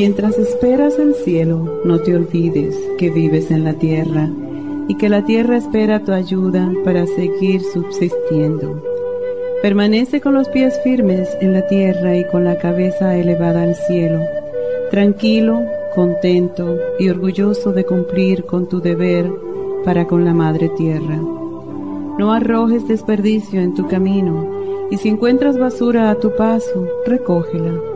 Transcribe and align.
Mientras 0.00 0.38
esperas 0.38 0.96
el 1.00 1.16
cielo, 1.16 1.80
no 1.82 1.98
te 1.98 2.14
olvides 2.14 2.76
que 2.98 3.10
vives 3.10 3.50
en 3.50 3.64
la 3.64 3.72
tierra 3.72 4.30
y 4.86 4.94
que 4.94 5.08
la 5.08 5.24
tierra 5.24 5.56
espera 5.56 6.04
tu 6.04 6.12
ayuda 6.12 6.72
para 6.84 7.04
seguir 7.04 7.62
subsistiendo. 7.62 8.80
Permanece 9.60 10.20
con 10.20 10.34
los 10.34 10.48
pies 10.50 10.80
firmes 10.84 11.28
en 11.40 11.52
la 11.52 11.66
tierra 11.66 12.16
y 12.16 12.24
con 12.28 12.44
la 12.44 12.58
cabeza 12.58 13.16
elevada 13.16 13.64
al 13.64 13.74
cielo, 13.74 14.20
tranquilo, 14.92 15.64
contento 15.96 16.78
y 17.00 17.08
orgulloso 17.08 17.72
de 17.72 17.84
cumplir 17.84 18.44
con 18.44 18.68
tu 18.68 18.80
deber 18.80 19.28
para 19.84 20.06
con 20.06 20.24
la 20.24 20.32
Madre 20.32 20.68
Tierra. 20.76 21.16
No 22.18 22.32
arrojes 22.32 22.86
desperdicio 22.86 23.60
en 23.60 23.74
tu 23.74 23.88
camino 23.88 24.86
y 24.92 24.96
si 24.98 25.08
encuentras 25.08 25.58
basura 25.58 26.08
a 26.08 26.14
tu 26.14 26.36
paso, 26.36 26.86
recógela 27.04 27.87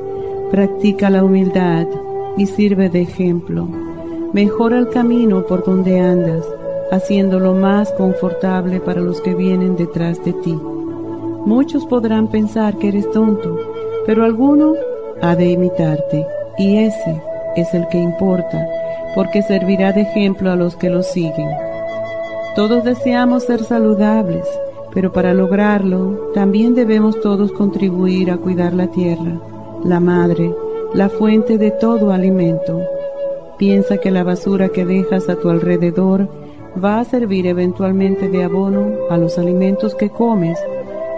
Practica 0.53 1.09
la 1.09 1.25
humildad 1.25 1.87
y 2.37 2.45
sirve 2.45 2.91
de 2.91 3.01
ejemplo. 3.01 3.67
Mejora 4.35 4.79
el 4.79 4.91
camino 4.91 5.47
por 5.47 5.65
donde 5.65 5.99
andas, 5.99 6.45
haciéndolo 6.91 7.55
más 7.55 7.91
confortable 7.93 8.79
para 8.79 9.01
los 9.01 9.23
que 9.23 9.35
vienen 9.35 9.77
detrás 9.77 10.23
de 10.27 10.35
ti. 10.35 10.53
Muchos 11.47 11.87
podrán 11.87 12.29
pensar 12.29 12.77
que 12.77 12.89
eres 12.89 13.11
tonto, 13.13 13.59
pero 14.05 14.27
alguno 14.27 14.75
ha 15.23 15.35
de 15.37 15.53
imitarte, 15.53 16.27
y 16.59 16.77
ese 16.81 17.23
es 17.57 17.73
el 17.73 17.89
que 17.89 17.97
importa, 17.97 18.69
porque 19.15 19.41
servirá 19.41 19.95
de 19.95 20.03
ejemplo 20.03 20.51
a 20.51 20.57
los 20.57 20.77
que 20.77 20.91
lo 20.91 21.03
siguen. 21.03 21.49
Todos 22.57 22.85
deseamos 22.85 23.45
ser 23.45 23.65
saludables, 23.65 24.47
pero 24.93 25.15
para 25.15 25.33
lograrlo 25.33 26.31
también 26.35 26.75
debemos 26.75 27.19
todos 27.23 27.53
contribuir 27.53 28.31
a 28.31 28.37
cuidar 28.37 28.75
la 28.75 28.89
tierra 28.89 29.41
la 29.85 30.01
madre, 30.01 30.55
la 30.95 31.09
fuente 31.09 31.59
de 31.59 31.71
todo 31.71 32.13
alimento. 32.13 32.81
Piensa 33.59 33.99
que 33.99 34.11
la 34.11 34.23
basura 34.25 34.69
que 34.69 34.85
dejas 34.85 35.29
a 35.29 35.37
tu 35.37 35.49
alrededor 35.51 36.29
va 36.83 37.01
a 37.01 37.05
servir 37.05 37.47
eventualmente 37.47 38.29
de 38.29 38.45
abono 38.45 38.97
a 39.11 39.19
los 39.19 39.39
alimentos 39.39 39.95
que 39.95 40.11
comes 40.11 40.59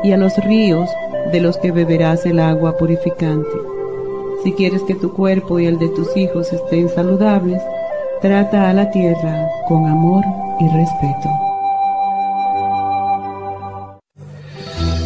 y 0.03 0.13
a 0.13 0.17
los 0.17 0.37
ríos 0.45 0.89
de 1.33 1.41
los 1.41 1.57
que 1.59 1.73
beberás 1.73 2.27
el 2.27 2.41
agua 2.41 2.77
purificante. 2.77 3.57
Si 4.43 4.53
quieres 4.53 4.83
que 4.83 4.95
tu 4.95 5.13
cuerpo 5.13 5.59
y 5.59 5.67
el 5.67 5.79
de 5.79 5.89
tus 5.89 6.17
hijos 6.17 6.53
estén 6.53 6.89
saludables, 6.89 7.63
trata 8.21 8.69
a 8.69 8.75
la 8.75 8.91
tierra 8.91 9.49
con 9.69 9.87
amor 9.87 10.25
y 10.61 10.69
respeto. 10.69 11.54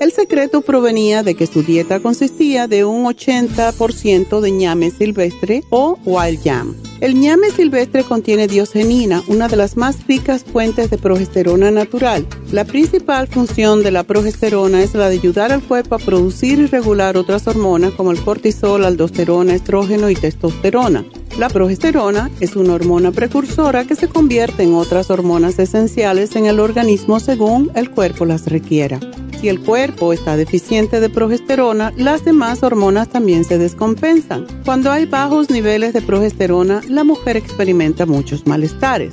El 0.00 0.10
secreto 0.10 0.60
provenía 0.60 1.22
de 1.22 1.34
que 1.34 1.46
su 1.46 1.62
dieta 1.62 2.00
consistía 2.00 2.66
de 2.66 2.84
un 2.84 3.04
80% 3.04 4.40
de 4.40 4.50
ñame 4.50 4.90
silvestre 4.90 5.62
o 5.70 5.96
wild 6.04 6.42
yam. 6.42 6.74
El 7.00 7.18
ñame 7.20 7.50
silvestre 7.50 8.02
contiene 8.02 8.48
diogenina, 8.48 9.22
una 9.28 9.46
de 9.46 9.56
las 9.56 9.76
más 9.76 10.06
ricas 10.06 10.42
fuentes 10.44 10.90
de 10.90 10.98
progesterona 10.98 11.70
natural. 11.70 12.26
La 12.50 12.64
principal 12.64 13.28
función 13.28 13.82
de 13.82 13.92
la 13.92 14.02
progesterona 14.02 14.82
es 14.82 14.94
la 14.94 15.08
de 15.08 15.16
ayudar 15.16 15.52
al 15.52 15.62
cuerpo 15.62 15.94
a 15.94 15.98
producir 15.98 16.58
y 16.58 16.66
regular 16.66 17.16
otras 17.16 17.46
hormonas 17.46 17.92
como 17.92 18.10
el 18.10 18.22
cortisol, 18.22 18.84
aldosterona, 18.84 19.54
estrógeno 19.54 20.10
y 20.10 20.14
testosterona. 20.14 21.04
La 21.38 21.48
progesterona 21.48 22.30
es 22.38 22.54
una 22.54 22.74
hormona 22.74 23.10
precursora 23.10 23.84
que 23.84 23.96
se 23.96 24.08
convierte 24.08 24.62
en 24.62 24.74
otras 24.74 25.10
hormonas 25.10 25.58
esenciales 25.58 26.36
en 26.36 26.46
el 26.46 26.60
organismo 26.60 27.18
según 27.18 27.72
el 27.74 27.90
cuerpo 27.90 28.24
las 28.24 28.46
requiera. 28.46 29.00
Si 29.40 29.48
el 29.48 29.60
cuerpo 29.60 30.12
está 30.12 30.36
deficiente 30.36 31.00
de 31.00 31.10
progesterona, 31.10 31.92
las 31.96 32.24
demás 32.24 32.62
hormonas 32.62 33.08
también 33.08 33.44
se 33.44 33.58
descompensan. 33.58 34.46
Cuando 34.64 34.92
hay 34.92 35.06
bajos 35.06 35.50
niveles 35.50 35.92
de 35.92 36.02
progesterona, 36.02 36.82
la 36.88 37.02
mujer 37.02 37.36
experimenta 37.36 38.06
muchos 38.06 38.46
malestares. 38.46 39.12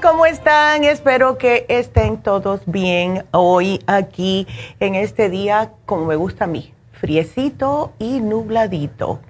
¿Cómo 0.00 0.24
están? 0.24 0.84
Espero 0.84 1.36
que 1.36 1.66
estén 1.68 2.22
todos 2.22 2.62
bien 2.64 3.26
hoy 3.32 3.78
aquí 3.86 4.46
en 4.80 4.94
este 4.94 5.28
día, 5.28 5.72
como 5.84 6.06
me 6.06 6.16
gusta 6.16 6.44
a 6.44 6.46
mí, 6.46 6.72
friecito 6.92 7.92
y 7.98 8.20
nubladito. 8.20 9.20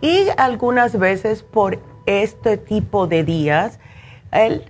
Y 0.00 0.26
algunas 0.36 0.96
veces 0.96 1.42
por 1.42 1.80
este 2.06 2.58
tipo 2.58 3.08
de 3.08 3.24
días, 3.24 3.80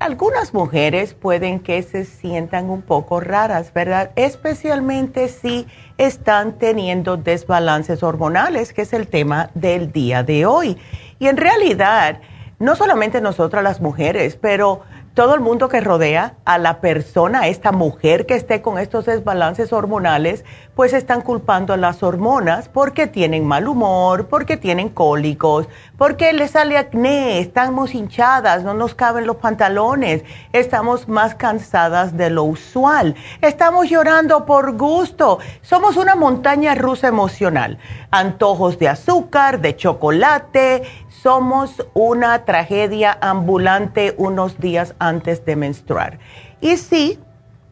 algunas 0.00 0.54
mujeres 0.54 1.12
pueden 1.12 1.60
que 1.60 1.82
se 1.82 2.06
sientan 2.06 2.70
un 2.70 2.80
poco 2.80 3.20
raras, 3.20 3.75
¿verdad? 3.75 4.12
Especialmente 4.16 5.28
si 5.28 5.66
están 5.98 6.54
teniendo 6.54 7.19
desbalances 7.19 8.02
hormonales, 8.02 8.72
que 8.72 8.82
es 8.82 8.94
el 8.94 9.08
tema 9.08 9.50
del 9.54 9.92
día 9.92 10.22
de 10.22 10.46
hoy. 10.46 10.78
Y 11.19 11.26
en 11.26 11.36
realidad, 11.36 12.20
no 12.58 12.75
solamente 12.76 13.20
nosotras 13.20 13.62
las 13.62 13.80
mujeres, 13.80 14.36
pero 14.40 14.82
todo 15.18 15.34
el 15.34 15.40
mundo 15.40 15.68
que 15.68 15.80
rodea 15.80 16.36
a 16.44 16.58
la 16.58 16.80
persona, 16.80 17.40
a 17.40 17.48
esta 17.48 17.72
mujer 17.72 18.24
que 18.24 18.36
esté 18.36 18.62
con 18.62 18.78
estos 18.78 19.04
desbalances 19.06 19.72
hormonales, 19.72 20.44
pues 20.76 20.92
están 20.92 21.22
culpando 21.22 21.72
a 21.72 21.76
las 21.76 22.04
hormonas 22.04 22.68
porque 22.68 23.08
tienen 23.08 23.44
mal 23.44 23.66
humor, 23.66 24.28
porque 24.28 24.56
tienen 24.56 24.90
cólicos, 24.90 25.68
porque 25.96 26.32
les 26.32 26.52
sale 26.52 26.78
acné, 26.78 27.40
estamos 27.40 27.96
hinchadas, 27.96 28.62
no 28.62 28.74
nos 28.74 28.94
caben 28.94 29.26
los 29.26 29.38
pantalones, 29.38 30.22
estamos 30.52 31.08
más 31.08 31.34
cansadas 31.34 32.16
de 32.16 32.30
lo 32.30 32.44
usual, 32.44 33.16
estamos 33.40 33.90
llorando 33.90 34.46
por 34.46 34.76
gusto, 34.76 35.40
somos 35.62 35.96
una 35.96 36.14
montaña 36.14 36.76
rusa 36.76 37.08
emocional, 37.08 37.78
antojos 38.12 38.78
de 38.78 38.88
azúcar, 38.88 39.60
de 39.60 39.74
chocolate, 39.74 40.84
somos 41.22 41.86
una 41.94 42.44
tragedia 42.44 43.16
ambulante 43.20 44.14
unos 44.18 44.58
días 44.58 44.94
antes 44.98 45.44
de 45.44 45.56
menstruar. 45.56 46.18
Y 46.60 46.76
sí, 46.76 47.18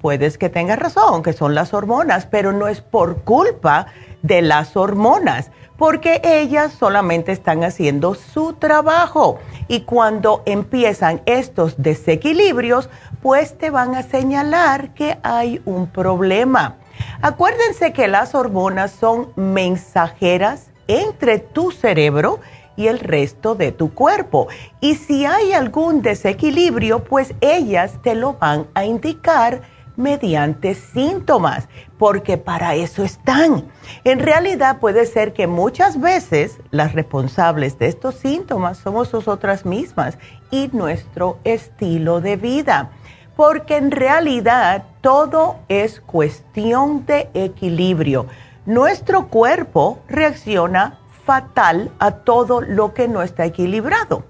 puedes 0.01 0.39
que 0.39 0.49
tengas 0.49 0.79
razón, 0.79 1.23
que 1.23 1.33
son 1.33 1.55
las 1.55 1.73
hormonas, 1.75 2.27
pero 2.27 2.53
no 2.53 2.69
es 2.69 2.81
por 2.81 3.23
culpa 3.23 3.87
de 4.23 4.43
las 4.43 4.77
hormonas, 4.77 5.51
porque 5.77 6.21
ellas 6.25 6.73
solamente 6.73 7.33
están 7.33 7.63
haciendo 7.63 8.15
su 8.15 8.55
trabajo. 8.55 9.39
Y 9.69 9.81
cuando 9.81 10.43
empiezan 10.47 11.21
estos 11.27 11.75
desequilibrios, 11.81 12.89
pues 13.23 13.59
te 13.59 13.71
van 13.71 13.95
a 13.95 14.03
señalar 14.03 14.95
que 14.95 15.19
hay 15.23 15.61
un 15.65 15.87
problema. 15.87 16.77
Acuérdense 17.21 17.93
que 17.93 18.09
las 18.09 18.35
hormonas 18.35 18.91
son 18.91 19.33
mensajeras 19.37 20.71
entre 20.89 21.39
tu 21.39 21.71
cerebro 21.73 22.41
y 22.77 22.89
el 22.89 23.01
resto 23.01 23.55
de 23.55 23.73
tu 23.73 23.93
cuerpo. 23.93 24.49
Y 24.81 24.95
si 24.95 25.27
hay 25.27 25.53
algún 25.53 26.03
desequilibrio, 26.03 27.05
pues 27.05 27.35
ellas 27.41 27.95
te 28.03 28.15
lo 28.15 28.35
van 28.35 28.67
a 28.75 28.85
indicar 28.85 29.63
mediante 29.97 30.75
síntomas, 30.75 31.69
porque 31.99 32.37
para 32.37 32.75
eso 32.75 33.03
están. 33.03 33.65
En 34.05 34.19
realidad 34.19 34.79
puede 34.79 35.07
ser 35.07 35.33
que 35.33 35.47
muchas 35.47 36.01
veces 36.01 36.59
las 36.71 36.93
responsables 36.93 37.79
de 37.79 37.87
estos 37.87 38.17
síntomas 38.17 38.79
somos 38.79 39.13
nosotras 39.13 39.65
mismas 39.65 40.19
y 40.51 40.69
nuestro 40.73 41.39
estilo 41.45 42.21
de 42.21 42.37
vida, 42.37 42.91
porque 43.37 43.77
en 43.77 43.91
realidad 43.91 44.85
todo 45.01 45.57
es 45.69 46.01
cuestión 46.01 47.07
de 47.07 47.31
equilibrio. 47.35 48.27
Nuestro 48.67 49.29
cuerpo 49.29 50.01
reacciona 50.09 50.99
fatal 51.27 51.91
a 51.99 52.13
todo 52.13 52.63
lo 52.63 52.95
que 52.95 53.09
no 53.09 53.21
está 53.21 53.45
equilibrado. 53.45 54.25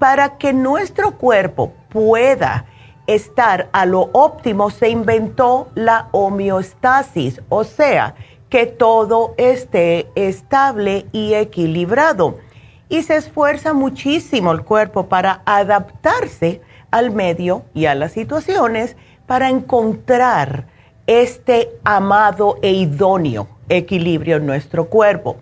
Para 0.00 0.38
que 0.38 0.52
nuestro 0.52 1.18
cuerpo 1.18 1.72
pueda 1.90 2.64
estar 3.06 3.68
a 3.72 3.86
lo 3.86 4.10
óptimo, 4.12 4.70
se 4.70 4.88
inventó 4.88 5.68
la 5.74 6.08
homeostasis, 6.10 7.42
o 7.50 7.62
sea, 7.62 8.14
que 8.48 8.66
todo 8.66 9.34
esté 9.36 10.08
estable 10.14 11.06
y 11.12 11.34
equilibrado. 11.34 12.38
Y 12.88 13.02
se 13.02 13.16
esfuerza 13.16 13.72
muchísimo 13.72 14.52
el 14.52 14.62
cuerpo 14.62 15.06
para 15.08 15.42
adaptarse 15.44 16.60
al 16.90 17.10
medio 17.10 17.64
y 17.74 17.86
a 17.86 17.94
las 17.94 18.12
situaciones 18.12 18.96
para 19.26 19.50
encontrar 19.50 20.66
este 21.06 21.70
amado 21.84 22.58
e 22.62 22.72
idóneo 22.72 23.48
equilibrio 23.68 24.36
en 24.36 24.46
nuestro 24.46 24.86
cuerpo. 24.86 25.36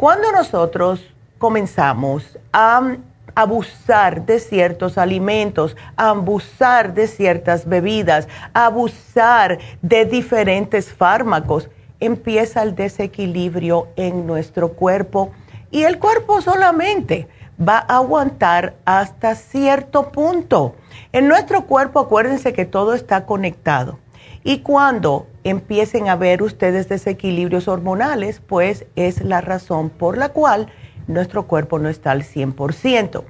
Cuando 0.00 0.32
nosotros 0.32 1.04
comenzamos 1.36 2.38
a 2.54 2.96
abusar 3.34 4.24
de 4.24 4.40
ciertos 4.40 4.96
alimentos, 4.96 5.76
a 5.94 6.08
abusar 6.08 6.94
de 6.94 7.06
ciertas 7.06 7.68
bebidas, 7.68 8.26
a 8.54 8.64
abusar 8.64 9.58
de 9.82 10.06
diferentes 10.06 10.90
fármacos, 10.90 11.68
empieza 12.00 12.62
el 12.62 12.74
desequilibrio 12.74 13.88
en 13.96 14.26
nuestro 14.26 14.72
cuerpo 14.72 15.32
y 15.70 15.82
el 15.82 15.98
cuerpo 15.98 16.40
solamente 16.40 17.28
va 17.60 17.84
a 17.86 17.96
aguantar 17.96 18.76
hasta 18.86 19.34
cierto 19.34 20.12
punto. 20.12 20.76
En 21.12 21.28
nuestro 21.28 21.66
cuerpo 21.66 22.00
acuérdense 22.00 22.54
que 22.54 22.64
todo 22.64 22.94
está 22.94 23.26
conectado 23.26 23.98
y 24.42 24.60
cuando 24.60 25.26
empiecen 25.44 26.08
a 26.08 26.16
ver 26.16 26.42
ustedes 26.42 26.88
desequilibrios 26.88 27.68
hormonales, 27.68 28.40
pues 28.46 28.86
es 28.96 29.22
la 29.22 29.40
razón 29.40 29.90
por 29.90 30.16
la 30.16 30.30
cual 30.30 30.68
nuestro 31.06 31.46
cuerpo 31.46 31.78
no 31.78 31.88
está 31.88 32.12
al 32.12 32.22
100%. 32.22 33.24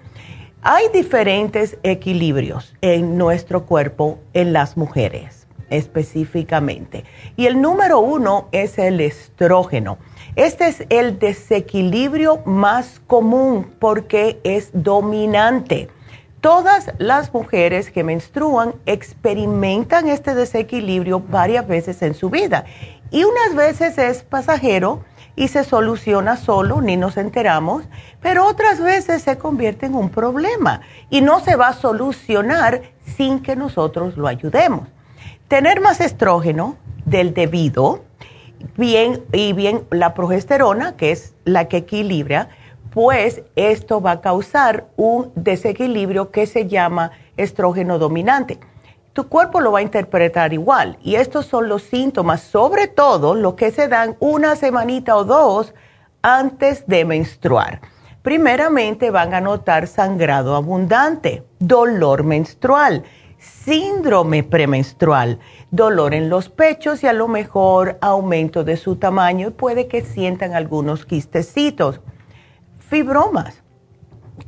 Hay 0.62 0.88
diferentes 0.92 1.78
equilibrios 1.82 2.74
en 2.82 3.16
nuestro 3.16 3.64
cuerpo 3.66 4.18
en 4.34 4.52
las 4.52 4.76
mujeres 4.76 5.40
específicamente. 5.70 7.04
Y 7.36 7.46
el 7.46 7.60
número 7.62 8.00
uno 8.00 8.48
es 8.52 8.78
el 8.78 9.00
estrógeno. 9.00 9.98
Este 10.36 10.66
es 10.66 10.84
el 10.90 11.18
desequilibrio 11.18 12.42
más 12.44 13.00
común 13.06 13.72
porque 13.78 14.40
es 14.44 14.70
dominante. 14.72 15.88
Todas 16.40 16.90
las 16.96 17.34
mujeres 17.34 17.90
que 17.90 18.02
menstruan 18.02 18.74
experimentan 18.86 20.08
este 20.08 20.34
desequilibrio 20.34 21.20
varias 21.20 21.66
veces 21.66 22.00
en 22.00 22.14
su 22.14 22.30
vida 22.30 22.64
y 23.10 23.24
unas 23.24 23.54
veces 23.54 23.98
es 23.98 24.22
pasajero 24.22 25.04
y 25.36 25.48
se 25.48 25.64
soluciona 25.64 26.38
solo, 26.38 26.80
ni 26.80 26.96
nos 26.96 27.18
enteramos, 27.18 27.84
pero 28.22 28.46
otras 28.46 28.80
veces 28.80 29.22
se 29.22 29.36
convierte 29.36 29.86
en 29.86 29.94
un 29.94 30.08
problema 30.08 30.80
y 31.10 31.20
no 31.20 31.40
se 31.40 31.56
va 31.56 31.68
a 31.68 31.74
solucionar 31.74 32.82
sin 33.04 33.40
que 33.40 33.54
nosotros 33.54 34.16
lo 34.16 34.26
ayudemos. 34.26 34.88
Tener 35.48 35.80
más 35.82 36.00
estrógeno 36.00 36.76
del 37.04 37.34
debido, 37.34 38.02
bien 38.78 39.22
y 39.32 39.52
bien 39.52 39.84
la 39.90 40.14
progesterona, 40.14 40.96
que 40.96 41.12
es 41.12 41.34
la 41.44 41.68
que 41.68 41.78
equilibra, 41.78 42.48
pues 42.92 43.42
esto 43.56 44.00
va 44.00 44.12
a 44.12 44.20
causar 44.20 44.86
un 44.96 45.32
desequilibrio 45.34 46.30
que 46.30 46.46
se 46.46 46.66
llama 46.66 47.12
estrógeno 47.36 47.98
dominante. 47.98 48.58
Tu 49.12 49.28
cuerpo 49.28 49.60
lo 49.60 49.72
va 49.72 49.80
a 49.80 49.82
interpretar 49.82 50.52
igual 50.52 50.98
y 51.02 51.16
estos 51.16 51.46
son 51.46 51.68
los 51.68 51.82
síntomas, 51.82 52.42
sobre 52.42 52.86
todo 52.86 53.34
los 53.34 53.54
que 53.54 53.70
se 53.70 53.88
dan 53.88 54.16
una 54.20 54.56
semanita 54.56 55.16
o 55.16 55.24
dos 55.24 55.74
antes 56.22 56.86
de 56.86 57.04
menstruar. 57.04 57.80
Primeramente 58.22 59.10
van 59.10 59.34
a 59.34 59.40
notar 59.40 59.86
sangrado 59.86 60.54
abundante, 60.54 61.44
dolor 61.58 62.22
menstrual, 62.22 63.02
síndrome 63.38 64.42
premenstrual, 64.42 65.38
dolor 65.70 66.14
en 66.14 66.28
los 66.28 66.50
pechos 66.50 67.02
y 67.02 67.06
a 67.06 67.12
lo 67.12 67.28
mejor 67.28 67.98
aumento 68.02 68.62
de 68.62 68.76
su 68.76 68.96
tamaño 68.96 69.48
y 69.48 69.52
puede 69.52 69.88
que 69.88 70.02
sientan 70.02 70.54
algunos 70.54 71.06
quistecitos 71.06 72.00
Fibromas. 72.90 73.62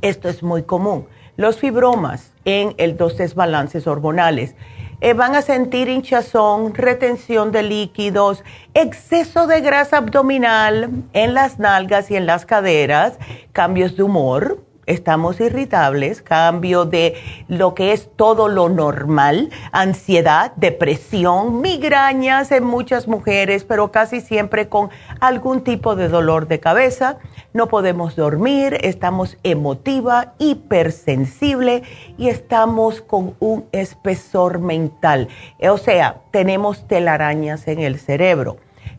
Esto 0.00 0.29
es 0.29 0.43
muy 0.43 0.65
común. 0.65 1.06
Los 1.37 1.59
fibromas 1.59 2.33
en 2.44 2.75
el 2.77 2.97
dos 2.97 3.17
desbalances 3.17 3.87
hormonales 3.87 4.56
eh, 5.00 5.15
van 5.15 5.37
a 5.37 5.43
sentir 5.43 5.89
hinchazón, 5.89 6.75
retención 6.75 7.53
de 7.53 7.62
líquidos, 7.62 8.43
exceso 8.75 9.46
de 9.46 9.61
grasa 9.61 9.99
abdominal 9.99 10.91
en 11.13 11.34
las 11.34 11.61
nalgas 11.61 12.11
y 12.11 12.17
en 12.17 12.27
las 12.27 12.44
caderas, 12.44 13.17
cambios 13.53 13.96
de 13.96 14.03
humor, 14.03 14.65
estamos 14.86 15.41
irritables, 15.41 16.22
cambio 16.22 16.84
de 16.84 17.15
lo 17.48 17.74
que 17.74 17.93
es 17.93 18.10
todo 18.17 18.48
lo 18.48 18.69
normal, 18.69 19.51
ansiedad, 19.70 20.53
depresión, 20.56 21.60
migrañas 21.60 22.51
en 22.53 22.65
muchas 22.65 23.06
mujeres, 23.06 23.65
pero 23.65 23.93
casi 23.93 24.20
siempre 24.20 24.69
con 24.69 24.91
algún 25.20 25.62
tipo 25.62 25.94
de 25.94 26.08
dolor 26.08 26.48
de 26.48 26.60
cabeza. 26.60 27.19
No 27.53 27.69
podemos 27.69 28.17
dormir, 28.17 28.79
estamos 28.82 29.36
emotiva, 29.43 30.34
hipersensible 30.39 31.82
y 32.19 32.29
estamos 32.29 33.03
con 33.03 33.34
un 33.41 33.67
espesor 33.72 34.58
mental. 34.58 35.29
O 35.60 35.79
sea, 35.79 36.22
tenemos 36.31 36.89
telarañas 36.89 37.69
en 37.69 37.81
el 37.81 37.98
cerebro. 37.98 38.56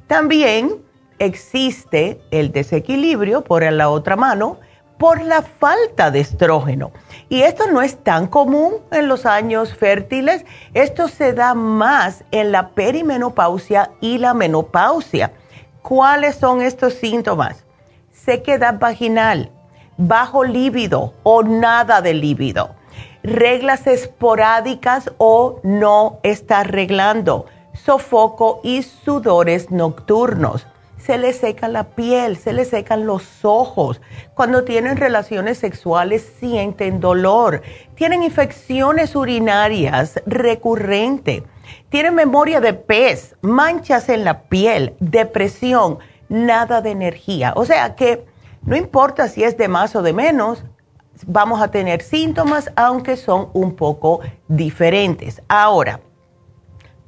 También 0.08 0.84
existe 1.20 2.22
el 2.32 2.52
desequilibrio 2.52 3.44
por 3.44 3.63
la 3.63 3.90
otra 3.90 4.16
mano 4.16 4.58
por 5.04 5.22
la 5.22 5.42
falta 5.42 6.12
de 6.12 6.22
estrógeno. 6.22 6.92
Y 7.28 7.42
esto 7.42 7.68
no 7.68 7.82
es 7.82 8.02
tan 8.06 8.26
común 8.26 8.76
en 8.90 9.10
los 9.10 9.26
años 9.26 9.74
fértiles, 9.74 10.46
esto 10.74 11.10
se 11.10 11.34
da 11.34 11.56
más 11.56 12.24
en 12.32 12.54
la 12.54 12.70
perimenopausia 12.70 13.92
y 14.00 14.18
la 14.18 14.34
menopausia. 14.34 15.34
¿Cuáles 15.82 16.38
son 16.38 16.62
estos 16.62 16.94
síntomas? 16.94 17.66
Sequedad 18.14 18.80
vaginal, 18.80 19.52
bajo 19.98 20.46
líbido 20.46 21.14
o 21.24 21.44
nada 21.44 22.02
de 22.02 22.14
líbido, 22.14 22.74
reglas 23.24 23.88
esporádicas 23.88 25.12
o 25.18 25.60
no 25.64 26.22
está 26.24 26.60
arreglando, 26.60 27.48
sofoco 27.74 28.62
y 28.64 28.84
sudores 28.84 29.70
nocturnos 29.70 30.66
se 31.06 31.18
les 31.18 31.38
seca 31.38 31.68
la 31.68 31.84
piel, 31.84 32.38
se 32.38 32.54
les 32.54 32.70
secan 32.70 33.06
los 33.06 33.44
ojos. 33.44 34.00
Cuando 34.34 34.64
tienen 34.64 34.96
relaciones 34.96 35.58
sexuales 35.58 36.34
sienten 36.40 37.00
dolor. 37.02 37.62
Tienen 37.96 38.24
infecciones 38.24 39.16
urinarias 39.16 40.22
recurrentes. 40.26 41.44
Tienen 41.90 42.16
memoria 42.16 42.62
de 42.62 42.74
pez, 42.74 43.36
manchas 43.42 44.08
en 44.10 44.24
la 44.24 44.44
piel, 44.44 44.96
depresión, 45.00 46.00
nada 46.30 46.82
de 46.82 46.92
energía. 46.92 47.54
O 47.56 47.66
sea 47.66 47.96
que 47.96 48.26
no 48.62 48.78
importa 48.78 49.28
si 49.28 49.44
es 49.44 49.58
de 49.58 49.68
más 49.68 49.96
o 49.96 50.02
de 50.02 50.14
menos, 50.14 50.64
vamos 51.28 51.62
a 51.62 51.70
tener 51.70 52.02
síntomas, 52.02 52.72
aunque 52.76 53.18
son 53.18 53.50
un 53.54 53.76
poco 53.76 54.22
diferentes. 54.48 55.42
Ahora, 55.50 56.00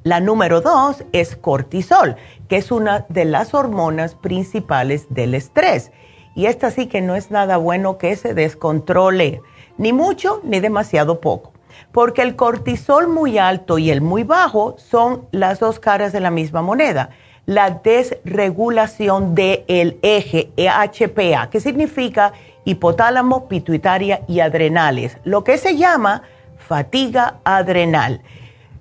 la 0.06 0.20
número 0.20 0.60
dos 0.60 1.02
es 1.10 1.34
cortisol, 1.34 2.14
que 2.48 2.56
es 2.56 2.70
una 2.70 3.06
de 3.08 3.24
las 3.24 3.54
hormonas 3.54 4.14
principales 4.14 5.06
del 5.10 5.34
estrés. 5.34 5.92
Y 6.34 6.46
esta 6.46 6.70
sí 6.70 6.86
que 6.86 7.00
no 7.00 7.14
es 7.14 7.30
nada 7.30 7.56
bueno 7.56 7.98
que 7.98 8.14
se 8.16 8.34
descontrole, 8.34 9.40
ni 9.78 9.92
mucho 9.92 10.40
ni 10.44 10.60
demasiado 10.60 11.20
poco. 11.20 11.52
Porque 11.92 12.22
el 12.22 12.36
cortisol 12.36 13.08
muy 13.08 13.38
alto 13.38 13.78
y 13.78 13.90
el 13.90 14.00
muy 14.00 14.22
bajo 14.22 14.76
son 14.78 15.26
las 15.30 15.60
dos 15.60 15.78
caras 15.80 16.12
de 16.12 16.20
la 16.20 16.30
misma 16.30 16.62
moneda. 16.62 17.10
La 17.46 17.70
desregulación 17.70 19.34
del 19.34 19.98
eje 20.02 20.50
HPA, 20.56 21.48
que 21.48 21.60
significa 21.60 22.32
hipotálamo, 22.64 23.48
pituitaria 23.48 24.22
y 24.26 24.40
adrenales, 24.40 25.18
lo 25.24 25.44
que 25.44 25.56
se 25.56 25.76
llama 25.76 26.22
fatiga 26.58 27.36
adrenal. 27.44 28.20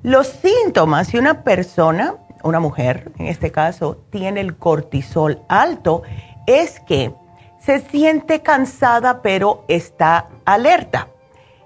Los 0.02 0.28
síntomas, 0.28 1.08
si 1.08 1.18
una 1.18 1.44
persona, 1.44 2.16
una 2.46 2.60
mujer 2.60 3.12
en 3.18 3.28
este 3.28 3.52
caso, 3.52 3.98
tiene 4.10 4.42
el 4.42 4.56
cortisol 4.56 5.42
alto, 5.50 6.04
es 6.48 6.80
que 6.80 7.14
se 7.60 7.80
siente 7.80 8.42
cansada 8.42 9.22
pero 9.22 9.66
está 9.68 10.30
alerta. 10.46 11.10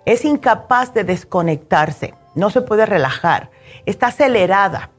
Es 0.06 0.26
incapaz 0.26 0.94
de 0.94 1.04
desconectarse, 1.04 2.16
no 2.34 2.50
se 2.50 2.62
puede 2.62 2.86
relajar, 2.86 3.52
está 3.86 4.08
acelerada, 4.08 4.90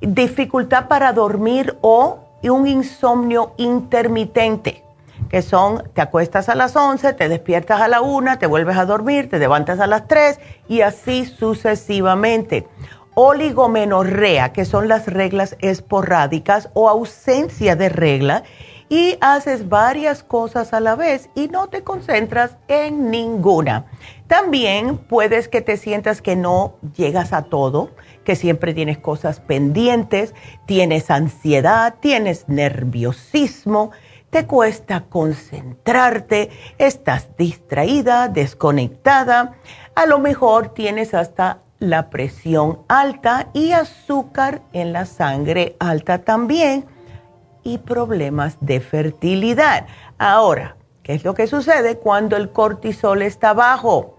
dificultad 0.00 0.88
para 0.88 1.12
dormir 1.12 1.78
o 1.80 2.26
un 2.50 2.66
insomnio 2.66 3.54
intermitente 3.56 4.82
que 5.30 5.42
son, 5.42 5.82
te 5.94 6.02
acuestas 6.02 6.48
a 6.48 6.54
las 6.54 6.76
11, 6.76 7.14
te 7.14 7.28
despiertas 7.28 7.80
a 7.80 7.88
la 7.88 8.00
1, 8.00 8.38
te 8.38 8.46
vuelves 8.46 8.76
a 8.76 8.84
dormir, 8.84 9.28
te 9.28 9.38
levantas 9.38 9.80
a 9.80 9.86
las 9.86 10.06
3 10.06 10.38
y 10.68 10.82
así 10.82 11.24
sucesivamente. 11.24 12.68
Oligomenorrea, 13.18 14.52
que 14.52 14.66
son 14.66 14.88
las 14.88 15.06
reglas 15.06 15.56
esporádicas 15.60 16.68
o 16.74 16.90
ausencia 16.90 17.74
de 17.74 17.88
regla, 17.88 18.42
y 18.90 19.16
haces 19.22 19.70
varias 19.70 20.22
cosas 20.22 20.74
a 20.74 20.80
la 20.80 20.96
vez 20.96 21.30
y 21.34 21.48
no 21.48 21.68
te 21.68 21.82
concentras 21.82 22.58
en 22.68 23.10
ninguna. 23.10 23.86
También 24.26 24.98
puedes 24.98 25.48
que 25.48 25.62
te 25.62 25.78
sientas 25.78 26.20
que 26.20 26.36
no 26.36 26.76
llegas 26.94 27.32
a 27.32 27.44
todo, 27.44 27.90
que 28.22 28.36
siempre 28.36 28.74
tienes 28.74 28.98
cosas 28.98 29.40
pendientes, 29.40 30.34
tienes 30.66 31.10
ansiedad, 31.10 31.94
tienes 32.00 32.48
nerviosismo, 32.48 33.92
te 34.28 34.46
cuesta 34.46 35.04
concentrarte, 35.08 36.50
estás 36.76 37.34
distraída, 37.38 38.28
desconectada, 38.28 39.56
a 39.94 40.04
lo 40.04 40.18
mejor 40.18 40.74
tienes 40.74 41.14
hasta 41.14 41.62
la 41.78 42.08
presión 42.10 42.80
alta 42.88 43.48
y 43.52 43.72
azúcar 43.72 44.62
en 44.72 44.92
la 44.92 45.04
sangre 45.04 45.76
alta 45.78 46.18
también 46.18 46.86
y 47.62 47.78
problemas 47.78 48.56
de 48.60 48.80
fertilidad. 48.80 49.86
Ahora, 50.18 50.76
¿qué 51.02 51.14
es 51.14 51.24
lo 51.24 51.34
que 51.34 51.46
sucede 51.46 51.98
cuando 51.98 52.36
el 52.36 52.50
cortisol 52.50 53.22
está 53.22 53.52
bajo? 53.52 54.16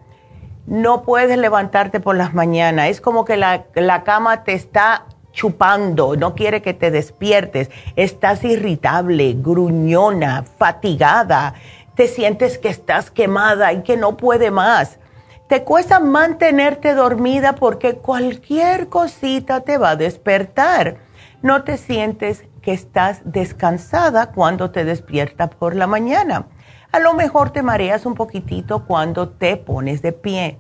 No 0.66 1.04
puedes 1.04 1.38
levantarte 1.38 2.00
por 2.00 2.16
las 2.16 2.34
mañanas, 2.34 2.90
es 2.90 3.02
como 3.02 3.24
que 3.24 3.38
la, 3.38 3.66
la 3.74 4.04
cama 4.04 4.44
te 4.44 4.54
está 4.54 5.06
chupando, 5.32 6.16
no 6.18 6.36
quiere 6.36 6.62
que 6.62 6.74
te 6.74 6.92
despiertes, 6.92 7.70
estás 7.96 8.44
irritable, 8.44 9.36
gruñona, 9.38 10.44
fatigada, 10.58 11.54
te 11.96 12.08
sientes 12.08 12.58
que 12.58 12.70
estás 12.70 13.12
quemada 13.12 13.72
y 13.72 13.84
que 13.84 13.98
no 13.98 14.18
puede 14.18 14.52
más. 14.52 15.00
Te 15.48 15.64
cuesta 15.64 16.02
mantenerte 16.02 16.94
dormida 16.94 17.56
porque 17.56 17.96
cualquier 17.96 18.90
cosita 18.90 19.62
te 19.62 19.78
va 19.78 19.92
a 19.92 19.96
despertar. 19.96 20.98
No 21.42 21.64
te 21.64 21.78
sientes 21.78 22.44
que 22.62 22.74
estás 22.74 23.22
descansada 23.24 24.32
cuando 24.34 24.72
te 24.72 24.84
despiertas 24.84 25.56
por 25.56 25.74
la 25.74 25.88
mañana. 25.88 26.48
A 26.92 27.00
lo 27.00 27.14
mejor 27.14 27.52
te 27.52 27.64
mareas 27.64 28.06
un 28.06 28.16
poquitito 28.16 28.86
cuando 28.86 29.30
te 29.30 29.56
pones 29.56 30.02
de 30.02 30.12
pie. 30.12 30.58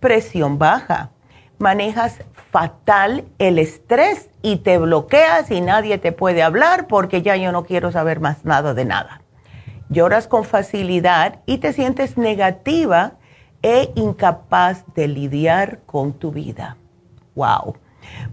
Presión 0.00 0.58
baja. 0.58 1.12
Manejas 1.58 2.18
fatal 2.50 3.24
el 3.38 3.58
estrés 3.58 4.28
y 4.42 4.56
te 4.56 4.76
bloqueas 4.76 5.50
y 5.50 5.62
nadie 5.62 5.96
te 5.96 6.12
puede 6.12 6.42
hablar 6.42 6.88
porque 6.88 7.22
ya 7.22 7.36
yo 7.36 7.52
no 7.52 7.64
quiero 7.64 7.90
saber 7.90 8.20
más 8.20 8.44
nada 8.44 8.74
de 8.74 8.84
nada. 8.84 9.22
Lloras 9.88 10.28
con 10.28 10.44
facilidad 10.44 11.40
y 11.46 11.56
te 11.56 11.72
sientes 11.72 12.18
negativa 12.18 13.14
e 13.62 13.92
incapaz 13.94 14.84
de 14.94 15.08
lidiar 15.08 15.80
con 15.86 16.12
tu 16.12 16.30
vida. 16.30 16.76
Wow. 17.34 17.76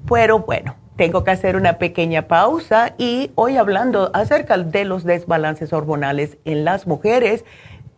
Pero 0.07 0.39
bueno, 0.39 0.75
tengo 0.95 1.23
que 1.23 1.31
hacer 1.31 1.55
una 1.55 1.77
pequeña 1.77 2.27
pausa 2.27 2.93
y 2.97 3.31
hoy 3.35 3.57
hablando 3.57 4.11
acerca 4.13 4.57
de 4.57 4.85
los 4.85 5.03
desbalances 5.03 5.73
hormonales 5.73 6.37
en 6.45 6.65
las 6.65 6.87
mujeres, 6.87 7.45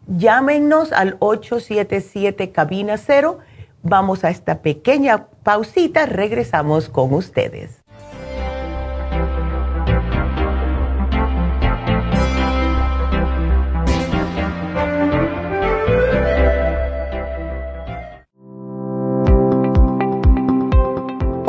llámenos 0.08 0.92
al 0.92 1.18
877 1.20 2.52
cabina 2.52 2.98
0 2.98 3.40
Vamos 3.88 4.24
a 4.24 4.32
esta 4.32 4.64
pequeña 4.64 5.28
pausita, 5.44 6.08
regresamos 6.08 6.90
con 6.90 7.14
ustedes. 7.14 7.85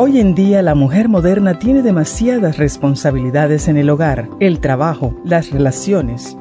Hoy 0.07 0.21
en 0.21 0.37
día 0.37 0.63
la 0.63 0.77
mujer 0.77 1.09
moderna 1.09 1.59
tiene 1.59 1.83
demasiadas 1.83 2.59
responsabilidades 2.59 3.67
en 3.67 3.77
el 3.77 3.91
hogar, 3.91 4.29
el 4.39 4.61
trabajo, 4.61 5.13
las 5.25 5.51
relaciones, 5.51 6.39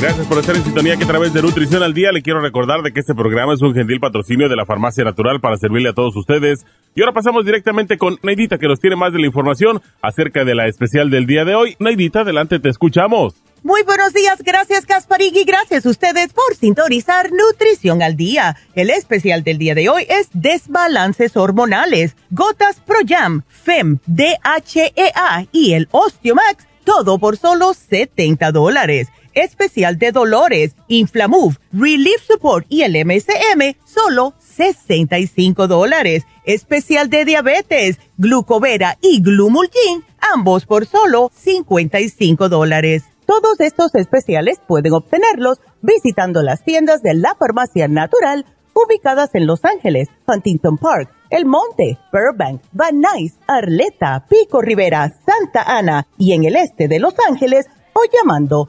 Gracias 0.00 0.26
por 0.28 0.38
estar 0.38 0.56
en 0.56 0.64
sintonía 0.64 0.96
que 0.96 1.04
a 1.04 1.06
través 1.06 1.34
de 1.34 1.42
Nutrición 1.42 1.82
al 1.82 1.92
Día 1.92 2.10
le 2.10 2.22
quiero 2.22 2.40
recordar 2.40 2.80
de 2.80 2.90
que 2.90 3.00
este 3.00 3.14
programa 3.14 3.52
es 3.52 3.60
un 3.60 3.74
gentil 3.74 4.00
patrocinio 4.00 4.48
de 4.48 4.56
la 4.56 4.64
Farmacia 4.64 5.04
Natural 5.04 5.42
para 5.42 5.58
servirle 5.58 5.90
a 5.90 5.92
todos 5.92 6.16
ustedes. 6.16 6.64
Y 6.94 7.02
ahora 7.02 7.12
pasamos 7.12 7.44
directamente 7.44 7.98
con 7.98 8.18
Neidita 8.22 8.56
que 8.56 8.66
nos 8.66 8.80
tiene 8.80 8.96
más 8.96 9.12
de 9.12 9.18
la 9.18 9.26
información 9.26 9.82
acerca 10.00 10.46
de 10.46 10.54
la 10.54 10.68
especial 10.68 11.10
del 11.10 11.26
día 11.26 11.44
de 11.44 11.54
hoy. 11.54 11.76
Neidita, 11.80 12.20
adelante, 12.20 12.58
te 12.60 12.70
escuchamos. 12.70 13.34
Muy 13.62 13.82
buenos 13.82 14.14
días, 14.14 14.42
gracias 14.42 14.86
y 15.20 15.44
gracias 15.44 15.84
a 15.84 15.90
ustedes 15.90 16.32
por 16.32 16.56
sintonizar 16.56 17.30
Nutrición 17.30 18.02
al 18.02 18.16
Día. 18.16 18.56
El 18.74 18.88
especial 18.88 19.44
del 19.44 19.58
día 19.58 19.74
de 19.74 19.90
hoy 19.90 20.06
es 20.08 20.30
desbalances 20.32 21.36
hormonales, 21.36 22.16
gotas 22.30 22.80
Pro 22.80 23.00
Jam, 23.06 23.42
FEM, 23.48 23.98
DHEA 24.06 25.46
y 25.52 25.74
el 25.74 25.88
Osteomax, 25.90 26.66
todo 26.84 27.18
por 27.18 27.36
solo 27.36 27.74
70 27.74 28.50
dólares. 28.50 29.08
Especial 29.34 29.98
de 29.98 30.12
dolores, 30.12 30.74
Inflamove, 30.88 31.56
Relief 31.72 32.22
Support 32.26 32.66
y 32.68 32.82
el 32.82 32.92
MSM, 33.04 33.76
solo 33.84 34.34
65 34.38 35.68
dólares. 35.68 36.24
Especial 36.44 37.10
de 37.10 37.24
diabetes, 37.24 37.98
Glucovera 38.16 38.98
y 39.00 39.22
Glumulgin, 39.22 40.04
ambos 40.34 40.66
por 40.66 40.86
solo 40.86 41.30
55 41.34 42.48
dólares. 42.48 43.04
Todos 43.26 43.60
estos 43.60 43.94
especiales 43.94 44.60
pueden 44.66 44.92
obtenerlos 44.92 45.60
visitando 45.82 46.42
las 46.42 46.64
tiendas 46.64 47.02
de 47.02 47.14
la 47.14 47.36
Farmacia 47.36 47.86
Natural 47.86 48.44
ubicadas 48.74 49.34
en 49.34 49.46
Los 49.46 49.64
Ángeles, 49.64 50.08
Huntington 50.26 50.78
Park, 50.78 51.10
El 51.30 51.46
Monte, 51.46 51.98
Burbank, 52.12 52.62
Van 52.72 53.00
Nuys, 53.00 53.38
Arleta, 53.46 54.26
Pico 54.28 54.60
Rivera, 54.60 55.12
Santa 55.24 55.62
Ana 55.62 56.06
y 56.18 56.32
en 56.32 56.44
el 56.44 56.56
este 56.56 56.88
de 56.88 56.98
Los 56.98 57.14
Ángeles 57.28 57.66
o 57.92 58.00
llamando 58.12 58.68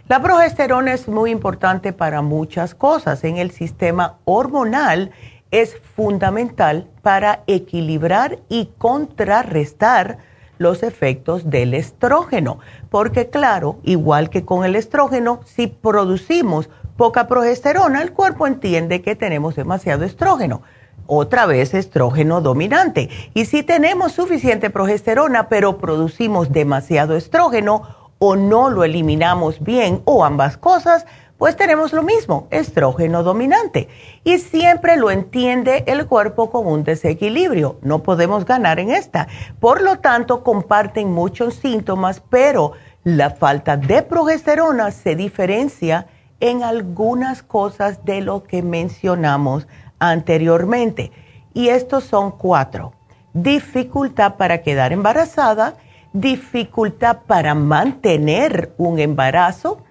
La 0.09 0.23
progesterona 0.23 0.95
es 0.95 1.09
muy 1.09 1.33
importante 1.33 1.93
para 1.93 2.23
muchas 2.23 2.77
cosas. 2.77 3.25
En 3.25 3.39
el 3.39 3.51
sistema 3.51 4.19
hormonal 4.25 5.11
es 5.51 5.77
fundamental 5.97 6.87
para 7.03 7.43
equilibrar 7.49 8.39
y 8.49 8.71
contrarrestar 8.79 10.19
los 10.59 10.85
efectos 10.85 11.51
del 11.51 11.75
estrógeno. 11.75 12.61
Porque 12.91 13.29
claro, 13.29 13.81
igual 13.83 14.31
que 14.31 14.45
con 14.45 14.65
el 14.65 14.77
estrógeno, 14.77 15.41
si 15.45 15.67
producimos 15.67 16.71
poca 16.97 17.27
progesterona, 17.29 18.03
el 18.03 18.13
cuerpo 18.13 18.47
entiende 18.47 19.03
que 19.03 19.17
tenemos 19.17 19.55
demasiado 19.55 20.05
estrógeno. 20.05 20.63
Otra 21.07 21.47
vez 21.47 21.73
estrógeno 21.75 22.41
dominante. 22.41 23.11
Y 23.33 23.45
si 23.45 23.63
tenemos 23.63 24.13
suficiente 24.13 24.71
progesterona, 24.71 25.49
pero 25.49 25.79
producimos 25.79 26.51
demasiado 26.51 27.17
estrógeno 27.17 27.83
o 28.19 28.35
no 28.35 28.71
lo 28.71 28.83
eliminamos 28.83 29.63
bien 29.63 30.03
o 30.05 30.25
ambas 30.25 30.57
cosas, 30.57 31.07
pues 31.39 31.55
tenemos 31.55 31.93
lo 31.93 32.03
mismo, 32.03 32.49
estrógeno 32.51 33.23
dominante. 33.23 33.89
Y 34.25 34.39
siempre 34.39 34.97
lo 34.97 35.11
entiende 35.11 35.85
el 35.87 36.07
cuerpo 36.07 36.51
con 36.51 36.67
un 36.67 36.83
desequilibrio. 36.83 37.77
No 37.83 38.03
podemos 38.03 38.47
ganar 38.47 38.81
en 38.81 38.91
esta. 38.91 39.29
Por 39.61 39.83
lo 39.83 39.99
tanto, 39.99 40.43
comparten 40.43 41.13
muchos 41.13 41.55
síntomas, 41.55 42.23
pero 42.31 42.73
la 43.05 43.31
falta 43.31 43.77
de 43.77 44.03
progesterona 44.03 44.91
se 44.91 45.15
diferencia 45.15 46.07
en 46.41 46.63
algunas 46.63 47.43
cosas 47.43 48.05
de 48.05 48.21
lo 48.21 48.45
que 48.45 48.63
mencionamos 48.63 49.67
anteriormente. 49.99 51.13
Y 51.55 51.69
estos 51.69 52.05
son 52.05 52.33
cuatro. 52.33 52.93
Dificultad 53.33 54.37
para 54.37 54.63
quedar 54.63 54.93
embarazada, 54.93 55.75
dificultad 56.13 57.19
para 57.27 57.55
mantener 57.55 58.75
un 58.79 58.99
embarazo, 58.99 59.83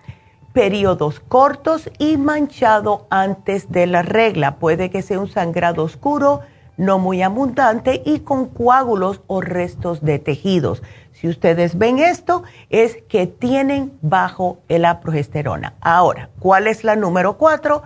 periodos 0.53 1.19
cortos 1.19 1.89
y 1.99 2.17
manchado 2.17 3.07
antes 3.09 3.71
de 3.71 3.87
la 3.87 4.01
regla. 4.01 4.55
Puede 4.55 4.89
que 4.89 5.01
sea 5.01 5.19
un 5.19 5.27
sangrado 5.27 5.83
oscuro, 5.83 6.41
no 6.77 6.99
muy 6.99 7.21
abundante 7.21 8.01
y 8.05 8.19
con 8.19 8.47
coágulos 8.47 9.21
o 9.27 9.41
restos 9.41 10.03
de 10.03 10.19
tejidos. 10.19 10.81
Ustedes 11.27 11.77
ven 11.77 11.99
esto, 11.99 12.43
es 12.69 12.97
que 13.09 13.27
tienen 13.27 13.93
bajo 14.01 14.59
la 14.67 14.99
progesterona. 14.99 15.73
Ahora, 15.81 16.29
¿cuál 16.39 16.67
es 16.67 16.83
la 16.83 16.95
número 16.95 17.37
cuatro? 17.37 17.83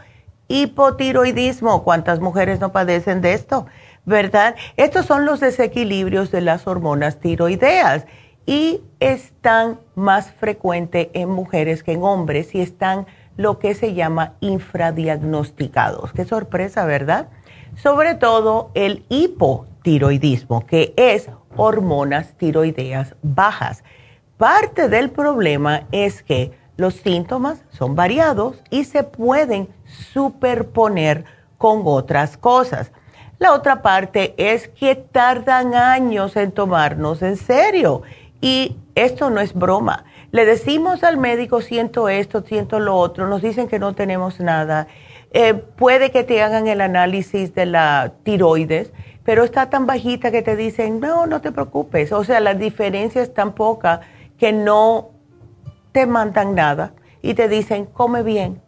Hipotiroidismo. 0.47 1.83
¿Cuántas 1.83 2.19
mujeres 2.19 2.59
no 2.59 2.71
padecen 2.71 3.21
de 3.21 3.33
esto? 3.33 3.65
¿Verdad? 4.05 4.55
Estos 4.77 5.05
son 5.05 5.25
los 5.25 5.39
desequilibrios 5.39 6.31
de 6.31 6.41
las 6.41 6.65
hormonas 6.67 7.19
tiroideas 7.19 8.05
y 8.45 8.81
están 8.99 9.79
más 9.93 10.31
frecuentes 10.31 11.09
en 11.13 11.29
mujeres 11.29 11.83
que 11.83 11.91
en 11.91 12.03
hombres 12.03 12.55
y 12.55 12.61
están 12.61 13.05
lo 13.37 13.59
que 13.59 13.75
se 13.75 13.93
llama 13.93 14.33
infradiagnosticados. 14.39 16.11
Qué 16.13 16.25
sorpresa, 16.25 16.85
¿verdad? 16.85 17.29
Sobre 17.75 18.15
todo 18.15 18.71
el 18.73 19.05
hipotiroidismo, 19.09 20.65
que 20.65 20.93
es 20.97 21.29
hormonas 21.59 22.33
tiroideas 22.37 23.15
bajas. 23.21 23.83
Parte 24.37 24.87
del 24.87 25.09
problema 25.09 25.83
es 25.91 26.23
que 26.23 26.51
los 26.77 26.95
síntomas 26.95 27.63
son 27.69 27.95
variados 27.95 28.61
y 28.69 28.85
se 28.85 29.03
pueden 29.03 29.67
superponer 30.13 31.25
con 31.57 31.81
otras 31.83 32.37
cosas. 32.37 32.91
La 33.37 33.53
otra 33.53 33.81
parte 33.81 34.33
es 34.37 34.69
que 34.69 34.95
tardan 34.95 35.75
años 35.75 36.37
en 36.37 36.51
tomarnos 36.51 37.21
en 37.21 37.35
serio 37.35 38.03
y 38.39 38.77
esto 38.95 39.29
no 39.29 39.41
es 39.41 39.53
broma. 39.53 40.05
Le 40.31 40.45
decimos 40.45 41.03
al 41.03 41.17
médico, 41.17 41.61
siento 41.61 42.07
esto, 42.07 42.41
siento 42.41 42.79
lo 42.79 42.95
otro, 42.95 43.27
nos 43.27 43.41
dicen 43.41 43.67
que 43.67 43.79
no 43.79 43.93
tenemos 43.93 44.39
nada. 44.39 44.87
Eh, 45.31 45.53
puede 45.53 46.11
que 46.11 46.23
te 46.23 46.41
hagan 46.41 46.67
el 46.67 46.81
análisis 46.81 47.53
de 47.53 47.65
la 47.65 48.13
tiroides 48.23 48.93
pero 49.29 49.43
está 49.43 49.69
tan 49.69 49.85
bajita 49.85 50.31
que 50.31 50.41
te 50.41 50.55
dicen, 50.55 50.99
no, 50.99 51.27
no 51.27 51.39
te 51.39 51.51
preocupes. 51.51 52.11
O 52.13 52.23
sea, 52.23 52.39
la 52.39 52.55
diferencia 52.55 53.21
es 53.21 53.31
tan 53.31 53.53
poca 53.53 54.01
que 54.39 54.51
no 54.51 55.11
te 55.91 56.07
mandan 56.07 56.55
nada 56.55 56.93
y 57.21 57.35
te 57.35 57.47
dicen, 57.47 57.85
come 57.85 58.23
bien. 58.23 58.59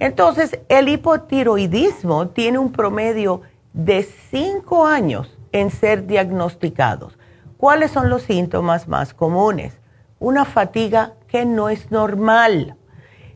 Entonces, 0.00 0.58
el 0.68 0.88
hipotiroidismo 0.88 2.30
tiene 2.30 2.58
un 2.58 2.72
promedio 2.72 3.42
de 3.72 4.02
cinco 4.02 4.86
años 4.86 5.38
en 5.52 5.70
ser 5.70 6.08
diagnosticados. 6.08 7.16
¿Cuáles 7.56 7.92
son 7.92 8.10
los 8.10 8.22
síntomas 8.22 8.88
más 8.88 9.14
comunes? 9.14 9.78
Una 10.18 10.44
fatiga 10.44 11.12
que 11.28 11.46
no 11.46 11.68
es 11.68 11.92
normal. 11.92 12.74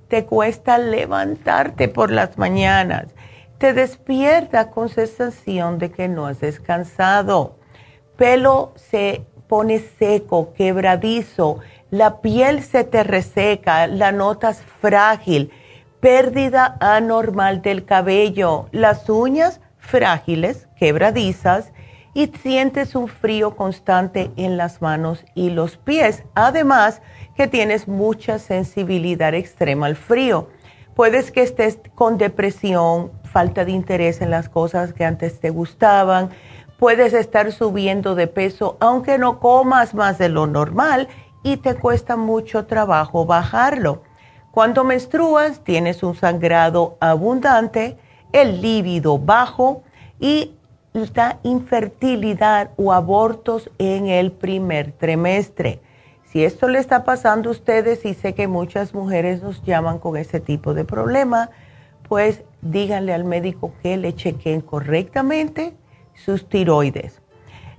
Te 0.08 0.24
cuesta 0.24 0.78
levantarte 0.78 1.86
por 1.86 2.10
las 2.10 2.38
mañanas 2.38 3.14
te 3.62 3.74
despierta 3.74 4.70
con 4.72 4.88
sensación 4.88 5.78
de 5.78 5.92
que 5.92 6.08
no 6.08 6.26
has 6.26 6.40
descansado. 6.40 7.60
Pelo 8.16 8.72
se 8.74 9.24
pone 9.46 9.78
seco, 9.78 10.52
quebradizo, 10.52 11.60
la 11.88 12.20
piel 12.20 12.64
se 12.64 12.82
te 12.82 13.04
reseca, 13.04 13.86
la 13.86 14.10
notas 14.10 14.64
frágil, 14.80 15.52
pérdida 16.00 16.76
anormal 16.80 17.62
del 17.62 17.84
cabello, 17.84 18.66
las 18.72 19.08
uñas 19.08 19.60
frágiles, 19.78 20.66
quebradizas 20.74 21.72
y 22.14 22.26
sientes 22.42 22.96
un 22.96 23.06
frío 23.06 23.54
constante 23.54 24.32
en 24.36 24.56
las 24.56 24.82
manos 24.82 25.24
y 25.36 25.50
los 25.50 25.76
pies. 25.76 26.24
Además 26.34 27.00
que 27.36 27.46
tienes 27.46 27.86
mucha 27.86 28.40
sensibilidad 28.40 29.34
extrema 29.34 29.86
al 29.86 29.94
frío 29.94 30.48
Puedes 30.94 31.32
que 31.32 31.40
estés 31.40 31.78
con 31.94 32.18
depresión, 32.18 33.12
falta 33.32 33.64
de 33.64 33.72
interés 33.72 34.20
en 34.20 34.30
las 34.30 34.48
cosas 34.48 34.92
que 34.92 35.04
antes 35.04 35.40
te 35.40 35.50
gustaban. 35.50 36.30
Puedes 36.78 37.14
estar 37.14 37.50
subiendo 37.52 38.14
de 38.14 38.26
peso 38.26 38.76
aunque 38.80 39.18
no 39.18 39.40
comas 39.40 39.94
más 39.94 40.18
de 40.18 40.28
lo 40.28 40.46
normal 40.46 41.08
y 41.42 41.56
te 41.56 41.74
cuesta 41.74 42.16
mucho 42.16 42.66
trabajo 42.66 43.26
bajarlo. 43.26 44.02
Cuando 44.52 44.84
menstruas 44.84 45.60
tienes 45.64 46.02
un 46.02 46.14
sangrado 46.14 46.96
abundante, 47.00 47.96
el 48.32 48.60
líbido 48.60 49.18
bajo 49.18 49.82
y 50.20 50.52
la 50.92 51.38
infertilidad 51.42 52.70
o 52.76 52.92
abortos 52.92 53.70
en 53.78 54.08
el 54.08 54.30
primer 54.30 54.92
trimestre. 54.92 55.80
Si 56.24 56.44
esto 56.44 56.68
le 56.68 56.78
está 56.78 57.04
pasando 57.04 57.48
a 57.48 57.52
ustedes 57.52 58.04
y 58.04 58.14
sé 58.14 58.34
que 58.34 58.46
muchas 58.46 58.94
mujeres 58.94 59.42
nos 59.42 59.62
llaman 59.64 59.98
con 59.98 60.16
ese 60.16 60.40
tipo 60.40 60.74
de 60.74 60.84
problema, 60.84 61.50
pues 62.08 62.42
díganle 62.62 63.12
al 63.12 63.24
médico 63.24 63.74
que 63.82 63.96
le 63.96 64.14
chequen 64.14 64.60
correctamente 64.60 65.74
sus 66.14 66.48
tiroides. 66.48 67.20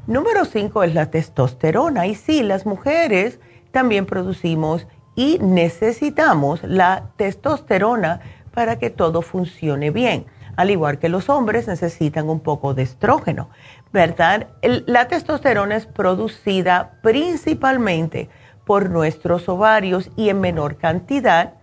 Número 0.06 0.46
5 0.46 0.84
es 0.84 0.94
la 0.94 1.10
testosterona. 1.10 2.08
Y 2.08 2.16
sí, 2.16 2.44
las 2.44 2.66
mujeres 2.66 3.40
también 3.72 4.06
producimos 4.06 4.86
y 5.16 5.40
necesitamos 5.40 6.62
la 6.64 7.12
testosterona 7.16 8.20
para 8.54 8.78
que 8.78 8.90
todo 8.90 9.22
funcione 9.22 9.92
bien. 9.92 10.26
Al 10.56 10.70
igual 10.70 11.00
que 11.00 11.10
los 11.10 11.30
hombres 11.30 11.68
necesitan 11.68 12.30
un 12.30 12.40
poco 12.40 12.74
de 12.74 12.84
estrógeno, 12.84 13.50
¿verdad? 13.92 14.50
la 14.62 15.08
testosterona 15.08 15.76
es 15.76 15.88
producida 15.88 17.00
principalmente 17.02 18.30
por 18.66 18.90
nuestros 18.90 19.50
ovarios 19.50 20.12
y 20.16 20.30
en 20.30 20.42
menor 20.42 20.78
cantidad 20.78 21.56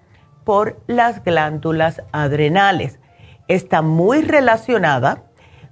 por 0.44 0.80
las 0.86 1.22
glándulas 1.22 2.02
adrenales. 2.12 2.99
Está 3.50 3.82
muy 3.82 4.22
relacionada 4.22 5.24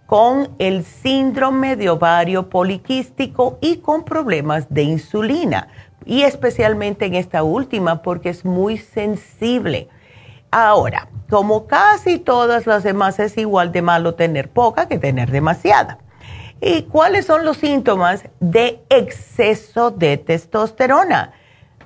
con 0.06 0.48
el 0.58 0.84
síndrome 0.84 1.76
de 1.76 1.90
ovario 1.90 2.50
poliquístico 2.50 3.56
y 3.60 3.76
con 3.76 4.04
problemas 4.04 4.66
de 4.68 4.82
insulina, 4.82 5.68
y 6.04 6.22
especialmente 6.22 7.06
en 7.06 7.14
esta 7.14 7.44
última 7.44 8.02
porque 8.02 8.30
es 8.30 8.44
muy 8.44 8.78
sensible. 8.78 9.88
Ahora, 10.50 11.06
como 11.30 11.68
casi 11.68 12.18
todas 12.18 12.66
las 12.66 12.82
demás 12.82 13.20
es 13.20 13.38
igual 13.38 13.70
de 13.70 13.82
malo 13.82 14.16
tener 14.16 14.50
poca 14.50 14.88
que 14.88 14.98
tener 14.98 15.30
demasiada. 15.30 15.98
¿Y 16.60 16.82
cuáles 16.82 17.26
son 17.26 17.44
los 17.44 17.58
síntomas 17.58 18.24
de 18.40 18.82
exceso 18.90 19.92
de 19.92 20.16
testosterona? 20.16 21.30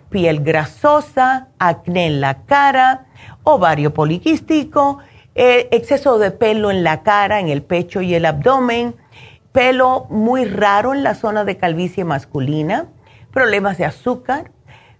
Piel 0.09 0.41
grasosa, 0.41 1.49
acné 1.59 2.07
en 2.07 2.23
la 2.23 2.45
cara, 2.45 3.09
ovario 3.43 3.93
poliquístico, 3.93 4.99
eh, 5.35 5.69
exceso 5.71 6.19
de 6.19 6.31
pelo 6.31 6.71
en 6.71 6.85
la 6.85 7.03
cara, 7.03 7.41
en 7.41 7.49
el 7.49 7.63
pecho 7.63 8.03
y 8.03 8.15
el 8.15 8.27
abdomen, 8.27 8.95
pelo 9.53 10.07
muy 10.11 10.45
raro 10.45 10.95
en 10.95 11.03
la 11.03 11.15
zona 11.15 11.45
de 11.45 11.57
calvicie 11.57 12.05
masculina, 12.05 12.87
problemas 13.33 13.79
de 13.79 13.85
azúcar, 13.85 14.51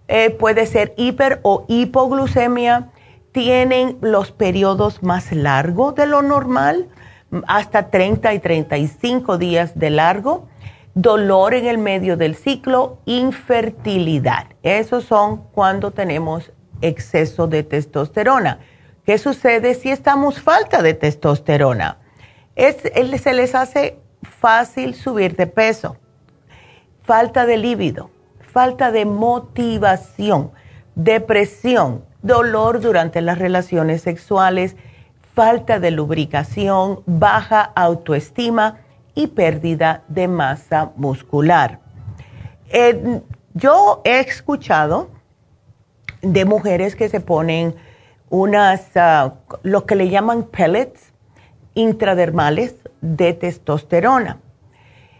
eh, 0.07 0.29
puede 0.31 0.65
ser 0.65 0.93
hiper 0.97 1.39
o 1.43 1.65
hipoglucemia, 1.67 2.89
tienen 3.31 3.97
los 4.01 4.31
periodos 4.31 5.01
más 5.01 5.31
largos 5.31 5.95
de 5.95 6.05
lo 6.05 6.21
normal, 6.21 6.89
hasta 7.47 7.89
30 7.89 8.33
y 8.33 8.39
35 8.39 9.37
días 9.37 9.77
de 9.77 9.89
largo, 9.89 10.47
dolor 10.93 11.55
en 11.55 11.65
el 11.65 11.79
medio 11.79 12.17
del 12.17 12.35
ciclo, 12.35 12.99
infertilidad. 13.05 14.47
Esos 14.61 15.05
son 15.05 15.37
cuando 15.51 15.91
tenemos 15.91 16.51
exceso 16.81 17.47
de 17.47 17.63
testosterona. 17.63 18.59
¿Qué 19.05 19.17
sucede 19.17 19.73
si 19.73 19.89
estamos 19.89 20.41
falta 20.41 20.81
de 20.81 20.93
testosterona? 20.93 21.97
Es, 22.55 22.77
se 23.21 23.33
les 23.33 23.53
hace 23.53 23.99
fácil 24.21 24.95
subir 24.95 25.35
de 25.35 25.45
peso, 25.45 25.97
falta 27.01 27.45
de 27.45 27.57
líbido, 27.57 28.11
falta 28.39 28.91
de 28.91 29.05
motivación, 29.05 30.51
depresión, 30.95 32.05
dolor 32.21 32.79
durante 32.79 33.19
las 33.19 33.39
relaciones 33.39 34.01
sexuales, 34.01 34.77
falta 35.33 35.79
de 35.81 35.91
lubricación, 35.91 37.01
baja 37.05 37.61
autoestima 37.75 38.79
y 39.15 39.27
pérdida 39.27 40.03
de 40.07 40.29
masa 40.29 40.93
muscular. 40.95 41.79
yo 43.53 44.01
he 44.05 44.19
escuchado 44.21 45.09
de 46.21 46.45
mujeres 46.45 46.95
que 46.95 47.09
se 47.09 47.19
ponen 47.19 47.75
unas, 48.33 48.87
uh, 48.95 49.31
lo 49.61 49.85
que 49.85 49.95
le 49.95 50.09
llaman 50.09 50.45
pellets 50.45 51.13
intradermales 51.75 52.73
de 52.99 53.33
testosterona. 53.33 54.39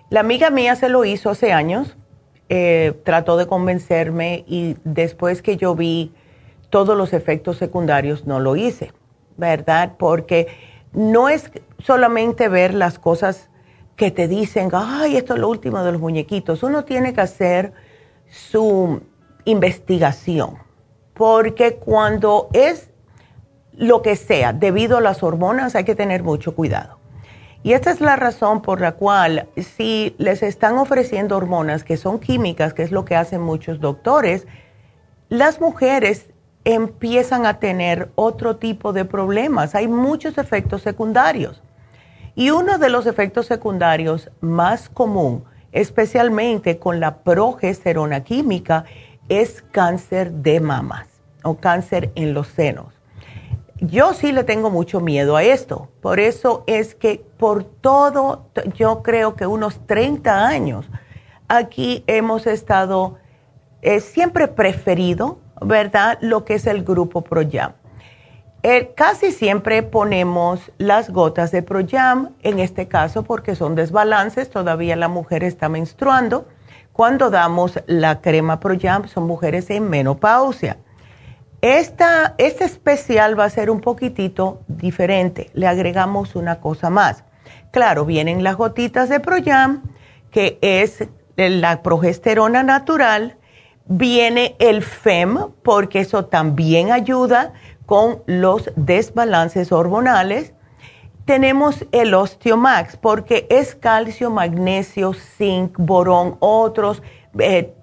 La 0.10 0.21
amiga 0.21 0.49
mía 0.49 0.76
se 0.76 0.89
lo 0.89 1.06
hizo 1.06 1.30
hace 1.30 1.54
años, 1.54 1.95
eh, 2.49 2.99
trató 3.06 3.38
de 3.38 3.45
convencerme 3.45 4.45
y 4.47 4.78
después 4.84 5.43
que 5.43 5.58
yo 5.58 5.76
vi 5.76 6.12
todos 6.71 6.97
los 6.97 7.13
efectos 7.13 7.58
secundarios 7.58 8.26
no 8.26 8.39
lo 8.39 8.56
hice, 8.56 8.93
¿verdad? 9.38 9.93
Porque 9.99 10.47
no 10.91 11.30
es 11.30 11.52
solamente 11.78 12.49
ver 12.49 12.73
las 12.73 12.97
cosas 12.97 13.52
que 13.95 14.10
te 14.10 14.28
dicen, 14.28 14.71
ay, 14.73 15.17
esto 15.17 15.36
es 15.36 15.39
lo 15.39 15.49
último 15.49 15.84
de 15.84 15.91
los 15.91 16.02
muñequitos. 16.02 16.63
Uno 16.63 16.84
tiene 16.84 17.13
que 17.13 17.21
hacer 17.21 17.73
su 18.28 19.04
investigación, 19.45 20.58
porque 21.13 21.76
cuando 21.76 22.49
es 22.54 22.89
lo 23.75 24.01
que 24.01 24.15
sea, 24.15 24.53
debido 24.53 24.97
a 24.97 25.01
las 25.01 25.23
hormonas, 25.23 25.75
hay 25.75 25.83
que 25.83 25.95
tener 25.95 26.23
mucho 26.23 26.55
cuidado. 26.55 26.99
Y 27.63 27.73
esta 27.73 27.91
es 27.91 28.01
la 28.01 28.17
razón 28.17 28.62
por 28.62 28.81
la 28.81 28.91
cual 28.93 29.47
si 29.55 30.15
les 30.17 30.43
están 30.43 30.77
ofreciendo 30.77 31.38
hormonas 31.38 31.86
que 31.86 31.95
son 31.95 32.19
químicas, 32.19 32.73
que 32.73 32.83
es 32.83 32.91
lo 32.91 33.05
que 33.05 33.15
hacen 33.15 33.41
muchos 33.41 33.79
doctores, 33.79 34.45
las 35.29 35.62
mujeres 35.62 36.27
empiezan 36.65 37.45
a 37.45 37.59
tener 37.59 38.12
otro 38.15 38.57
tipo 38.57 38.91
de 38.91 39.05
problemas. 39.05 39.75
Hay 39.75 39.88
muchos 39.88 40.38
efectos 40.38 40.81
secundarios. 40.81 41.63
Y 42.36 42.49
uno 42.49 42.77
de 42.77 42.89
los 42.89 43.05
efectos 43.05 43.45
secundarios 43.45 44.29
más 44.41 44.89
común, 44.89 45.45
especialmente 45.71 46.79
con 46.79 46.99
la 46.99 47.17
progesterona 47.17 48.23
química, 48.23 48.86
es 49.29 49.62
cáncer 49.71 50.31
de 50.31 50.59
mamas 50.59 51.07
o 51.43 51.55
cáncer 51.55 52.12
en 52.15 52.33
los 52.33 52.47
senos. 52.47 52.92
Yo 53.88 54.13
sí 54.13 54.32
le 54.32 54.43
tengo 54.43 54.69
mucho 54.69 55.00
miedo 55.00 55.36
a 55.36 55.43
esto. 55.43 55.89
Por 56.02 56.19
eso 56.19 56.63
es 56.67 56.96
que 56.96 57.26
por 57.38 57.63
todo, 57.63 58.48
yo 58.76 59.04
creo 59.04 59.36
que 59.36 59.46
unos 59.46 59.86
30 59.88 60.48
años, 60.48 60.89
aquí 61.48 62.04
hemos 62.08 62.48
estado 62.48 63.17
eh, 63.82 64.00
siempre 64.00 64.48
preferido 64.48 65.39
¿verdad? 65.65 66.17
Lo 66.22 66.46
que 66.46 66.56
es 66.56 66.67
el 66.67 66.84
grupo 66.84 67.22
ProYam. 67.22 67.74
Eh, 68.63 68.93
casi 68.96 69.32
siempre 69.32 69.84
ponemos 69.84 70.72
las 70.78 71.10
gotas 71.10 71.52
de 71.52 71.63
ProYam, 71.63 72.30
en 72.43 72.60
este 72.60 72.88
caso 72.88 73.24
porque 73.24 73.56
son 73.56 73.76
desbalances, 73.76 74.50
todavía 74.50 74.96
la 74.96 75.10
mujer 75.10 75.43
está 75.43 75.67
menstruando. 75.67 76.48
Cuando 76.93 77.30
damos 77.30 77.80
la 77.88 78.22
crema 78.22 78.60
ProYam 78.60 79.08
son 79.08 79.26
mujeres 79.26 79.69
en 79.69 79.89
menopausia. 79.89 80.78
Esta, 81.63 82.36
este 82.39 82.65
especial 82.65 83.39
va 83.39 83.45
a 83.45 83.49
ser 83.49 83.69
un 83.69 83.80
poquitito 83.80 84.63
diferente, 84.67 85.49
le 85.54 85.65
agregamos 85.65 86.36
una 86.36 86.60
cosa 86.60 86.89
más. 86.89 87.23
Claro, 87.71 88.04
vienen 88.04 88.43
las 88.43 88.58
gotitas 88.58 89.08
de 89.08 89.21
ProYam, 89.21 89.82
que 90.30 90.60
es 90.60 91.08
la 91.38 91.82
progesterona 91.82 92.63
natural, 92.63 93.38
viene 93.86 94.58
el 94.60 94.84
FEM, 94.84 95.54
porque 95.63 96.02
eso 96.02 96.26
también 96.26 96.91
ayuda 96.91 97.54
con 97.86 98.23
los 98.26 98.69
desbalances 98.76 99.71
hormonales. 99.71 100.52
Tenemos 101.23 101.86
el 101.93 102.13
Osteomax, 102.13 102.97
porque 102.97 103.47
es 103.49 103.73
calcio, 103.73 104.30
magnesio, 104.30 105.13
zinc, 105.13 105.78
borón, 105.78 106.36
otros 106.41 107.02
eh, 107.39 107.73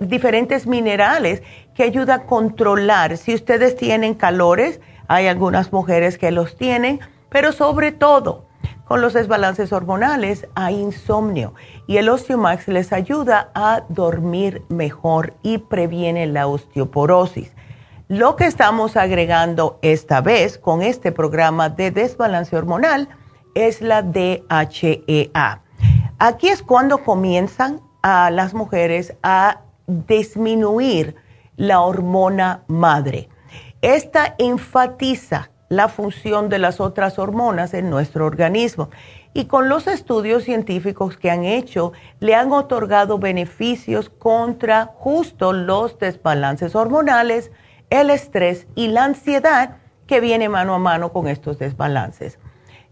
diferentes 0.00 0.68
minerales 0.68 1.42
que 1.74 1.84
ayuda 1.84 2.14
a 2.14 2.22
controlar. 2.26 3.16
Si 3.16 3.34
ustedes 3.34 3.76
tienen 3.76 4.14
calores, 4.14 4.80
hay 5.08 5.26
algunas 5.26 5.72
mujeres 5.72 6.18
que 6.18 6.30
los 6.30 6.56
tienen, 6.56 7.00
pero 7.28 7.52
sobre 7.52 7.92
todo 7.92 8.46
con 8.90 9.00
los 9.00 9.12
desbalances 9.12 9.72
hormonales 9.72 10.48
hay 10.56 10.80
insomnio 10.80 11.54
y 11.86 11.98
el 11.98 12.08
Osteomax 12.08 12.66
les 12.66 12.92
ayuda 12.92 13.50
a 13.54 13.84
dormir 13.88 14.62
mejor 14.68 15.34
y 15.42 15.58
previene 15.58 16.26
la 16.26 16.48
osteoporosis. 16.48 17.52
Lo 18.08 18.34
que 18.34 18.46
estamos 18.46 18.96
agregando 18.96 19.78
esta 19.82 20.20
vez 20.20 20.58
con 20.58 20.82
este 20.82 21.12
programa 21.12 21.68
de 21.68 21.92
desbalance 21.92 22.56
hormonal 22.56 23.08
es 23.54 23.80
la 23.80 24.02
DHEA. 24.02 25.62
Aquí 26.18 26.48
es 26.48 26.60
cuando 26.60 27.04
comienzan 27.04 27.80
a 28.02 28.30
las 28.32 28.54
mujeres 28.54 29.14
a 29.22 29.60
disminuir 29.86 31.14
la 31.60 31.82
hormona 31.82 32.62
madre. 32.68 33.28
Esta 33.82 34.34
enfatiza 34.38 35.50
la 35.68 35.88
función 35.88 36.48
de 36.48 36.58
las 36.58 36.80
otras 36.80 37.18
hormonas 37.18 37.74
en 37.74 37.90
nuestro 37.90 38.24
organismo 38.24 38.88
y 39.34 39.44
con 39.44 39.68
los 39.68 39.86
estudios 39.86 40.44
científicos 40.44 41.18
que 41.18 41.30
han 41.30 41.44
hecho 41.44 41.92
le 42.18 42.34
han 42.34 42.50
otorgado 42.50 43.18
beneficios 43.18 44.08
contra 44.08 44.86
justo 44.94 45.52
los 45.52 45.98
desbalances 45.98 46.74
hormonales, 46.74 47.52
el 47.90 48.08
estrés 48.08 48.66
y 48.74 48.88
la 48.88 49.04
ansiedad 49.04 49.76
que 50.06 50.20
viene 50.20 50.48
mano 50.48 50.74
a 50.74 50.78
mano 50.78 51.12
con 51.12 51.28
estos 51.28 51.58
desbalances. 51.58 52.38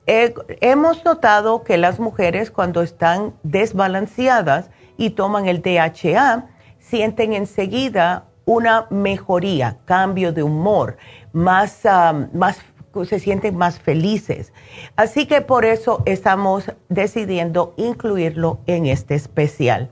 hemos 0.06 1.06
notado 1.06 1.64
que 1.64 1.78
las 1.78 1.98
mujeres 1.98 2.50
cuando 2.50 2.82
están 2.82 3.32
desbalanceadas 3.42 4.70
y 4.98 5.10
toman 5.10 5.48
el 5.48 5.62
DHA, 5.62 6.48
sienten 6.80 7.32
enseguida 7.32 8.27
una 8.48 8.86
mejoría, 8.88 9.76
cambio 9.84 10.32
de 10.32 10.42
humor, 10.42 10.96
más, 11.34 11.84
ah, 11.84 12.28
más 12.32 12.58
se 13.04 13.20
sienten 13.20 13.54
más 13.58 13.78
felices. 13.78 14.54
Así 14.96 15.26
que 15.26 15.42
por 15.42 15.66
eso 15.66 16.02
estamos 16.06 16.72
decidiendo 16.88 17.74
incluirlo 17.76 18.60
en 18.66 18.86
este 18.86 19.14
especial. 19.14 19.90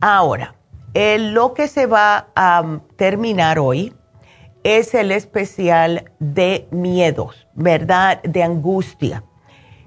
Ahora, 0.00 0.54
lo 0.94 1.52
que 1.52 1.68
se 1.68 1.84
va 1.84 2.28
a 2.34 2.80
terminar 2.96 3.58
hoy 3.58 3.92
es 4.64 4.94
el 4.94 5.12
especial 5.12 6.10
de 6.20 6.68
miedos, 6.70 7.46
¿verdad? 7.54 8.22
De 8.22 8.42
angustia. 8.42 9.24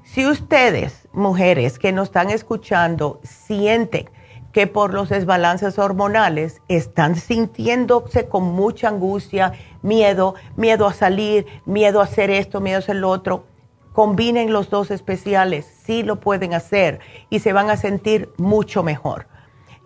Si 0.04 0.28
ustedes, 0.28 1.08
mujeres 1.14 1.80
que 1.80 1.92
nos 1.92 2.10
están 2.10 2.30
escuchando, 2.30 3.20
sienten 3.24 4.08
que 4.54 4.68
por 4.68 4.94
los 4.94 5.10
desbalances 5.10 5.80
hormonales 5.80 6.62
están 6.70 7.16
sintiéndose 7.16 8.28
con 8.28 8.44
mucha 8.44 8.88
angustia, 8.88 9.52
miedo, 9.82 10.36
miedo 10.56 10.88
a 10.88 10.94
salir, 10.94 11.48
miedo 11.66 12.00
a 12.00 12.04
hacer 12.04 12.30
esto, 12.30 12.62
miedo 12.62 12.78
a 12.78 12.80
hacer 12.80 12.98
lo 12.98 13.10
otro. 13.10 13.46
Combinen 13.94 14.54
los 14.54 14.70
dos 14.70 14.92
especiales, 14.92 15.66
sí 15.84 16.04
lo 16.04 16.20
pueden 16.20 16.54
hacer 16.54 17.00
y 17.30 17.40
se 17.40 17.52
van 17.52 17.70
a 17.70 17.78
sentir 17.78 18.32
mucho 18.38 18.84
mejor. 18.84 19.28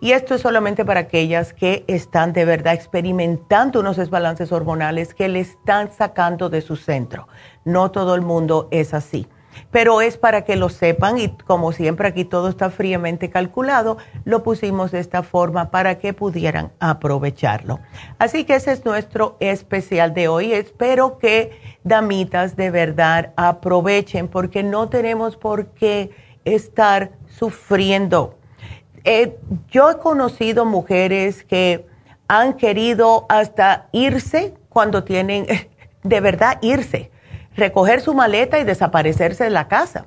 Y 0.00 0.12
esto 0.12 0.34
es 0.34 0.42
solamente 0.42 0.84
para 0.84 1.00
aquellas 1.00 1.52
que 1.52 1.84
están 1.88 2.32
de 2.32 2.44
verdad 2.44 2.74
experimentando 2.74 3.80
unos 3.80 3.96
desbalances 3.96 4.52
hormonales 4.52 5.12
que 5.12 5.28
le 5.28 5.40
están 5.40 5.90
sacando 5.90 6.50
de 6.50 6.60
su 6.60 6.76
centro. 6.76 7.26
No 7.64 7.90
todo 7.90 8.14
el 8.14 8.20
mundo 8.20 8.68
es 8.70 8.94
así 8.94 9.26
pero 9.70 10.00
es 10.00 10.16
para 10.16 10.42
que 10.44 10.56
lo 10.56 10.68
sepan 10.68 11.18
y 11.18 11.28
como 11.28 11.72
siempre 11.72 12.08
aquí 12.08 12.24
todo 12.24 12.48
está 12.48 12.70
fríamente 12.70 13.30
calculado, 13.30 13.98
lo 14.24 14.42
pusimos 14.42 14.90
de 14.90 15.00
esta 15.00 15.22
forma 15.22 15.70
para 15.70 15.98
que 15.98 16.12
pudieran 16.12 16.72
aprovecharlo. 16.80 17.80
Así 18.18 18.44
que 18.44 18.56
ese 18.56 18.72
es 18.72 18.84
nuestro 18.84 19.36
especial 19.40 20.14
de 20.14 20.28
hoy. 20.28 20.52
Espero 20.52 21.18
que 21.18 21.52
damitas 21.84 22.56
de 22.56 22.70
verdad 22.70 23.32
aprovechen 23.36 24.28
porque 24.28 24.62
no 24.62 24.88
tenemos 24.88 25.36
por 25.36 25.66
qué 25.68 26.10
estar 26.44 27.12
sufriendo. 27.26 28.34
Eh, 29.04 29.36
yo 29.70 29.90
he 29.90 29.98
conocido 29.98 30.64
mujeres 30.64 31.44
que 31.44 31.86
han 32.26 32.54
querido 32.54 33.26
hasta 33.28 33.88
irse 33.92 34.54
cuando 34.68 35.04
tienen, 35.04 35.46
de 36.02 36.20
verdad 36.20 36.58
irse 36.62 37.10
recoger 37.58 38.00
su 38.00 38.14
maleta 38.14 38.58
y 38.58 38.64
desaparecerse 38.64 39.44
de 39.44 39.50
la 39.50 39.68
casa. 39.68 40.06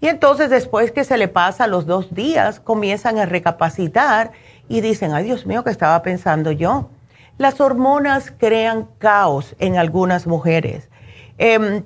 Y 0.00 0.08
entonces 0.08 0.50
después 0.50 0.92
que 0.92 1.04
se 1.04 1.16
le 1.16 1.28
pasa 1.28 1.66
los 1.66 1.86
dos 1.86 2.14
días, 2.14 2.60
comienzan 2.60 3.18
a 3.18 3.26
recapacitar 3.26 4.32
y 4.68 4.80
dicen, 4.80 5.12
ay 5.12 5.24
Dios 5.24 5.46
mío, 5.46 5.64
¿qué 5.64 5.70
estaba 5.70 6.00
pensando 6.02 6.52
yo? 6.52 6.90
Las 7.36 7.60
hormonas 7.60 8.32
crean 8.36 8.88
caos 8.98 9.56
en 9.58 9.76
algunas 9.76 10.26
mujeres. 10.26 10.88
Em, 11.38 11.84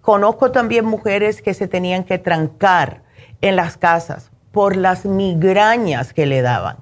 conozco 0.00 0.50
también 0.50 0.84
mujeres 0.84 1.42
que 1.42 1.54
se 1.54 1.68
tenían 1.68 2.04
que 2.04 2.18
trancar 2.18 3.02
en 3.40 3.56
las 3.56 3.76
casas 3.76 4.30
por 4.52 4.76
las 4.76 5.04
migrañas 5.04 6.12
que 6.12 6.26
le 6.26 6.42
daban. 6.42 6.78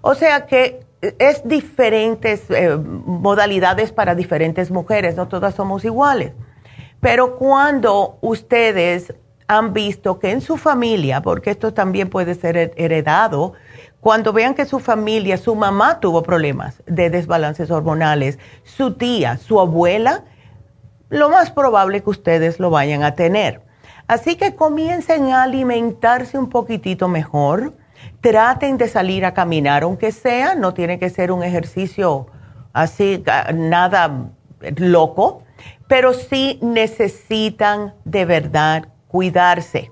O 0.00 0.14
sea 0.14 0.46
que 0.46 0.80
es 1.18 1.46
diferentes 1.46 2.44
eh, 2.50 2.76
modalidades 2.76 3.92
para 3.92 4.14
diferentes 4.14 4.70
mujeres, 4.70 5.16
no 5.16 5.28
todas 5.28 5.54
somos 5.54 5.84
iguales. 5.84 6.32
Pero 7.02 7.34
cuando 7.36 8.16
ustedes 8.20 9.12
han 9.48 9.72
visto 9.72 10.20
que 10.20 10.30
en 10.30 10.40
su 10.40 10.56
familia, 10.56 11.20
porque 11.20 11.50
esto 11.50 11.74
también 11.74 12.08
puede 12.08 12.36
ser 12.36 12.72
heredado, 12.76 13.54
cuando 13.98 14.32
vean 14.32 14.54
que 14.54 14.66
su 14.66 14.78
familia, 14.78 15.36
su 15.36 15.56
mamá 15.56 15.98
tuvo 15.98 16.22
problemas 16.22 16.80
de 16.86 17.10
desbalances 17.10 17.72
hormonales, 17.72 18.38
su 18.62 18.94
tía, 18.94 19.36
su 19.36 19.58
abuela, 19.58 20.22
lo 21.08 21.28
más 21.28 21.50
probable 21.50 22.04
que 22.04 22.10
ustedes 22.10 22.60
lo 22.60 22.70
vayan 22.70 23.02
a 23.02 23.16
tener. 23.16 23.62
Así 24.06 24.36
que 24.36 24.54
comiencen 24.54 25.32
a 25.32 25.42
alimentarse 25.42 26.38
un 26.38 26.50
poquitito 26.50 27.08
mejor, 27.08 27.74
traten 28.20 28.78
de 28.78 28.86
salir 28.86 29.24
a 29.24 29.34
caminar, 29.34 29.82
aunque 29.82 30.12
sea, 30.12 30.54
no 30.54 30.72
tiene 30.72 31.00
que 31.00 31.10
ser 31.10 31.32
un 31.32 31.42
ejercicio 31.42 32.28
así, 32.72 33.24
nada 33.52 34.30
loco, 34.76 35.42
pero 35.88 36.12
sí 36.12 36.58
necesitan 36.62 37.94
de 38.04 38.24
verdad 38.24 38.88
cuidarse. 39.08 39.90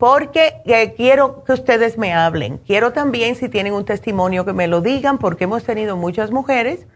porque 0.00 0.62
eh, 0.64 0.94
quiero 0.96 1.44
que 1.44 1.52
ustedes 1.52 1.98
me 1.98 2.14
hablen. 2.14 2.56
Quiero 2.66 2.94
también, 2.94 3.36
si 3.36 3.50
tienen 3.50 3.74
un 3.74 3.84
testimonio, 3.84 4.46
que 4.46 4.54
me 4.54 4.66
lo 4.66 4.80
digan, 4.80 5.18
porque 5.18 5.44
hemos 5.44 5.62
tenido 5.62 5.94
muchas 5.94 6.30
mujeres 6.30 6.86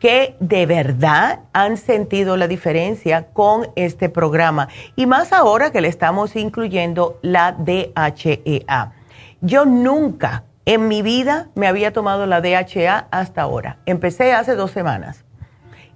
que 0.00 0.34
de 0.40 0.66
verdad 0.66 1.42
han 1.52 1.76
sentido 1.76 2.36
la 2.36 2.48
diferencia 2.48 3.28
con 3.32 3.68
este 3.76 4.08
programa. 4.08 4.66
Y 4.96 5.06
más 5.06 5.32
ahora 5.32 5.70
que 5.70 5.80
le 5.80 5.86
estamos 5.86 6.34
incluyendo 6.34 7.20
la 7.22 7.52
DHEA. 7.52 8.94
Yo 9.40 9.64
nunca 9.64 10.42
en 10.64 10.88
mi 10.88 11.02
vida 11.02 11.50
me 11.54 11.68
había 11.68 11.92
tomado 11.92 12.26
la 12.26 12.40
DHA 12.40 13.06
hasta 13.12 13.42
ahora. 13.42 13.78
Empecé 13.86 14.32
hace 14.32 14.56
dos 14.56 14.72
semanas. 14.72 15.24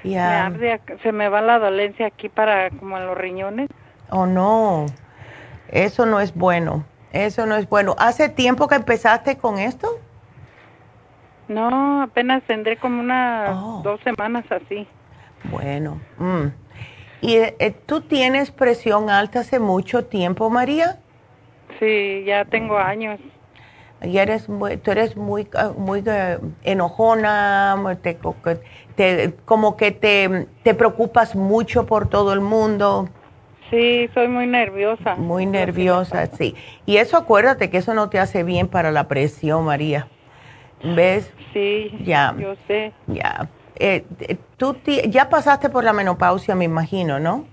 Me 0.05 0.19
arde, 0.19 0.81
se 1.03 1.11
me 1.11 1.29
va 1.29 1.43
la 1.43 1.59
dolencia 1.59 2.07
aquí 2.07 2.29
para 2.29 2.71
como 2.71 2.97
en 2.97 3.07
los 3.07 3.19
riñones. 3.19 3.69
Oh, 4.11 4.27
no. 4.27 4.87
Eso 5.69 6.07
no 6.07 6.21
es 6.21 6.33
bueno. 6.33 6.85
Eso 7.13 7.45
no 7.45 7.57
es 7.57 7.69
bueno. 7.69 7.97
¿Hace 7.99 8.29
tiempo 8.29 8.69
que 8.69 8.77
empezaste 8.77 9.37
con 9.37 9.59
esto? 9.59 9.99
No, 11.49 12.03
apenas 12.03 12.43
tendré 12.45 12.77
como 12.77 13.01
unas 13.01 13.51
oh. 13.53 13.81
dos 13.85 14.01
semanas 14.03 14.45
así. 14.51 14.87
Bueno, 15.51 16.01
mm. 16.19 16.47
¿Y 17.21 17.37
eh, 17.37 17.75
tú 17.87 18.03
tienes 18.03 18.51
presión 18.51 19.11
alta 19.11 19.41
hace 19.41 19.59
mucho 19.59 20.05
tiempo, 20.05 20.51
María? 20.51 21.01
Sí, 21.79 22.25
ya 22.25 22.45
tengo 22.45 22.79
años. 22.79 23.19
Y 24.03 24.19
eres 24.19 24.49
muy, 24.49 24.77
tú 24.77 24.91
eres 24.91 25.17
muy, 25.17 25.49
ah, 25.55 25.73
muy 25.77 26.03
eh, 26.07 26.39
enojona, 26.63 27.77
como 29.45 29.77
que 29.77 29.91
te, 29.91 30.47
te 30.63 30.75
preocupas 30.75 31.35
mucho 31.35 31.87
por 31.87 32.09
todo 32.09 32.33
el 32.33 32.41
mundo. 32.41 33.09
Sí, 33.71 34.09
soy 34.15 34.29
muy 34.29 34.47
nerviosa. 34.47 35.17
Muy 35.17 35.47
nerviosa, 35.47 36.27
sí. 36.27 36.55
Y 36.85 36.99
eso 36.99 37.17
acuérdate 37.17 37.71
que 37.71 37.79
eso 37.79 37.95
no 37.95 38.11
te 38.11 38.21
hace 38.21 38.45
bien 38.45 38.69
para 38.69 38.93
la 38.93 39.09
presión, 39.09 39.65
María. 39.65 40.07
¿Ves? 40.83 41.33
Sí, 41.53 41.91
ya, 42.05 42.35
yo 42.39 42.55
sé. 42.67 42.93
Ya. 43.07 43.49
Eh, 43.79 44.05
tú 44.57 44.77
ya 45.09 45.29
pasaste 45.29 45.69
por 45.69 45.85
la 45.85 45.93
menopausia, 45.93 46.55
me 46.55 46.65
imagino, 46.65 47.19
¿no? 47.19 47.47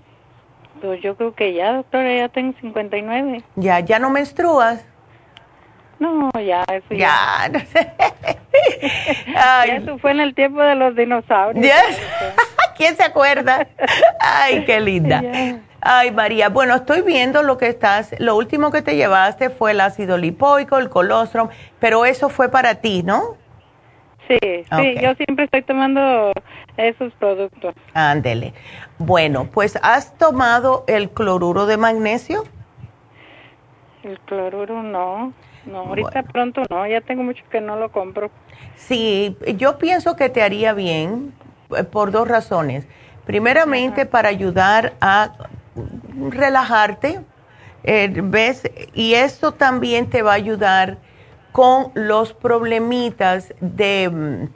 Pues 0.80 1.00
yo 1.02 1.16
creo 1.16 1.34
que 1.34 1.54
ya, 1.54 1.74
doctora, 1.74 2.14
ya 2.14 2.28
tengo 2.28 2.54
59. 2.60 3.42
Ya, 3.56 3.80
¿ya 3.80 3.98
no 3.98 4.10
menstruas? 4.10 4.86
No, 5.98 6.30
ya, 6.34 6.64
eso 6.64 6.86
ya. 6.90 7.50
Ya, 9.34 9.64
eso 9.76 9.98
fue 9.98 10.10
en 10.10 10.20
el 10.20 10.34
tiempo 10.34 10.60
de 10.60 10.74
los 10.74 10.94
dinosaurios. 10.96 11.66
¿Quién 12.76 12.96
se 12.96 13.04
acuerda? 13.04 13.66
Ay, 14.20 14.64
qué 14.64 14.80
linda. 14.80 15.22
Ay, 15.86 16.12
María, 16.12 16.48
bueno, 16.48 16.74
estoy 16.76 17.02
viendo 17.02 17.42
lo 17.42 17.58
que 17.58 17.68
estás, 17.68 18.14
lo 18.18 18.36
último 18.36 18.70
que 18.72 18.80
te 18.80 18.96
llevaste 18.96 19.50
fue 19.50 19.72
el 19.72 19.82
ácido 19.82 20.16
lipoico, 20.16 20.78
el 20.78 20.88
colostrum, 20.88 21.50
pero 21.78 22.06
eso 22.06 22.30
fue 22.30 22.48
para 22.48 22.76
ti, 22.76 23.02
¿no? 23.02 23.36
Sí, 24.26 24.38
sí, 24.40 24.94
yo 25.02 25.14
siempre 25.14 25.44
estoy 25.44 25.60
tomando 25.60 26.32
esos 26.78 27.12
productos. 27.16 27.74
Ándele. 27.92 28.54
Bueno, 28.96 29.50
pues 29.52 29.78
¿has 29.82 30.16
tomado 30.16 30.84
el 30.86 31.10
cloruro 31.10 31.66
de 31.66 31.76
magnesio? 31.76 32.44
El 34.04 34.18
cloruro 34.20 34.82
no, 34.82 35.34
no, 35.66 35.80
ahorita 35.80 36.22
pronto 36.22 36.62
no, 36.70 36.86
ya 36.86 37.02
tengo 37.02 37.22
mucho 37.22 37.44
que 37.50 37.60
no 37.60 37.76
lo 37.76 37.92
compro. 37.92 38.30
Sí, 38.74 39.36
yo 39.58 39.76
pienso 39.76 40.16
que 40.16 40.30
te 40.30 40.42
haría 40.42 40.72
bien 40.72 41.34
eh, 41.76 41.84
por 41.84 42.10
dos 42.10 42.26
razones. 42.26 42.88
Primeramente, 43.26 44.06
para 44.06 44.30
ayudar 44.30 44.94
a 45.02 45.32
relajarte, 46.30 47.20
eh, 47.82 48.12
¿ves? 48.22 48.62
Y 48.94 49.14
esto 49.14 49.52
también 49.52 50.08
te 50.08 50.22
va 50.22 50.32
a 50.32 50.36
ayudar 50.36 50.98
con 51.52 51.92
los 51.94 52.32
problemitas 52.32 53.54
de, 53.60 54.10
mm, 54.10 54.48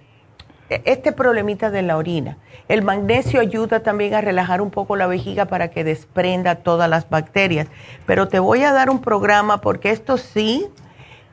este 0.85 1.12
problemita 1.12 1.70
de 1.70 1.83
la 1.83 1.96
orina. 1.96 2.38
El 2.68 2.83
magnesio 2.83 3.40
ayuda 3.40 3.81
también 3.81 4.14
a 4.14 4.20
relajar 4.20 4.61
un 4.61 4.70
poco 4.70 4.96
la 4.96 5.07
vejiga 5.07 5.46
para 5.46 5.68
que 5.68 5.85
desprenda 5.85 6.57
todas 6.57 6.90
las 6.90 7.09
bacterias. 7.09 7.68
Pero 8.04 8.28
te 8.28 8.38
voy 8.38 8.62
a 8.64 8.72
dar 8.72 8.90
un 8.90 9.00
programa 9.00 9.61
porque 9.61 9.90
esto 9.90 10.18
sí, 10.18 10.66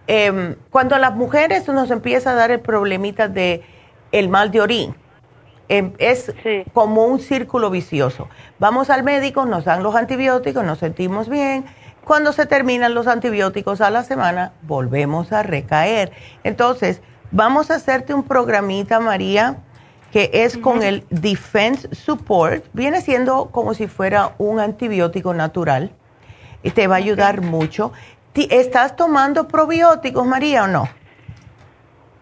em, 0.08 0.56
cuando 0.70 0.96
a 0.96 1.00
las 1.00 1.16
mujeres 1.16 1.68
nos 1.68 1.92
empieza 1.92 2.32
a 2.32 2.36
dar 2.36 2.52
el 2.52 2.62
problemita 2.62 3.28
de 3.28 3.64
el 4.12 4.30
mal 4.30 4.52
de 4.52 4.62
orina, 4.62 4.96
Em, 5.68 5.94
es 5.98 6.34
como 6.74 7.06
un 7.06 7.20
círculo 7.20 7.70
vicioso. 7.70 8.28
Vamos 8.60 8.90
al 8.90 9.04
médico, 9.04 9.46
nos 9.46 9.66
dan 9.66 9.82
los 9.82 9.96
antibióticos, 9.96 10.64
nos 10.64 10.78
sentimos 10.78 11.28
bien. 11.28 11.66
Cuando 12.04 12.34
se 12.34 12.46
terminan 12.46 12.94
los 12.94 13.08
antibióticos 13.08 13.82
a 13.82 13.90
la 13.90 14.04
semana, 14.04 14.54
volvemos 14.62 15.32
a 15.32 15.42
recaer. 15.42 16.12
Entonces, 16.44 17.02
vamos 17.32 17.72
a 17.72 17.76
hacerte 17.76 18.14
un 18.14 18.24
programita, 18.24 19.00
María, 19.00 19.58
que 20.12 20.30
es 20.32 20.56
con 20.58 20.84
el 20.84 21.04
Defense 21.10 21.90
Support. 21.96 22.66
Viene 22.74 23.02
siendo 23.02 23.48
como 23.48 23.74
si 23.74 23.88
fuera 23.88 24.36
un 24.38 24.60
antibiótico 24.60 25.34
natural 25.34 25.92
y 26.62 26.70
te 26.72 26.86
va 26.86 26.96
a 26.96 27.00
ayudar 27.00 27.42
mucho. 27.42 27.92
¿Estás 28.36 28.96
tomando 28.96 29.48
probióticos, 29.48 30.28
María, 30.28 30.66
o 30.66 30.68
no? 30.68 30.88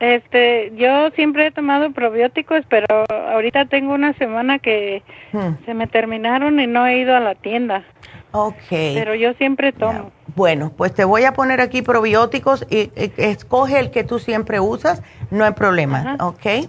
Este, 0.04 0.74
yo 0.76 1.12
siempre 1.12 1.48
he 1.48 1.52
tomado 1.52 1.94
probióticos, 1.94 2.66
pero 2.68 3.06
ahorita 3.10 3.68
tengo 3.68 3.94
una 3.94 4.12
semana 4.16 4.60
que 4.60 5.02
hmm. 5.32 5.64
se 5.66 5.74
me 5.74 5.88
terminaron 5.88 6.60
y 6.60 6.68
no 6.68 6.86
he 6.86 6.98
ido 6.98 7.16
a 7.16 7.22
la 7.22 7.36
tienda. 7.36 7.86
Ok. 8.34 8.68
Pero 8.70 9.16
yo 9.16 9.34
siempre 9.36 9.72
tomo. 9.72 10.12
Bueno, 10.36 10.74
pues 10.76 10.94
te 10.94 11.06
voy 11.06 11.24
a 11.24 11.32
poner 11.32 11.62
aquí 11.62 11.82
probióticos 11.82 12.66
y, 12.70 12.92
escoge 13.16 13.80
el 13.80 13.92
que 13.92 14.04
tú 14.04 14.20
siempre 14.20 14.60
usas, 14.60 15.02
no 15.32 15.46
hay 15.46 15.54
problema, 15.54 16.18
¿ok? 16.20 16.68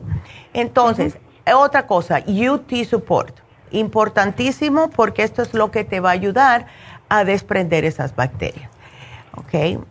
Entonces, 0.53 1.19
otra 1.53 1.89
cosa, 1.89 2.23
UT 2.29 2.73
Support, 2.85 3.41
importantísimo 3.73 4.91
porque 4.91 5.25
esto 5.25 5.43
es 5.43 5.55
lo 5.55 5.73
que 5.73 5.83
te 5.83 5.99
va 5.99 6.11
a 6.11 6.13
ayudar 6.13 6.67
a 7.09 7.25
desprender 7.25 7.85
esas 7.85 8.15
bacterias, 8.15 8.71
¿ok? 9.37 9.85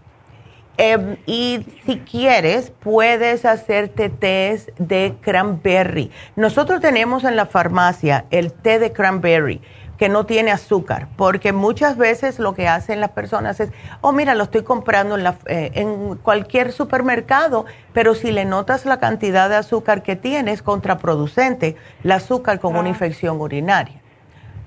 Em, 0.77 1.17
y 1.27 1.65
si 1.85 1.99
quieres, 1.99 2.71
puedes 2.71 3.45
hacerte 3.45 4.09
test 4.09 4.69
de 4.79 5.15
cranberry. 5.21 6.09
Nosotros 6.35 6.81
tenemos 6.81 7.23
en 7.23 7.35
la 7.35 7.45
farmacia 7.45 8.25
el 8.31 8.51
té 8.51 8.79
de 8.79 8.91
cranberry 8.91 9.61
que 9.97 10.09
no 10.09 10.25
tiene 10.25 10.51
azúcar, 10.51 11.07
porque 11.15 11.53
muchas 11.53 11.97
veces 11.97 12.39
lo 12.39 12.55
que 12.55 12.67
hacen 12.67 12.99
las 12.99 13.11
personas 13.11 13.59
es, 13.59 13.69
oh 14.01 14.11
mira, 14.11 14.33
lo 14.33 14.45
estoy 14.45 14.63
comprando 14.63 15.15
en, 15.15 15.23
la, 15.23 15.37
eh, 15.45 15.71
en 15.75 16.15
cualquier 16.15 16.71
supermercado, 16.71 17.65
pero 17.93 18.15
si 18.15 18.31
le 18.31 18.43
notas 18.43 18.85
la 18.85 18.99
cantidad 18.99 19.49
de 19.49 19.55
azúcar 19.55 20.01
que 20.01 20.15
tiene 20.15 20.51
es 20.51 20.63
contraproducente, 20.63 21.75
el 22.03 22.11
azúcar 22.11 22.59
con 22.59 22.75
una 22.75 22.87
ah. 22.87 22.89
infección 22.89 23.39
urinaria. 23.39 24.01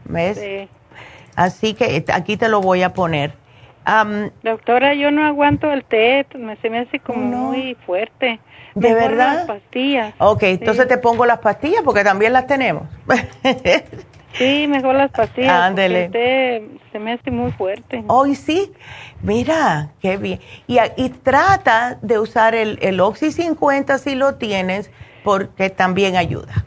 ¿Ves? 0.05 0.39
Sí. 0.39 0.69
Así 1.35 1.75
que 1.75 2.05
aquí 2.13 2.37
te 2.37 2.49
lo 2.49 2.61
voy 2.61 2.83
a 2.83 2.95
poner 2.95 3.35
Doctora, 4.43 4.95
yo 4.95 5.11
no 5.11 5.25
aguanto 5.25 5.71
el 5.73 5.85
té, 5.85 6.27
me, 6.35 6.57
se 6.57 6.71
me 6.71 6.81
hace 6.81 6.99
como 6.99 7.21
muy 7.21 7.77
fuerte. 7.87 8.41
¿De 8.75 8.93
verdad? 8.93 9.35
Las 9.37 9.47
pastillas. 9.47 10.15
Ok, 10.19 10.43
entonces 10.43 10.89
te 10.89 10.99
pongo 10.99 11.25
las 11.25 11.39
pastillas 11.39 11.83
porque 11.85 12.03
también 12.03 12.33
las 12.33 12.47
tenemos. 12.47 12.83
sí, 14.33 14.67
mejor 14.69 14.97
las 14.97 15.13
pastillas. 15.13 15.53
Ándele. 15.53 16.07
El 16.07 16.11
té 16.11 16.69
se 16.91 16.99
me 16.99 17.13
hace 17.13 17.31
muy 17.31 17.53
fuerte. 17.53 18.03
Hoy 18.09 18.35
sí, 18.35 18.73
mira, 19.23 19.93
qué 20.03 20.17
bien. 20.17 20.41
Y, 20.67 20.79
y 20.97 21.09
trata 21.11 21.99
de 22.03 22.19
usar 22.19 22.55
el, 22.57 22.79
el 22.83 23.01
Oxy 23.01 23.31
50 23.31 23.99
si 23.99 24.17
lo 24.17 24.35
tienes 24.35 24.91
porque 25.23 25.71
también 25.71 26.17
ayuda. 26.17 26.67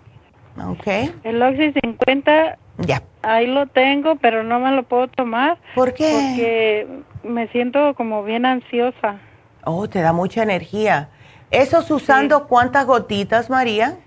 ¿Ok? 0.58 0.88
El 1.23 1.43
Oxy 1.43 1.73
50 1.82 2.58
ya. 2.79 3.03
Ahí 3.21 3.47
lo 3.47 3.67
tengo, 3.67 4.15
pero 4.15 4.43
no 4.43 4.60
me 4.60 4.71
lo 4.71 4.84
puedo 4.84 5.08
tomar. 5.10 5.58
¿Por 5.75 5.93
qué? 5.93 6.12
Porque 6.12 6.88
me 7.23 7.47
siento 7.49 7.93
como 7.95 8.23
bien 8.23 8.45
ansiosa. 8.45 9.19
Oh, 9.63 9.88
te 9.88 10.01
da 10.01 10.13
mucha 10.13 10.43
energía. 10.43 11.10
¿Esos 11.51 11.89
usando 11.91 12.47
cuántas 12.47 12.86
gotitas, 12.86 13.49
María? 13.49 13.97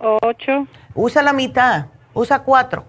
Ocho. 0.00 0.66
Usa 0.94 1.22
la 1.22 1.32
mitad, 1.32 1.86
usa 2.12 2.40
cuatro. 2.40 2.84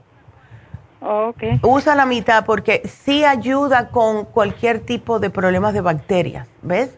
ok. 1.02 1.44
Usa 1.62 1.96
la 1.96 2.06
mitad 2.06 2.46
porque 2.46 2.82
sí 2.86 3.24
ayuda 3.24 3.90
con 3.90 4.26
cualquier 4.26 4.80
tipo 4.80 5.20
de 5.20 5.30
problemas 5.30 5.74
de 5.74 5.82
bacterias, 5.82 6.48
¿ves? 6.62 6.98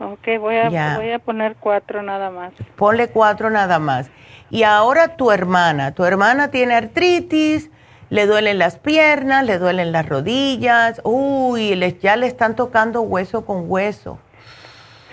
Ok, 0.00 0.40
voy 0.40 0.56
a, 0.56 0.96
voy 0.96 1.12
a 1.12 1.18
poner 1.20 1.54
cuatro 1.56 2.02
nada 2.02 2.30
más. 2.30 2.52
Ponle 2.76 3.08
cuatro 3.08 3.50
nada 3.50 3.78
más. 3.78 4.10
Y 4.50 4.64
ahora 4.64 5.16
tu 5.16 5.30
hermana, 5.30 5.92
tu 5.92 6.04
hermana 6.04 6.50
tiene 6.50 6.74
artritis, 6.74 7.70
le 8.12 8.26
duelen 8.26 8.58
las 8.58 8.78
piernas, 8.78 9.42
le 9.46 9.58
duelen 9.58 9.90
las 9.90 10.06
rodillas, 10.06 11.00
uy, 11.02 11.74
ya 12.02 12.16
le 12.16 12.26
están 12.26 12.54
tocando 12.54 13.00
hueso 13.00 13.46
con 13.46 13.64
hueso. 13.70 14.18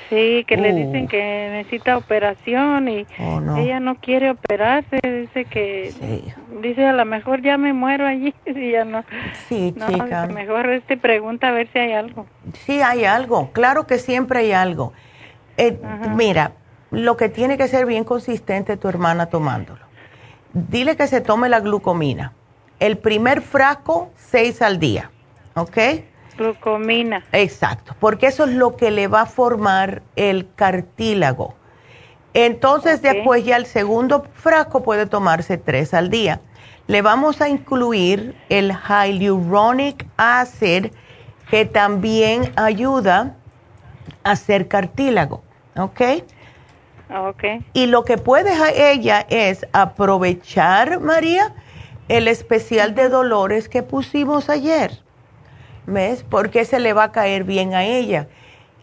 Sí, 0.09 0.43
que 0.45 0.57
le 0.57 0.73
dicen 0.73 1.05
uh. 1.05 1.07
que 1.07 1.49
necesita 1.49 1.95
operación 1.95 2.89
y 2.89 3.07
oh, 3.19 3.55
ella 3.55 3.79
no 3.79 3.95
quiere 3.95 4.31
operarse, 4.31 4.99
dice 5.01 5.45
que 5.45 5.93
dice 6.62 6.88
a 6.88 6.91
lo 6.91 7.05
mejor 7.05 7.41
ya 7.41 7.57
me 7.57 7.71
muero 7.71 8.05
allí 8.05 8.33
y 8.45 8.71
ya 8.71 8.83
no. 8.83 9.05
Sí, 9.47 9.73
chica. 9.88 10.27
Mejor 10.27 10.69
este 10.69 10.97
pregunta 10.97 11.47
a 11.47 11.51
ver 11.51 11.69
si 11.71 11.79
hay 11.79 11.93
algo. 11.93 12.25
Sí, 12.65 12.81
hay 12.81 13.05
algo, 13.05 13.53
claro 13.53 13.88
que 13.88 13.97
siempre 13.97 14.39
hay 14.39 14.51
algo. 14.51 14.91
Eh, 15.55 15.79
mira, 16.17 16.51
lo 16.91 17.15
que 17.15 17.29
tiene 17.29 17.57
que 17.57 17.69
ser 17.69 17.85
bien 17.85 18.03
consistente 18.03 18.75
tu 18.75 18.89
hermana 18.89 19.27
tomándolo. 19.27 19.85
Dile 20.51 20.97
que 20.97 21.07
se 21.07 21.21
tome 21.21 21.47
la 21.47 21.62
glucomina. 21.62 22.33
El 22.79 22.97
primer 22.97 23.41
frasco, 23.41 24.11
seis 24.15 24.61
al 24.61 24.79
día, 24.79 25.11
¿ok? 25.55 25.77
Glucomina. 26.37 27.23
Exacto, 27.33 27.95
porque 27.99 28.27
eso 28.27 28.45
es 28.45 28.51
lo 28.51 28.77
que 28.77 28.91
le 28.91 29.07
va 29.07 29.21
a 29.21 29.25
formar 29.25 30.01
el 30.15 30.47
cartílago. 30.55 31.55
Entonces, 32.33 33.01
después 33.01 33.43
ya 33.43 33.57
el 33.57 33.65
segundo 33.65 34.25
frasco 34.33 34.83
puede 34.83 35.05
tomarse 35.05 35.57
tres 35.57 35.93
al 35.93 36.09
día. 36.09 36.39
Le 36.87 37.01
vamos 37.01 37.41
a 37.41 37.49
incluir 37.49 38.35
el 38.49 38.73
hyaluronic 38.73 40.08
acid, 40.17 40.87
que 41.49 41.65
también 41.65 42.54
ayuda 42.56 43.35
a 44.23 44.31
hacer 44.31 44.67
cartílago, 44.67 45.43
¿ok? 45.75 46.01
Okay. 47.29 47.65
Y 47.73 47.87
lo 47.87 48.06
que 48.06 48.19
puede 48.19 48.51
ella 48.91 49.25
es 49.29 49.65
aprovechar, 49.73 50.99
María, 50.99 51.56
el 52.10 52.27
especial 52.27 52.95
de 52.95 53.07
dolores 53.07 53.69
que 53.69 53.83
pusimos 53.83 54.49
ayer. 54.49 54.99
¿Ves? 55.85 56.25
Porque 56.29 56.65
se 56.65 56.79
le 56.79 56.93
va 56.93 57.05
a 57.05 57.12
caer 57.12 57.45
bien 57.45 57.73
a 57.73 57.85
ella. 57.85 58.27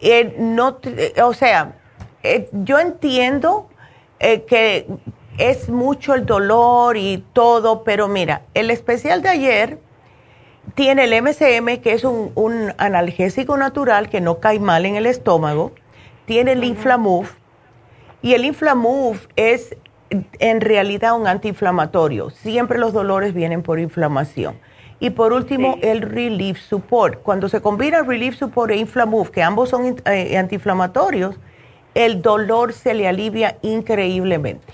Eh, 0.01 0.35
no, 0.39 0.79
o 1.23 1.35
sea, 1.35 1.75
eh, 2.23 2.49
yo 2.53 2.79
entiendo 2.79 3.69
eh, 4.19 4.43
que 4.43 4.87
es 5.39 5.69
mucho 5.69 6.15
el 6.15 6.25
dolor 6.25 6.97
y 6.97 7.25
todo, 7.33 7.85
pero 7.85 8.09
mira, 8.09 8.43
el 8.55 8.71
especial 8.71 9.23
de 9.23 9.29
ayer 9.29 9.79
tiene 10.75 11.05
el 11.05 11.23
MCM, 11.23 11.81
que 11.81 11.93
es 11.93 12.05
un, 12.05 12.75
analgésico 12.79 13.57
natural 13.57 14.09
que 14.09 14.21
no 14.21 14.41
cae 14.41 14.59
mal 14.59 14.87
en 14.87 14.97
el 14.97 15.07
estómago, 15.07 15.73
tiene 16.25 16.53
el 16.53 16.65
Inflamuf, 16.65 17.35
y 18.23 18.35
el 18.35 18.45
Inflamuf 18.45 19.27
es 19.37 19.77
en 20.11 20.61
realidad 20.61 21.19
un 21.19 21.27
antiinflamatorio. 21.27 22.31
Siempre 22.31 22.79
los 22.79 22.93
dolores 22.93 23.35
vienen 23.35 23.63
por 23.63 23.79
inflamación. 23.79 24.57
Y 24.99 25.11
por 25.11 25.33
último, 25.33 25.77
el 25.83 26.03
Relief 26.03 26.59
Support. 26.59 27.23
Cuando 27.23 27.49
se 27.49 27.61
combina 27.61 28.03
Relief 28.03 28.37
Support 28.37 28.71
e 28.71 28.77
Inflamuf, 28.77 29.31
que 29.31 29.43
ambos 29.43 29.69
son 29.69 29.97
eh, 30.07 30.39
antiinflamatorios, 30.39 31.39
el 31.95 32.23
dolor 32.23 32.73
se 32.73 32.95
le 32.95 33.07
alivia 33.07 33.59
increíblemente. 33.63 34.73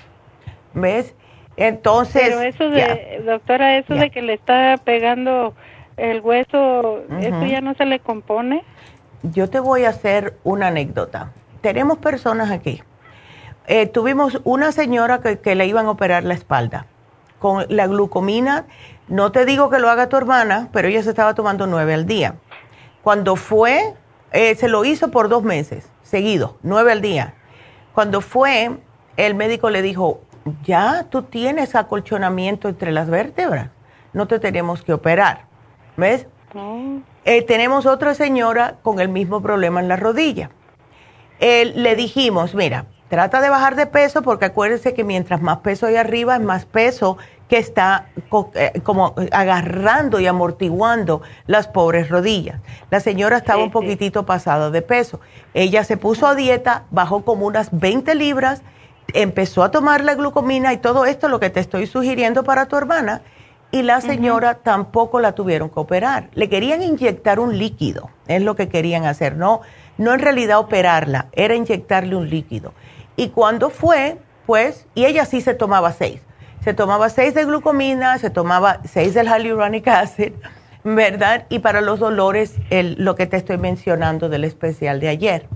¿Ves? 0.74 1.14
Entonces. 1.56 2.22
Pero 2.24 2.40
eso 2.40 2.68
de, 2.70 3.22
doctora, 3.26 3.78
eso 3.78 3.94
de 3.94 4.10
que 4.10 4.22
le 4.22 4.34
está 4.34 4.76
pegando 4.84 5.54
el 5.96 6.20
hueso, 6.20 7.02
¿eso 7.20 7.46
ya 7.46 7.60
no 7.60 7.74
se 7.74 7.84
le 7.84 7.98
compone? 7.98 8.62
Yo 9.22 9.50
te 9.50 9.60
voy 9.60 9.84
a 9.84 9.90
hacer 9.90 10.34
una 10.44 10.68
anécdota. 10.68 11.32
Tenemos 11.60 11.98
personas 11.98 12.50
aquí. 12.50 12.82
Eh, 13.74 13.86
tuvimos 13.86 14.38
una 14.44 14.70
señora 14.70 15.22
que, 15.22 15.38
que, 15.38 15.54
le 15.54 15.64
iban 15.64 15.86
a 15.86 15.92
operar 15.92 16.24
la 16.24 16.34
espalda 16.34 16.84
con 17.38 17.64
la 17.70 17.86
glucomina. 17.86 18.66
No 19.08 19.32
te 19.32 19.46
digo 19.46 19.70
que 19.70 19.78
lo 19.78 19.88
haga 19.88 20.10
tu 20.10 20.18
hermana, 20.18 20.68
pero 20.74 20.88
ella 20.88 21.02
se 21.02 21.08
estaba 21.08 21.32
tomando 21.32 21.66
nueve 21.66 21.94
al 21.94 22.04
día. 22.04 22.34
Cuando 23.02 23.34
fue, 23.34 23.94
eh, 24.30 24.56
se 24.56 24.68
lo 24.68 24.84
hizo 24.84 25.10
por 25.10 25.30
dos 25.30 25.42
meses 25.42 25.88
seguidos, 26.02 26.56
nueve 26.62 26.92
al 26.92 27.00
día. 27.00 27.32
Cuando 27.94 28.20
fue, 28.20 28.76
el 29.16 29.34
médico 29.34 29.70
le 29.70 29.80
dijo, 29.80 30.20
ya 30.64 31.06
tú 31.08 31.22
tienes 31.22 31.74
acolchonamiento 31.74 32.68
entre 32.68 32.92
las 32.92 33.08
vértebras, 33.08 33.70
no 34.12 34.26
te 34.28 34.38
tenemos 34.38 34.82
que 34.82 34.92
operar. 34.92 35.46
¿Ves? 35.96 36.26
Eh, 37.24 37.40
tenemos 37.40 37.86
otra 37.86 38.12
señora 38.12 38.74
con 38.82 39.00
el 39.00 39.08
mismo 39.08 39.40
problema 39.40 39.80
en 39.80 39.88
la 39.88 39.96
rodilla. 39.96 40.50
le 41.40 41.96
dijimos, 41.96 42.54
mira, 42.54 42.84
trata 43.12 43.42
de 43.42 43.50
bajar 43.50 43.76
de 43.76 43.84
peso 43.84 44.22
porque 44.22 44.46
acuérdese 44.46 44.94
que 44.94 45.04
mientras 45.04 45.42
más 45.42 45.58
peso 45.58 45.84
hay 45.84 45.96
arriba, 45.96 46.36
es 46.36 46.40
más 46.40 46.64
peso 46.64 47.18
que 47.46 47.58
está 47.58 48.06
eh, 48.54 48.80
como 48.84 49.14
agarrando 49.32 50.18
y 50.18 50.26
amortiguando 50.26 51.20
las 51.46 51.68
pobres 51.68 52.08
rodillas. 52.08 52.58
La 52.90 53.00
señora 53.00 53.36
estaba 53.36 53.62
un 53.62 53.70
poquitito 53.70 54.24
pasada 54.24 54.70
de 54.70 54.80
peso. 54.80 55.20
Ella 55.52 55.84
se 55.84 55.98
puso 55.98 56.26
a 56.26 56.34
dieta, 56.34 56.84
bajó 56.90 57.22
como 57.22 57.44
unas 57.44 57.68
20 57.78 58.14
libras, 58.14 58.62
empezó 59.12 59.62
a 59.62 59.70
tomar 59.70 60.02
la 60.02 60.14
glucomina 60.14 60.72
y 60.72 60.78
todo 60.78 61.04
esto 61.04 61.28
lo 61.28 61.38
que 61.38 61.50
te 61.50 61.60
estoy 61.60 61.86
sugiriendo 61.86 62.44
para 62.44 62.64
tu 62.64 62.78
hermana 62.78 63.20
y 63.70 63.82
la 63.82 64.00
señora 64.00 64.54
tampoco 64.54 65.20
la 65.20 65.32
tuvieron 65.32 65.68
que 65.68 65.80
operar. 65.80 66.30
Le 66.32 66.48
querían 66.48 66.82
inyectar 66.82 67.38
un 67.40 67.58
líquido, 67.58 68.08
es 68.26 68.40
lo 68.40 68.56
que 68.56 68.70
querían 68.70 69.04
hacer, 69.04 69.36
no, 69.36 69.60
no 69.98 70.14
en 70.14 70.20
realidad 70.20 70.58
operarla, 70.58 71.26
era 71.32 71.54
inyectarle 71.54 72.16
un 72.16 72.30
líquido. 72.30 72.72
Y 73.16 73.28
cuando 73.28 73.70
fue, 73.70 74.18
pues, 74.46 74.86
y 74.94 75.04
ella 75.04 75.24
sí 75.24 75.40
se 75.40 75.54
tomaba 75.54 75.92
seis, 75.92 76.20
se 76.62 76.74
tomaba 76.74 77.08
seis 77.08 77.34
de 77.34 77.44
glucomina, 77.44 78.18
se 78.18 78.30
tomaba 78.30 78.80
seis 78.84 79.14
del 79.14 79.26
hyaluronic 79.28 79.88
acid, 79.88 80.32
¿verdad? 80.84 81.46
Y 81.48 81.60
para 81.60 81.80
los 81.80 82.00
dolores, 82.00 82.56
lo 82.70 83.14
que 83.14 83.26
te 83.26 83.36
estoy 83.36 83.58
mencionando 83.58 84.28
del 84.28 84.44
especial 84.44 85.00
de 85.00 85.08
ayer. 85.08 85.46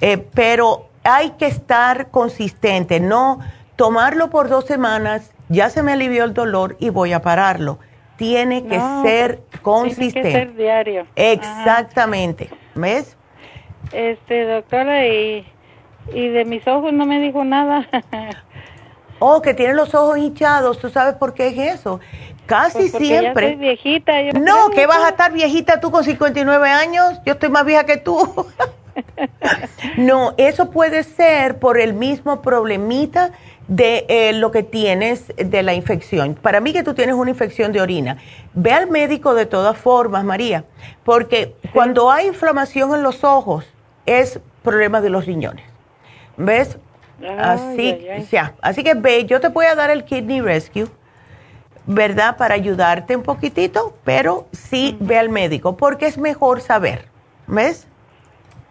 Eh, 0.00 0.18
pero 0.34 0.88
hay 1.04 1.30
que 1.30 1.46
estar 1.46 2.10
consistente, 2.10 3.00
no 3.00 3.40
tomarlo 3.76 4.30
por 4.30 4.48
dos 4.48 4.66
semanas 4.66 5.32
ya 5.50 5.68
se 5.68 5.82
me 5.82 5.92
alivió 5.92 6.24
el 6.24 6.32
dolor 6.32 6.76
y 6.78 6.90
voy 6.90 7.12
a 7.12 7.20
pararlo. 7.20 7.78
Tiene 8.16 8.64
que 8.66 8.80
ser 9.02 9.40
consistente. 9.62 10.12
Tiene 10.12 10.28
que 10.28 10.46
ser 10.46 10.54
diario. 10.54 11.06
Exactamente. 11.16 12.50
¿Ves? 12.74 13.16
Este, 13.92 14.44
doctora, 14.44 15.06
y, 15.08 15.44
y 16.14 16.28
de 16.28 16.44
mis 16.44 16.66
ojos 16.66 16.92
no 16.92 17.06
me 17.06 17.20
dijo 17.20 17.44
nada. 17.44 17.88
oh, 19.18 19.42
que 19.42 19.54
tiene 19.54 19.74
los 19.74 19.94
ojos 19.94 20.18
hinchados. 20.18 20.78
¿Tú 20.78 20.90
sabes 20.90 21.14
por 21.14 21.34
qué 21.34 21.48
es 21.48 21.80
eso? 21.80 22.00
Casi 22.46 22.90
pues 22.90 22.92
siempre. 22.92 23.46
Ya 23.46 23.52
soy 23.52 23.60
viejita. 23.60 24.12
no, 24.34 24.70
que 24.70 24.86
vas 24.86 25.04
a 25.04 25.10
estar 25.10 25.32
viejita 25.32 25.80
tú 25.80 25.90
con 25.90 26.04
59 26.04 26.68
años. 26.68 27.20
Yo 27.24 27.34
estoy 27.34 27.48
más 27.48 27.64
vieja 27.64 27.84
que 27.84 27.96
tú. 27.96 28.46
no, 29.96 30.34
eso 30.36 30.70
puede 30.70 31.04
ser 31.04 31.58
por 31.58 31.78
el 31.78 31.94
mismo 31.94 32.42
problemita 32.42 33.32
de 33.68 34.04
eh, 34.08 34.32
lo 34.32 34.50
que 34.50 34.64
tienes 34.64 35.32
de 35.36 35.62
la 35.62 35.74
infección. 35.74 36.34
Para 36.34 36.60
mí 36.60 36.72
que 36.72 36.82
tú 36.82 36.92
tienes 36.94 37.14
una 37.14 37.30
infección 37.30 37.70
de 37.70 37.80
orina, 37.80 38.16
ve 38.52 38.72
al 38.72 38.90
médico 38.90 39.34
de 39.34 39.46
todas 39.46 39.78
formas, 39.78 40.24
María, 40.24 40.64
porque 41.04 41.54
cuando 41.72 42.10
hay 42.10 42.26
inflamación 42.26 42.92
en 42.94 43.04
los 43.04 43.22
ojos 43.22 43.64
es 44.06 44.40
problema 44.64 45.00
de 45.00 45.10
los 45.10 45.24
riñones. 45.24 45.69
¿Ves? 46.40 46.78
así, 47.38 47.98
Ya. 48.30 48.54
así 48.62 48.82
que 48.82 48.94
ve, 48.94 49.26
yo 49.26 49.40
te 49.40 49.48
voy 49.48 49.66
a 49.66 49.74
dar 49.74 49.90
el 49.90 50.04
Kidney 50.04 50.40
Rescue, 50.40 50.86
¿verdad? 51.86 52.36
Para 52.36 52.54
ayudarte 52.54 53.14
un 53.14 53.22
poquitito, 53.22 53.94
pero 54.04 54.46
sí 54.52 54.96
ve 55.00 55.18
al 55.18 55.28
médico, 55.28 55.76
porque 55.76 56.06
es 56.06 56.16
mejor 56.16 56.62
saber, 56.62 57.06
¿ves? 57.46 57.86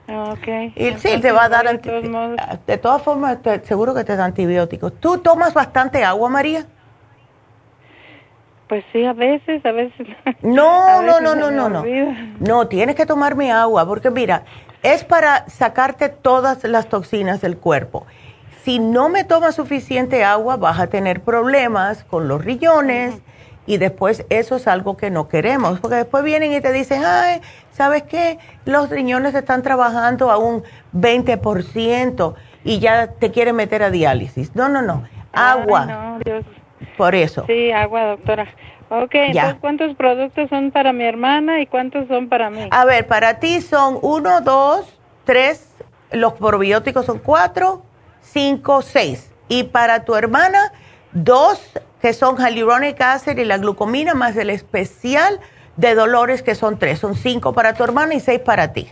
Okay. 0.08 0.74
Y 0.76 0.98
sí, 0.98 1.22
te 1.22 1.32
va 1.32 1.44
a 1.44 1.50
dar 1.50 1.68
antibióticos. 1.68 2.66
De 2.66 2.78
todas 2.80 3.04
formas, 3.04 3.38
seguro 3.64 3.94
que 3.94 4.04
te 4.04 4.16
da 4.16 4.26
antibióticos. 4.26 5.00
¿Tú 5.00 5.20
tomas 5.20 5.54
bastante 5.54 6.04
agua, 6.04 6.30
María? 6.30 6.66
Pues 8.68 8.84
sí, 8.92 9.06
a 9.06 9.14
veces, 9.14 9.64
a 9.64 9.72
veces. 9.72 10.08
No, 10.42 11.02
no, 11.04 11.22
no, 11.22 11.36
no, 11.36 11.52
no, 11.52 11.70
no. 11.70 11.86
No, 12.40 12.68
tienes 12.68 12.96
que 12.96 13.06
tomarme 13.06 13.52
agua, 13.52 13.86
porque 13.86 14.10
mira, 14.10 14.44
es 14.84 15.04
para 15.04 15.48
sacarte 15.50 16.10
todas 16.10 16.64
las 16.64 16.88
toxinas 16.88 17.42
del 17.42 17.58
cuerpo. 17.58 18.06
Si 18.64 18.80
no 18.80 19.10
me 19.10 19.24
tomas 19.24 19.56
suficiente 19.56 20.24
agua, 20.24 20.58
vas 20.58 20.80
a 20.80 20.88
tener 20.88 21.22
problemas 21.22 22.04
con 22.04 22.28
los 22.28 22.44
riñones 22.44 23.22
y 23.66 23.78
después 23.78 24.26
eso 24.30 24.56
es 24.56 24.68
algo 24.68 24.98
que 24.98 25.12
no 25.12 25.28
queremos, 25.28 25.80
porque 25.80 25.98
después 25.98 26.24
vienen 26.24 26.54
y 26.54 26.62
te 26.62 26.72
dicen, 26.72 27.04
ay, 27.06 27.42
¿sabes 27.72 28.04
qué? 28.04 28.40
Los 28.66 28.90
riñones 28.90 29.36
están 29.36 29.62
trabajando 29.62 30.32
a 30.32 30.38
un 30.38 30.64
20% 30.94 32.34
y 32.64 32.80
ya 32.80 33.08
te 33.08 33.32
quieren 33.32 33.56
meter 33.56 33.84
a 33.84 33.92
diálisis. 33.92 34.56
No, 34.56 34.70
no, 34.70 34.82
no. 34.82 35.04
Agua. 35.34 35.86
no, 35.86 36.20
Dios. 36.26 36.46
Por 36.98 37.16
eso. 37.16 37.46
Sí, 37.46 37.72
agua, 37.72 38.04
doctora. 38.06 38.48
Ok, 38.90 39.14
entonces, 39.14 39.58
¿cuántos 39.62 39.96
productos 39.96 40.50
son 40.50 40.72
para 40.72 40.94
mi 40.94 41.04
hermana 41.04 41.62
y 41.62 41.68
cuántos 41.68 42.08
son 42.08 42.28
para 42.28 42.50
mí? 42.50 42.68
A 42.72 42.86
ver, 42.86 43.08
para 43.08 43.40
ti 43.40 43.62
son 43.62 44.00
uno, 44.02 44.42
dos, 44.42 44.98
tres, 45.26 45.76
los 46.12 46.34
probióticos 46.34 47.06
son 47.06 47.20
cuatro, 47.20 47.84
cinco, 48.22 48.82
seis. 48.82 49.32
Y 49.48 49.64
para 49.64 50.06
tu 50.06 50.16
hermana, 50.16 50.74
dos 51.12 51.72
que 52.02 52.14
son 52.14 52.38
hyaluronic 52.38 53.00
acid 53.00 53.38
y 53.38 53.46
la 53.46 53.60
glucomina, 53.60 54.16
más 54.16 54.36
el 54.38 54.50
especial 54.50 55.40
de 55.76 55.94
dolores 55.94 56.42
que 56.42 56.56
son 56.56 56.80
tres, 56.80 57.00
son 57.00 57.14
cinco 57.14 57.54
para 57.54 57.74
tu 57.74 57.84
hermana 57.84 58.16
y 58.16 58.20
seis 58.20 58.40
para 58.40 58.74
ti. 58.74 58.92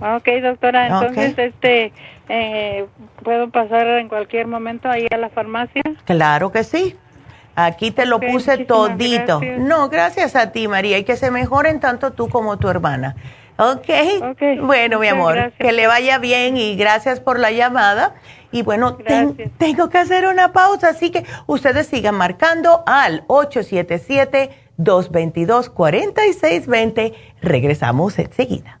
Ok, 0.00 0.28
doctora, 0.42 0.86
entonces 0.88 1.38
este 1.38 1.92
eh, 2.28 2.86
puedo 3.22 3.50
pasar 3.50 3.86
en 3.86 4.08
cualquier 4.08 4.46
momento 4.46 4.88
ahí 4.88 5.06
a 5.12 5.16
la 5.16 5.28
farmacia. 5.28 5.82
Claro 6.06 6.50
que 6.50 6.64
sí. 6.64 6.96
Aquí 7.54 7.90
te 7.90 8.06
lo 8.06 8.20
puse 8.20 8.64
todito. 8.64 9.40
No, 9.58 9.88
gracias 9.88 10.36
a 10.36 10.52
ti, 10.52 10.68
María, 10.68 10.98
y 10.98 11.04
que 11.04 11.16
se 11.16 11.30
mejoren 11.30 11.80
tanto 11.80 12.12
tú 12.12 12.28
como 12.28 12.58
tu 12.58 12.68
hermana. 12.68 13.16
Ok. 13.58 13.88
okay. 14.32 14.58
Bueno, 14.58 14.98
mi 14.98 15.08
amor, 15.08 15.52
que 15.58 15.72
le 15.72 15.86
vaya 15.86 16.18
bien 16.18 16.56
y 16.56 16.76
gracias 16.76 17.20
por 17.20 17.38
la 17.38 17.50
llamada. 17.50 18.14
Y 18.50 18.62
bueno, 18.62 18.98
tengo 19.58 19.88
que 19.88 19.98
hacer 19.98 20.26
una 20.26 20.52
pausa, 20.52 20.90
así 20.90 21.10
que 21.10 21.24
ustedes 21.46 21.86
sigan 21.86 22.14
marcando 22.14 22.82
al 22.86 23.24
877 23.28 24.62
222-4620. 24.78 27.14
Regresamos 27.40 28.18
enseguida. 28.18 28.80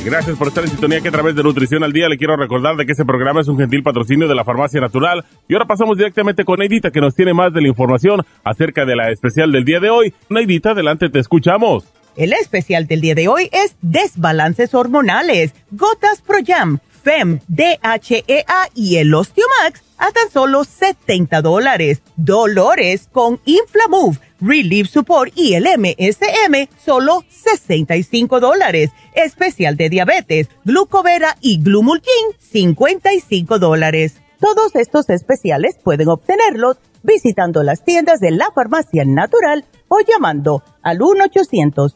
Gracias 0.04 0.38
por 0.38 0.50
estar 0.50 0.66
en 0.66 0.70
sintonía 0.70 1.00
que 1.00 1.08
a 1.08 1.12
través 1.12 1.34
de 1.34 1.44
Nutrición 1.44 1.82
al 1.82 1.94
Día 1.94 2.10
le 2.10 2.18
quiero 2.18 2.36
recordar 2.36 2.76
de 2.76 2.86
que 2.86 2.92
este 2.92 3.06
programa 3.06 3.40
es 3.40 3.48
un 3.48 3.58
gentil 3.58 3.84
patrocinio 3.84 4.28
de 4.28 4.36
la 4.36 4.44
Farmacia 4.44 4.82
Natural. 4.82 5.24
Y 5.48 5.54
ahora 5.54 5.66
pasamos 5.66 5.98
directamente 5.98 6.44
con 6.44 6.60
Neidita 6.60 6.92
que 6.92 7.00
nos 7.00 7.16
tiene 7.16 7.34
más 7.34 7.54
de 7.54 7.62
la 7.62 7.70
información 7.70 8.22
acerca 8.44 8.84
de 8.84 8.98
la 8.98 9.12
especial 9.12 9.54
del 9.54 9.64
día 9.64 9.80
de 9.80 9.90
hoy. 9.90 10.14
Neidita, 10.30 10.72
adelante, 10.72 11.08
te 11.08 11.20
escuchamos. 11.20 11.86
El 12.16 12.34
especial 12.34 12.86
del 12.86 13.02
día 13.02 13.16
de 13.16 13.28
hoy 13.28 13.50
es 13.52 13.76
desbalances 13.82 14.76
hormonales, 14.76 15.54
gotas 15.72 16.22
Pro 16.22 16.38
Jam, 16.46 16.80
FEM, 17.04 17.40
DHEA 17.48 18.70
y 18.76 18.98
el 18.98 19.14
Osteomax 19.14 19.82
a 19.98 20.12
tan 20.12 20.30
solo 20.32 20.64
70 20.64 21.42
dólares. 21.42 22.04
Dolores 22.16 23.10
con 23.12 23.40
Inflamove, 23.46 24.20
Relief 24.40 24.90
Support 24.90 25.34
y 25.36 25.56
el 25.56 25.66
MSM, 25.66 26.68
solo 26.84 27.24
65 27.30 28.40
dólares. 28.40 28.92
Especial 29.16 29.76
de 29.76 29.90
diabetes, 29.90 30.50
glucovera 30.66 31.36
y 31.42 31.64
glumulgin, 31.64 32.12
55 32.40 33.58
dólares. 33.58 34.22
Todos 34.40 34.76
estos 34.76 35.10
especiales 35.10 35.78
pueden 35.84 36.10
obtenerlos 36.10 36.78
visitando 37.02 37.64
las 37.64 37.84
tiendas 37.84 38.20
de 38.20 38.32
la 38.32 38.52
farmacia 38.54 39.04
natural 39.04 39.66
o 39.88 40.00
llamando 40.02 40.64
al 40.82 41.02
1 41.02 41.26
800 41.26 41.96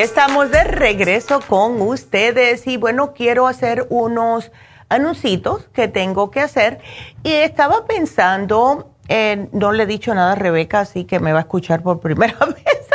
Estamos 0.00 0.50
de 0.50 0.64
regreso 0.64 1.40
con 1.40 1.80
ustedes 1.80 2.66
y 2.66 2.76
bueno, 2.76 3.14
quiero 3.14 3.46
hacer 3.46 3.86
unos 3.90 4.52
anuncios 4.88 5.68
que 5.72 5.88
tengo 5.88 6.30
que 6.30 6.40
hacer. 6.40 6.80
Y 7.22 7.32
estaba 7.32 7.84
pensando, 7.86 8.94
no 9.52 9.72
le 9.72 9.82
he 9.82 9.86
dicho 9.86 10.14
nada 10.14 10.32
a 10.32 10.34
Rebeca, 10.36 10.80
así 10.80 11.04
que 11.04 11.18
me 11.20 11.32
va 11.32 11.38
a 11.38 11.42
escuchar 11.42 11.82
por 11.82 12.00
primera 12.00 12.38
vez, 12.46 12.88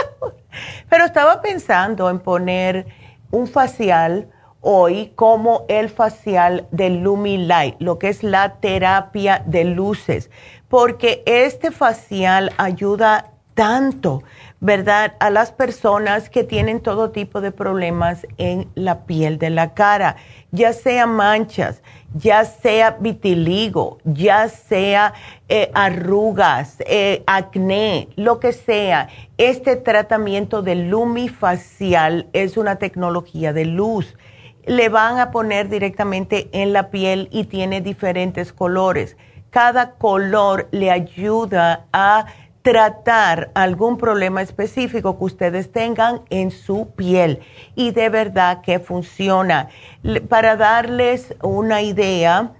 pero 0.90 1.06
estaba 1.06 1.42
pensando 1.42 2.10
en 2.10 2.20
poner 2.20 2.86
un 3.32 3.48
facial 3.48 4.30
hoy 4.62 5.12
como 5.16 5.66
el 5.68 5.90
facial 5.90 6.68
de 6.72 6.90
Lumilight, 6.90 7.76
lo 7.82 8.00
que 8.00 8.08
es 8.08 8.24
la 8.24 8.62
terapia 8.62 9.44
de 9.46 9.66
luces, 9.66 10.32
porque 10.70 11.22
este 11.26 11.72
facial 11.72 12.54
ayuda 12.58 13.33
tanto 13.54 14.24
¿verdad? 14.64 15.16
A 15.20 15.30
las 15.30 15.52
personas 15.52 16.30
que 16.30 16.46
tienen 16.46 16.80
todo 16.80 17.12
tipo 17.12 17.42
de 17.42 17.52
problemas 17.52 18.26
en 18.38 18.70
la 18.76 19.06
piel 19.06 19.38
de 19.38 19.50
la 19.50 19.74
cara, 19.74 20.16
ya 20.52 20.72
sea 20.72 21.06
manchas, 21.06 21.84
ya 22.14 22.46
sea 22.46 22.92
vitiligo, 22.98 23.98
ya 24.06 24.48
sea 24.48 25.16
eh, 25.50 25.70
arrugas, 25.74 26.78
eh, 26.88 27.24
acné, 27.28 28.08
lo 28.16 28.40
que 28.40 28.54
sea. 28.54 29.10
Este 29.38 29.76
tratamiento 29.76 30.62
de 30.62 30.76
lumifacial 30.76 32.30
es 32.32 32.56
una 32.56 32.78
tecnología 32.78 33.52
de 33.52 33.66
luz. 33.66 34.16
Le 34.66 34.88
van 34.88 35.20
a 35.20 35.32
poner 35.32 35.68
directamente 35.68 36.48
en 36.54 36.72
la 36.72 36.90
piel 36.90 37.28
y 37.34 37.44
tiene 37.44 37.82
diferentes 37.82 38.54
colores. 38.54 39.18
Cada 39.50 39.96
color 39.96 40.70
le 40.72 40.90
ayuda 40.90 41.86
a 41.92 42.28
tratar 42.64 43.52
algún 43.54 43.98
problema 43.98 44.42
específico 44.42 45.18
que 45.18 45.26
ustedes 45.26 45.72
tengan 45.72 46.22
en 46.30 46.50
su 46.50 46.90
piel 46.96 47.42
y 47.76 47.92
de 47.92 48.10
verdad 48.10 48.62
que 48.62 48.80
funciona. 48.80 49.70
Para 50.30 50.56
darles 50.56 51.36
una 51.44 51.82
idea, 51.82 52.54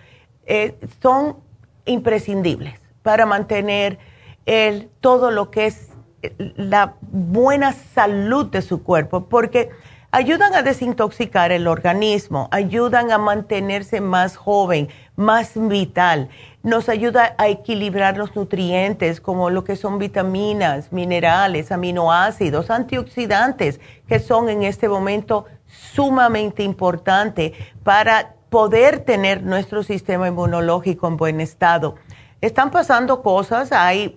eh, 0.47 0.79
son 0.99 1.37
imprescindibles 1.85 2.81
para 3.03 3.27
mantener 3.27 3.99
el, 4.47 4.89
todo 4.99 5.29
lo 5.29 5.51
que 5.51 5.67
es 5.67 5.89
eh, 6.23 6.33
la 6.55 6.95
buena 7.01 7.71
salud 7.71 8.47
de 8.47 8.63
su 8.63 8.81
cuerpo, 8.81 9.29
porque 9.29 9.69
ayudan 10.17 10.55
a 10.55 10.63
desintoxicar 10.63 11.51
el 11.51 11.67
organismo, 11.67 12.47
ayudan 12.49 13.11
a 13.11 13.19
mantenerse 13.19 14.01
más 14.01 14.35
joven, 14.35 14.89
más 15.15 15.51
vital, 15.53 16.29
nos 16.63 16.89
ayuda 16.89 17.35
a 17.37 17.49
equilibrar 17.49 18.17
los 18.17 18.35
nutrientes 18.35 19.21
como 19.21 19.51
lo 19.51 19.63
que 19.63 19.75
son 19.75 19.99
vitaminas, 19.99 20.91
minerales, 20.91 21.71
aminoácidos, 21.71 22.71
antioxidantes, 22.71 23.79
que 24.07 24.19
son 24.19 24.49
en 24.49 24.63
este 24.63 24.89
momento 24.89 25.45
sumamente 25.67 26.63
importantes 26.63 27.51
para 27.83 28.33
poder 28.49 29.01
tener 29.01 29.43
nuestro 29.43 29.83
sistema 29.83 30.27
inmunológico 30.29 31.07
en 31.07 31.17
buen 31.17 31.41
estado. 31.41 31.93
Están 32.41 32.71
pasando 32.71 33.21
cosas, 33.21 33.71
hay 33.71 34.15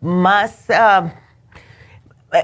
más... 0.00 0.66
Ah, 0.70 1.12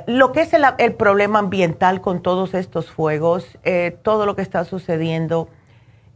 lo 0.06 0.32
que 0.32 0.40
es 0.40 0.52
el, 0.52 0.94
problema 0.94 1.38
ambiental 1.38 2.00
con 2.00 2.20
todos 2.20 2.54
estos 2.54 2.90
fuegos, 2.90 3.58
eh, 3.62 3.96
todo 4.02 4.26
lo 4.26 4.34
que 4.34 4.42
está 4.42 4.64
sucediendo, 4.64 5.48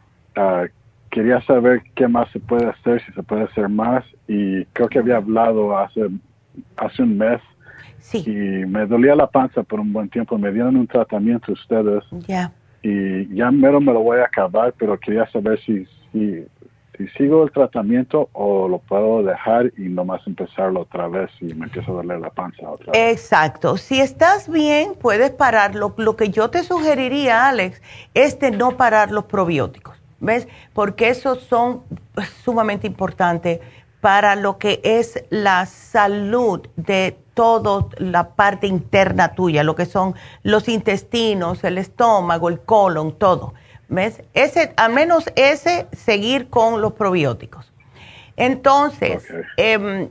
quería 1.09 1.41
saber 1.43 1.81
qué 1.95 2.09
más 2.09 2.29
se 2.31 2.41
puede 2.41 2.67
hacer, 2.67 3.01
si 3.05 3.13
se 3.13 3.23
puede 3.23 3.43
hacer 3.43 3.69
más 3.69 4.03
y 4.27 4.65
creo 4.65 4.89
que 4.89 4.99
había 4.99 5.15
hablado 5.15 5.77
hace, 5.77 6.09
hace 6.75 7.03
un 7.03 7.17
mes 7.17 7.39
sí. 8.07 8.23
y 8.25 8.65
me 8.65 8.85
dolía 8.85 9.15
la 9.15 9.27
panza 9.27 9.63
por 9.63 9.79
un 9.79 9.91
buen 9.91 10.09
tiempo. 10.09 10.37
Me 10.37 10.51
dieron 10.51 10.75
un 10.75 10.87
tratamiento 10.87 11.51
ustedes 11.51 12.03
ya. 12.27 12.51
y 12.81 13.35
ya 13.35 13.51
mero 13.51 13.81
me 13.81 13.93
lo 13.93 14.01
voy 14.01 14.19
a 14.19 14.25
acabar, 14.25 14.73
pero 14.77 14.97
quería 14.99 15.29
saber 15.31 15.59
si, 15.65 15.85
si, 16.11 16.45
si 16.97 17.07
sigo 17.17 17.43
el 17.43 17.51
tratamiento 17.51 18.29
o 18.33 18.67
lo 18.67 18.79
puedo 18.79 19.23
dejar 19.23 19.71
y 19.77 19.89
nomás 19.89 20.25
empezarlo 20.25 20.81
otra 20.81 21.07
vez 21.07 21.29
y 21.41 21.53
me 21.53 21.65
empieza 21.65 21.91
a 21.91 21.95
doler 21.95 22.19
la 22.19 22.29
panza 22.29 22.69
otra 22.69 22.91
vez. 22.93 23.11
Exacto. 23.11 23.77
Si 23.77 23.99
estás 23.99 24.49
bien, 24.49 24.93
puedes 24.99 25.31
pararlo. 25.31 25.93
Lo 25.97 26.15
que 26.15 26.29
yo 26.29 26.49
te 26.49 26.63
sugeriría, 26.63 27.47
Alex, 27.47 27.81
es 28.13 28.39
de 28.39 28.51
no 28.51 28.77
parar 28.77 29.11
los 29.11 29.25
probióticos. 29.25 29.97
¿Ves? 30.19 30.47
Porque 30.73 31.09
esos 31.09 31.43
son 31.43 31.83
sumamente 32.43 32.87
importantes 32.87 33.59
para 34.01 34.35
lo 34.35 34.57
que 34.57 34.79
es 34.83 35.23
la 35.29 35.65
salud 35.65 36.67
de 36.75 37.17
toda 37.33 37.85
la 37.97 38.29
parte 38.29 38.67
interna 38.67 39.33
tuya, 39.33 39.63
lo 39.63 39.75
que 39.75 39.85
son 39.85 40.15
los 40.43 40.67
intestinos, 40.67 41.63
el 41.63 41.77
estómago, 41.77 42.49
el 42.49 42.59
colon, 42.59 43.17
todo. 43.17 43.53
¿Ves? 43.89 44.21
Ese, 44.33 44.73
al 44.75 44.91
menos 44.91 45.25
ese, 45.35 45.87
seguir 45.93 46.49
con 46.49 46.81
los 46.81 46.93
probióticos. 46.93 47.71
Entonces, 48.35 49.23
em, 49.55 50.09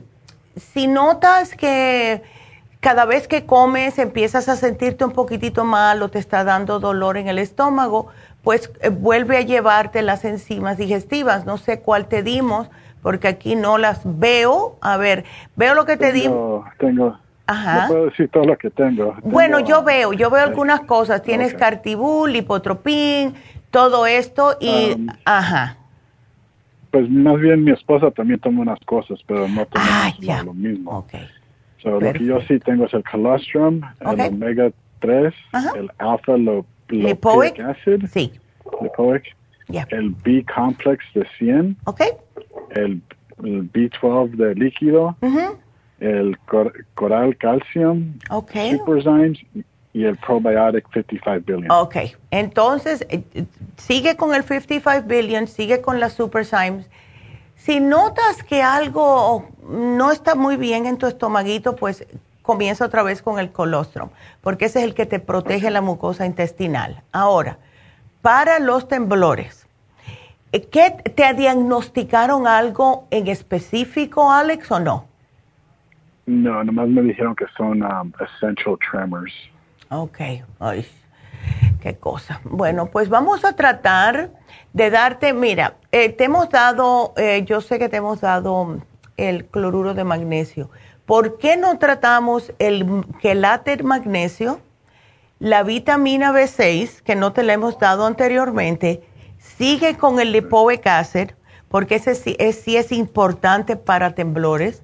si 0.55 0.87
notas 0.87 1.55
que 1.55 2.23
cada 2.79 3.05
vez 3.05 3.27
que 3.27 3.45
comes 3.45 3.99
empiezas 3.99 4.49
a 4.49 4.55
sentirte 4.55 5.05
un 5.05 5.11
poquitito 5.11 5.63
mal 5.63 6.01
o 6.01 6.09
te 6.09 6.19
está 6.19 6.43
dando 6.43 6.79
dolor 6.79 7.17
en 7.17 7.27
el 7.27 7.39
estómago, 7.39 8.07
pues 8.43 8.71
eh, 8.81 8.89
vuelve 8.89 9.37
a 9.37 9.41
llevarte 9.41 10.01
las 10.01 10.25
enzimas 10.25 10.77
digestivas. 10.77 11.45
No 11.45 11.57
sé 11.57 11.81
cuál 11.81 12.07
te 12.07 12.23
dimos 12.23 12.69
porque 13.07 13.29
aquí 13.29 13.55
no 13.55 13.77
las 13.77 14.01
veo. 14.03 14.75
A 14.81 14.97
ver, 14.97 15.23
veo 15.55 15.75
lo 15.75 15.85
que 15.85 15.95
te 15.95 16.11
digo. 16.11 16.65
Tengo. 16.77 17.17
Ajá. 17.45 17.83
No 17.83 17.87
puedo 17.87 18.05
decir 18.07 18.27
todo 18.27 18.43
lo 18.43 18.57
que 18.57 18.69
tengo. 18.69 19.15
bueno, 19.23 19.61
yo 19.61 19.81
veo, 19.81 20.11
yo 20.11 20.29
veo 20.29 20.43
algunas 20.43 20.81
cosas. 20.81 21.23
Tienes 21.23 21.53
cartibul, 21.53 22.35
hipotropín, 22.35 23.33
todo 23.71 24.05
esto 24.05 24.57
y. 24.59 24.95
Um, 24.95 25.07
ajá. 25.23 25.77
Pues 26.91 27.09
más 27.09 27.39
bien 27.39 27.63
mi 27.63 27.71
esposa 27.71 28.11
también 28.11 28.41
toma 28.41 28.63
unas 28.63 28.79
cosas, 28.81 29.21
pero 29.25 29.47
no 29.47 29.65
toma 29.67 30.43
lo 30.43 30.53
mismo. 30.53 30.97
Okay. 30.97 31.29
So, 31.81 32.01
lo 32.01 32.11
que 32.11 32.25
yo 32.25 32.41
sí 32.41 32.59
tengo 32.59 32.87
es 32.87 32.93
el 32.93 33.05
colostrum, 33.05 33.83
el 34.01 34.19
omega 34.19 34.69
3, 34.99 35.33
el 35.77 35.89
alfa 35.99 36.35
lipoic 36.89 37.57
acid, 37.57 38.05
sí. 38.11 38.33
lipoic, 38.81 39.33
el 39.91 40.09
B-complex 40.09 41.05
de 41.13 41.25
100, 41.37 41.77
okay 41.85 42.09
el, 42.83 43.01
B12 43.37 44.31
de 44.31 44.55
líquido, 44.55 45.15
el 45.99 46.37
coral 46.95 47.37
calcium, 47.37 48.13
okay. 48.29 48.77
superzymes 48.77 49.39
y 49.93 50.05
el 50.05 50.17
probiotic 50.17 50.85
55 50.93 51.43
billion. 51.45 51.71
Ok, 51.71 51.95
entonces 52.31 53.05
eh, 53.09 53.23
sigue 53.77 54.15
con 54.15 54.33
el 54.33 54.43
55 54.43 55.07
billion, 55.07 55.47
sigue 55.47 55.81
con 55.81 55.99
las 55.99 56.13
superzymes. 56.13 56.89
Si 57.55 57.79
notas 57.79 58.43
que 58.43 58.61
algo 58.61 59.47
no 59.67 60.11
está 60.11 60.35
muy 60.35 60.57
bien 60.57 60.85
en 60.85 60.97
tu 60.97 61.07
estomaguito, 61.07 61.75
pues 61.75 62.05
comienza 62.43 62.85
otra 62.85 63.03
vez 63.03 63.21
con 63.21 63.39
el 63.39 63.51
colostrum, 63.51 64.09
porque 64.41 64.65
ese 64.65 64.79
es 64.79 64.85
el 64.85 64.93
que 64.93 65.05
te 65.05 65.19
protege 65.19 65.69
la 65.69 65.81
mucosa 65.81 66.25
intestinal. 66.25 67.03
Ahora, 67.11 67.57
para 68.21 68.59
los 68.59 68.87
temblores, 68.87 69.65
eh, 69.65 69.66
¿Qué 70.51 70.91
te 71.15 71.33
diagnosticaron 71.33 72.47
algo 72.47 73.07
en 73.11 73.27
específico, 73.27 74.31
Alex, 74.31 74.71
o 74.71 74.79
no? 74.79 75.05
No, 76.25 76.63
nomás 76.63 76.87
me 76.87 77.01
dijeron 77.01 77.35
que 77.35 77.45
son 77.57 77.83
um, 77.83 78.11
essential 78.19 78.77
tremors. 78.91 79.33
Ok, 79.89 80.19
ay, 80.59 80.85
qué 81.81 81.95
cosa. 81.95 82.41
Bueno, 82.43 82.87
pues 82.87 83.09
vamos 83.09 83.45
a 83.45 83.55
tratar 83.55 84.29
de 84.73 84.89
darte, 84.89 85.33
mira, 85.33 85.75
eh, 85.91 86.09
te 86.09 86.25
hemos 86.25 86.49
dado, 86.49 87.13
eh, 87.17 87.43
yo 87.45 87.61
sé 87.61 87.79
que 87.79 87.89
te 87.89 87.97
hemos 87.97 88.21
dado 88.21 88.79
el 89.15 89.45
cloruro 89.45 89.93
de 89.93 90.03
magnesio. 90.03 90.69
¿Por 91.05 91.37
qué 91.37 91.55
no 91.55 91.77
tratamos 91.77 92.53
el 92.59 93.05
quelate 93.21 93.81
magnesio, 93.81 94.59
la 95.39 95.63
vitamina 95.63 96.33
B6, 96.33 97.01
que 97.01 97.15
no 97.15 97.31
te 97.31 97.43
la 97.43 97.53
hemos 97.53 97.79
dado 97.79 98.05
anteriormente, 98.05 99.01
Sigue 99.57 99.95
con 99.95 100.19
el 100.19 100.31
lipoic 100.31 100.85
acid, 100.87 101.31
porque 101.69 101.95
ese 101.95 102.15
sí 102.15 102.35
es, 102.39 102.67
es 102.67 102.91
importante 102.91 103.75
para 103.75 104.13
temblores. 104.13 104.83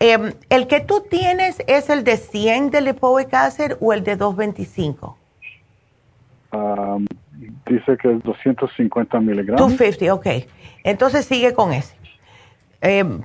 Em, 0.00 0.32
¿El 0.50 0.66
que 0.66 0.80
tú 0.80 1.04
tienes 1.08 1.62
es 1.66 1.88
el 1.88 2.04
de 2.04 2.16
100 2.16 2.70
de 2.70 2.80
lipoic 2.80 3.32
acid 3.32 3.72
o 3.80 3.92
el 3.92 4.04
de 4.04 4.16
225? 4.16 5.16
Um, 6.52 7.06
Dice 7.66 7.96
que 7.96 8.12
es 8.12 8.22
250 8.22 9.20
miligramos. 9.20 9.60
250, 9.60 10.14
ok. 10.14 10.48
Entonces 10.84 11.24
sigue 11.24 11.54
con 11.54 11.72
ese. 11.72 11.94
Em, 12.80 13.22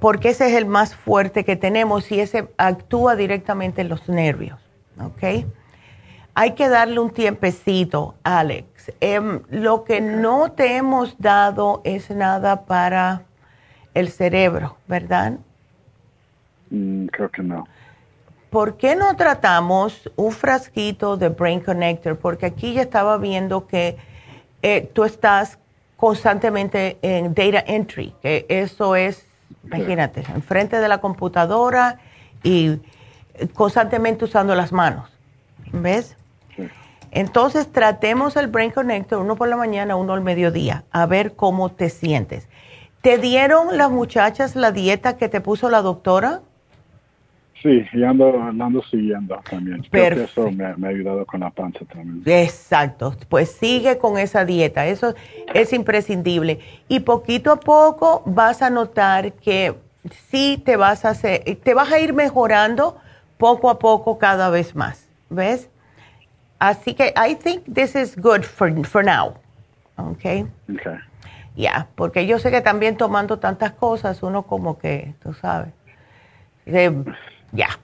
porque 0.00 0.30
ese 0.30 0.46
es 0.46 0.54
el 0.54 0.66
más 0.66 0.94
fuerte 0.94 1.44
que 1.44 1.56
tenemos 1.56 2.10
y 2.12 2.20
ese 2.20 2.48
actúa 2.56 3.16
directamente 3.16 3.80
en 3.80 3.88
los 3.88 4.08
nervios, 4.08 4.60
¿ok? 5.00 5.44
Hay 6.34 6.52
que 6.52 6.68
darle 6.68 7.00
un 7.00 7.10
tiempecito, 7.10 8.14
Alex. 8.22 8.66
Em, 9.00 9.40
lo 9.50 9.84
que 9.84 10.00
no 10.00 10.52
te 10.52 10.76
hemos 10.76 11.18
dado 11.18 11.80
es 11.84 12.10
nada 12.10 12.64
para 12.64 13.22
el 13.94 14.08
cerebro, 14.10 14.76
¿verdad? 14.88 15.34
Mm, 16.70 17.06
creo 17.06 17.30
que 17.30 17.42
no. 17.42 17.66
¿Por 18.50 18.76
qué 18.76 18.96
no 18.96 19.16
tratamos 19.16 20.10
un 20.16 20.32
frasquito 20.32 21.16
de 21.16 21.30
Brain 21.30 21.60
Connector? 21.60 22.18
Porque 22.18 22.46
aquí 22.46 22.74
ya 22.74 22.82
estaba 22.82 23.16
viendo 23.16 23.66
que 23.66 23.96
eh, 24.60 24.90
tú 24.92 25.04
estás 25.04 25.58
constantemente 25.96 26.98
en 27.00 27.34
data 27.34 27.64
entry, 27.66 28.14
que 28.20 28.44
eso 28.48 28.96
es, 28.96 29.26
imagínate, 29.64 30.24
enfrente 30.34 30.80
de 30.80 30.88
la 30.88 31.00
computadora 31.00 31.98
y 32.42 32.80
constantemente 33.54 34.24
usando 34.24 34.54
las 34.54 34.72
manos. 34.72 35.08
¿Ves? 35.72 36.16
Entonces 37.12 37.70
tratemos 37.70 38.36
el 38.36 38.48
Brain 38.48 38.70
Connector, 38.70 39.20
uno 39.20 39.36
por 39.36 39.48
la 39.48 39.56
mañana, 39.56 39.96
uno 39.96 40.14
al 40.14 40.22
mediodía, 40.22 40.84
a 40.90 41.04
ver 41.04 41.34
cómo 41.34 41.70
te 41.70 41.90
sientes. 41.90 42.48
¿Te 43.02 43.18
dieron 43.18 43.76
las 43.76 43.90
muchachas 43.90 44.56
la 44.56 44.72
dieta 44.72 45.18
que 45.18 45.28
te 45.28 45.42
puso 45.42 45.68
la 45.68 45.82
doctora? 45.82 46.40
Sí, 47.62 47.84
y 47.92 48.02
ando, 48.02 48.42
ando 48.42 48.82
siguiendo 48.84 49.38
también. 49.48 49.84
eso 49.92 50.50
me, 50.50 50.64
ha 50.64 50.88
ayudado 50.88 51.26
con 51.26 51.40
la 51.40 51.50
panza 51.50 51.84
también. 51.84 52.22
Exacto, 52.24 53.14
pues 53.28 53.52
sigue 53.52 53.98
con 53.98 54.18
esa 54.18 54.44
dieta, 54.44 54.86
eso 54.86 55.14
es 55.52 55.72
imprescindible. 55.74 56.60
Y 56.88 57.00
poquito 57.00 57.52
a 57.52 57.60
poco 57.60 58.22
vas 58.24 58.62
a 58.62 58.70
notar 58.70 59.34
que 59.34 59.74
sí 60.30 60.60
te 60.64 60.76
vas 60.76 61.04
a 61.04 61.10
hacer, 61.10 61.58
te 61.62 61.74
vas 61.74 61.92
a 61.92 62.00
ir 62.00 62.14
mejorando 62.14 62.96
poco 63.36 63.68
a 63.68 63.78
poco 63.78 64.18
cada 64.18 64.48
vez 64.48 64.74
más, 64.74 65.08
¿ves? 65.28 65.68
Así 66.62 66.94
que 66.94 67.12
I 67.16 67.34
think 67.34 67.64
this 67.74 67.96
is 67.96 68.14
good 68.16 68.44
for, 68.44 68.86
for 68.86 69.04
now, 69.04 69.34
¿ok? 69.96 70.46
Ok. 70.72 70.86
Ya, 71.56 71.88
porque 71.96 72.24
yo 72.24 72.38
sé 72.38 72.52
que 72.52 72.60
también 72.60 72.96
tomando 72.96 73.40
tantas 73.40 73.72
cosas, 73.72 74.22
uno 74.22 74.44
como 74.44 74.78
que, 74.78 75.12
tú 75.20 75.34
sabes, 75.34 75.72
ya. 77.50 77.80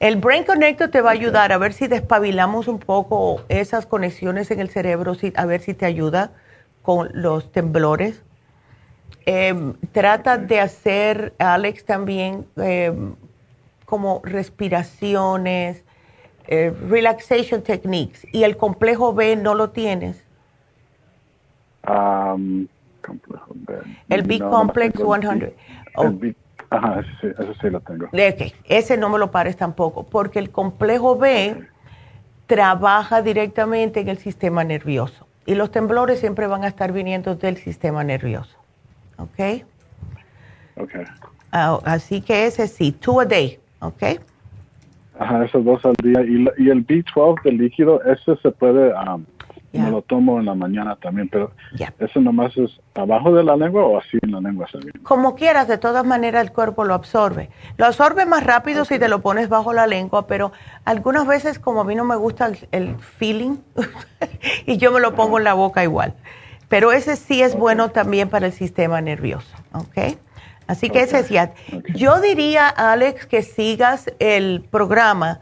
El 0.00 0.16
Brain 0.16 0.44
Connector 0.44 0.88
te 0.88 1.02
va 1.02 1.10
a 1.10 1.12
ayudar 1.12 1.52
a 1.52 1.58
ver 1.58 1.74
si 1.74 1.86
despabilamos 1.86 2.66
un 2.66 2.78
poco 2.78 3.42
esas 3.50 3.84
conexiones 3.84 4.50
en 4.50 4.60
el 4.60 4.70
cerebro, 4.70 5.14
a 5.36 5.44
ver 5.44 5.60
si 5.60 5.74
te 5.74 5.84
ayuda 5.84 6.30
con 6.80 7.10
los 7.12 7.52
temblores. 7.52 8.22
Em, 9.26 9.74
trata 9.92 10.38
de 10.38 10.60
hacer, 10.60 11.34
Alex, 11.38 11.84
también 11.84 12.46
em, 12.56 13.16
como 13.84 14.22
respiraciones, 14.24 15.84
eh, 16.46 16.72
relaxation 16.88 17.62
techniques. 17.62 18.26
¿Y 18.32 18.44
el 18.44 18.56
complejo 18.56 19.14
B 19.14 19.36
no 19.36 19.54
lo 19.54 19.70
tienes? 19.70 20.22
complejo 23.06 23.52
B. 23.54 23.74
El 24.08 24.22
B 24.22 24.38
Complex 24.38 24.98
100. 24.98 25.54
Ajá, 26.70 27.00
ese 27.00 27.10
sí, 27.20 27.26
ese 27.38 27.54
sí 27.60 27.70
lo 27.70 27.80
tengo. 27.80 28.08
Ese 28.64 28.96
no 28.96 29.08
me 29.08 29.18
lo 29.18 29.30
pares 29.30 29.56
tampoco, 29.56 30.04
porque 30.04 30.38
el 30.38 30.50
complejo 30.50 31.16
B 31.16 31.68
trabaja 32.46 33.22
directamente 33.22 34.00
en 34.00 34.08
el 34.08 34.18
sistema 34.18 34.64
nervioso 34.64 35.26
y 35.46 35.54
los 35.54 35.70
temblores 35.70 36.20
siempre 36.20 36.46
van 36.46 36.64
a 36.64 36.68
estar 36.68 36.92
viniendo 36.92 37.36
del 37.36 37.56
sistema 37.58 38.02
nervioso. 38.04 38.56
¿Ok? 39.18 39.64
Ok. 40.76 40.94
Ah, 41.52 41.78
así 41.84 42.20
que 42.20 42.46
ese 42.46 42.66
sí, 42.66 42.92
two 42.92 43.20
a 43.20 43.24
day, 43.24 43.60
¿ok? 43.80 44.02
Ajá, 45.18 45.44
esos 45.44 45.64
dos 45.64 45.84
al 45.84 45.94
día. 46.02 46.22
Y, 46.22 46.64
y 46.64 46.70
el 46.70 46.86
B12 46.86 47.42
del 47.42 47.58
líquido, 47.58 48.02
ese 48.04 48.36
se 48.36 48.50
puede 48.50 48.92
um, 48.94 49.24
me 49.80 49.90
lo 49.90 50.02
tomo 50.02 50.38
en 50.38 50.46
la 50.46 50.54
mañana 50.54 50.96
también, 50.96 51.28
pero 51.28 51.50
¿eso 51.98 52.20
nomás 52.20 52.56
es 52.56 52.80
abajo 52.94 53.32
de 53.34 53.42
la 53.42 53.56
lengua 53.56 53.84
o 53.84 53.98
así 53.98 54.18
en 54.22 54.32
la 54.32 54.40
lengua 54.40 54.66
Como 55.02 55.34
quieras, 55.34 55.68
de 55.68 55.78
todas 55.78 56.04
maneras 56.04 56.44
el 56.44 56.52
cuerpo 56.52 56.84
lo 56.84 56.94
absorbe. 56.94 57.50
Lo 57.76 57.86
absorbe 57.86 58.24
más 58.26 58.44
rápido 58.44 58.84
si 58.84 58.98
te 58.98 59.08
lo 59.08 59.20
pones 59.20 59.48
bajo 59.48 59.72
la 59.72 59.86
lengua, 59.86 60.26
pero 60.26 60.52
algunas 60.84 61.26
veces 61.26 61.58
como 61.58 61.80
a 61.80 61.84
mí 61.84 61.94
no 61.94 62.04
me 62.04 62.16
gusta 62.16 62.50
el, 62.70 62.96
feeling 62.98 63.56
y 64.66 64.76
yo 64.76 64.92
me 64.92 65.00
lo 65.00 65.14
pongo 65.14 65.38
en 65.38 65.44
la 65.44 65.54
boca 65.54 65.82
igual. 65.82 66.14
Pero 66.68 66.92
ese 66.92 67.16
sí 67.16 67.42
es 67.42 67.56
bueno 67.56 67.90
también 67.90 68.28
para 68.28 68.46
el 68.46 68.52
sistema 68.52 69.00
nervioso, 69.00 69.56
¿ok? 69.72 70.16
Así 70.66 70.90
que 70.90 71.00
ese 71.02 71.20
es 71.20 71.28
ya. 71.28 71.52
Yo 71.94 72.20
diría, 72.20 72.68
Alex, 72.68 73.26
que 73.26 73.42
sigas 73.42 74.10
el 74.18 74.64
programa 74.70 75.40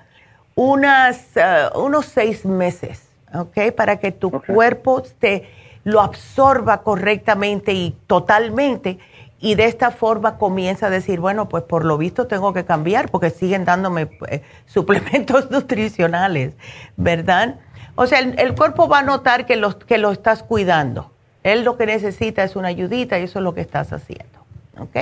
unas, 0.55 1.37
eh, 1.37 1.69
unos 1.75 2.07
seis 2.07 2.45
meses 2.45 3.13
¿ok? 3.35 3.73
Para 3.77 3.99
que 3.99 4.13
tu 4.13 4.31
cuerpo 4.31 5.03
te 5.19 5.49
lo 5.85 6.01
absorba 6.01 6.83
correctamente 6.83 7.73
y 7.73 7.97
totalmente 8.07 8.99
y 9.41 9.57
de 9.57 9.65
esta 9.65 9.91
forma 9.91 10.39
comienza 10.39 10.87
a 10.87 10.91
decir, 10.91 11.19
bueno, 11.19 11.49
pues 11.49 11.65
por 11.65 11.85
lo 11.85 11.99
visto 11.99 12.29
tengo 12.29 12.53
que 12.53 12.65
cambiar 12.65 13.11
porque 13.11 13.31
siguen 13.31 13.65
dándome 13.65 14.09
eh, 14.29 14.43
suplementos 14.67 15.51
nutricionales, 15.51 16.55
¿verdad? 16.97 17.57
O 17.97 18.07
sea, 18.07 18.21
el, 18.21 18.55
cuerpo 18.55 18.89
va 18.89 19.01
a 19.01 19.03
notar 19.03 19.45
que, 19.45 19.57
los, 19.57 19.75
que 19.75 19.99
lo 19.99 20.13
estás 20.13 20.43
cuidando. 20.43 21.11
Él 21.43 21.65
lo 21.65 21.77
que 21.77 21.87
necesita 21.87 22.45
es 22.45 22.55
una 22.55 22.69
ayudita 22.69 23.19
y 23.19 23.25
eso 23.25 23.41
es 23.41 23.43
lo 23.43 23.53
que 23.53 23.61
estás 23.61 23.93
haciendo, 23.93 24.42
¿ok? 24.79 24.97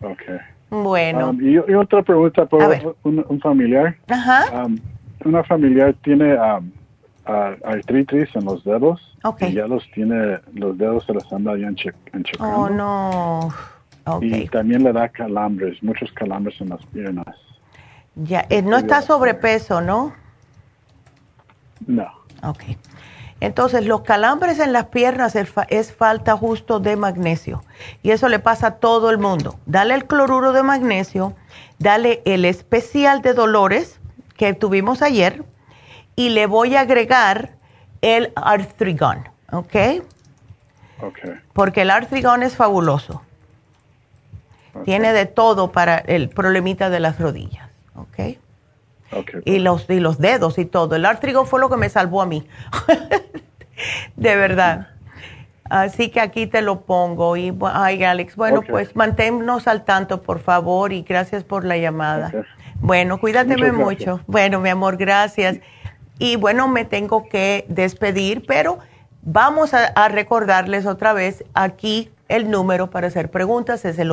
Ok. 0.00 0.22
Bueno. 0.70 1.30
Um, 1.30 1.40
y, 1.40 1.58
otra 1.58 2.02
pregunta 2.02 2.46
por 2.46 2.96
un, 3.02 3.40
familiar. 3.40 3.96
Ajá. 4.08 4.64
Um, 4.64 4.78
una 5.24 5.44
familiar 5.44 5.94
tiene... 6.02 6.34
Um, 6.34 6.70
artritis 7.26 8.34
en 8.34 8.44
los 8.44 8.64
dedos. 8.64 9.16
Y 9.40 9.52
ya 9.54 9.66
los 9.66 9.90
tiene, 9.92 10.38
los 10.52 10.76
dedos 10.76 11.04
se 11.04 11.14
los 11.14 11.32
anda 11.32 11.56
ya 11.56 11.68
enchecando. 11.68 12.28
Oh, 12.40 12.68
no. 12.68 13.48
Y 14.20 14.46
también 14.48 14.84
le 14.84 14.92
da 14.92 15.08
calambres, 15.08 15.82
muchos 15.82 16.12
calambres 16.12 16.60
en 16.60 16.68
las 16.68 16.84
piernas. 16.86 17.36
Ya, 18.16 18.46
eh, 18.50 18.62
no 18.62 18.76
está 18.76 19.00
sobrepeso, 19.00 19.80
¿no? 19.80 20.12
No. 21.86 22.06
Ok. 22.42 22.64
Entonces, 23.44 23.84
los 23.84 24.00
calambres 24.00 24.58
en 24.58 24.72
las 24.72 24.86
piernas 24.86 25.36
es, 25.36 25.92
falta 25.92 26.34
justo 26.34 26.80
de 26.80 26.96
magnesio. 26.96 27.62
Y 28.02 28.10
eso 28.10 28.30
le 28.30 28.38
pasa 28.38 28.68
a 28.68 28.70
todo 28.76 29.10
el 29.10 29.18
mundo. 29.18 29.58
Dale 29.66 29.92
el 29.92 30.06
cloruro 30.06 30.54
de 30.54 30.62
magnesio, 30.62 31.34
dale 31.78 32.22
el 32.24 32.46
especial 32.46 33.20
de 33.20 33.34
dolores 33.34 34.00
que 34.38 34.54
tuvimos 34.54 35.02
ayer, 35.02 35.44
y 36.16 36.30
le 36.30 36.46
voy 36.46 36.74
a 36.74 36.80
agregar 36.80 37.50
el 38.00 38.32
Arthrigon, 38.34 39.28
¿ok? 39.52 39.76
Ok. 41.02 41.18
Porque 41.52 41.82
el 41.82 41.90
Arthrigon 41.90 42.42
es 42.42 42.56
fabuloso. 42.56 43.20
Tiene 44.86 45.12
de 45.12 45.26
todo 45.26 45.70
para 45.70 45.98
el 45.98 46.30
problemita 46.30 46.88
de 46.88 47.00
las 47.00 47.18
rodillas, 47.18 47.68
¿ok? 47.94 48.38
Okay, 49.14 49.40
y, 49.44 49.58
los, 49.58 49.88
y 49.88 50.00
los 50.00 50.18
dedos 50.18 50.58
y 50.58 50.64
todo. 50.64 50.96
El 50.96 51.04
Arthrigon 51.04 51.46
fue 51.46 51.60
lo 51.60 51.70
que 51.70 51.76
me 51.76 51.88
salvó 51.88 52.22
a 52.22 52.26
mí. 52.26 52.46
de 54.16 54.36
verdad. 54.36 54.88
Así 55.70 56.10
que 56.10 56.20
aquí 56.20 56.46
te 56.46 56.62
lo 56.62 56.82
pongo. 56.82 57.36
Y, 57.36 57.56
ay, 57.72 58.04
Alex, 58.04 58.36
bueno, 58.36 58.62
pues 58.62 58.94
manténnos 58.94 59.66
al 59.66 59.84
tanto, 59.84 60.22
por 60.22 60.40
favor, 60.40 60.92
y 60.92 61.02
gracias 61.02 61.42
por 61.42 61.64
la 61.64 61.76
llamada. 61.76 62.32
Bueno, 62.80 63.18
cuídateme 63.18 63.72
mucho. 63.72 64.20
Bueno, 64.26 64.60
mi 64.60 64.68
amor, 64.68 64.96
gracias. 64.96 65.58
Y 66.18 66.36
bueno, 66.36 66.68
me 66.68 66.84
tengo 66.84 67.28
que 67.28 67.64
despedir, 67.68 68.44
pero 68.46 68.78
vamos 69.22 69.72
a, 69.74 70.08
recordarles 70.08 70.86
otra 70.86 71.12
vez 71.12 71.44
aquí 71.54 72.10
el 72.28 72.50
número 72.50 72.90
para 72.90 73.06
hacer 73.08 73.30
preguntas 73.30 73.84
es 73.84 73.98
el 73.98 74.12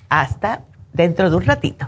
hasta 0.10 0.64
dentro 0.94 1.30
de 1.30 1.36
un 1.36 1.46
ratito. 1.46 1.88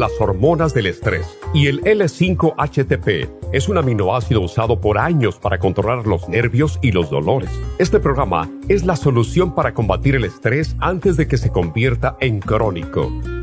las 0.00 0.20
hormonas 0.20 0.74
del 0.74 0.86
estrés. 0.86 1.38
Y 1.54 1.68
el 1.68 1.82
L5-HTP 1.82 3.28
es 3.52 3.68
un 3.68 3.78
aminoácido 3.78 4.40
usado 4.40 4.80
por 4.80 4.98
años 4.98 5.36
para 5.36 5.58
controlar 5.58 6.06
los 6.06 6.28
nervios 6.28 6.78
y 6.82 6.90
los 6.90 7.10
dolores. 7.10 7.50
Este 7.78 8.00
programa 8.00 8.50
es 8.68 8.84
la 8.84 8.96
solución 8.96 9.54
para 9.54 9.74
combatir 9.74 10.16
el 10.16 10.24
estrés 10.24 10.74
antes 10.80 11.16
de 11.16 11.28
que 11.28 11.36
se 11.36 11.50
convierta 11.50 12.16
en 12.20 12.40
crónico. 12.40 13.12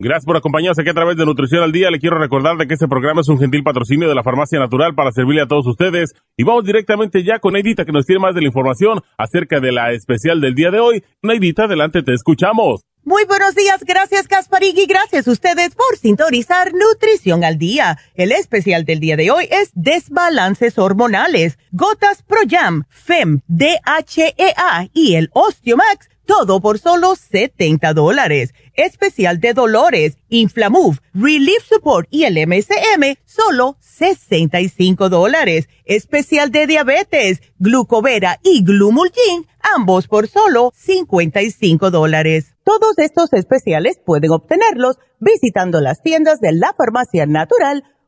Gracias 0.00 0.26
por 0.26 0.36
acompañarnos 0.36 0.78
aquí 0.78 0.90
a 0.90 0.94
través 0.94 1.16
de 1.16 1.26
Nutrición 1.26 1.60
al 1.60 1.72
Día. 1.72 1.90
Le 1.90 1.98
quiero 1.98 2.20
recordar 2.20 2.56
de 2.56 2.68
que 2.68 2.74
este 2.74 2.86
programa 2.86 3.20
es 3.20 3.28
un 3.28 3.36
gentil 3.36 3.64
patrocinio 3.64 4.08
de 4.08 4.14
la 4.14 4.22
Farmacia 4.22 4.60
Natural 4.60 4.94
para 4.94 5.10
servirle 5.10 5.42
a 5.42 5.48
todos 5.48 5.66
ustedes. 5.66 6.14
Y 6.36 6.44
vamos 6.44 6.64
directamente 6.64 7.24
ya 7.24 7.40
con 7.40 7.54
Neidita 7.54 7.84
que 7.84 7.90
nos 7.90 8.06
tiene 8.06 8.20
más 8.20 8.32
de 8.32 8.42
la 8.42 8.46
información 8.46 9.00
acerca 9.16 9.58
de 9.58 9.72
la 9.72 9.90
especial 9.90 10.40
del 10.40 10.54
día 10.54 10.70
de 10.70 10.78
hoy. 10.78 11.02
Neidita, 11.20 11.64
adelante, 11.64 12.04
te 12.04 12.14
escuchamos. 12.14 12.82
Muy 13.02 13.24
buenos 13.24 13.56
días, 13.56 13.82
gracias 13.84 14.28
Gasparig 14.28 14.78
y 14.78 14.86
gracias 14.86 15.26
a 15.26 15.32
ustedes 15.32 15.74
por 15.74 15.96
sintonizar 15.96 16.72
Nutrición 16.74 17.42
al 17.42 17.58
Día. 17.58 17.98
El 18.14 18.30
especial 18.30 18.84
del 18.84 19.00
día 19.00 19.16
de 19.16 19.32
hoy 19.32 19.48
es 19.50 19.70
desbalances 19.74 20.78
hormonales, 20.78 21.58
gotas 21.72 22.22
Pro 22.22 22.40
Jam, 22.48 22.84
FEM, 22.90 23.40
DHEA 23.48 24.90
y 24.92 25.14
el 25.14 25.30
Osteomax 25.32 26.08
todo 26.28 26.60
por 26.60 26.78
solo 26.78 27.16
70 27.16 27.94
dólares. 27.94 28.52
Especial 28.74 29.40
de 29.40 29.54
dolores, 29.54 30.18
Inflamove, 30.28 30.98
Relief 31.14 31.64
Support 31.66 32.06
y 32.10 32.24
el 32.24 32.34
MSM, 32.46 33.16
solo 33.24 33.78
65 33.80 35.08
dólares. 35.08 35.70
Especial 35.86 36.52
de 36.52 36.66
diabetes, 36.66 37.40
Glucovera 37.58 38.38
y 38.44 38.62
Glumulgin, 38.62 39.46
ambos 39.74 40.06
por 40.06 40.28
solo 40.28 40.70
55 40.76 41.90
dólares. 41.90 42.54
Todos 42.62 42.98
estos 42.98 43.32
especiales 43.32 43.98
pueden 44.04 44.30
obtenerlos 44.30 44.98
visitando 45.20 45.80
las 45.80 46.02
tiendas 46.02 46.40
de 46.40 46.52
la 46.52 46.74
farmacia 46.76 47.24
natural 47.24 47.84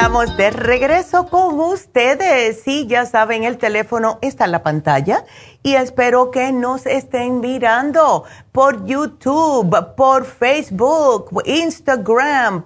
Estamos 0.00 0.34
de 0.38 0.50
regreso 0.50 1.26
con 1.26 1.60
ustedes. 1.60 2.62
Sí, 2.62 2.86
ya 2.86 3.04
saben, 3.04 3.44
el 3.44 3.58
teléfono 3.58 4.18
está 4.22 4.46
en 4.46 4.52
la 4.52 4.62
pantalla 4.62 5.26
y 5.62 5.74
espero 5.74 6.30
que 6.30 6.52
nos 6.52 6.86
estén 6.86 7.40
mirando 7.40 8.24
por 8.50 8.86
YouTube, 8.86 9.94
por 9.96 10.24
Facebook, 10.24 11.42
Instagram, 11.44 12.64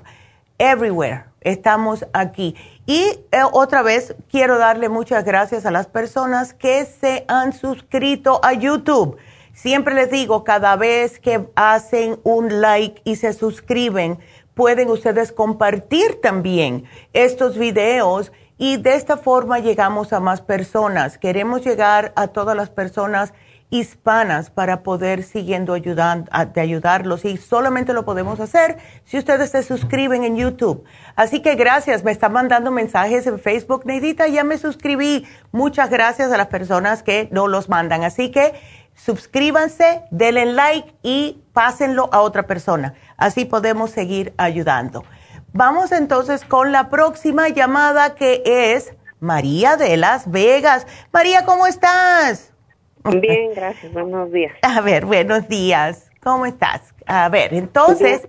everywhere. 0.58 1.24
Estamos 1.40 2.06
aquí. 2.12 2.54
Y 2.86 3.02
eh, 3.32 3.42
otra 3.50 3.82
vez 3.82 4.14
quiero 4.30 4.56
darle 4.56 4.88
muchas 4.88 5.24
gracias 5.24 5.66
a 5.66 5.72
las 5.72 5.88
personas 5.88 6.54
que 6.54 6.84
se 6.84 7.24
han 7.26 7.52
suscrito 7.52 8.38
a 8.44 8.52
YouTube. 8.52 9.16
Siempre 9.54 9.94
les 9.96 10.08
digo, 10.08 10.44
cada 10.44 10.76
vez 10.76 11.18
que 11.18 11.48
hacen 11.56 12.20
un 12.22 12.60
like 12.60 13.02
y 13.04 13.16
se 13.16 13.32
suscriben, 13.32 14.20
pueden 14.54 14.88
ustedes 14.88 15.32
compartir 15.32 16.20
también 16.20 16.84
estos 17.12 17.58
videos 17.58 18.32
y 18.56 18.76
de 18.76 18.94
esta 18.94 19.16
forma 19.16 19.58
llegamos 19.58 20.12
a 20.12 20.20
más 20.20 20.40
personas. 20.40 21.18
Queremos 21.18 21.64
llegar 21.64 22.12
a 22.16 22.28
todas 22.28 22.56
las 22.56 22.70
personas 22.70 23.34
hispanas 23.70 24.50
para 24.50 24.84
poder 24.84 25.24
siguiendo 25.24 25.72
ayudando, 25.72 26.30
de 26.52 26.60
ayudarlos 26.60 27.24
y 27.24 27.36
solamente 27.36 27.92
lo 27.92 28.04
podemos 28.04 28.38
hacer 28.38 28.76
si 29.04 29.18
ustedes 29.18 29.50
se 29.50 29.64
suscriben 29.64 30.22
en 30.22 30.36
YouTube. 30.36 30.84
Así 31.16 31.40
que 31.42 31.56
gracias, 31.56 32.04
me 32.04 32.12
están 32.12 32.32
mandando 32.32 32.70
mensajes 32.70 33.26
en 33.26 33.40
Facebook, 33.40 33.84
Neidita, 33.84 34.28
ya 34.28 34.44
me 34.44 34.58
suscribí. 34.58 35.26
Muchas 35.50 35.90
gracias 35.90 36.30
a 36.30 36.36
las 36.36 36.46
personas 36.46 37.02
que 37.02 37.28
no 37.32 37.48
los 37.48 37.68
mandan. 37.68 38.04
Así 38.04 38.30
que 38.30 38.54
suscríbanse, 38.94 40.02
denle 40.10 40.46
like 40.46 40.94
y 41.02 41.42
pásenlo 41.52 42.08
a 42.12 42.20
otra 42.20 42.46
persona. 42.46 42.94
Así 43.16 43.44
podemos 43.44 43.90
seguir 43.90 44.34
ayudando. 44.36 45.04
Vamos 45.52 45.92
entonces 45.92 46.44
con 46.44 46.72
la 46.72 46.90
próxima 46.90 47.48
llamada 47.48 48.14
que 48.14 48.42
es 48.44 48.92
María 49.20 49.76
de 49.76 49.96
Las 49.96 50.30
Vegas. 50.30 50.86
María, 51.12 51.44
¿cómo 51.44 51.66
estás? 51.66 52.52
Bien, 53.04 53.52
gracias. 53.54 53.92
Buenos 53.92 54.32
días. 54.32 54.52
A 54.62 54.80
ver, 54.80 55.06
buenos 55.06 55.48
días. 55.48 56.10
¿Cómo 56.22 56.46
estás? 56.46 56.94
A 57.06 57.28
ver, 57.28 57.52
entonces, 57.52 58.26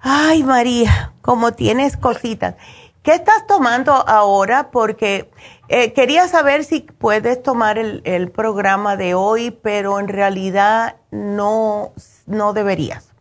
ay 0.00 0.44
María, 0.44 1.12
como 1.20 1.52
tienes 1.52 1.96
cositas. 1.96 2.54
¿Qué 3.02 3.12
estás 3.14 3.46
tomando 3.46 3.92
ahora? 3.92 4.70
Porque 4.70 5.30
eh, 5.68 5.92
quería 5.92 6.28
saber 6.28 6.64
si 6.64 6.80
puedes 6.80 7.42
tomar 7.42 7.78
el, 7.78 8.00
el, 8.04 8.30
programa 8.30 8.96
de 8.96 9.14
hoy, 9.14 9.50
pero 9.50 10.00
en 10.00 10.08
realidad 10.08 10.96
no, 11.10 11.92
no 12.26 12.52
deberías. 12.52 13.12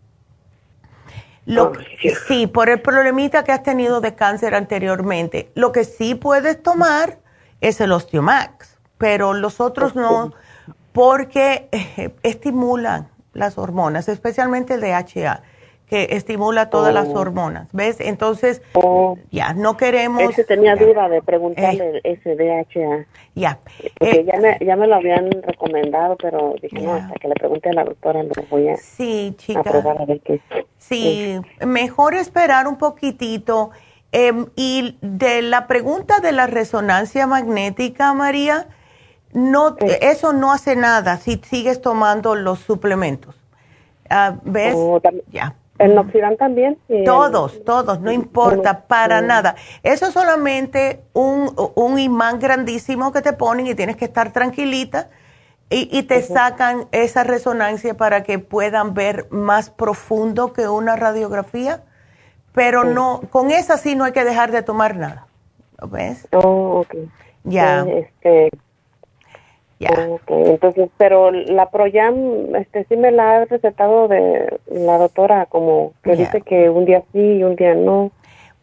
Lo, 1.45 1.71
sí, 2.27 2.47
por 2.47 2.69
el 2.69 2.81
problemita 2.81 3.43
que 3.43 3.53
has 3.53 3.63
tenido 3.63 4.01
de 4.01 4.15
cáncer 4.15 4.53
anteriormente. 4.53 5.49
Lo 5.55 5.71
que 5.71 5.85
sí 5.85 6.13
puedes 6.15 6.61
tomar 6.61 7.19
es 7.61 7.79
el 7.79 7.93
Osteomax, 7.93 8.77
pero 8.97 9.33
los 9.33 9.61
otros 9.61 9.95
no, 9.95 10.33
porque 10.91 11.69
eh, 11.71 12.15
estimulan 12.23 13.09
las 13.33 13.57
hormonas, 13.57 14.09
especialmente 14.09 14.73
el 14.73 14.81
DHA 14.81 15.41
que 15.89 16.09
estimula 16.11 16.69
todas 16.69 16.93
las 16.93 17.07
oh. 17.07 17.19
hormonas, 17.19 17.69
¿ves? 17.71 18.01
Entonces, 18.01 18.61
oh. 18.73 19.17
ya, 19.31 19.53
no 19.53 19.77
queremos... 19.77 20.21
Ese 20.21 20.43
tenía 20.43 20.75
duda 20.75 21.07
de 21.07 21.21
preguntarle 21.21 21.97
eh. 21.97 22.01
ese 22.03 22.35
DHA. 22.35 23.05
Ya. 23.35 23.59
Porque 23.97 24.19
eh, 24.19 24.25
ya, 24.25 24.37
me, 24.39 24.57
ya 24.65 24.75
me 24.75 24.87
lo 24.87 24.95
habían 24.95 25.31
recomendado, 25.43 26.17
pero 26.17 26.55
dije, 26.61 26.81
no, 26.81 26.93
hasta 26.93 27.15
que 27.15 27.29
le 27.29 27.35
pregunte 27.35 27.69
a 27.69 27.73
la 27.73 27.85
doctora 27.85 28.21
lo 28.21 28.31
voy 28.49 28.67
a, 28.67 28.75
sí, 28.75 29.33
chica. 29.37 29.61
a 29.61 30.05
ver 30.05 30.19
qué... 30.21 30.41
Sí, 30.77 31.39
mejor 31.65 32.15
esperar 32.15 32.67
un 32.67 32.77
poquitito. 32.77 33.71
Em, 34.11 34.47
y 34.55 34.97
de 35.01 35.41
la 35.41 35.67
pregunta 35.67 36.19
de 36.19 36.33
la 36.33 36.47
resonancia 36.47 37.27
magnética, 37.27 38.13
María, 38.13 38.67
no, 39.31 39.77
eso 40.01 40.33
no 40.33 40.51
hace 40.51 40.75
nada 40.75 41.17
si 41.17 41.41
sigues 41.45 41.81
tomando 41.81 42.35
los 42.35 42.59
suplementos. 42.59 43.35
Ah, 44.09 44.37
¿Ves? 44.43 44.73
Oh, 44.75 45.01
ya. 45.31 45.55
¿El 45.79 45.95
Noxidan 45.95 46.37
también? 46.37 46.77
Todos, 47.05 47.63
todos, 47.63 47.99
no 47.99 48.11
importa, 48.11 48.87
para 48.87 49.21
nada. 49.21 49.55
Eso 49.83 50.07
es 50.07 50.13
solamente 50.13 51.01
un, 51.13 51.53
un, 51.75 51.99
imán 51.99 52.39
grandísimo 52.39 53.11
que 53.11 53.21
te 53.21 53.33
ponen 53.33 53.67
y 53.67 53.75
tienes 53.75 53.95
que 53.95 54.05
estar 54.05 54.33
tranquilita 54.33 55.09
y, 55.69 55.89
y 55.95 56.03
te 56.03 56.21
sacan 56.23 56.87
esa 56.91 57.23
resonancia 57.23 57.95
para 57.95 58.23
que 58.23 58.39
puedan 58.39 58.93
ver 58.93 59.27
más 59.29 59.69
profundo 59.69 60.53
que 60.53 60.67
una 60.67 60.95
radiografía. 60.95 61.83
Pero 62.53 62.83
no, 62.83 63.21
con 63.29 63.51
esa 63.51 63.77
sí 63.77 63.95
no 63.95 64.03
hay 64.03 64.13
que 64.13 64.23
dejar 64.23 64.51
de 64.51 64.63
tomar 64.63 64.95
nada. 64.95 65.27
¿Lo 65.79 65.87
ves? 65.89 66.27
Oh, 66.31 66.81
ok. 66.81 66.95
Ya. 67.43 67.85
Este, 67.87 68.49
entonces, 69.79 70.89
pero 70.97 71.31
la 71.31 71.69
Proyam, 71.69 72.55
este, 72.55 72.85
sí 72.85 72.97
me 72.97 73.11
la 73.11 73.37
ha 73.37 73.45
recetado 73.45 74.07
de 74.07 74.59
la 74.71 74.97
doctora, 74.97 75.45
como 75.45 75.93
que 76.03 76.15
dice 76.15 76.41
que 76.41 76.69
un 76.69 76.85
día 76.85 77.03
sí 77.11 77.19
y 77.19 77.43
un 77.43 77.55
día 77.55 77.75
no. 77.75 78.11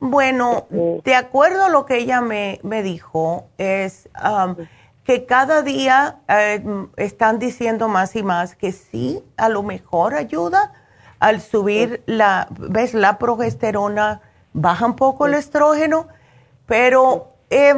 Bueno, 0.01 0.67
de 0.71 1.15
acuerdo 1.15 1.65
a 1.65 1.69
lo 1.69 1.87
que 1.87 1.99
ella 1.99 2.21
me, 2.21 2.59
me 2.63 2.83
dijo, 2.83 3.45
es 3.59 4.09
um, 4.23 4.57
que 5.05 5.25
cada 5.25 5.63
día 5.63 6.17
eh, 6.29 6.63
están 6.97 7.39
diciendo 7.39 7.89
más 7.89 8.17
y 8.17 8.23
más 8.23 8.57
que 8.57 8.73
sí, 8.73 9.23
a 9.37 9.49
lo 9.49 9.63
mejor 9.63 10.15
ayuda 10.15 10.73
al 11.21 11.41
subir 11.41 12.03
la, 12.07 12.49
ves, 12.51 12.93
la 12.93 13.19
progesterona, 13.19 14.21
baja 14.53 14.85
un 14.85 14.97
poco 14.97 15.27
el 15.27 15.35
estrógeno, 15.35 16.09
pero... 16.67 17.29
Eh, 17.51 17.73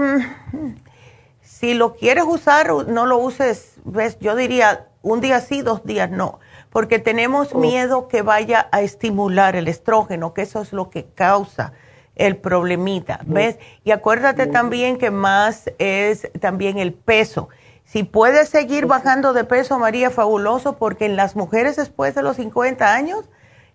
si 1.59 1.73
lo 1.73 1.95
quieres 1.95 2.25
usar, 2.27 2.71
no 2.87 3.07
lo 3.07 3.17
uses, 3.17 3.77
ves, 3.85 4.19
yo 4.21 4.37
diría 4.37 4.89
un 5.01 5.23
día 5.23 5.41
sí, 5.41 5.63
dos 5.63 5.85
días 5.87 6.11
no, 6.11 6.39
porque 6.69 6.99
tenemos 6.99 7.55
oh. 7.55 7.59
miedo 7.59 8.09
que 8.09 8.21
vaya 8.21 8.69
a 8.73 8.83
estimular 8.83 9.57
el 9.57 9.67
estrógeno, 9.67 10.35
que 10.35 10.43
eso 10.43 10.61
es 10.61 10.75
lo 10.75 10.91
que 10.91 11.07
causa 11.07 11.73
el 12.15 12.37
problemita, 12.37 13.21
mm. 13.25 13.33
¿ves? 13.33 13.59
Y 13.85 13.93
acuérdate 13.93 14.49
mm. 14.49 14.53
también 14.53 14.99
que 14.99 15.11
más 15.11 15.71
es 15.79 16.31
también 16.41 16.77
el 16.77 16.93
peso. 16.93 17.49
Si 17.87 18.03
puedes 18.03 18.51
seguir 18.51 18.85
bajando 18.85 19.33
de 19.33 19.45
peso, 19.45 19.79
María, 19.79 20.11
fabuloso, 20.11 20.77
porque 20.77 21.07
en 21.07 21.17
las 21.17 21.37
mujeres 21.37 21.77
después 21.77 22.15
de 22.15 22.23
los 22.23 22.37
50 22.37 22.93
años 22.93 23.31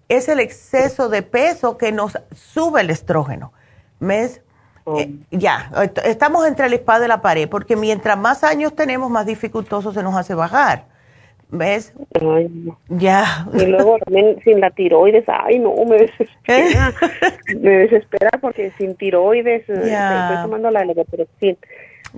es 0.08 0.30
el 0.30 0.40
exceso 0.40 1.10
de 1.10 1.24
peso 1.24 1.80
que 1.80 1.92
nos 1.92 2.20
sube 2.36 2.82
el 2.82 2.92
estrógeno, 2.92 3.54
¿ves? 4.00 4.42
Eh, 4.98 5.14
ya, 5.32 5.72
estamos 6.06 6.48
entre 6.48 6.68
la 6.70 6.76
espada 6.76 7.06
y 7.06 7.08
la 7.08 7.22
pared, 7.22 7.48
porque 7.48 7.76
mientras 7.76 8.18
más 8.18 8.44
años 8.44 8.76
tenemos, 8.76 9.10
más 9.10 9.26
dificultoso 9.26 9.94
se 9.94 10.02
nos 10.02 10.16
hace 10.16 10.34
bajar. 10.34 10.86
¿Ves? 11.50 11.94
Ya. 12.88 13.46
Y 13.54 13.66
luego 13.66 13.98
también 14.06 14.40
sin 14.44 14.62
la 14.62 14.72
tiroides, 14.72 15.26
ay 15.28 15.60
no, 15.60 15.74
me 15.86 15.98
desespera. 15.98 16.94
me 17.60 17.72
desespera 17.72 18.32
porque 18.40 18.72
sin 18.78 18.96
tiroides 18.96 19.68
eh, 19.68 19.74
estoy 19.74 20.44
tomando 20.44 20.72
la 20.72 20.86
levotiroxina. 20.86 21.58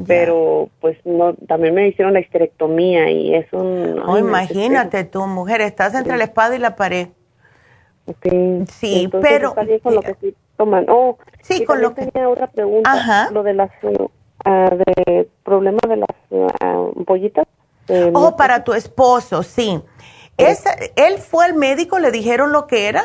Pero 0.07 0.69
pues 0.79 0.97
no, 1.03 1.33
también 1.47 1.73
me 1.75 1.87
hicieron 1.87 2.13
la 2.13 2.19
histerectomía 2.19 3.09
y 3.11 3.35
eso 3.35 3.63
no. 3.63 4.17
imagínate 4.17 5.03
tú, 5.03 5.25
mujer, 5.27 5.61
estás 5.61 5.93
entre 5.95 6.17
la 6.17 6.23
espada 6.23 6.55
y 6.55 6.59
la 6.59 6.75
pared. 6.75 7.09
Sí, 8.67 9.09
pero. 9.21 9.53
con 9.53 9.95
lo 9.95 10.01
que 10.01 10.15
sí 10.19 10.35
toman. 10.63 10.85
Oh, 10.89 11.17
sí, 11.41 11.65
con 11.65 11.81
lo 11.81 11.93
que. 11.93 12.05
tenía 12.05 12.29
otra 12.29 12.47
pregunta. 12.47 13.29
Lo 13.31 13.43
de 13.43 13.53
las. 13.53 13.71
Uh, 13.83 14.09
de 14.45 15.29
problema 15.43 15.79
de 15.87 15.97
las 15.97 16.09
uh, 16.29 17.03
pollitas. 17.05 17.47
oh, 18.13 18.35
para 18.35 18.63
tu 18.63 18.73
esposo, 18.73 19.43
sí. 19.43 19.81
¿Es, 20.37 20.63
¿Él 20.95 21.19
fue 21.19 21.45
al 21.45 21.53
médico? 21.53 21.99
¿Le 21.99 22.11
dijeron 22.11 22.51
lo 22.51 22.67
que 22.67 22.87
era? 22.87 23.03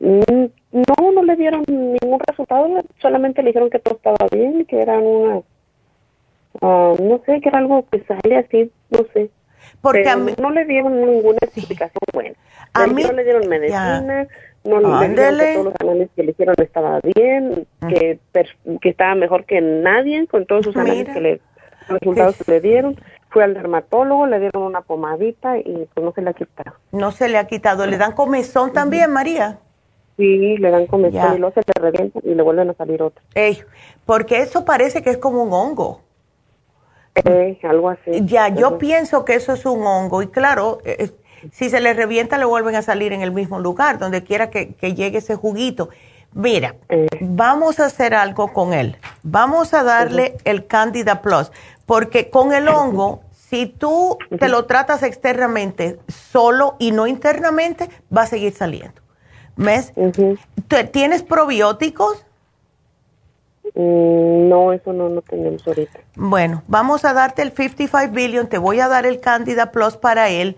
Mm, 0.00 0.44
no, 0.72 1.12
no 1.12 1.22
le 1.22 1.36
dieron 1.36 1.64
ningún 1.66 2.20
resultado. 2.26 2.66
Solamente 3.00 3.42
le 3.42 3.48
dijeron 3.50 3.70
que 3.70 3.78
todo 3.78 3.94
estaba 3.94 4.26
bien, 4.30 4.66
que 4.66 4.82
eran 4.82 5.02
una. 5.06 5.36
Uh, 6.60 6.96
no 7.00 7.20
sé, 7.24 7.40
que 7.40 7.48
era 7.48 7.58
algo 7.58 7.84
que 7.90 8.02
sale 8.04 8.38
así, 8.38 8.70
no 8.90 9.06
sé. 9.12 9.30
Porque 9.80 10.08
a 10.08 10.16
mí, 10.16 10.32
no 10.40 10.50
le 10.50 10.64
dieron 10.64 11.00
ninguna 11.00 11.38
explicación 11.42 12.00
buena. 12.12 12.34
A 12.72 12.86
mí 12.86 13.02
no 13.02 13.12
le 13.12 13.24
dieron 13.24 13.48
medicina, 13.48 14.26
no 14.66 14.80
le 14.80 14.88
dijeron 14.88 15.38
que 15.38 15.52
todos 15.52 15.64
los 15.64 15.74
análisis 15.80 16.10
que 16.16 16.22
le 16.22 16.30
hicieron 16.32 16.54
estaba 16.58 17.00
bien, 17.00 17.66
ah. 17.80 17.88
que, 17.88 18.18
que 18.80 18.88
estaba 18.88 19.14
mejor 19.14 19.44
que 19.44 19.60
nadie 19.60 20.26
con 20.26 20.46
todos 20.46 20.64
sus 20.64 20.76
análisis 20.76 21.12
que 21.12 21.20
le, 21.20 21.40
los 21.88 22.00
resultados 22.00 22.36
que 22.36 22.52
le 22.52 22.60
dieron. 22.60 23.00
Fue 23.28 23.44
al 23.44 23.54
dermatólogo, 23.54 24.26
le 24.26 24.38
dieron 24.38 24.62
una 24.62 24.80
pomadita 24.80 25.58
y 25.58 25.88
pues 25.92 26.04
no 26.04 26.12
se 26.12 26.22
le 26.22 26.30
ha 26.30 26.32
quitado. 26.32 26.76
No 26.92 27.10
se 27.10 27.28
le 27.28 27.38
ha 27.38 27.46
quitado. 27.46 27.86
¿Le 27.86 27.98
dan 27.98 28.12
comezón 28.12 28.72
también, 28.72 29.12
María? 29.12 29.58
Sí, 30.16 30.56
le 30.56 30.70
dan 30.70 30.86
comezón 30.86 31.36
y 31.36 31.38
luego 31.38 31.52
se 31.52 31.60
le 31.60 31.82
revienta 31.82 32.20
y 32.22 32.34
le 32.34 32.42
vuelven 32.42 32.70
a 32.70 32.74
salir 32.74 33.02
otro. 33.02 33.22
Ey, 33.34 33.58
porque 34.06 34.38
eso 34.38 34.64
parece 34.64 35.02
que 35.02 35.10
es 35.10 35.18
como 35.18 35.42
un 35.42 35.52
hongo. 35.52 36.00
Eh, 37.24 37.58
algo 37.62 37.90
así. 37.90 38.22
Ya, 38.24 38.48
yo 38.48 38.78
pienso 38.78 39.24
que 39.24 39.34
eso 39.34 39.52
es 39.52 39.66
un 39.66 39.86
hongo 39.86 40.22
y 40.22 40.28
claro, 40.28 40.78
eh, 40.84 41.10
si 41.52 41.70
se 41.70 41.80
le 41.80 41.94
revienta, 41.94 42.38
le 42.38 42.44
vuelven 42.44 42.74
a 42.74 42.82
salir 42.82 43.12
en 43.12 43.22
el 43.22 43.32
mismo 43.32 43.58
lugar, 43.58 43.98
donde 43.98 44.22
quiera 44.22 44.50
que, 44.50 44.74
llegue 44.80 45.18
ese 45.18 45.36
juguito. 45.36 45.88
Mira, 46.32 46.76
eh. 46.88 47.06
vamos 47.20 47.80
a 47.80 47.86
hacer 47.86 48.14
algo 48.14 48.52
con 48.52 48.72
él. 48.72 48.96
Vamos 49.22 49.74
a 49.74 49.82
darle 49.82 50.36
el 50.44 50.66
Candida 50.66 51.22
Plus, 51.22 51.50
porque 51.86 52.30
con 52.30 52.52
el 52.52 52.68
hongo, 52.68 53.22
si 53.32 53.66
tú 53.66 54.18
te 54.38 54.48
lo 54.48 54.66
tratas 54.66 55.02
externamente 55.02 55.98
solo 56.08 56.76
y 56.78 56.92
no 56.92 57.06
internamente, 57.06 57.88
va 58.14 58.22
a 58.22 58.26
seguir 58.26 58.52
saliendo. 58.52 59.00
¿Ves? 59.56 59.92
¿Tienes 60.92 61.22
probióticos? 61.22 62.26
Mm, 63.74 64.48
no, 64.48 64.72
eso 64.72 64.92
no, 64.92 65.08
no 65.08 65.22
tenemos 65.22 65.66
ahorita. 65.66 66.00
Bueno, 66.14 66.62
vamos 66.66 67.04
a 67.04 67.12
darte 67.12 67.42
el 67.42 67.52
55 67.52 68.12
billion, 68.12 68.46
te 68.48 68.58
voy 68.58 68.80
a 68.80 68.88
dar 68.88 69.06
el 69.06 69.20
Candida 69.20 69.70
Plus 69.70 69.96
para 69.96 70.28
él 70.28 70.56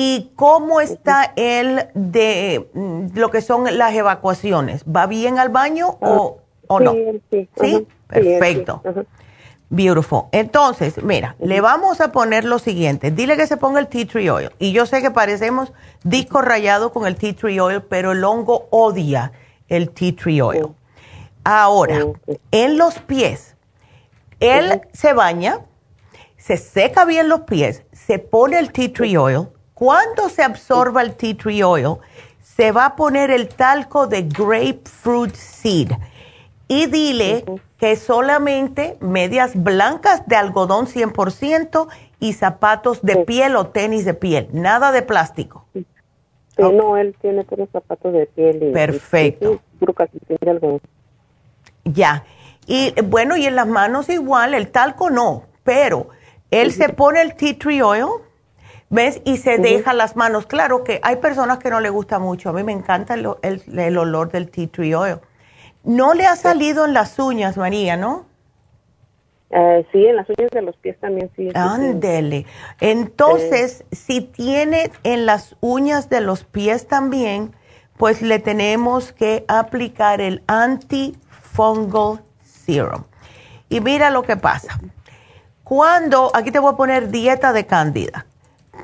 ¿Y 0.00 0.30
cómo 0.36 0.80
está 0.80 1.32
él 1.34 1.88
de 1.92 2.70
mm, 2.72 3.18
lo 3.18 3.32
que 3.32 3.42
son 3.42 3.76
las 3.76 3.92
evacuaciones? 3.94 4.84
¿Va 4.84 5.08
bien 5.08 5.40
al 5.40 5.48
baño 5.48 5.98
o, 6.00 6.38
o 6.68 6.78
no? 6.78 6.92
Sí, 7.32 7.48
sí. 7.60 7.86
Perfecto. 8.06 8.80
Beautiful. 9.70 10.26
Entonces, 10.30 11.02
mira, 11.02 11.34
le 11.40 11.60
vamos 11.60 12.00
a 12.00 12.12
poner 12.12 12.44
lo 12.44 12.60
siguiente. 12.60 13.10
Dile 13.10 13.36
que 13.36 13.48
se 13.48 13.56
ponga 13.56 13.80
el 13.80 13.88
tea 13.88 14.06
tree 14.06 14.30
oil. 14.30 14.52
Y 14.60 14.70
yo 14.70 14.86
sé 14.86 15.02
que 15.02 15.10
parecemos 15.10 15.72
disco 16.04 16.42
rayado 16.42 16.92
con 16.92 17.04
el 17.04 17.16
tea 17.16 17.34
tree 17.34 17.58
oil, 17.58 17.82
pero 17.82 18.12
el 18.12 18.22
hongo 18.22 18.68
odia 18.70 19.32
el 19.66 19.90
tea 19.90 20.14
tree 20.14 20.40
oil. 20.40 20.68
Ahora, 21.42 22.06
en 22.52 22.78
los 22.78 23.00
pies, 23.00 23.56
él 24.38 24.80
se 24.92 25.12
baña, 25.12 25.58
se 26.36 26.56
seca 26.56 27.04
bien 27.04 27.28
los 27.28 27.40
pies, 27.40 27.82
se 27.90 28.20
pone 28.20 28.60
el 28.60 28.70
tea 28.70 28.92
tree 28.92 29.18
oil 29.18 29.48
cuando 29.78 30.28
se 30.28 30.42
absorba 30.42 31.02
el 31.02 31.14
tea 31.14 31.36
tree 31.36 31.62
oil, 31.62 31.98
se 32.42 32.72
va 32.72 32.86
a 32.86 32.96
poner 32.96 33.30
el 33.30 33.46
talco 33.46 34.08
de 34.08 34.22
grapefruit 34.22 35.32
seed. 35.36 35.92
Y 36.66 36.86
dile 36.86 37.44
que 37.78 37.94
solamente 37.94 38.96
medias 39.00 39.52
blancas 39.54 40.26
de 40.26 40.34
algodón 40.34 40.86
100% 40.86 41.86
y 42.18 42.32
zapatos 42.32 43.02
de 43.02 43.18
piel 43.18 43.54
o 43.54 43.68
tenis 43.68 44.04
de 44.04 44.14
piel, 44.14 44.48
nada 44.52 44.90
de 44.90 45.02
plástico. 45.02 45.64
No, 46.58 46.96
él 46.96 47.14
tiene 47.22 47.44
todos 47.44 47.68
zapatos 47.70 48.12
de 48.12 48.26
piel. 48.26 48.72
Perfecto. 48.72 49.60
Ya. 51.84 52.24
Y 52.66 53.00
bueno, 53.02 53.36
y 53.36 53.46
en 53.46 53.54
las 53.54 53.68
manos 53.68 54.08
igual, 54.08 54.54
el 54.54 54.72
talco 54.72 55.08
no, 55.08 55.44
pero 55.62 56.08
él 56.50 56.72
se 56.72 56.88
pone 56.88 57.22
el 57.22 57.36
tea 57.36 57.56
tree 57.56 57.80
oil 57.80 58.08
¿Ves? 58.90 59.20
Y 59.24 59.36
se 59.36 59.58
deja 59.58 59.92
las 59.92 60.16
manos. 60.16 60.46
Claro 60.46 60.82
que 60.82 61.00
hay 61.02 61.16
personas 61.16 61.58
que 61.58 61.68
no 61.70 61.80
le 61.80 61.90
gusta 61.90 62.18
mucho. 62.18 62.48
A 62.48 62.52
mí 62.52 62.62
me 62.62 62.72
encanta 62.72 63.14
el, 63.14 63.28
el, 63.42 63.98
olor 63.98 64.30
del 64.30 64.50
tea 64.50 64.68
tree 64.68 64.94
oil. 64.94 65.18
No 65.84 66.14
le 66.14 66.26
ha 66.26 66.36
salido 66.36 66.86
en 66.86 66.94
las 66.94 67.18
uñas, 67.18 67.56
María, 67.56 67.96
¿no? 67.96 68.26
Uh, 69.50 69.82
sí, 69.92 70.04
en 70.06 70.16
las 70.16 70.28
uñas 70.28 70.50
de 70.50 70.62
los 70.62 70.76
pies 70.76 70.98
también 71.00 71.30
sí. 71.36 71.48
Ándele. 71.54 72.46
Entonces, 72.80 73.84
si 73.92 74.20
tiene 74.20 74.90
en 75.04 75.26
las 75.26 75.56
uñas 75.60 76.10
de 76.10 76.20
los 76.20 76.44
pies 76.44 76.86
también, 76.86 77.54
pues 77.96 78.22
le 78.22 78.38
tenemos 78.38 79.12
que 79.12 79.44
aplicar 79.48 80.20
el 80.20 80.42
antifungal 80.46 82.22
serum. 82.42 83.04
Y 83.68 83.80
mira 83.80 84.10
lo 84.10 84.22
que 84.22 84.36
pasa. 84.36 84.80
Cuando, 85.64 86.30
aquí 86.34 86.50
te 86.50 86.58
voy 86.58 86.72
a 86.72 86.76
poner 86.76 87.10
dieta 87.10 87.52
de 87.52 87.66
cándida. 87.66 88.26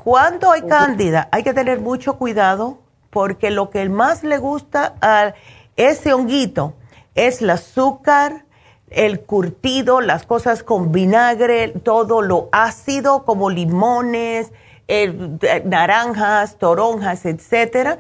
Cuando 0.03 0.51
hay 0.51 0.63
cándida, 0.63 1.29
hay 1.31 1.43
que 1.43 1.55
tener 1.55 1.81
mucho 1.81 2.19
cuidado 2.19 2.79
porque 3.11 3.51
lo 3.51 3.71
que 3.71 3.89
más 3.89 4.25
le 4.25 4.39
gusta 4.39 4.95
a 5.01 5.35
ese 5.77 6.13
honguito 6.13 6.75
es 7.15 7.43
el 7.43 7.51
azúcar, 7.51 8.45
el 8.91 9.21
curtido, 9.21 10.01
las 10.01 10.27
cosas 10.27 10.63
con 10.63 10.93
vinagre, 10.93 11.69
todo 11.69 12.23
lo 12.23 12.49
ácido 12.53 13.25
como 13.25 13.51
limones, 13.51 14.53
eh, 14.89 15.63
naranjas, 15.65 16.59
toronjas, 16.59 17.25
etcétera, 17.25 17.99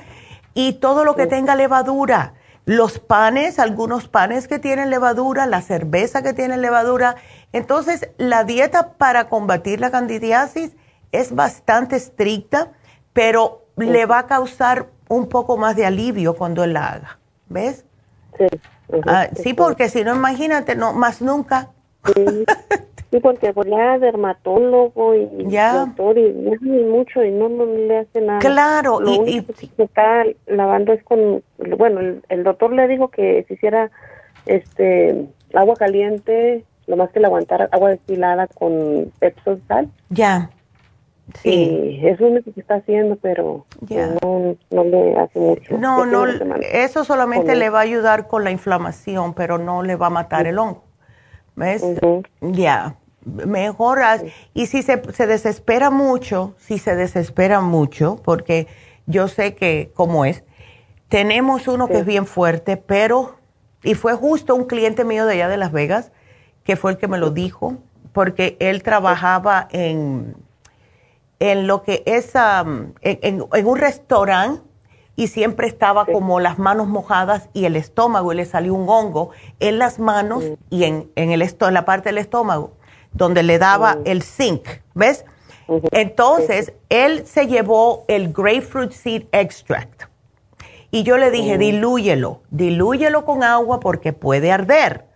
y 0.53 0.74
todo 0.74 1.05
lo 1.05 1.14
que 1.16 1.26
tenga 1.26 1.55
levadura. 1.55 2.34
Los 2.66 2.99
panes, 2.99 3.59
algunos 3.59 4.09
panes 4.09 4.49
que 4.49 4.59
tienen 4.59 4.90
levadura, 4.90 5.47
la 5.47 5.62
cerveza 5.62 6.22
que 6.22 6.32
tiene 6.32 6.57
levadura. 6.57 7.16
Entonces, 7.53 8.09
la 8.16 8.45
dieta 8.45 8.92
para 8.92 9.28
combatir 9.28 9.80
la 9.80 9.90
candidiasis 9.90 10.72
es 11.14 11.34
bastante 11.34 11.96
estricta, 11.96 12.72
pero 13.12 13.62
le 13.76 14.06
va 14.06 14.20
a 14.20 14.26
causar 14.26 14.86
un 15.08 15.28
poco 15.28 15.56
más 15.56 15.76
de 15.76 15.86
alivio 15.86 16.34
cuando 16.34 16.64
él 16.64 16.72
la 16.72 16.88
haga. 16.88 17.18
¿Ves? 17.48 17.84
Sí. 18.38 18.46
Ah, 19.06 19.28
sí, 19.34 19.54
porque 19.54 19.88
si 19.88 20.04
no, 20.04 20.14
imagínate, 20.14 20.76
no, 20.76 20.92
más 20.92 21.22
nunca. 21.22 21.70
Sí, 22.14 23.20
porque 23.22 23.52
voy 23.52 23.72
a 23.72 23.98
dermatólogo 23.98 25.14
y 25.14 25.28
ya. 25.46 25.86
doctor 25.86 26.18
y, 26.18 26.32
mucho 26.32 27.22
y 27.24 27.30
no, 27.30 27.48
le 27.48 27.98
hace 27.98 28.20
nada. 28.20 28.40
Claro, 28.40 29.00
y, 29.02 29.40
se 29.76 29.82
está 29.82 30.24
lavando 30.46 30.92
es 30.92 31.02
con, 31.04 31.42
bueno, 31.78 32.20
el, 32.28 32.44
doctor 32.44 32.72
le 32.72 32.88
dijo 32.88 33.08
que 33.08 33.44
se 33.48 33.54
hiciera 33.54 33.90
este 34.46 35.26
agua 35.54 35.76
caliente, 35.76 36.64
lo 36.86 36.96
más 36.96 37.10
que 37.10 37.20
le 37.20 37.26
aguantara 37.26 37.68
agua 37.72 37.90
destilada 37.90 38.46
con 38.48 39.12
Epsom 39.20 39.60
sal. 39.68 39.88
Ya. 40.10 40.50
Sí. 41.42 42.00
eso 42.02 42.26
es 42.26 42.32
lo 42.34 42.42
que 42.42 42.60
está 42.60 42.76
haciendo, 42.76 43.16
pero 43.16 43.64
no, 43.88 44.56
no, 44.70 44.84
le 44.84 45.16
hace 45.16 45.38
mucho. 45.38 45.78
No, 45.78 46.04
no, 46.04 46.26
eso 46.60 47.04
solamente 47.04 47.56
le 47.56 47.70
va 47.70 47.78
a 47.78 47.82
ayudar 47.82 48.28
con 48.28 48.44
la 48.44 48.50
inflamación, 48.50 49.34
pero 49.34 49.58
no 49.58 49.82
le 49.82 49.96
va 49.96 50.08
a 50.08 50.10
matar 50.10 50.46
el 50.46 50.58
hongo. 50.58 50.84
¿Ves? 51.56 51.84
Ya, 52.40 52.96
mejor. 53.24 54.00
Y 54.52 54.66
si 54.66 54.82
se, 54.82 55.02
se 55.12 55.26
desespera 55.26 55.90
mucho, 55.90 56.54
si 56.58 56.78
se 56.78 56.94
desespera 56.94 57.60
mucho, 57.60 58.20
porque 58.22 58.66
yo 59.06 59.28
sé 59.28 59.54
que 59.54 59.90
como 59.94 60.24
es, 60.24 60.44
tenemos 61.08 61.68
uno 61.68 61.88
que 61.88 61.98
es 61.98 62.06
bien 62.06 62.26
fuerte, 62.26 62.76
pero, 62.76 63.36
y 63.82 63.94
fue 63.94 64.14
justo 64.14 64.54
un 64.54 64.64
cliente 64.64 65.04
mío 65.04 65.26
de 65.26 65.34
allá 65.34 65.48
de 65.48 65.56
Las 65.56 65.72
Vegas, 65.72 66.12
que 66.64 66.76
fue 66.76 66.92
el 66.92 66.98
que 66.98 67.08
me 67.08 67.18
lo 67.18 67.30
dijo, 67.30 67.76
porque 68.12 68.56
él 68.60 68.82
trabajaba 68.82 69.68
en 69.70 70.34
en 71.41 71.66
lo 71.66 71.82
que 71.82 72.03
es 72.07 72.32
en, 73.03 73.43
un 73.51 73.76
restaurante 73.76 74.62
y 75.16 75.28
siempre 75.28 75.68
estaba 75.68 76.07
como 76.07 76.41
las 76.41 76.59
manos 76.59 76.89
mojadas 76.89 77.49
y 77.53 77.66
el 77.66 77.76
estómago 77.76 78.32
y 78.32 78.37
le 78.37 78.45
salió 78.45 78.74
un 78.74 78.89
hongo 78.89 79.30
en 79.61 79.78
las 79.78 79.99
manos 79.99 80.45
y 80.70 80.85
en, 80.85 81.11
en, 81.14 81.30
el 81.30 81.43
en 81.43 81.74
la 81.74 81.85
parte 81.85 82.09
del 82.09 82.18
estómago, 82.18 82.72
donde 83.12 83.43
le 83.43 83.59
daba 83.59 83.99
el 84.05 84.22
zinc, 84.22 84.66
¿ves? 84.95 85.24
Entonces, 85.93 86.72
él 86.89 87.26
se 87.26 87.47
llevó 87.47 88.05
el 88.09 88.32
grapefruit 88.32 88.93
seed 88.93 89.24
extract. 89.32 90.05
Y 90.91 91.03
yo 91.03 91.16
le 91.16 91.30
dije, 91.30 91.59
dilúyelo, 91.59 92.43
dilúyelo 92.51 93.24
con 93.24 93.43
agua 93.43 93.80
porque 93.80 94.12
puede 94.12 94.53
arder. 94.53 95.07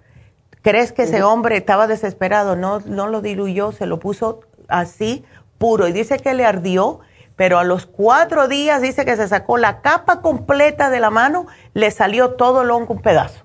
¿Crees 0.63 0.93
que 0.93 1.03
ese 1.03 1.23
hombre 1.23 1.57
estaba 1.57 1.87
desesperado? 1.87 2.57
No, 2.57 2.81
no 2.81 3.07
lo 3.07 3.21
diluyó, 3.21 3.73
se 3.73 3.87
lo 3.87 4.01
puso 4.01 4.41
así 4.69 5.25
puro 5.59 5.89
y 5.89 5.93
dice 5.93 6.19
que 6.19 6.35
le 6.35 6.45
ardió, 6.45 7.01
pero 7.37 7.59
a 7.59 7.65
los 7.65 7.87
cuatro 7.87 8.49
días 8.49 8.81
dice 8.83 9.05
que 9.05 9.17
se 9.17 9.29
sacó 9.29 9.59
la 9.59 9.81
capa 9.81 10.21
completa 10.23 10.91
de 10.91 11.01
la 11.01 11.11
mano, 11.11 11.47
le 11.75 11.91
salió 11.91 12.33
todo 12.33 12.63
el 12.63 12.71
hongo 12.71 12.95
un 12.95 13.03
pedazo. 13.03 13.45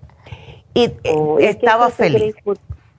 Y 0.73 0.85
eh, 0.85 1.15
oh, 1.15 1.39
estaba 1.39 1.89
feliz. 1.89 2.35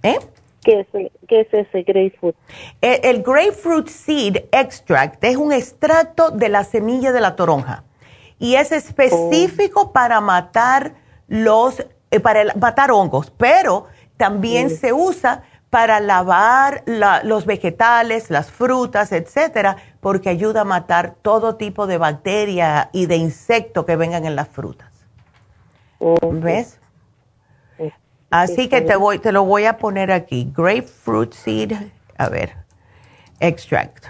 ¿Eh? 0.03 0.19
¿Qué 0.63 0.81
es, 0.81 1.11
¿Qué 1.29 1.41
es, 1.41 1.49
ese 1.53 1.83
grapefruit? 1.83 2.37
El, 2.81 3.01
el, 3.05 3.23
grapefruit 3.23 3.89
seed 3.89 4.45
extract 4.53 5.23
es 5.25 5.37
un 5.37 5.53
extracto 5.53 6.31
de 6.31 6.49
la 6.49 6.65
semilla 6.65 7.13
de 7.13 7.21
la 7.21 7.37
toronja 7.37 7.85
y 8.39 8.55
es 8.55 8.73
específico 8.73 9.81
oh. 9.83 9.93
para 9.93 10.21
matar 10.21 10.95
los 11.29 11.85
eh, 12.11 12.21
para 12.21 12.55
matar 12.55 12.93
hongos, 12.93 13.33
pero 13.37 13.87
también 14.17 14.71
se 14.71 14.93
usa 14.93 15.43
para 15.75 15.99
lavar 15.99 16.85
los 16.87 17.47
vegetales, 17.47 18.31
las 18.31 18.49
frutas, 18.49 19.11
etcétera, 19.11 19.77
porque 19.99 20.29
ayuda 20.29 20.61
a 20.61 20.65
matar 20.65 21.17
todo 21.21 21.57
tipo 21.57 21.89
de 21.89 21.99
bacteria 21.99 22.91
y 22.93 23.07
de 23.07 23.17
insecto 23.17 23.85
que 23.85 23.97
vengan 23.97 24.25
en 24.25 24.37
las 24.37 24.47
frutas. 24.47 24.93
¿Ves? 26.31 26.79
Así 28.31 28.69
que 28.69 28.83
te 28.83 28.95
voy, 28.95 29.19
te 29.19 29.33
lo 29.33 29.43
voy 29.43 29.65
a 29.65 29.77
poner 29.77 30.13
aquí. 30.13 30.49
Grapefruit 30.57 31.33
seed, 31.33 31.73
a 32.19 32.29
ver, 32.29 32.55
extract. 33.41 34.07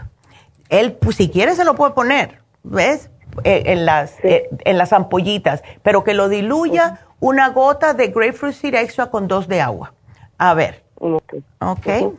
Él, 0.68 0.92
pues, 0.92 1.16
si 1.16 1.30
quieres, 1.30 1.56
se 1.56 1.64
lo 1.64 1.74
puede 1.76 1.94
poner, 1.94 2.42
¿ves? 2.62 3.08
Eh, 3.42 3.62
en, 3.68 3.86
las, 3.86 4.22
eh, 4.22 4.50
en 4.66 4.76
las 4.76 4.92
ampollitas, 4.92 5.62
pero 5.82 6.04
que 6.04 6.12
lo 6.12 6.28
diluya 6.28 7.06
una 7.20 7.48
gota 7.48 7.94
de 7.94 8.08
grapefruit 8.08 8.54
seed 8.54 8.74
extra 8.74 9.06
con 9.06 9.28
dos 9.28 9.48
de 9.48 9.62
agua. 9.62 9.94
A 10.36 10.52
ver. 10.52 10.83
Ok. 11.60 12.14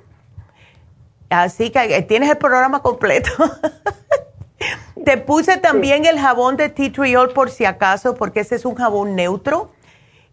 Así 1.29 1.71
que 1.71 1.95
eh, 1.95 2.01
tienes 2.03 2.29
el 2.29 2.37
programa 2.37 2.81
completo. 2.81 3.31
Te 5.05 5.17
puse 5.17 5.57
también 5.57 6.05
el 6.05 6.19
jabón 6.19 6.57
de 6.57 6.69
tea 6.69 6.91
triol 6.91 7.31
por 7.31 7.51
si 7.51 7.65
acaso, 7.65 8.15
porque 8.15 8.39
ese 8.39 8.55
es 8.55 8.65
un 8.65 8.75
jabón 8.75 9.15
neutro. 9.15 9.71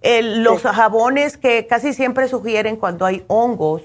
los 0.02 0.62
jabones 0.62 1.36
que 1.36 1.66
casi 1.66 1.92
siempre 1.92 2.28
sugieren 2.28 2.76
cuando 2.76 3.04
hay 3.04 3.24
hongos, 3.26 3.82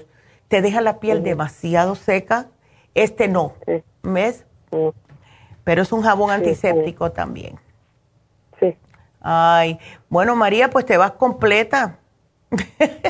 te 0.48 0.62
deja 0.62 0.80
la 0.80 0.98
piel 0.98 1.22
demasiado 1.22 1.94
seca. 1.94 2.46
Este 2.94 3.28
no, 3.28 3.52
¿ves? 4.02 4.46
Pero 5.64 5.82
es 5.82 5.92
un 5.92 6.02
jabón 6.02 6.30
antiséptico 6.30 7.12
también. 7.12 7.58
Sí. 8.58 8.74
Ay, 9.20 9.78
bueno 10.08 10.36
María, 10.36 10.70
pues 10.70 10.86
te 10.86 10.96
vas 10.96 11.12
completa. 11.12 11.98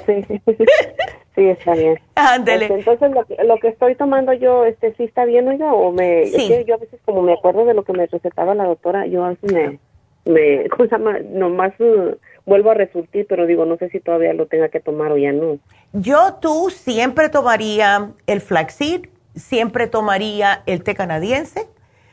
Sí. 0.07 0.43
Sí, 1.39 1.49
está 1.49 1.75
bien. 1.75 2.01
Ándele. 2.17 2.65
Este, 2.65 2.79
entonces, 2.81 3.13
lo 3.45 3.59
que, 3.59 3.69
estoy 3.69 3.95
tomando 3.95 4.33
yo, 4.33 4.65
este, 4.65 4.93
¿sí 4.95 5.05
está 5.05 5.25
bien, 5.25 5.47
oiga? 5.47 5.73
O 5.73 5.93
me, 5.93 6.27
sí. 6.27 6.65
yo 6.67 6.75
a 6.75 6.79
veces, 6.79 6.99
como 7.05 7.23
me 7.23 7.33
acuerdo 7.33 7.65
de 7.65 7.75
lo 7.75 7.85
que 7.85 7.93
me 7.93 8.07
recetaba 8.07 8.57
la 8.57 8.65
doctora, 8.65 9.07
yo 9.07 9.25
a 9.25 9.29
veces 9.29 9.53
me, 9.53 9.79
me 10.25 10.69
cosa 10.77 10.99
nomás 10.99 11.79
uh, 11.79 12.17
vuelvo 12.45 12.73
a 12.73 12.75
resurtir, 12.75 13.25
pero 13.29 13.47
digo, 13.47 13.67
no 13.67 13.77
sé 13.77 13.89
si 13.91 14.01
todavía 14.01 14.33
lo 14.33 14.47
tenga 14.47 14.69
que 14.69 14.81
tomar 14.81 15.13
o 15.13 15.17
ya 15.17 15.31
no. 15.31 15.61
Yo, 15.93 16.39
tú, 16.41 16.71
siempre 16.71 17.29
tomaría 17.29 18.11
el 18.27 18.41
flaxseed, 18.41 19.03
siempre 19.37 19.87
tomaría 19.87 20.65
el 20.67 20.83
té 20.83 20.97
canadiense, 20.97 21.69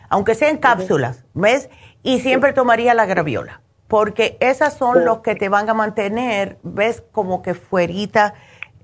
aunque 0.07 0.36
sea 0.36 0.51
en 0.51 0.57
cápsulas, 0.57 1.26
¿ves? 1.34 1.71
Y 2.03 2.19
siempre 2.19 2.53
tomaría 2.53 2.93
la 2.93 3.07
graviola, 3.07 3.61
porque 3.88 4.38
esas 4.39 4.78
son 4.78 5.03
los 5.03 5.21
que 5.21 5.34
te 5.34 5.49
van 5.49 5.67
a 5.67 5.73
mantener, 5.73 6.59
¿ves? 6.61 7.03
Como 7.11 7.41
que 7.41 7.55
fuerita 7.55 8.36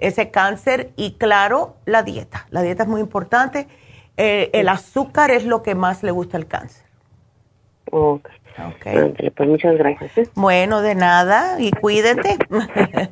ese 0.01 0.31
cáncer 0.31 0.91
y 0.97 1.13
claro, 1.13 1.77
la 1.85 2.03
dieta. 2.03 2.47
La 2.49 2.61
dieta 2.61 2.83
es 2.83 2.89
muy 2.89 2.99
importante. 2.99 3.67
Eh, 4.17 4.49
el 4.53 4.67
azúcar 4.67 5.31
es 5.31 5.45
lo 5.45 5.63
que 5.63 5.75
más 5.75 6.03
le 6.03 6.11
gusta 6.11 6.37
al 6.37 6.47
cáncer. 6.47 6.85
Ok. 7.91 8.29
okay. 8.75 9.29
pues 9.29 9.49
muchas 9.49 9.77
gracias. 9.77 10.17
¿eh? 10.17 10.29
Bueno, 10.35 10.81
de 10.81 10.95
nada 10.95 11.59
y 11.59 11.71
cuídate. 11.71 12.37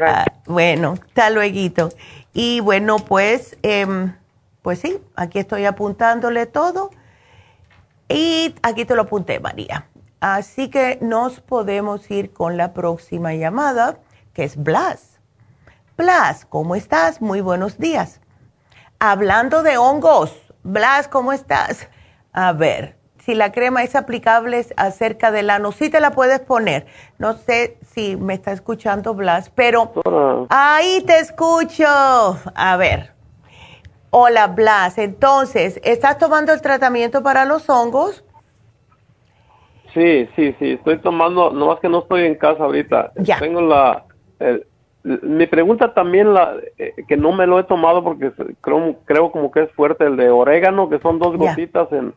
Ah, 0.00 0.26
bueno, 0.46 0.94
hasta 1.08 1.30
luego. 1.30 1.88
Y 2.32 2.60
bueno, 2.60 2.98
pues, 2.98 3.56
em, 3.62 4.14
pues 4.62 4.80
sí, 4.80 4.98
aquí 5.16 5.38
estoy 5.38 5.64
apuntándole 5.64 6.46
todo. 6.46 6.90
Y 8.08 8.54
aquí 8.62 8.84
te 8.84 8.94
lo 8.94 9.02
apunté, 9.02 9.40
María. 9.40 9.86
Así 10.20 10.68
que 10.68 10.98
nos 11.00 11.40
podemos 11.40 12.08
ir 12.10 12.32
con 12.32 12.56
la 12.56 12.74
próxima 12.74 13.34
llamada, 13.34 13.98
que 14.34 14.44
es 14.44 14.56
Blas. 14.56 15.17
Blas, 15.98 16.46
¿cómo 16.46 16.76
estás? 16.76 17.20
Muy 17.20 17.40
buenos 17.40 17.76
días. 17.76 18.20
Hablando 19.00 19.64
de 19.64 19.78
hongos, 19.78 20.32
Blas, 20.62 21.08
¿cómo 21.08 21.32
estás? 21.32 21.90
A 22.32 22.52
ver, 22.52 22.94
si 23.18 23.34
la 23.34 23.50
crema 23.50 23.82
es 23.82 23.96
aplicable 23.96 24.64
acerca 24.76 25.32
del 25.32 25.50
ano. 25.50 25.72
Sí 25.72 25.90
te 25.90 25.98
la 25.98 26.12
puedes 26.12 26.38
poner. 26.38 26.86
No 27.18 27.32
sé 27.32 27.78
si 27.82 28.14
me 28.14 28.34
está 28.34 28.52
escuchando 28.52 29.14
Blas, 29.14 29.50
pero 29.50 29.92
ahí 30.50 31.02
te 31.04 31.18
escucho. 31.18 31.84
A 31.88 32.76
ver. 32.78 33.12
Hola 34.10 34.46
Blas, 34.46 34.98
entonces, 34.98 35.80
¿estás 35.82 36.16
tomando 36.18 36.52
el 36.52 36.62
tratamiento 36.62 37.24
para 37.24 37.44
los 37.44 37.68
hongos? 37.68 38.24
Sí, 39.92 40.28
sí, 40.36 40.54
sí, 40.60 40.74
estoy 40.74 41.00
tomando, 41.00 41.50
nomás 41.50 41.80
que 41.80 41.88
no 41.88 42.02
estoy 42.02 42.24
en 42.24 42.36
casa 42.36 42.62
ahorita. 42.62 43.14
Ya. 43.16 43.40
Tengo 43.40 43.62
la, 43.62 44.04
mi 45.22 45.46
pregunta 45.46 45.94
también, 45.94 46.34
la 46.34 46.56
eh, 46.78 46.94
que 47.06 47.16
no 47.16 47.32
me 47.32 47.46
lo 47.46 47.58
he 47.58 47.64
tomado 47.64 48.02
porque 48.04 48.32
creo, 48.60 48.96
creo 49.04 49.32
como 49.32 49.50
que 49.50 49.62
es 49.62 49.72
fuerte, 49.72 50.04
el 50.04 50.16
de 50.16 50.30
orégano, 50.30 50.88
que 50.88 50.98
son 50.98 51.18
dos 51.18 51.36
gotitas 51.36 51.90
en... 51.92 52.14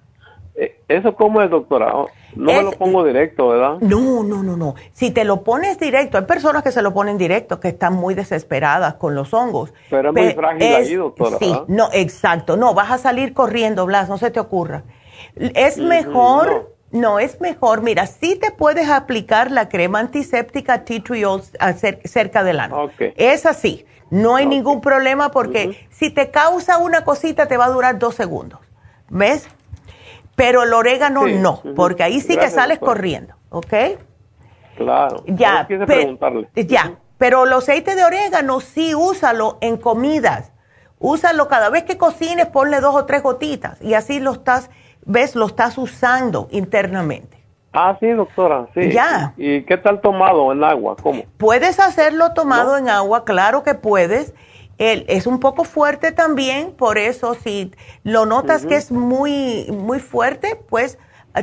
Eh, 0.55 0.77
¿Eso 0.89 1.15
cómo 1.15 1.41
es, 1.41 1.49
doctora? 1.49 1.93
No 2.35 2.51
me 2.51 2.61
lo 2.61 2.72
pongo 2.72 3.05
directo, 3.05 3.49
¿verdad? 3.49 3.77
No, 3.80 4.22
no, 4.23 4.43
no, 4.43 4.57
no. 4.57 4.76
Si 4.91 5.11
te 5.11 5.23
lo 5.23 5.43
pones 5.43 5.80
directo, 5.80 6.18
hay 6.18 6.26
personas 6.26 6.61
que 6.61 6.72
se 6.72 6.81
lo 6.81 6.93
ponen 6.93 7.18
directo, 7.18 7.61
que 7.61 7.69
están 7.69 7.93
muy 7.93 8.15
desesperadas 8.15 8.95
con 8.95 9.15
los 9.15 9.34
hongos. 9.34 9.73
Pero 9.89 10.09
es 10.09 10.15
muy 10.15 10.34
frágil 10.34 10.63
ahí, 10.63 10.95
doctora. 10.95 11.38
Sí, 11.38 11.55
no, 11.68 11.88
exacto. 11.93 12.57
No, 12.57 12.73
vas 12.73 12.91
a 12.91 12.97
salir 12.97 13.34
corriendo, 13.34 13.85
Blas, 13.85 14.09
no 14.09 14.18
se 14.18 14.30
te 14.30 14.39
ocurra. 14.41 14.84
Es 15.35 15.77
mejor... 15.77 16.47
No, 16.47 16.81
es 17.19 17.39
mejor. 17.41 17.81
Mira, 17.81 18.05
sí 18.07 18.35
te 18.35 18.51
puedes 18.51 18.89
aplicar 18.89 19.51
la 19.51 19.69
crema 19.69 19.99
antiséptica 19.99 20.84
Tea 20.84 21.03
Tree 21.03 21.26
cerca 22.05 22.43
del 22.43 22.59
ano. 22.59 22.89
Es 23.15 23.45
así. 23.45 23.85
No 24.09 24.35
hay 24.35 24.45
ningún 24.45 24.81
problema 24.81 25.31
porque 25.31 25.88
si 25.89 26.09
te 26.09 26.31
causa 26.31 26.77
una 26.77 27.05
cosita 27.05 27.47
te 27.47 27.55
va 27.55 27.65
a 27.65 27.69
durar 27.69 27.97
dos 27.97 28.15
segundos. 28.15 28.59
¿Ves? 29.09 29.47
Pero 30.35 30.63
el 30.63 30.73
orégano 30.73 31.27
no, 31.27 31.61
porque 31.76 32.03
ahí 32.03 32.19
sí 32.19 32.35
que 32.35 32.49
sales 32.49 32.80
corriendo. 32.80 33.35
¿Ok? 33.49 33.73
Claro. 34.76 35.23
Ya, 35.27 35.68
ya. 36.55 36.97
Pero 37.18 37.45
el 37.45 37.53
aceite 37.53 37.95
de 37.95 38.03
orégano 38.03 38.59
sí 38.59 38.95
úsalo 38.95 39.57
en 39.61 39.77
comidas. 39.77 40.51
Úsalo 40.99 41.47
cada 41.47 41.69
vez 41.69 41.84
que 41.84 41.97
cocines, 41.97 42.47
ponle 42.47 42.80
dos 42.80 42.95
o 42.95 43.05
tres 43.05 43.23
gotitas 43.23 43.81
y 43.81 43.93
así 43.95 44.19
lo 44.19 44.34
estás 44.34 44.69
ves, 45.06 45.36
lo 45.36 45.48
estás 45.48 45.78
usando 45.78 46.48
internamente. 46.52 47.41
Ah, 47.73 47.95
sí, 47.99 48.10
doctora, 48.10 48.68
sí. 48.73 48.91
Ya. 48.91 49.34
¿Y 49.38 49.64
qué 49.64 49.78
tal 49.78 50.02
tomado 50.02 50.52
en 50.52 50.64
agua? 50.64 50.98
¿Cómo? 51.02 51.23
Puedes 51.38 51.80
hacerlo 51.80 52.34
tomado 52.34 52.78
en 52.78 52.90
agua, 52.90 53.23
claro 53.23 53.64
que 53.64 53.76
puedes. 53.76 54.34
El, 54.78 55.06
es 55.07 55.28
un 55.28 55.40
poco 55.40 55.64
fuerte 55.64 56.11
también, 56.11 56.72
por 56.72 56.98
eso 56.98 57.36
si 57.36 57.72
lo 58.03 58.26
notas 58.26 58.65
que 58.65 58.76
es 58.76 58.91
muy, 58.91 59.68
muy 59.72 59.99
fuerte, 59.99 60.60
pues 60.69 60.98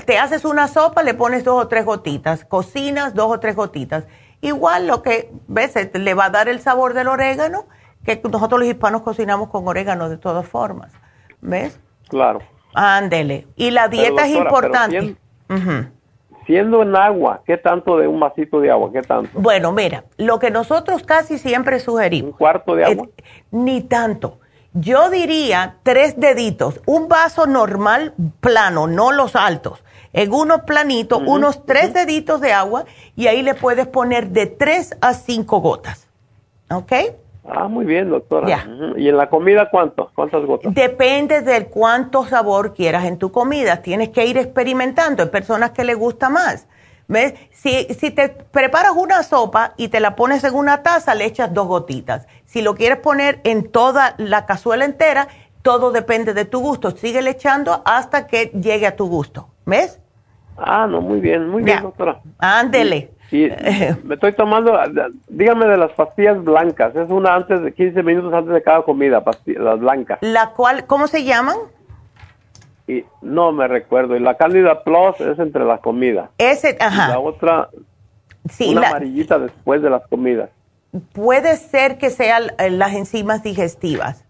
te 0.05 0.19
haces 0.19 0.45
una 0.45 0.69
sopa, 0.69 1.03
le 1.03 1.15
pones 1.15 1.45
dos 1.45 1.63
o 1.63 1.69
tres 1.69 1.85
gotitas, 1.85 2.45
cocinas 2.45 3.15
dos 3.15 3.31
o 3.31 3.41
tres 3.41 3.57
gotitas. 3.57 4.07
Igual 4.41 4.87
lo 4.87 5.03
que, 5.03 5.33
ves, 5.47 5.75
le 5.95 6.15
va 6.15 6.27
a 6.27 6.31
dar 6.31 6.49
el 6.49 6.61
sabor 6.61 6.95
del 6.95 7.09
orégano, 7.09 7.67
que 8.05 8.21
nosotros 8.31 8.61
los 8.61 8.69
hispanos 8.69 9.03
cocinamos 9.03 9.49
con 9.49 9.67
orégano 9.67 10.09
de 10.09 10.19
todas 10.19 10.47
formas. 10.47 10.93
¿Ves? 11.41 11.79
Claro. 12.09 12.41
Ándele. 12.75 13.47
Y 13.57 13.71
la 13.71 13.89
dieta 13.89 14.27
es 14.27 14.35
importante. 14.35 15.17
Siendo, 16.47 16.83
en 16.83 16.97
agua, 16.97 17.43
¿qué 17.47 17.59
tanto 17.59 17.99
de 17.99 18.09
un 18.09 18.19
vasito 18.21 18.61
de 18.61 18.71
agua? 18.71 18.91
¿Qué 18.91 19.03
tanto? 19.03 19.39
Bueno, 19.39 19.71
mira, 19.73 20.05
lo 20.17 20.39
que 20.39 20.51
nosotros 20.51 21.03
casi 21.03 21.37
siempre 21.37 21.79
sugerimos. 21.79 22.33
¿Un 22.33 22.39
cuarto 22.39 22.75
de 22.75 22.85
agua? 22.85 23.07
ni 23.51 23.83
tanto. 23.83 24.39
Yo 24.73 25.11
diría 25.11 25.77
tres 25.83 26.19
deditos, 26.21 26.81
un 26.87 27.09
vaso 27.09 27.47
normal 27.47 28.15
plano, 28.41 28.87
no 28.87 29.13
los 29.13 29.35
altos. 29.35 29.83
En 30.13 30.33
uno 30.33 30.65
planito, 30.65 31.19
unos 31.19 31.67
tres 31.67 31.93
deditos 31.93 32.41
de 32.41 32.53
agua 32.53 32.85
y 33.15 33.27
ahí 33.27 33.43
le 33.43 33.55
puedes 33.55 33.87
poner 33.87 34.29
de 34.29 34.47
tres 34.47 34.97
a 35.01 35.15
cinco 35.15 35.61
gotas. 35.61 36.09
¿Ok? 36.71 36.93
Ah, 37.51 37.67
muy 37.67 37.87
bien, 37.87 38.11
doctora. 38.11 38.47
¿Y 38.97 39.09
en 39.09 39.17
la 39.17 39.31
comida 39.31 39.71
cuánto? 39.71 40.11
¿Cuántas 40.15 40.45
gotas? 40.45 40.75
Depende 40.75 41.41
de 41.41 41.67
cuánto 41.67 42.27
sabor 42.27 42.75
quieras 42.75 43.05
en 43.07 43.19
tu 43.19 43.33
comida. 43.33 43.81
Tienes 43.81 44.11
que 44.11 44.27
ir 44.27 44.37
experimentando. 44.37 45.23
Hay 45.23 45.31
personas 45.31 45.71
que 45.71 45.85
les 45.85 45.97
gusta 45.97 46.29
más. 46.29 46.69
¿Ves? 47.07 47.35
Si, 47.51 47.85
si 47.95 48.11
te 48.11 48.29
preparas 48.29 48.93
una 48.95 49.23
sopa 49.23 49.73
y 49.79 49.89
te 49.89 49.99
la 49.99 50.15
pones 50.15 50.45
en 50.45 50.55
una 50.55 50.83
taza, 50.83 51.15
le 51.15 51.25
echas 51.25 51.55
dos 51.55 51.67
gotitas. 51.67 52.27
Si 52.45 52.61
lo 52.61 52.75
quieres 52.75 52.99
poner 52.99 53.41
en 53.45 53.71
toda 53.71 54.15
la 54.19 54.45
cazuela 54.45 54.85
entera, 54.85 55.29
todo 55.63 55.91
depende 55.91 56.35
de 56.35 56.45
tu 56.45 56.61
gusto. 56.61 56.91
Sigue 56.91 57.27
echando 57.29 57.83
hasta 57.87 58.27
que 58.27 58.47
llegue 58.61 58.87
a 58.87 58.95
tu 58.95 59.09
gusto. 59.09 59.49
¿Ves? 59.65 60.01
Ah, 60.59 60.87
no, 60.87 61.01
muy 61.01 61.21
bien, 61.21 61.49
muy 61.49 61.63
bien, 61.63 61.83
doctora. 61.83 62.21
Ándele. 62.39 63.11
Sí, 63.31 63.49
me 64.05 64.15
estoy 64.15 64.33
tomando, 64.33 64.79
dígame 65.29 65.67
de 65.67 65.77
las 65.77 65.93
pastillas 65.93 66.43
blancas, 66.43 66.97
es 66.97 67.11
una 67.11 67.35
antes 67.35 67.63
de 67.63 67.73
15 67.73 68.03
minutos 68.03 68.33
antes 68.33 68.55
de 68.55 68.63
cada 68.63 68.83
comida, 68.83 69.23
pastillas, 69.23 69.63
las 69.63 69.79
blancas. 69.79 70.19
¿La 70.23 70.51
cual, 70.51 70.87
cómo 70.87 71.07
se 71.09 71.25
llaman? 71.25 71.57
Y 72.87 73.05
no 73.21 73.53
me 73.53 73.69
recuerdo, 73.69 74.17
y 74.17 74.21
la 74.21 74.37
Candida 74.37 74.83
Plus 74.83 75.21
es 75.21 75.39
entre 75.39 75.65
las 75.65 75.81
comidas. 75.81 76.31
Ese, 76.39 76.77
ajá. 76.81 77.09
la 77.09 77.19
otra, 77.19 77.69
sí, 78.49 78.71
una 78.71 78.89
amarillita 78.89 79.39
después 79.39 79.83
de 79.83 79.91
las 79.91 80.07
comidas. 80.07 80.49
Puede 81.13 81.57
ser 81.57 81.99
que 81.99 82.09
sean 82.09 82.45
las 82.59 82.95
enzimas 82.95 83.43
digestivas. 83.43 84.25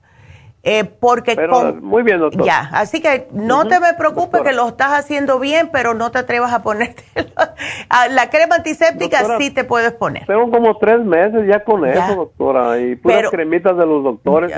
Eh, 0.71 0.85
porque 0.85 1.35
muy 1.81 2.03
bien, 2.03 2.19
doctor. 2.19 2.45
Ya, 2.45 2.69
así 2.75 3.01
que 3.01 3.27
no 3.33 3.67
te 3.67 3.81
me 3.81 3.95
preocupes 3.95 4.43
que 4.43 4.53
lo 4.53 4.69
estás 4.69 4.93
haciendo 4.93 5.39
bien, 5.39 5.71
pero 5.73 5.95
no 5.95 6.11
te 6.11 6.19
atrevas 6.19 6.53
a 6.53 6.63
ponerte 6.63 7.05
ah, 7.89 8.09
la 8.09 8.29
crema 8.29 8.57
antiséptica 8.57 9.39
sí 9.39 9.51
te 9.51 9.65
puedes 9.65 9.93
poner. 9.93 10.27
Tengo 10.27 10.51
como 10.51 10.77
tres 10.77 11.01
meses 11.01 11.47
ya 11.49 11.65
con 11.65 11.87
eso, 11.87 12.15
doctora, 12.15 12.79
y 12.81 12.97
puras 12.97 13.31
cremitas 13.31 13.79
de 13.79 13.87
los 13.87 14.05
doctores. 14.05 14.53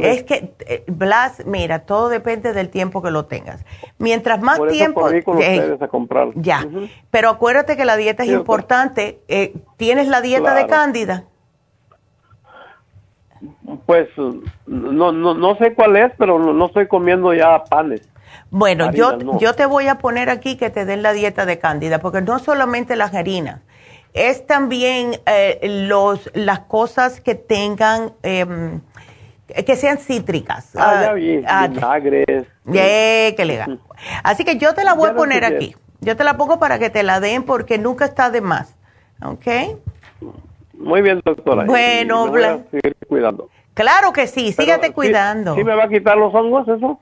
es 0.00 0.24
que, 0.24 0.52
eh, 0.66 0.84
Blas, 0.86 1.46
mira, 1.46 1.78
todo 1.80 2.10
depende 2.10 2.52
del 2.52 2.68
tiempo 2.68 3.00
que 3.00 3.10
lo 3.10 3.24
tengas. 3.24 3.64
Mientras 3.96 4.42
más 4.42 4.60
tiempo... 4.68 5.00
con 5.24 5.38
ustedes 5.38 5.80
a 5.80 5.88
comprarlo. 5.88 6.34
Ya, 6.36 6.66
pero 7.10 7.30
acuérdate 7.30 7.78
que 7.78 7.86
la 7.86 7.96
dieta 7.96 8.22
es 8.22 8.30
importante. 8.30 9.20
Eh, 9.28 9.54
¿Tienes 9.78 10.08
la 10.08 10.20
dieta 10.20 10.54
de 10.54 10.66
Cándida? 10.66 11.24
Pues 13.86 14.08
no, 14.66 15.12
no, 15.12 15.34
no 15.34 15.56
sé 15.56 15.74
cuál 15.74 15.96
es, 15.96 16.12
pero 16.18 16.38
no, 16.38 16.66
estoy 16.66 16.86
comiendo 16.88 17.32
ya 17.34 17.64
panes. 17.64 18.08
Bueno, 18.50 18.92
yo, 18.92 19.38
yo 19.38 19.54
te 19.54 19.66
voy 19.66 19.88
a 19.88 19.98
poner 19.98 20.30
aquí 20.30 20.56
que 20.56 20.70
te 20.70 20.84
den 20.84 21.02
la 21.02 21.12
dieta 21.12 21.46
de 21.46 21.58
cándida, 21.58 21.98
porque 22.00 22.20
no 22.20 22.38
solamente 22.38 22.96
las 22.96 23.14
harinas, 23.14 23.60
es 24.14 24.46
también 24.46 25.20
eh, 25.26 25.86
los, 25.88 26.30
las 26.34 26.60
cosas 26.60 27.20
que 27.20 27.34
tengan, 27.34 28.12
em, 28.22 28.80
que 29.46 29.76
sean 29.76 29.98
cítricas. 29.98 30.74
Ah, 30.76 31.02
ya 31.02 31.12
vi, 31.12 31.42
ah, 31.46 31.68
vinagres. 31.68 32.46
que 33.36 33.44
le 33.44 33.64
Así 34.22 34.44
que 34.44 34.56
yo 34.56 34.74
te 34.74 34.84
la 34.84 34.94
voy 34.94 35.10
a 35.10 35.14
poner 35.14 35.44
aquí. 35.44 35.74
Yo 36.00 36.16
te 36.16 36.24
la 36.24 36.36
pongo 36.36 36.58
para 36.58 36.78
que 36.78 36.90
te 36.90 37.02
la 37.02 37.20
den 37.20 37.42
porque 37.42 37.78
nunca 37.78 38.04
está 38.04 38.30
de 38.30 38.40
más. 38.40 38.76
¿Ok? 39.22 39.46
Muy 40.78 41.02
bien, 41.02 41.20
doctora. 41.24 41.64
Bueno, 41.64 42.28
voy 42.28 42.42
a 42.42 42.58
seguir 42.70 42.96
cuidando. 43.08 43.50
Claro 43.74 44.12
que 44.12 44.26
sí, 44.26 44.52
sígate 44.52 44.92
cuidando. 44.92 45.54
¿Sí 45.54 45.64
me 45.64 45.74
va 45.74 45.84
a 45.84 45.88
quitar 45.88 46.16
los 46.16 46.34
hongos 46.34 46.66
eso? 46.68 46.98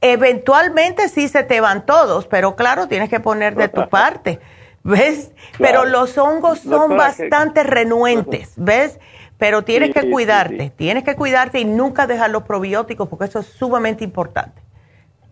Eventualmente 0.00 1.08
sí 1.08 1.28
se 1.28 1.44
te 1.44 1.60
van 1.60 1.84
todos, 1.84 2.26
pero 2.26 2.56
claro, 2.56 2.88
tienes 2.88 3.10
que 3.10 3.20
poner 3.20 3.54
de 3.54 3.68
tu 3.68 3.88
parte, 3.90 4.40
¿ves? 4.82 5.32
Pero 5.58 5.84
los 5.84 6.16
hongos 6.16 6.60
son 6.60 6.96
bastante 6.96 7.62
renuentes, 7.62 8.54
¿ves? 8.56 8.98
Pero 9.38 9.62
tienes 9.62 9.94
que 9.94 10.10
cuidarte, 10.10 10.70
tienes 10.76 11.04
que 11.04 11.16
cuidarte 11.16 11.60
y 11.60 11.64
nunca 11.64 12.06
dejar 12.06 12.30
los 12.30 12.42
probióticos 12.42 13.08
porque 13.08 13.26
eso 13.26 13.38
es 13.38 13.46
sumamente 13.46 14.04
importante. 14.04 14.60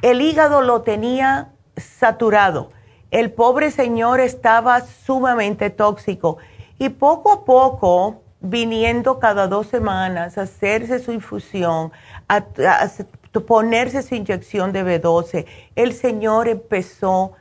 El 0.00 0.22
hígado 0.22 0.62
lo 0.62 0.80
tenía 0.80 1.52
saturado. 1.76 2.70
El 3.10 3.32
pobre 3.32 3.70
señor 3.70 4.20
estaba 4.20 4.80
sumamente 4.80 5.68
tóxico 5.68 6.38
y 6.78 6.88
poco 6.88 7.32
a 7.32 7.44
poco, 7.44 8.22
viniendo 8.40 9.18
cada 9.18 9.46
dos 9.46 9.68
semanas 9.68 10.36
hacerse 10.38 10.98
su 10.98 11.12
infusión, 11.12 11.92
a, 12.28 12.44
ponerse 13.46 14.02
su 14.02 14.14
inyección 14.14 14.72
de 14.72 14.84
B12, 14.84 15.46
el 15.76 15.92
señor 15.94 16.48
empezó 16.48 17.32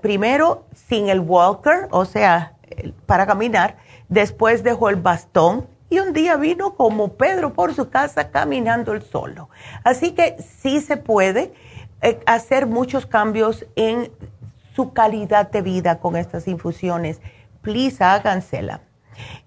primero 0.00 0.64
sin 0.74 1.08
el 1.08 1.20
walker, 1.20 1.88
o 1.90 2.04
sea, 2.04 2.54
para 3.06 3.26
caminar, 3.26 3.76
después 4.08 4.62
dejó 4.62 4.88
el 4.88 4.96
bastón 4.96 5.66
y 5.88 6.00
un 6.00 6.12
día 6.12 6.36
vino 6.36 6.74
como 6.74 7.12
Pedro 7.12 7.52
por 7.52 7.74
su 7.74 7.90
casa 7.90 8.30
caminando 8.30 8.92
el 8.92 9.02
solo. 9.02 9.48
Así 9.84 10.12
que 10.12 10.36
sí 10.60 10.80
se 10.80 10.96
puede 10.96 11.52
eh, 12.02 12.20
hacer 12.26 12.66
muchos 12.66 13.06
cambios 13.06 13.64
en 13.76 14.10
su 14.74 14.92
calidad 14.92 15.50
de 15.50 15.62
vida 15.62 16.00
con 16.00 16.16
estas 16.16 16.48
infusiones. 16.48 17.20
Please 17.66 18.04
hágansela. 18.04 18.82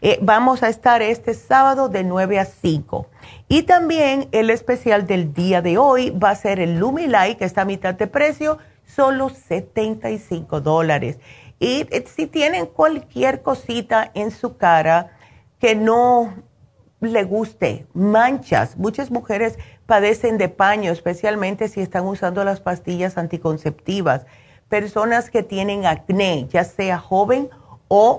Eh, 0.02 0.20
vamos 0.22 0.62
a 0.62 0.68
estar 0.68 1.02
este 1.02 1.34
sábado 1.34 1.88
de 1.88 2.04
9 2.04 2.38
a 2.38 2.44
5. 2.44 3.08
Y 3.48 3.64
también 3.64 4.28
el 4.34 4.50
especial 4.50 5.08
del 5.08 5.34
día 5.34 5.62
de 5.62 5.78
hoy 5.78 6.10
va 6.10 6.32
a 6.32 6.36
ser 6.36 6.60
el 6.60 6.80
Lumilight, 6.80 7.38
que 7.38 7.46
está 7.46 7.62
a 7.62 7.66
mitad 7.66 7.94
de 7.94 8.08
precio, 8.08 8.58
solo 8.86 9.30
75 9.30 10.60
dólares. 10.60 11.18
Y 11.62 11.88
eh, 11.91 12.04
si 12.14 12.28
tienen 12.28 12.66
cualquier 12.66 13.41
cosita 13.41 14.12
en 14.14 14.32
su 14.32 14.58
cara 14.58 15.12
que 15.58 15.76
no 15.76 16.34
le 17.00 17.24
guste, 17.24 17.88
manchas, 17.94 18.76
muchas 18.76 19.12
mujeres 19.12 19.58
padecen 19.86 20.38
de 20.38 20.50
paño, 20.50 20.91
especialmente 20.91 21.70
si 21.70 21.80
están 21.80 22.06
usando 22.06 22.44
las 22.44 22.60
pastillas 22.60 23.18
anticonceptivas. 23.18 24.26
Personas 24.68 25.30
que 25.30 25.41
tienen 25.41 25.86
acné, 25.86 26.48
ya 26.50 26.66
sea 26.66 27.00
joven 27.00 27.50
o 27.69 27.69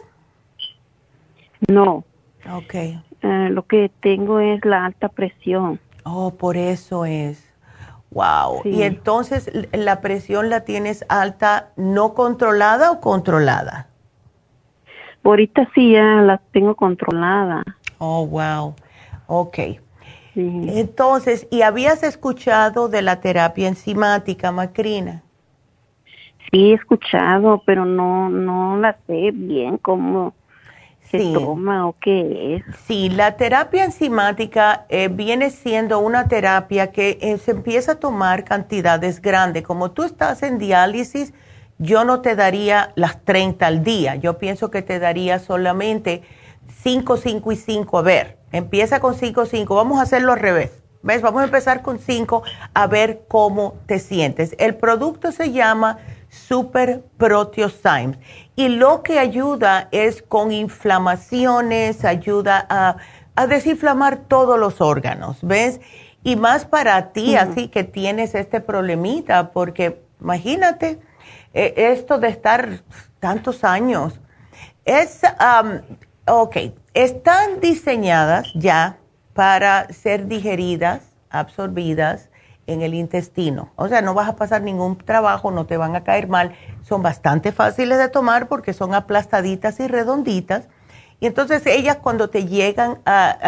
No. 1.69 2.05
Ok. 2.51 2.75
Eh, 2.75 2.99
lo 3.23 3.67
que 3.67 3.91
tengo 4.01 4.41
es 4.41 4.65
la 4.65 4.87
alta 4.87 5.09
presión. 5.09 5.79
Oh, 6.05 6.33
por 6.33 6.57
eso 6.57 7.05
es. 7.05 7.52
Wow. 8.15 8.63
Y 8.65 8.83
entonces, 8.83 9.51
¿la 9.73 10.01
presión 10.01 10.51
la 10.51 10.61
tienes 10.61 11.05
alta 11.09 11.71
no 11.77 12.15
controlada 12.15 12.91
o 12.91 13.01
controlada? 13.01 13.89
Ahorita 15.25 15.69
sí 15.75 15.93
ya 15.93 16.21
la 16.21 16.39
tengo 16.53 16.75
controlada. 16.75 17.63
Oh, 17.99 18.27
wow. 18.27 18.75
Ok. 19.27 19.59
Entonces, 20.35 21.47
¿y 21.51 21.63
habías 21.63 22.03
escuchado 22.03 22.89
de 22.89 23.03
la 23.03 23.21
terapia 23.21 23.69
enzimática, 23.69 24.51
Macrina? 24.51 25.23
Sí, 26.51 26.71
he 26.71 26.75
escuchado, 26.75 27.63
pero 27.65 27.85
no, 27.85 28.29
no 28.29 28.77
la 28.79 28.97
sé 29.07 29.31
bien 29.33 29.79
cómo 29.79 30.35
se 31.13 31.33
toma 31.33 31.87
o 31.87 31.95
qué 32.01 32.57
es? 32.57 32.77
Sí, 32.87 33.11
la 33.11 33.37
terapia 33.37 33.85
enzimática 33.85 34.87
eh, 34.89 35.09
viene 35.09 35.51
siendo 35.51 35.99
una 35.99 36.27
terapia 36.27 36.91
que 36.91 37.19
eh, 37.21 37.39
se 37.39 37.53
empieza 37.53 37.93
a 37.93 37.95
tomar 37.97 38.45
cantidades 38.45 39.21
grandes. 39.23 39.63
Como 39.63 39.93
tú 39.93 40.03
estás 40.03 40.43
en 40.43 40.59
diálisis, 40.59 41.33
yo 41.79 42.05
no 42.05 42.21
te 42.21 42.35
daría 42.35 42.93
las 42.95 43.23
30 43.25 43.67
al 43.67 43.85
día. 43.85 44.17
Yo 44.17 44.39
pienso 44.39 44.71
que 44.71 44.83
te 44.83 44.99
daría 44.99 45.39
solamente 45.39 46.23
5, 46.83 47.17
5 47.17 47.53
y 47.53 47.57
5. 47.57 47.99
A 47.99 48.03
ver, 48.03 48.39
empieza 48.51 49.01
con 49.01 49.15
5, 49.15 49.47
5. 49.47 49.75
Vamos 49.75 49.99
a 49.99 50.03
hacerlo 50.03 50.33
al 50.33 50.41
revés. 50.41 50.83
¿Ves? 51.03 51.21
Vamos 51.21 51.43
a 51.43 51.47
empezar 51.47 51.83
con 51.83 51.99
5 51.99 52.43
a 52.75 52.87
ver 52.87 53.23
cómo 53.27 53.75
te 53.87 53.99
sientes. 53.99 54.55
El 54.59 54.77
producto 54.77 55.33
se 55.33 55.51
llama 55.51 55.99
Super 56.33 57.05
Proteosymes 57.19 58.19
y 58.57 58.69
lo 58.71 59.03
que 59.03 59.19
ayuda 59.19 59.89
es 59.93 60.23
con 60.23 60.51
inflamaciones, 60.51 62.07
ayuda 62.07 62.67
a, 62.69 62.97
desinflamar 63.47 64.17
todos 64.29 64.59
los 64.59 64.81
órganos, 64.81 65.39
¿ves? 65.43 65.81
Y 66.23 66.37
más 66.37 66.65
para 66.65 67.13
ti, 67.13 67.37
así 67.37 67.69
que 67.69 67.85
tienes 67.85 68.35
este 68.35 68.61
problemita, 68.61 69.53
porque 69.53 70.03
imagínate 70.21 71.01
eh, 71.53 71.75
esto 71.77 72.19
de 72.19 72.29
estar 72.29 72.81
tantos 73.21 73.65
años. 73.65 74.21
Es, 74.85 75.21
ok, 76.27 76.57
están 76.95 77.61
diseñadas 77.61 78.49
ya 78.55 78.99
para 79.35 79.93
ser 79.93 80.29
digeridas, 80.29 81.03
absorbidas 81.31 82.31
en 82.73 82.83
el 82.83 82.95
intestino. 82.95 83.71
O 83.77 83.89
sea, 83.89 84.03
no 84.03 84.15
vas 84.15 84.29
a 84.29 84.37
pasar 84.37 84.63
ningún 84.63 84.97
trabajo, 84.99 85.51
no 85.51 85.67
te 85.67 85.77
van 85.77 85.95
a 85.97 86.05
caer 86.05 86.29
mal. 86.29 86.55
Son 86.83 87.03
bastante 87.03 87.53
fáciles 87.53 87.99
de 87.99 88.09
tomar 88.09 88.49
porque 88.49 88.73
son 88.73 88.95
aplastaditas 88.95 89.79
y 89.81 89.89
redonditas. 89.89 90.69
Y 91.21 91.27
entonces 91.27 91.65
ellas 91.67 91.99
cuando 92.03 92.31
te 92.31 92.47
llegan, 92.47 92.99
a, 93.07 93.39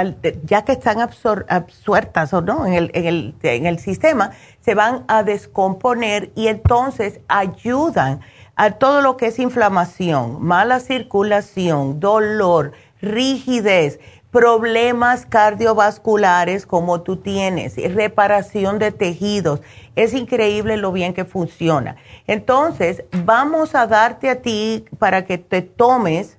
ya 0.44 0.62
que 0.62 0.70
están 0.70 1.00
absuertas 1.00 2.32
o 2.32 2.40
no 2.40 2.66
en 2.66 2.74
el, 2.74 2.90
en, 2.94 3.06
el, 3.06 3.34
en 3.42 3.66
el 3.66 3.80
sistema, 3.80 4.30
se 4.60 4.76
van 4.76 5.04
a 5.08 5.24
descomponer 5.24 6.30
y 6.36 6.46
entonces 6.46 7.18
ayudan 7.26 8.20
a 8.54 8.70
todo 8.72 9.02
lo 9.02 9.16
que 9.16 9.26
es 9.26 9.40
inflamación, 9.40 10.40
mala 10.40 10.78
circulación, 10.78 11.98
dolor, 11.98 12.72
rigidez, 13.00 13.98
problemas 14.34 15.26
cardiovasculares 15.26 16.66
como 16.66 17.02
tú 17.02 17.18
tienes, 17.18 17.76
reparación 17.94 18.80
de 18.80 18.90
tejidos. 18.90 19.60
Es 19.94 20.12
increíble 20.12 20.76
lo 20.76 20.90
bien 20.90 21.14
que 21.14 21.24
funciona. 21.24 21.94
Entonces, 22.26 23.04
vamos 23.12 23.76
a 23.76 23.86
darte 23.86 24.28
a 24.28 24.42
ti 24.42 24.86
para 24.98 25.24
que 25.24 25.38
te 25.38 25.62
tomes, 25.62 26.36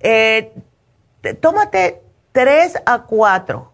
eh, 0.00 0.52
tómate 1.40 2.02
3 2.32 2.82
a 2.84 3.04
4 3.04 3.72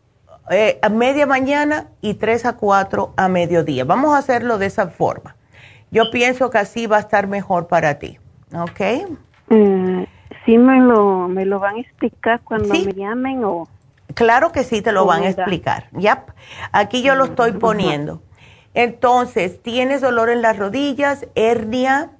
eh, 0.50 0.78
a 0.80 0.88
media 0.88 1.26
mañana 1.26 1.88
y 2.00 2.14
3 2.14 2.46
a 2.46 2.52
4 2.52 3.14
a 3.16 3.28
mediodía. 3.28 3.84
Vamos 3.84 4.14
a 4.14 4.18
hacerlo 4.18 4.58
de 4.58 4.66
esa 4.66 4.86
forma. 4.86 5.34
Yo 5.90 6.12
pienso 6.12 6.50
que 6.50 6.58
así 6.58 6.86
va 6.86 6.98
a 6.98 7.00
estar 7.00 7.26
mejor 7.26 7.66
para 7.66 7.98
ti. 7.98 8.16
¿Ok? 8.54 8.80
Mm, 9.48 10.04
sí, 10.50 10.58
me 10.58 10.80
lo, 10.80 11.28
me 11.28 11.44
lo 11.44 11.60
van 11.60 11.76
a 11.76 11.80
explicar 11.80 12.40
cuando 12.42 12.68
me 12.68 12.92
llamen 12.92 13.44
o... 13.44 13.68
Claro 14.14 14.50
que 14.50 14.64
sí, 14.64 14.82
te 14.82 14.92
lo 14.92 15.06
van 15.06 15.22
a 15.22 15.28
explicar. 15.28 15.88
Ya, 15.92 16.26
aquí 16.72 17.02
yo 17.02 17.14
lo 17.14 17.26
estoy 17.26 17.52
poniendo. 17.52 18.22
Entonces, 18.74 19.62
tienes 19.62 20.00
dolor 20.00 20.30
en 20.30 20.42
las 20.42 20.58
rodillas, 20.58 21.26
hernia, 21.36 22.10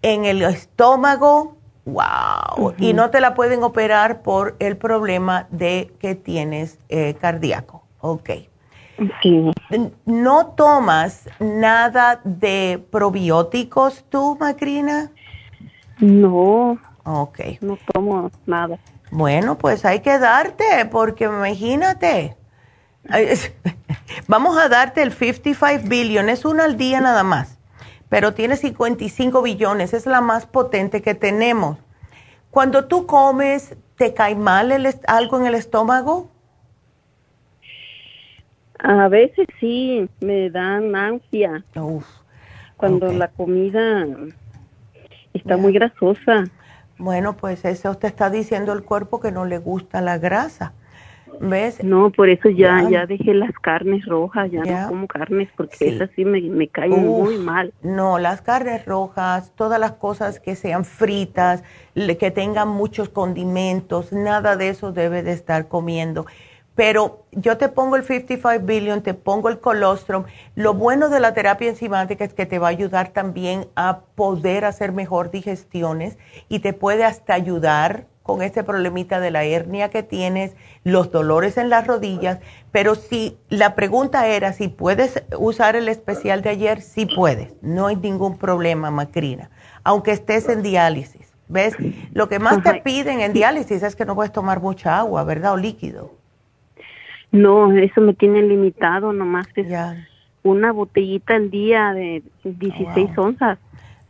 en 0.00 0.24
el 0.24 0.42
estómago, 0.42 1.56
wow, 1.84 2.74
y 2.78 2.94
no 2.94 3.10
te 3.10 3.20
la 3.20 3.34
pueden 3.34 3.62
operar 3.62 4.22
por 4.22 4.56
el 4.58 4.76
problema 4.78 5.46
de 5.50 5.92
que 6.00 6.14
tienes 6.14 6.78
eh, 6.88 7.14
cardíaco. 7.20 7.82
Ok. 8.00 8.30
Sí. 9.22 9.50
¿No 10.06 10.46
tomas 10.48 11.28
nada 11.38 12.20
de 12.24 12.82
probióticos 12.90 14.04
tú, 14.08 14.38
Macrina? 14.40 15.10
No. 15.98 16.78
Ok. 17.06 17.38
No 17.60 17.78
tomo 17.92 18.30
nada. 18.46 18.78
Bueno, 19.12 19.56
pues 19.56 19.84
hay 19.84 20.00
que 20.00 20.18
darte, 20.18 20.64
porque 20.90 21.24
imagínate. 21.24 22.36
Vamos 24.26 24.58
a 24.58 24.68
darte 24.68 25.02
el 25.02 25.12
55 25.12 25.88
billion, 25.88 26.28
es 26.28 26.44
una 26.44 26.64
al 26.64 26.76
día 26.76 27.00
nada 27.00 27.22
más, 27.22 27.58
pero 28.08 28.34
tiene 28.34 28.56
55 28.56 29.42
billones, 29.42 29.94
es 29.94 30.06
la 30.06 30.20
más 30.20 30.46
potente 30.46 31.02
que 31.02 31.14
tenemos. 31.14 31.78
Cuando 32.50 32.86
tú 32.86 33.06
comes, 33.06 33.76
¿te 33.96 34.12
cae 34.12 34.34
mal 34.34 34.72
algo 35.06 35.38
en 35.38 35.46
el 35.46 35.54
estómago? 35.54 36.28
A 38.78 39.08
veces 39.08 39.46
sí, 39.60 40.08
me 40.20 40.50
dan 40.50 40.96
ansia. 40.96 41.64
Cuando 42.76 43.12
la 43.12 43.28
comida 43.28 44.06
está 45.32 45.56
muy 45.56 45.72
grasosa. 45.72 46.44
Bueno, 46.98 47.36
pues 47.36 47.64
eso 47.64 47.94
te 47.96 48.06
está 48.06 48.30
diciendo 48.30 48.72
el 48.72 48.82
cuerpo 48.82 49.20
que 49.20 49.32
no 49.32 49.44
le 49.44 49.58
gusta 49.58 50.00
la 50.00 50.18
grasa. 50.18 50.72
¿Ves? 51.40 51.82
No, 51.84 52.10
por 52.10 52.28
eso 52.28 52.48
ya, 52.48 52.88
ya, 52.88 53.04
dejé 53.04 53.34
las 53.34 53.52
carnes 53.60 54.06
rojas, 54.06 54.50
ya, 54.50 54.82
no 54.82 54.88
como 54.88 55.06
carnes 55.06 55.48
porque 55.56 55.88
esas 55.88 56.08
sí 56.16 56.24
me, 56.24 56.40
me 56.40 56.68
caen 56.68 57.06
muy 57.06 57.36
mal. 57.36 57.74
No, 57.82 58.18
las 58.18 58.40
carnes 58.40 58.86
rojas, 58.86 59.52
todas 59.54 59.78
las 59.78 59.92
cosas 59.92 60.40
que 60.40 60.54
sean 60.56 60.84
fritas, 60.84 61.62
que 61.94 62.30
tengan 62.30 62.68
muchos 62.68 63.08
condimentos, 63.08 64.12
nada 64.12 64.56
de 64.56 64.68
eso 64.68 64.92
debe 64.92 65.22
de 65.22 65.32
estar 65.32 65.68
comiendo. 65.68 66.26
Pero 66.76 67.24
yo 67.32 67.56
te 67.56 67.68
pongo 67.68 67.96
el 67.96 68.04
55 68.04 68.64
billion, 68.64 69.02
te 69.02 69.14
pongo 69.14 69.48
el 69.48 69.58
colostrum. 69.58 70.24
Lo 70.54 70.74
bueno 70.74 71.08
de 71.08 71.18
la 71.18 71.34
terapia 71.34 71.68
enzimática 71.68 72.24
es 72.24 72.34
que 72.34 72.46
te 72.46 72.58
va 72.58 72.68
a 72.68 72.70
ayudar 72.70 73.08
también 73.08 73.66
a 73.74 74.00
poder 74.14 74.64
hacer 74.64 74.92
mejor 74.92 75.30
digestiones 75.30 76.18
y 76.48 76.60
te 76.60 76.74
puede 76.74 77.04
hasta 77.04 77.34
ayudar 77.34 78.06
con 78.22 78.42
este 78.42 78.64
problemita 78.64 79.20
de 79.20 79.30
la 79.30 79.44
hernia 79.44 79.88
que 79.88 80.02
tienes, 80.02 80.56
los 80.82 81.12
dolores 81.12 81.56
en 81.56 81.70
las 81.70 81.86
rodillas, 81.86 82.40
pero 82.72 82.96
si 82.96 83.38
la 83.48 83.76
pregunta 83.76 84.26
era 84.26 84.52
si 84.52 84.66
puedes 84.66 85.22
usar 85.38 85.76
el 85.76 85.88
especial 85.88 86.42
de 86.42 86.50
ayer, 86.50 86.82
sí 86.82 87.06
puedes, 87.06 87.54
no 87.62 87.86
hay 87.86 87.94
ningún 87.94 88.36
problema, 88.36 88.90
Macrina, 88.90 89.50
aunque 89.84 90.10
estés 90.10 90.48
en 90.48 90.62
diálisis. 90.62 91.26
¿Ves? 91.48 91.76
Lo 92.12 92.28
que 92.28 92.40
más 92.40 92.60
te 92.60 92.80
piden 92.80 93.20
en 93.20 93.32
diálisis 93.32 93.84
es 93.84 93.94
que 93.94 94.04
no 94.04 94.16
puedes 94.16 94.32
tomar 94.32 94.60
mucha 94.60 94.98
agua, 94.98 95.22
¿verdad? 95.22 95.52
O 95.52 95.56
líquido. 95.56 96.10
No, 97.32 97.72
eso 97.72 98.00
me 98.00 98.14
tiene 98.14 98.42
limitado, 98.42 99.12
nomás 99.12 99.46
es 99.56 99.66
una 100.42 100.72
botellita 100.72 101.34
al 101.34 101.50
día 101.50 101.92
de 101.92 102.22
16 102.44 103.10
onzas. 103.18 103.58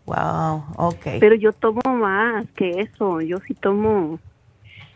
Wow, 0.04 0.64
ok. 0.76 1.06
Pero 1.18 1.34
yo 1.34 1.52
tomo 1.52 1.80
más 1.96 2.46
que 2.54 2.80
eso, 2.80 3.20
yo 3.20 3.38
sí 3.38 3.54
tomo, 3.54 4.20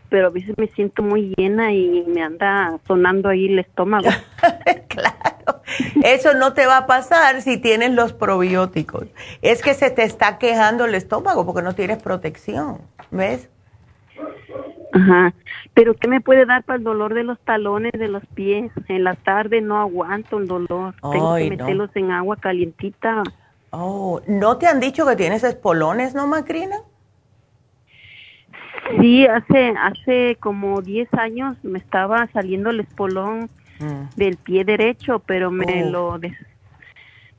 pero 0.09 0.27
a 0.27 0.29
veces 0.29 0.57
me 0.57 0.67
siento 0.67 1.03
muy 1.03 1.33
llena 1.35 1.73
y 1.73 2.05
me 2.07 2.23
anda 2.23 2.77
sonando 2.87 3.27
ahí 3.27 3.47
el 3.47 3.59
estómago. 3.59 4.07
claro, 4.87 5.61
eso 6.03 6.33
no 6.33 6.53
te 6.53 6.65
va 6.65 6.77
a 6.77 6.85
pasar 6.85 7.41
si 7.41 7.57
tienes 7.57 7.91
los 7.91 8.13
probióticos. 8.13 9.07
Es 9.41 9.61
que 9.61 9.73
se 9.73 9.89
te 9.91 10.03
está 10.03 10.37
quejando 10.37 10.85
el 10.85 10.95
estómago 10.95 11.45
porque 11.45 11.61
no 11.61 11.75
tienes 11.75 12.01
protección, 12.01 12.77
¿ves? 13.09 13.49
Ajá. 14.93 15.33
Pero 15.73 15.93
¿qué 15.95 16.07
me 16.07 16.21
puede 16.21 16.45
dar 16.45 16.63
para 16.63 16.77
el 16.77 16.83
dolor 16.83 17.13
de 17.13 17.23
los 17.23 17.39
talones 17.39 17.93
de 17.93 18.07
los 18.07 18.25
pies? 18.33 18.71
En 18.87 19.03
la 19.03 19.15
tarde 19.15 19.61
no 19.61 19.79
aguanto 19.79 20.37
el 20.37 20.47
dolor. 20.47 20.95
Tengo 21.01 21.35
que 21.35 21.49
meterlos 21.49 21.89
en 21.95 22.11
agua 22.11 22.37
calientita. 22.37 23.23
Oh, 23.71 24.21
¿no 24.27 24.57
te 24.57 24.67
han 24.67 24.79
dicho 24.79 25.05
que 25.07 25.15
tienes 25.15 25.43
espolones, 25.43 26.13
no, 26.13 26.27
Macrina? 26.27 26.77
Sí, 28.99 29.25
hace 29.25 29.73
hace 29.77 30.37
como 30.39 30.81
10 30.81 31.13
años 31.13 31.55
me 31.63 31.79
estaba 31.79 32.27
saliendo 32.33 32.71
el 32.71 32.81
espolón 32.81 33.49
mm. 33.79 34.15
del 34.17 34.35
pie 34.37 34.65
derecho, 34.65 35.19
pero 35.19 35.51
me 35.51 35.85
oh. 35.85 35.89
lo 35.89 36.19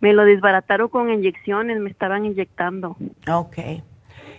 me 0.01 0.12
lo 0.12 0.24
desbarataron 0.24 0.89
con 0.89 1.11
inyecciones, 1.11 1.79
me 1.79 1.91
estaban 1.91 2.24
inyectando. 2.24 2.97
Ok. 3.31 3.59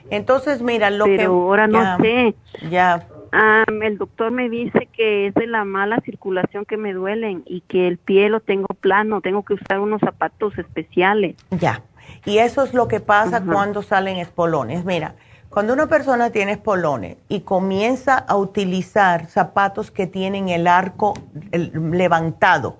Entonces, 0.09 0.61
mira, 0.61 0.89
lo 0.89 1.05
que... 1.05 1.17
Pero 1.17 1.33
ahora 1.33 1.67
no 1.67 1.97
sé. 1.97 2.35
Ya. 2.69 3.07
Ah, 3.31 3.63
el 3.81 3.97
doctor 3.97 4.31
me 4.31 4.47
dice 4.47 4.87
que 4.93 5.27
es 5.27 5.33
de 5.33 5.47
la 5.47 5.65
mala 5.65 5.99
circulación 6.05 6.65
que 6.65 6.77
me 6.77 6.93
duelen 6.93 7.41
y 7.47 7.61
que 7.61 7.87
el 7.87 7.97
pie 7.97 8.29
lo 8.29 8.41
tengo 8.41 8.67
plano, 8.67 9.21
tengo 9.21 9.43
que 9.43 9.55
usar 9.55 9.79
unos 9.79 10.01
zapatos 10.01 10.55
especiales. 10.59 11.35
Ya, 11.49 11.81
y 12.25 12.37
eso 12.37 12.63
es 12.63 12.75
lo 12.75 12.87
que 12.87 12.99
pasa 12.99 13.43
cuando 13.43 13.81
salen 13.81 14.17
espolones. 14.17 14.85
Mira, 14.85 15.15
cuando 15.49 15.73
una 15.73 15.87
persona 15.87 16.29
tiene 16.29 16.53
espolones 16.53 17.17
y 17.27 17.41
comienza 17.41 18.17
a 18.17 18.35
utilizar 18.35 19.27
zapatos 19.27 19.91
que 19.91 20.07
tienen 20.07 20.49
el 20.49 20.67
arco 20.67 21.13
levantado, 21.51 22.77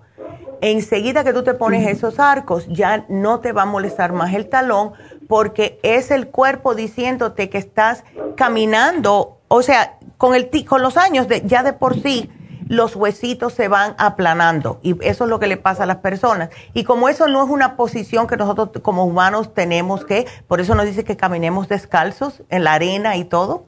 enseguida 0.62 1.24
que 1.24 1.34
tú 1.34 1.44
te 1.44 1.54
pones 1.54 1.88
esos 1.88 2.20
arcos, 2.20 2.68
ya 2.70 3.06
no 3.10 3.42
te 3.42 3.52
va 3.52 3.64
a 3.64 3.66
molestar 3.66 4.14
más 4.14 4.34
el 4.34 4.50
talón 4.50 4.94
porque 5.28 5.80
es 5.84 6.12
el 6.12 6.28
cuerpo 6.28 6.76
diciéndote 6.76 7.50
que 7.50 7.58
estás 7.58 8.04
caminando, 8.36 9.40
o 9.48 9.62
sea, 9.62 9.98
con, 10.18 10.36
el, 10.36 10.50
con 10.66 10.82
los 10.82 10.98
años 10.98 11.28
de, 11.28 11.44
ya 11.46 11.64
de 11.64 11.74
por 11.74 12.00
sí 12.02 12.30
los 12.68 12.96
huesitos 12.96 13.54
se 13.54 13.68
van 13.68 13.96
aplanando 13.98 14.80
y 14.82 14.96
eso 15.06 15.26
es 15.26 15.30
lo 15.30 15.40
que 15.40 15.48
le 15.48 15.58
pasa 15.58 15.84
a 15.84 15.86
las 15.86 15.98
personas. 15.98 16.50
Y 16.74 16.84
como 16.84 17.10
eso 17.10 17.28
no 17.28 17.44
es 17.44 17.50
una 17.50 17.76
posición 17.76 18.28
que 18.28 18.38
nosotros 18.38 18.70
como 18.82 19.06
humanos 19.06 19.54
tenemos 19.54 20.06
que, 20.06 20.26
por 20.48 20.62
eso 20.62 20.76
nos 20.76 20.86
dice 20.86 21.04
que 21.04 21.18
caminemos 21.18 21.68
descalzos 21.68 22.42
en 22.50 22.64
la 22.64 22.74
arena 22.74 23.16
y 23.18 23.26
todo. 23.26 23.66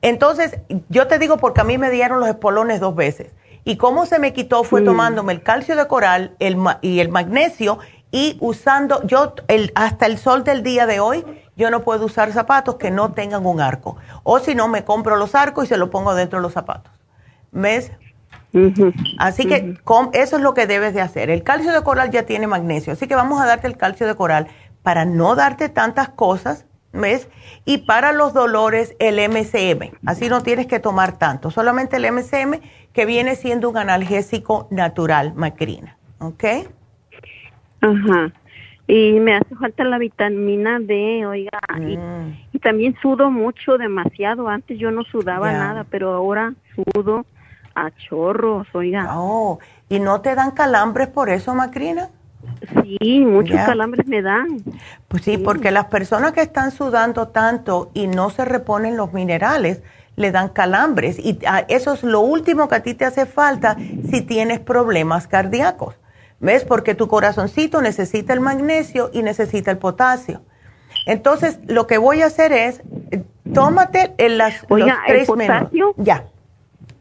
Entonces, 0.00 0.58
yo 0.88 1.06
te 1.06 1.18
digo 1.18 1.38
porque 1.38 1.60
a 1.60 1.64
mí 1.64 1.78
me 1.78 1.90
dieron 1.90 2.20
los 2.20 2.28
espolones 2.28 2.80
dos 2.80 2.94
veces. 2.94 3.32
Y 3.64 3.78
cómo 3.78 4.06
se 4.06 4.20
me 4.20 4.32
quitó 4.32 4.62
fue 4.62 4.82
tomándome 4.82 5.32
el 5.32 5.42
calcio 5.42 5.74
de 5.74 5.88
coral 5.88 6.36
el, 6.38 6.56
y 6.82 7.00
el 7.00 7.08
magnesio 7.08 7.80
y 8.16 8.38
usando, 8.40 9.06
yo 9.06 9.34
el, 9.46 9.72
hasta 9.74 10.06
el 10.06 10.16
sol 10.16 10.42
del 10.42 10.62
día 10.62 10.86
de 10.86 11.00
hoy, 11.00 11.22
yo 11.54 11.70
no 11.70 11.82
puedo 11.82 12.06
usar 12.06 12.32
zapatos 12.32 12.76
que 12.76 12.90
no 12.90 13.12
tengan 13.12 13.44
un 13.44 13.60
arco. 13.60 13.98
O 14.22 14.38
si 14.38 14.54
no, 14.54 14.68
me 14.68 14.84
compro 14.84 15.16
los 15.16 15.34
arcos 15.34 15.66
y 15.66 15.68
se 15.68 15.76
los 15.76 15.90
pongo 15.90 16.14
dentro 16.14 16.38
de 16.38 16.42
los 16.42 16.54
zapatos. 16.54 16.90
¿Ves? 17.52 17.92
así 19.18 19.44
que 19.44 19.78
eso 20.14 20.36
es 20.36 20.42
lo 20.42 20.54
que 20.54 20.66
debes 20.66 20.94
de 20.94 21.02
hacer. 21.02 21.28
El 21.28 21.42
calcio 21.42 21.72
de 21.72 21.82
coral 21.82 22.10
ya 22.10 22.22
tiene 22.22 22.46
magnesio, 22.46 22.94
así 22.94 23.06
que 23.06 23.14
vamos 23.14 23.38
a 23.38 23.44
darte 23.44 23.66
el 23.66 23.76
calcio 23.76 24.06
de 24.06 24.14
coral 24.14 24.46
para 24.82 25.04
no 25.04 25.34
darte 25.34 25.68
tantas 25.68 26.08
cosas, 26.08 26.64
¿ves? 26.94 27.28
Y 27.66 27.78
para 27.78 28.12
los 28.12 28.32
dolores 28.32 28.96
el 28.98 29.16
MCM, 29.28 29.98
así 30.06 30.30
no 30.30 30.42
tienes 30.42 30.66
que 30.66 30.80
tomar 30.80 31.18
tanto, 31.18 31.50
solamente 31.50 31.96
el 31.96 32.10
MCM 32.10 32.62
que 32.94 33.04
viene 33.04 33.36
siendo 33.36 33.68
un 33.68 33.76
analgésico 33.76 34.68
natural, 34.70 35.34
macrina, 35.34 35.98
¿ok? 36.18 36.44
Ajá. 37.86 38.32
Y 38.88 39.18
me 39.18 39.34
hace 39.34 39.54
falta 39.56 39.84
la 39.84 39.98
vitamina 39.98 40.78
D, 40.78 41.26
oiga. 41.26 41.58
Y, 41.78 41.96
mm. 41.96 42.60
también 42.62 42.96
sudo 43.02 43.30
mucho, 43.30 43.78
demasiado. 43.78 44.48
Antes 44.48 44.78
yo 44.78 44.90
no 44.90 45.02
sudaba 45.04 45.52
nada, 45.52 45.84
pero 45.90 46.12
ahora 46.12 46.54
sudo 46.74 47.26
a 47.74 47.90
chorros, 47.90 48.66
oiga. 48.74 49.08
Oh, 49.18 49.58
¿y 49.88 49.98
no 49.98 50.20
te 50.20 50.34
dan 50.34 50.52
calambres 50.52 51.08
por 51.08 51.30
eso, 51.30 51.54
Macrina? 51.54 52.10
Sí, 52.72 53.20
muchos 53.20 53.56
calambres 53.56 54.06
me 54.06 54.22
dan. 54.22 54.62
Pues 55.08 55.24
sí, 55.24 55.36
porque 55.36 55.72
las 55.72 55.86
personas 55.86 56.32
que 56.32 56.42
están 56.42 56.70
sudando 56.70 57.28
tanto 57.28 57.90
y 57.92 58.06
no 58.06 58.30
se 58.30 58.44
reponen 58.44 58.96
los 58.96 59.12
minerales, 59.12 59.82
le 60.16 60.32
dan 60.32 60.48
calambres 60.48 61.18
y 61.18 61.38
ah, 61.46 61.64
eso 61.68 61.92
es 61.92 62.02
lo 62.02 62.20
último 62.20 62.68
que 62.68 62.76
a 62.76 62.82
ti 62.82 62.94
te 62.94 63.04
hace 63.04 63.26
falta 63.26 63.76
si 64.10 64.22
tienes 64.22 64.60
problemas 64.60 65.26
cardíacos. 65.26 65.94
¿Ves? 66.40 66.64
Porque 66.64 66.94
tu 66.94 67.08
corazoncito 67.08 67.80
necesita 67.80 68.32
el 68.32 68.40
magnesio 68.40 69.10
y 69.12 69.22
necesita 69.22 69.70
el 69.70 69.78
potasio. 69.78 70.42
Entonces, 71.06 71.60
lo 71.66 71.86
que 71.86 71.98
voy 71.98 72.22
a 72.22 72.26
hacer 72.26 72.52
es, 72.52 72.82
tómate 73.54 74.14
en 74.18 74.38
las 74.38 74.64
Oiga, 74.68 75.02
el 75.06 75.26
potasio, 75.26 75.94
Ya. 75.96 76.26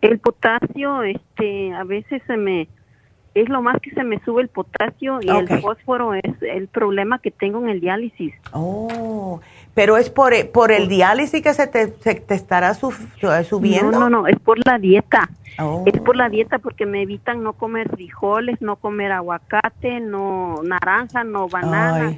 El 0.01 0.19
potasio, 0.19 1.01
este, 1.03 1.73
a 1.73 1.83
veces 1.83 2.21
se 2.27 2.37
me, 2.37 2.67
es 3.33 3.49
lo 3.49 3.61
más 3.61 3.81
que 3.81 3.89
se 3.91 4.03
me 4.03 4.19
sube 4.23 4.43
el 4.43 4.49
potasio 4.49 5.19
y 5.21 5.29
el 5.29 5.47
fósforo 5.59 6.13
es 6.13 6.41
el 6.41 6.67
problema 6.67 7.19
que 7.19 7.31
tengo 7.31 7.59
en 7.59 7.69
el 7.69 7.81
diálisis. 7.81 8.33
Oh, 8.53 9.41
pero 9.75 9.97
es 9.97 10.09
por, 10.09 10.33
por 10.51 10.71
el 10.71 10.87
diálisis 10.87 11.41
que 11.43 11.53
se 11.53 11.67
te, 11.67 11.93
se 11.99 12.15
te 12.15 12.33
estará 12.33 12.73
subiendo. 12.73 13.91
No, 13.91 14.09
no, 14.09 14.21
no, 14.21 14.27
es 14.27 14.39
por 14.39 14.57
la 14.65 14.79
dieta. 14.79 15.29
Oh. 15.59 15.83
Es 15.85 15.99
por 15.99 16.15
la 16.15 16.29
dieta 16.29 16.59
porque 16.59 16.85
me 16.85 17.01
evitan 17.01 17.43
no 17.43 17.53
comer 17.53 17.89
frijoles, 17.89 18.61
no 18.61 18.77
comer 18.77 19.11
aguacate, 19.11 19.99
no 19.99 20.63
naranja, 20.63 21.25
no 21.25 21.49
banana. 21.49 22.17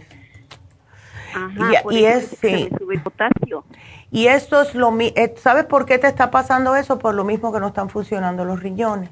Ajá, 1.34 1.72
y, 1.90 2.06
es, 2.06 2.38
sí. 2.40 2.70
sube 2.78 3.00
potasio. 3.00 3.66
Y 4.12 4.28
esto 4.28 4.62
es 4.62 4.76
lo 4.76 4.92
mismo, 4.92 5.18
eh, 5.18 5.34
¿sabes 5.38 5.66
por 5.66 5.86
qué 5.86 5.98
te 5.98 6.08
está 6.08 6.32
pasando 6.32 6.76
eso? 6.76 7.00
Por 7.00 7.16
lo 7.16 7.24
mismo 7.24 7.52
que 7.52 7.60
no 7.60 7.68
están 7.68 7.90
funcionando 7.90 8.46
los 8.46 8.62
riñones. 8.62 9.10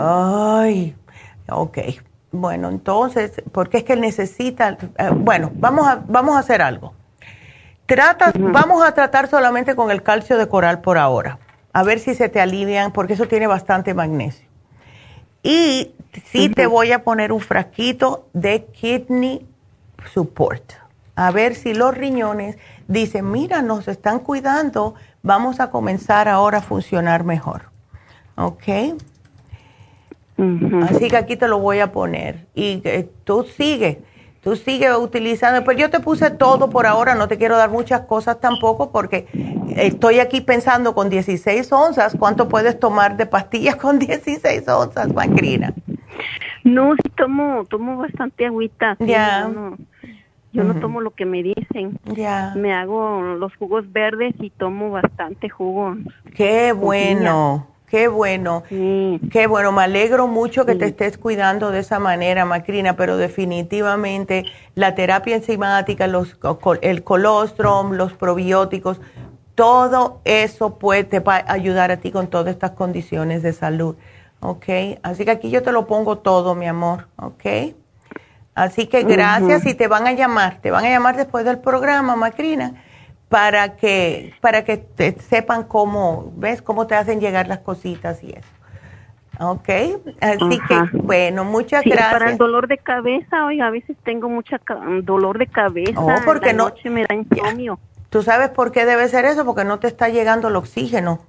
Ay, 0.00 0.94
ok. 1.48 1.78
Bueno, 2.32 2.68
entonces, 2.68 3.42
porque 3.52 3.78
es 3.78 3.84
que 3.84 3.96
necesita, 3.96 4.76
eh, 4.98 5.10
bueno, 5.14 5.50
vamos 5.54 5.86
a, 5.86 6.02
vamos 6.06 6.36
a 6.36 6.40
hacer 6.40 6.62
algo. 6.62 6.94
Trata, 7.86 8.32
Vamos 8.36 8.84
a 8.84 8.92
tratar 8.94 9.28
solamente 9.28 9.76
con 9.76 9.92
el 9.92 10.02
calcio 10.02 10.38
de 10.38 10.48
coral 10.48 10.80
por 10.80 10.98
ahora, 10.98 11.38
a 11.72 11.84
ver 11.84 12.00
si 12.00 12.16
se 12.16 12.28
te 12.28 12.40
alivian, 12.40 12.92
porque 12.92 13.12
eso 13.12 13.28
tiene 13.28 13.46
bastante 13.46 13.94
magnesio. 13.94 14.48
Y 15.44 15.94
sí 16.24 16.48
te 16.48 16.66
voy 16.66 16.90
a 16.90 17.04
poner 17.04 17.30
un 17.30 17.40
frasquito 17.40 18.26
de 18.32 18.64
kidney 18.64 19.46
support, 20.12 20.72
a 21.14 21.30
ver 21.30 21.54
si 21.54 21.74
los 21.74 21.96
riñones 21.96 22.58
dicen, 22.88 23.30
mira, 23.30 23.62
nos 23.62 23.86
están 23.86 24.18
cuidando, 24.18 24.96
vamos 25.22 25.60
a 25.60 25.70
comenzar 25.70 26.28
ahora 26.28 26.58
a 26.58 26.62
funcionar 26.62 27.22
mejor. 27.22 27.70
¿Ok? 28.34 28.64
Así 30.82 31.08
que 31.08 31.16
aquí 31.16 31.36
te 31.36 31.48
lo 31.48 31.58
voy 31.58 31.80
a 31.80 31.92
poner. 31.92 32.46
Y 32.54 32.82
eh, 32.84 33.08
tú 33.24 33.44
sigue, 33.44 34.02
tú 34.42 34.54
sigue 34.56 34.94
utilizando. 34.94 35.64
Pues 35.64 35.78
yo 35.78 35.90
te 35.90 36.00
puse 36.00 36.30
todo 36.30 36.68
por 36.70 36.86
ahora, 36.86 37.14
no 37.14 37.28
te 37.28 37.38
quiero 37.38 37.56
dar 37.56 37.70
muchas 37.70 38.02
cosas 38.02 38.40
tampoco 38.40 38.92
porque 38.92 39.26
estoy 39.76 40.20
aquí 40.20 40.40
pensando 40.40 40.94
con 40.94 41.08
16 41.08 41.72
onzas, 41.72 42.16
¿cuánto 42.18 42.48
puedes 42.48 42.78
tomar 42.78 43.16
de 43.16 43.26
pastillas 43.26 43.76
con 43.76 43.98
16 43.98 44.68
onzas, 44.68 45.12
Macrina? 45.14 45.72
No, 46.64 46.94
sí 46.96 47.10
tomo, 47.16 47.64
tomo 47.68 47.96
bastante 47.96 48.46
agüita. 48.46 48.96
Ya. 49.00 49.48
Yo, 50.52 50.64
no, 50.64 50.74
tomo 50.80 51.00
lo 51.00 51.10
que 51.10 51.26
me 51.26 51.42
dicen. 51.42 51.98
Ya. 52.04 52.54
Me 52.56 52.72
hago 52.72 53.20
los 53.20 53.54
jugos 53.56 53.92
verdes 53.92 54.34
y 54.40 54.50
tomo 54.50 54.90
bastante 54.90 55.48
jugo. 55.48 55.96
Qué 56.34 56.72
bueno. 56.72 57.68
Qué 57.86 58.08
bueno, 58.08 58.64
qué 58.68 59.46
bueno, 59.48 59.70
me 59.70 59.84
alegro 59.84 60.26
mucho 60.26 60.66
que 60.66 60.74
te 60.74 60.86
estés 60.86 61.18
cuidando 61.18 61.70
de 61.70 61.78
esa 61.78 62.00
manera, 62.00 62.44
Macrina, 62.44 62.96
pero 62.96 63.16
definitivamente 63.16 64.44
la 64.74 64.96
terapia 64.96 65.36
enzimática, 65.36 66.08
los, 66.08 66.36
el 66.82 67.04
colostrum, 67.04 67.92
los 67.92 68.12
probióticos, 68.12 69.00
todo 69.54 70.20
eso 70.24 70.78
puede 70.78 71.04
te 71.04 71.20
va 71.20 71.36
a 71.36 71.52
ayudar 71.52 71.92
a 71.92 71.98
ti 71.98 72.10
con 72.10 72.26
todas 72.26 72.48
estas 72.48 72.72
condiciones 72.72 73.44
de 73.44 73.52
salud, 73.52 73.94
¿ok? 74.40 74.64
Así 75.04 75.24
que 75.24 75.30
aquí 75.30 75.50
yo 75.50 75.62
te 75.62 75.70
lo 75.70 75.86
pongo 75.86 76.18
todo, 76.18 76.56
mi 76.56 76.66
amor, 76.66 77.06
¿ok? 77.16 77.74
Así 78.56 78.88
que 78.88 79.04
gracias 79.04 79.64
y 79.64 79.74
te 79.74 79.86
van 79.86 80.08
a 80.08 80.12
llamar, 80.12 80.58
te 80.60 80.72
van 80.72 80.84
a 80.84 80.88
llamar 80.88 81.16
después 81.16 81.44
del 81.44 81.58
programa, 81.58 82.16
Macrina 82.16 82.82
para 83.28 83.76
que, 83.76 84.34
para 84.40 84.64
que 84.64 84.76
te 84.76 85.12
sepan 85.20 85.64
cómo, 85.64 86.32
¿ves? 86.36 86.62
Cómo 86.62 86.86
te 86.86 86.94
hacen 86.94 87.20
llegar 87.20 87.48
las 87.48 87.58
cositas 87.60 88.22
y 88.22 88.30
eso. 88.30 88.48
Ok, 89.38 89.68
así 90.20 90.60
que 90.66 90.96
bueno, 90.96 91.44
muchas 91.44 91.84
gracias. 91.84 92.12
Para 92.12 92.30
el 92.30 92.38
dolor 92.38 92.68
de 92.68 92.78
cabeza, 92.78 93.44
hoy 93.44 93.60
a 93.60 93.68
veces 93.68 93.94
tengo 94.02 94.30
mucha 94.30 94.58
dolor 95.02 95.38
de 95.38 95.46
cabeza. 95.46 96.00
Oh, 96.00 96.14
porque 96.24 96.46
la 96.46 96.52
noche 96.54 96.88
me 96.88 97.04
da 97.04 97.14
insomnio. 97.14 97.78
¿Tú 98.08 98.22
sabes 98.22 98.48
por 98.48 98.72
qué 98.72 98.86
debe 98.86 99.08
ser 99.08 99.26
eso? 99.26 99.44
Porque 99.44 99.64
no 99.64 99.78
te 99.78 99.88
está 99.88 100.08
llegando 100.08 100.48
el 100.48 100.56
oxígeno. 100.56 101.20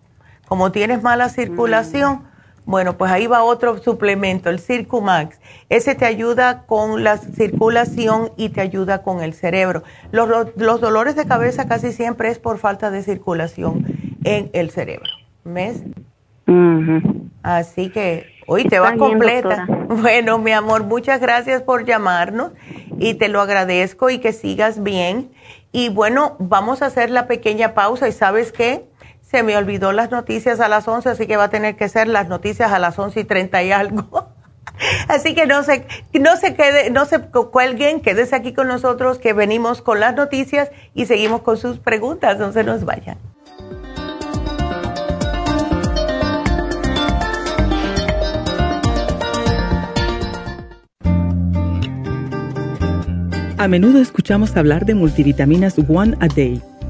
Como 0.48 0.72
tienes 0.72 1.04
mala 1.04 1.28
circulación, 1.28 2.14
mm. 2.14 2.27
Bueno, 2.68 2.98
pues 2.98 3.10
ahí 3.14 3.28
va 3.28 3.44
otro 3.44 3.78
suplemento, 3.78 4.50
el 4.50 4.60
Circumax. 4.60 5.40
Ese 5.70 5.96
te 5.96 6.06
ayuda 6.06 6.66
con 6.66 7.02
la 7.02 7.16
circulación 7.16 8.34
y 8.36 8.50
te 8.50 8.60
ayuda 8.60 9.04
con 9.04 9.22
el 9.22 9.34
cerebro. 9.34 9.84
Los, 10.12 10.82
dolores 10.82 11.16
de 11.16 11.26
cabeza 11.26 11.70
casi 11.70 11.94
siempre 11.94 12.28
es 12.28 12.40
por 12.40 12.58
falta 12.58 12.92
de 12.92 13.04
circulación 13.04 13.86
en 14.26 14.50
el 14.52 14.70
cerebro. 14.70 15.10
¿Ves? 15.46 15.82
Así 17.42 17.90
que 17.90 18.26
hoy 18.48 18.66
te 18.66 18.80
va 18.80 18.98
completa. 18.98 19.66
Bueno, 19.88 20.38
mi 20.38 20.52
amor, 20.52 20.84
muchas 20.84 21.22
gracias 21.22 21.62
por 21.62 21.86
llamarnos 21.86 22.52
y 23.00 23.14
te 23.14 23.30
lo 23.30 23.40
agradezco 23.40 24.10
y 24.10 24.20
que 24.20 24.34
sigas 24.34 24.84
bien. 24.84 25.32
Y 25.72 25.88
bueno, 25.88 26.36
vamos 26.40 26.82
a 26.82 26.88
hacer 26.88 27.10
la 27.10 27.28
pequeña 27.28 27.74
pausa 27.74 28.10
y 28.10 28.12
sabes 28.12 28.52
qué? 28.52 28.84
Se 29.30 29.44
me 29.44 29.58
olvidó 29.58 29.92
las 29.92 30.10
noticias 30.10 30.62
a 30.62 30.70
las 30.70 30.88
11, 30.88 31.10
así 31.10 31.28
que 31.28 31.36
va 31.36 31.46
a 31.46 31.50
tener 31.50 31.76
que 31.76 31.90
ser 31.90 32.08
las 32.08 32.30
noticias 32.30 32.72
a 32.72 32.80
las 32.80 32.98
11 32.98 33.20
y 33.20 33.24
30 33.26 33.64
y 33.64 33.72
algo. 33.74 34.30
Así 35.08 35.34
que 35.34 35.48
no 35.48 35.64
se, 35.64 35.88
no 36.14 36.38
se 36.38 36.54
quede, 36.54 36.92
no 36.92 37.06
se 37.06 37.20
cuelguen, 37.20 38.00
quédese 38.00 38.36
aquí 38.36 38.54
con 38.54 38.68
nosotros 38.68 39.18
que 39.18 39.34
venimos 39.34 39.82
con 39.82 40.00
las 40.00 40.16
noticias 40.16 40.70
y 40.94 41.08
seguimos 41.08 41.42
con 41.42 41.58
sus 41.58 41.80
preguntas, 41.80 42.38
no 42.38 42.52
se 42.52 42.64
nos 42.64 42.86
vayan. 42.86 43.18
A 53.58 53.68
menudo 53.68 54.00
escuchamos 54.00 54.56
hablar 54.56 54.86
de 54.86 54.94
multivitaminas 54.94 55.76
One 55.90 56.16
a 56.20 56.28
Day 56.28 56.62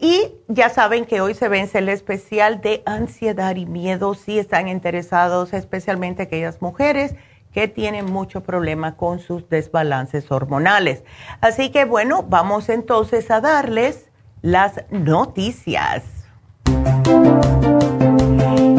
Y 0.00 0.32
ya 0.48 0.70
saben 0.70 1.04
que 1.04 1.20
hoy 1.20 1.34
se 1.34 1.48
vence 1.48 1.78
el 1.78 1.90
especial 1.90 2.62
de 2.62 2.82
ansiedad 2.86 3.54
y 3.56 3.66
miedo 3.66 4.14
si 4.14 4.38
están 4.38 4.68
interesados, 4.68 5.52
especialmente 5.52 6.22
aquellas 6.22 6.62
mujeres 6.62 7.14
que 7.52 7.68
tienen 7.68 8.06
mucho 8.06 8.42
problema 8.42 8.96
con 8.96 9.18
sus 9.18 9.50
desbalances 9.50 10.32
hormonales. 10.32 11.04
Así 11.42 11.70
que 11.70 11.84
bueno, 11.84 12.24
vamos 12.26 12.70
entonces 12.70 13.30
a 13.30 13.42
darles 13.42 14.08
las 14.40 14.82
noticias. 14.90 16.04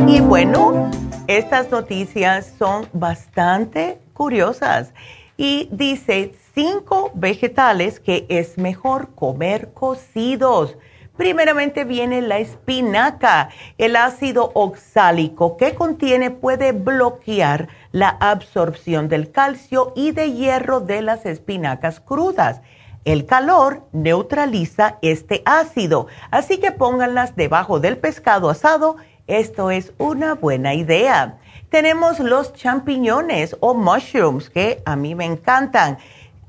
Y 0.07 0.19
bueno, 0.19 0.89
estas 1.27 1.69
noticias 1.69 2.55
son 2.57 2.87
bastante 2.91 3.99
curiosas. 4.13 4.93
Y 5.37 5.69
dice, 5.71 6.33
cinco 6.55 7.11
vegetales 7.13 7.99
que 7.99 8.25
es 8.29 8.57
mejor 8.57 9.13
comer 9.13 9.73
cocidos 9.73 10.75
Primeramente 11.17 11.83
viene 11.83 12.23
la 12.23 12.39
espinaca. 12.39 13.49
El 13.77 13.95
ácido 13.95 14.49
oxálico 14.55 15.57
que 15.57 15.75
contiene 15.75 16.31
puede 16.31 16.71
bloquear 16.71 17.67
la 17.91 18.09
absorción 18.09 19.09
del 19.09 19.31
calcio 19.31 19.93
y 19.95 20.11
de 20.11 20.33
hierro 20.33 20.79
de 20.79 21.03
las 21.03 21.27
espinacas 21.27 21.99
crudas. 21.99 22.61
El 23.05 23.27
calor 23.27 23.83
neutraliza 23.91 24.97
este 25.03 25.43
ácido, 25.45 26.07
así 26.31 26.57
que 26.57 26.71
pónganlas 26.71 27.35
debajo 27.35 27.79
del 27.79 27.97
pescado 27.97 28.49
asado. 28.49 28.95
Esto 29.27 29.69
es 29.69 29.93
una 29.99 30.33
buena 30.33 30.73
idea. 30.73 31.37
Tenemos 31.69 32.19
los 32.19 32.53
champiñones 32.53 33.55
o 33.59 33.73
mushrooms 33.75 34.49
que 34.49 34.81
a 34.85 34.95
mí 34.95 35.13
me 35.15 35.25
encantan. 35.25 35.99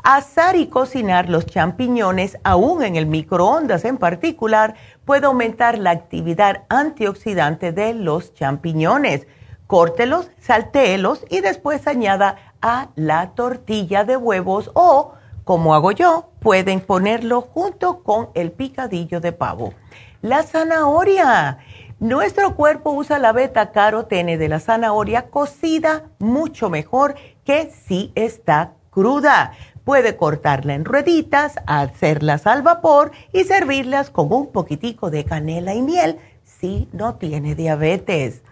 Asar 0.07 0.55
y 0.57 0.67
cocinar 0.67 1.31
los 1.31 1.47
champiñones, 1.47 2.37
aún 2.45 2.83
en 2.83 2.97
el 2.97 3.07
microondas 3.07 3.87
en 3.87 3.97
particular, 3.97 4.75
puede 5.07 5.25
aumentar 5.25 5.79
la 5.79 5.93
actividad 5.93 6.65
antioxidante 6.69 7.73
de 7.73 7.95
los 7.95 8.35
champiñones. 8.35 9.27
Córtelos, 9.67 10.31
saltéelos 10.39 11.25
y 11.31 11.41
después 11.41 11.87
añada 11.87 12.37
a 12.61 12.89
la 12.97 13.31
tortilla 13.31 14.05
de 14.05 14.19
huevos 14.19 14.71
o, 14.75 15.15
como 15.43 15.75
hago 15.75 15.91
yo, 15.91 16.29
pueden 16.39 16.81
ponerlo 16.81 17.41
junto 17.41 18.03
con 18.03 18.29
el 18.35 18.53
picadillo 18.53 19.23
de 19.23 19.33
pavo. 19.33 19.73
La 20.21 20.43
zanahoria. 20.43 21.61
Nuestro 21.99 22.57
cuerpo 22.57 22.91
usa 22.91 23.19
la 23.19 23.33
beta 23.33 23.73
carotene 23.73 24.37
de 24.37 24.51
la 24.51 24.61
zanahoria 24.61 25.31
cocida 25.31 26.11
mucho 26.19 26.69
mejor 26.69 27.15
que 27.43 27.73
si 27.87 28.13
está 28.15 28.73
cruda 28.91 29.53
Puede 29.85 30.17
cortarla 30.17 30.75
en 30.75 30.87
rueditas, 30.87 31.57
hacerlas 31.67 32.47
al 32.47 32.63
vapor 32.63 33.13
y 33.33 33.45
servirlas 33.45 34.09
con 34.09 34.33
un 34.33 34.51
poquitico 34.51 35.11
de 35.11 35.25
canela 35.25 35.75
y 35.75 35.83
miel 35.83 36.19
si 36.43 36.89
no 36.93 37.17
tiene 37.17 37.55
diabetes. 37.55 38.43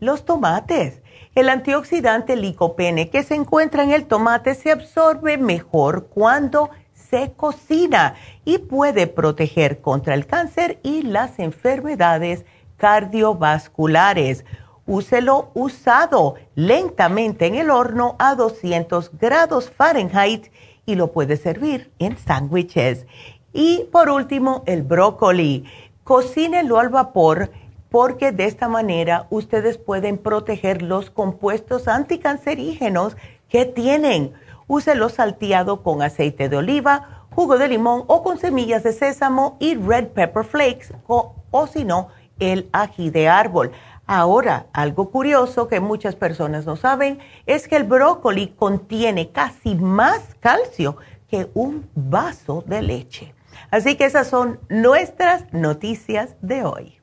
Los 0.00 0.26
tomates. 0.26 1.00
El 1.34 1.48
antioxidante 1.48 2.36
licopene 2.36 3.08
que 3.08 3.22
se 3.22 3.34
encuentra 3.34 3.82
en 3.82 3.92
el 3.92 4.04
tomate 4.04 4.54
se 4.54 4.70
absorbe 4.70 5.38
mejor 5.38 6.08
cuando 6.08 6.68
se 6.92 7.32
cocina 7.32 8.14
y 8.44 8.58
puede 8.58 9.06
proteger 9.06 9.80
contra 9.80 10.12
el 10.12 10.26
cáncer 10.26 10.78
y 10.82 11.02
las 11.02 11.38
enfermedades 11.38 12.44
cardiovasculares. 12.76 14.44
Úselo 14.84 15.52
usado 15.54 16.34
lentamente 16.54 17.46
en 17.46 17.54
el 17.54 17.70
horno 17.70 18.16
a 18.18 18.34
200 18.34 19.16
grados 19.16 19.70
Fahrenheit 19.70 20.48
y 20.86 20.94
lo 20.94 21.12
puede 21.12 21.36
servir 21.36 21.90
en 21.98 22.16
sándwiches. 22.16 23.06
Y 23.52 23.84
por 23.92 24.10
último, 24.10 24.62
el 24.66 24.82
brócoli. 24.82 25.64
Cocínenlo 26.04 26.78
al 26.78 26.88
vapor 26.88 27.50
porque 27.90 28.32
de 28.32 28.46
esta 28.46 28.68
manera 28.68 29.26
ustedes 29.30 29.76
pueden 29.78 30.16
proteger 30.16 30.82
los 30.82 31.10
compuestos 31.10 31.88
anticancerígenos 31.88 33.16
que 33.48 33.66
tienen. 33.66 34.32
Úselo 34.66 35.10
salteado 35.10 35.82
con 35.82 36.00
aceite 36.00 36.48
de 36.48 36.56
oliva, 36.56 37.26
jugo 37.30 37.58
de 37.58 37.68
limón 37.68 38.04
o 38.06 38.22
con 38.22 38.38
semillas 38.38 38.82
de 38.82 38.92
sésamo 38.92 39.56
y 39.60 39.74
red 39.74 40.08
pepper 40.08 40.44
flakes 40.44 40.94
o, 41.06 41.34
o 41.50 41.66
si 41.66 41.84
no, 41.84 42.08
el 42.40 42.68
ají 42.72 43.10
de 43.10 43.28
árbol. 43.28 43.72
Ahora, 44.14 44.66
algo 44.74 45.10
curioso 45.10 45.68
que 45.68 45.80
muchas 45.80 46.16
personas 46.16 46.66
no 46.66 46.76
saben 46.76 47.18
es 47.46 47.66
que 47.66 47.76
el 47.76 47.84
brócoli 47.84 48.48
contiene 48.48 49.32
casi 49.32 49.74
más 49.74 50.34
calcio 50.34 50.98
que 51.30 51.46
un 51.54 51.88
vaso 51.94 52.62
de 52.66 52.82
leche. 52.82 53.32
Así 53.70 53.96
que 53.96 54.04
esas 54.04 54.28
son 54.28 54.60
nuestras 54.68 55.50
noticias 55.54 56.36
de 56.42 56.62
hoy. 56.62 56.98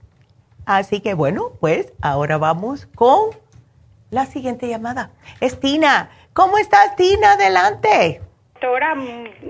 Así 0.68 1.02
que 1.02 1.16
bueno, 1.16 1.54
pues 1.60 1.94
ahora 2.00 2.38
vamos 2.38 2.86
con 2.94 3.32
la 4.12 4.28
siguiente 4.28 4.68
llamada. 4.68 5.10
Es 5.42 5.60
Tina. 5.60 6.12
¿Cómo 6.34 6.60
estás, 6.60 6.96
Tina? 6.96 7.32
Adelante. 7.32 8.22
Doctora, 8.54 8.94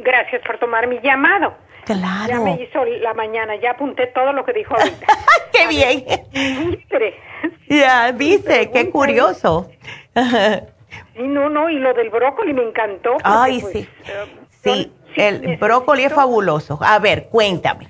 gracias 0.02 0.41
por 0.48 0.60
tomar 0.60 0.88
mi 0.88 1.02
llamado. 1.02 1.56
Claro. 1.84 2.30
Ya 2.30 2.40
me 2.40 2.61
hizo 2.61 2.86
la 2.86 3.14
mañana, 3.15 3.57
ya 3.57 3.72
apunté 3.72 4.07
todo 4.07 4.31
lo 4.31 4.45
que 4.45 4.53
dijo 4.53 4.76
ahorita. 4.76 5.07
¡Qué 5.52 5.68
bien! 5.68 6.06
Ya, 7.70 8.11
viste, 8.11 8.72
qué 8.72 8.90
curioso. 8.90 9.70
sí, 10.16 11.22
no, 11.22 11.49
no, 11.49 11.70
y 11.70 11.78
lo 11.78 11.94
del 11.94 12.10
brócoli 12.10 12.53
me 12.53 12.64
encantó. 12.64 13.18
Ay, 13.24 13.60
pues, 13.61 13.74
sí. 13.74 13.90
Eh, 14.07 14.26
sí, 14.64 14.94
el 15.16 15.57
brócoli 15.57 16.03
es 16.03 16.14
fabuloso. 16.14 16.80
A 16.82 16.98
ver, 16.99 17.28
cuéntame. 17.30 17.88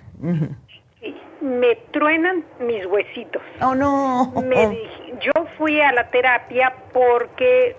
me 1.41 1.75
truenan 1.91 2.43
mis 2.59 2.85
huesitos. 2.85 3.41
Oh, 3.61 3.73
no. 3.73 4.33
yo 5.21 5.31
fui 5.57 5.79
a 5.79 5.93
la 5.93 6.09
terapia 6.09 6.73
porque 6.91 7.75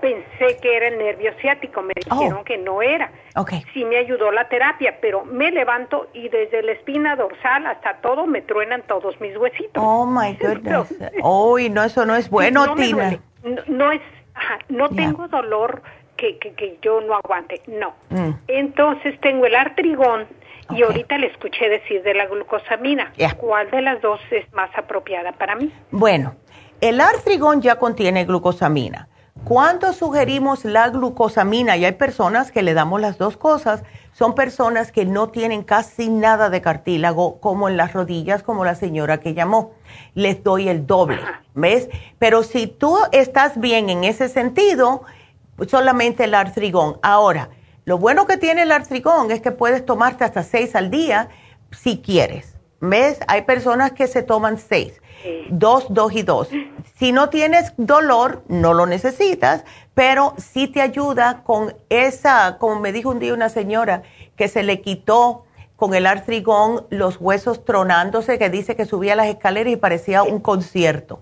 pensé 0.00 0.58
que 0.60 0.76
era 0.76 0.88
el 0.88 0.98
nervio 0.98 1.32
ciático, 1.40 1.82
me 1.82 1.94
oh. 2.10 2.14
dijeron 2.14 2.44
que 2.44 2.58
no 2.58 2.82
era. 2.82 3.10
Okay. 3.36 3.64
Sí 3.72 3.84
me 3.84 3.96
ayudó 3.96 4.30
la 4.30 4.48
terapia, 4.48 4.98
pero 5.00 5.24
me 5.24 5.50
levanto 5.50 6.08
y 6.12 6.28
desde 6.28 6.62
la 6.62 6.72
espina 6.72 7.16
dorsal 7.16 7.66
hasta 7.66 7.96
todo 8.02 8.26
me 8.26 8.42
truenan 8.42 8.82
todos 8.82 9.20
mis 9.20 9.36
huesitos. 9.36 9.82
Oh 9.82 10.06
my 10.06 10.34
goodness. 10.40 10.94
oh, 11.22 11.58
no, 11.70 11.84
eso 11.84 12.04
no 12.04 12.16
es 12.16 12.28
bueno, 12.28 12.66
no 12.66 12.74
Tina. 12.74 13.18
No, 13.66 13.92
es, 13.92 14.00
no 14.68 14.88
tengo 14.90 15.28
dolor 15.28 15.82
que, 16.16 16.38
que, 16.38 16.78
yo 16.80 17.00
no 17.00 17.14
aguante, 17.14 17.60
no. 17.66 17.94
Mm. 18.10 18.30
Entonces 18.48 19.18
tengo 19.20 19.46
el 19.46 19.54
artrigón 19.54 20.26
y 20.70 20.82
ahorita 20.82 21.18
le 21.18 21.26
escuché 21.28 21.68
decir 21.68 22.02
de 22.02 22.14
la 22.14 22.26
glucosamina. 22.26 23.12
¿Cuál 23.38 23.70
de 23.70 23.82
las 23.82 24.00
dos 24.00 24.20
es 24.30 24.50
más 24.52 24.70
apropiada 24.76 25.32
para 25.32 25.56
mí? 25.56 25.72
Bueno, 25.90 26.34
el 26.80 27.00
artrigón 27.00 27.60
ya 27.60 27.76
contiene 27.76 28.24
glucosamina 28.24 29.08
cuando 29.44 29.92
sugerimos 29.92 30.64
la 30.64 30.88
glucosamina, 30.88 31.76
y 31.76 31.84
hay 31.84 31.92
personas 31.92 32.50
que 32.50 32.62
le 32.62 32.72
damos 32.72 33.00
las 33.00 33.18
dos 33.18 33.36
cosas, 33.36 33.82
son 34.12 34.34
personas 34.34 34.90
que 34.90 35.04
no 35.04 35.28
tienen 35.28 35.62
casi 35.62 36.08
nada 36.08 36.48
de 36.48 36.62
cartílago, 36.62 37.40
como 37.40 37.68
en 37.68 37.76
las 37.76 37.92
rodillas, 37.92 38.42
como 38.42 38.64
la 38.64 38.74
señora 38.74 39.20
que 39.20 39.34
llamó. 39.34 39.72
Les 40.14 40.42
doy 40.42 40.68
el 40.68 40.86
doble, 40.86 41.20
¿ves? 41.54 41.88
Pero 42.18 42.42
si 42.42 42.66
tú 42.66 42.96
estás 43.12 43.60
bien 43.60 43.90
en 43.90 44.04
ese 44.04 44.28
sentido, 44.28 45.02
solamente 45.68 46.24
el 46.24 46.34
artrigón. 46.34 46.98
Ahora, 47.02 47.50
lo 47.84 47.98
bueno 47.98 48.26
que 48.26 48.38
tiene 48.38 48.62
el 48.62 48.72
artrigón 48.72 49.30
es 49.30 49.42
que 49.42 49.50
puedes 49.50 49.84
tomarte 49.84 50.24
hasta 50.24 50.42
seis 50.42 50.74
al 50.74 50.90
día 50.90 51.28
si 51.70 52.00
quieres. 52.00 52.56
¿Ves? 52.80 53.18
Hay 53.28 53.42
personas 53.42 53.92
que 53.92 54.06
se 54.06 54.22
toman 54.22 54.58
seis. 54.58 55.00
Dos, 55.50 55.86
dos 55.90 56.12
y 56.12 56.22
dos. 56.22 56.48
Si 56.96 57.12
no 57.12 57.28
tienes 57.28 57.72
dolor, 57.76 58.42
no 58.48 58.74
lo 58.74 58.86
necesitas, 58.86 59.64
pero 59.94 60.34
sí 60.38 60.68
te 60.68 60.80
ayuda 60.80 61.42
con 61.44 61.74
esa, 61.88 62.58
como 62.58 62.80
me 62.80 62.92
dijo 62.92 63.10
un 63.10 63.18
día 63.18 63.34
una 63.34 63.48
señora, 63.48 64.02
que 64.36 64.48
se 64.48 64.62
le 64.62 64.80
quitó 64.80 65.44
con 65.76 65.94
el 65.94 66.06
artrigón 66.06 66.86
los 66.90 67.20
huesos 67.20 67.64
tronándose, 67.64 68.38
que 68.38 68.50
dice 68.50 68.76
que 68.76 68.84
subía 68.84 69.16
las 69.16 69.26
escaleras 69.26 69.72
y 69.72 69.76
parecía 69.76 70.22
un 70.22 70.40
concierto. 70.40 71.20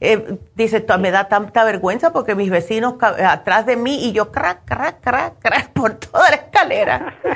Eh, 0.00 0.38
dice, 0.54 0.84
me 0.98 1.10
da 1.10 1.28
tanta 1.28 1.64
vergüenza 1.64 2.12
porque 2.12 2.34
mis 2.34 2.50
vecinos 2.50 2.94
atrás 3.00 3.64
de 3.64 3.76
mí 3.76 4.06
y 4.06 4.12
yo 4.12 4.32
crack, 4.32 4.64
crack, 4.64 5.00
crack, 5.00 5.38
crack 5.38 5.70
por 5.70 5.94
toda 5.94 6.30
la 6.30 6.36
escalera. 6.36 7.14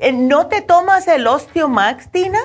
Eh, 0.00 0.12
¿No 0.12 0.46
te 0.46 0.60
tomas 0.60 1.08
el 1.08 1.26
Osteomax, 1.26 2.10
Tina? 2.10 2.38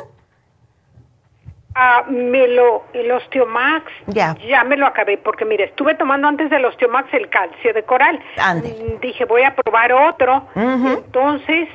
Ah, 1.75 2.03
me 2.07 2.47
lo, 2.47 2.83
el 2.93 3.11
Osteomax, 3.11 3.91
ya. 4.07 4.35
ya 4.47 4.63
me 4.63 4.77
lo 4.77 4.85
acabé, 4.85 5.17
porque 5.17 5.43
mire, 5.43 5.65
estuve 5.65 5.95
tomando 5.95 6.27
antes 6.27 6.49
del 6.51 6.65
Osteomax 6.65 7.11
el 7.13 7.29
calcio 7.29 7.73
de 7.73 7.83
coral. 7.83 8.19
Mm, 8.37 8.99
dije, 9.01 9.25
voy 9.25 9.41
a 9.41 9.55
probar 9.55 9.91
otro. 9.91 10.47
Entonces, 10.55 11.67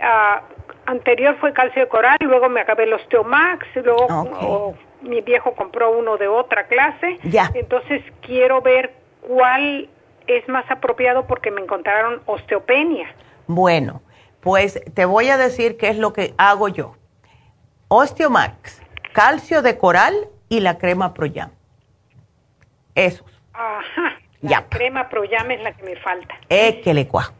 ah, 0.00 0.40
anterior 0.86 1.36
fue 1.38 1.52
calcio 1.52 1.82
de 1.82 1.88
coral, 1.88 2.16
luego 2.20 2.48
me 2.48 2.60
acabé 2.60 2.84
el 2.84 2.94
Osteomax, 2.94 3.66
luego 3.84 4.74
mi 5.02 5.20
viejo 5.20 5.54
compró 5.54 5.90
uno 5.90 6.16
de 6.16 6.28
otra 6.28 6.66
clase. 6.66 7.18
Ya. 7.24 7.50
Entonces, 7.52 8.02
quiero 8.22 8.62
ver 8.62 8.94
cuál 9.20 9.90
es 10.26 10.48
más 10.48 10.64
apropiado 10.70 11.26
porque 11.26 11.50
me 11.50 11.60
encontraron 11.60 12.22
osteopenia. 12.24 13.06
Bueno, 13.46 14.02
pues 14.40 14.80
te 14.94 15.04
voy 15.04 15.28
a 15.28 15.36
decir 15.36 15.76
qué 15.76 15.88
es 15.90 15.98
lo 15.98 16.12
que 16.12 16.34
hago 16.38 16.68
yo. 16.68 16.94
Osteomax 17.88 18.85
calcio 19.16 19.62
de 19.62 19.78
coral 19.78 20.28
y 20.50 20.60
la 20.60 20.76
crema 20.76 21.14
Proyam. 21.14 21.50
Esos. 22.94 23.26
Ajá. 23.54 24.18
La 24.42 24.66
crema 24.68 25.08
Proyam 25.08 25.50
es 25.52 25.62
la 25.62 25.72
que 25.72 25.82
me 25.84 25.96
falta. 25.96 26.34
Es 26.50 26.76
que 26.84 26.92
le 26.92 27.08
cuajo. 27.08 27.32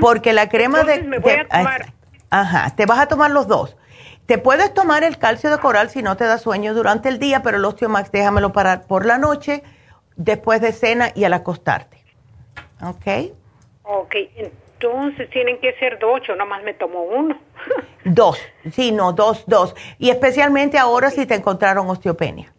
Porque 0.00 0.32
la 0.32 0.48
crema 0.48 0.82
de... 0.82 1.04
Me 1.04 1.20
voy 1.20 1.34
a 1.34 1.46
tomar. 1.46 1.92
Ajá, 2.30 2.74
te 2.74 2.84
vas 2.84 2.98
a 2.98 3.06
tomar 3.06 3.30
los 3.30 3.46
dos. 3.46 3.76
Te 4.26 4.38
puedes 4.38 4.74
tomar 4.74 5.04
el 5.04 5.18
calcio 5.18 5.52
de 5.52 5.58
coral 5.58 5.88
si 5.88 6.02
no 6.02 6.16
te 6.16 6.24
da 6.24 6.38
sueño 6.38 6.74
durante 6.74 7.08
el 7.08 7.20
día, 7.20 7.40
pero 7.44 7.58
el 7.58 7.64
osteomax 7.64 8.10
déjamelo 8.10 8.52
parar 8.52 8.88
por 8.88 9.06
la 9.06 9.18
noche, 9.18 9.62
después 10.16 10.60
de 10.60 10.72
cena 10.72 11.12
y 11.14 11.22
al 11.22 11.32
acostarte. 11.32 12.02
¿Ok? 12.82 13.32
Ok, 13.84 14.16
entonces 14.80 15.28
tienen 15.30 15.58
que 15.58 15.74
ser 15.74 15.98
dos, 15.98 16.20
yo 16.26 16.36
nomás 16.36 16.62
me 16.62 16.74
tomo 16.74 17.02
uno. 17.02 17.38
dos, 18.04 18.40
sí, 18.72 18.92
no, 18.92 19.12
dos, 19.12 19.44
dos. 19.46 19.74
Y 19.98 20.10
especialmente 20.10 20.78
ahora 20.78 21.10
si 21.10 21.26
te 21.26 21.34
encontraron 21.34 21.88
osteopenia. 21.88 22.52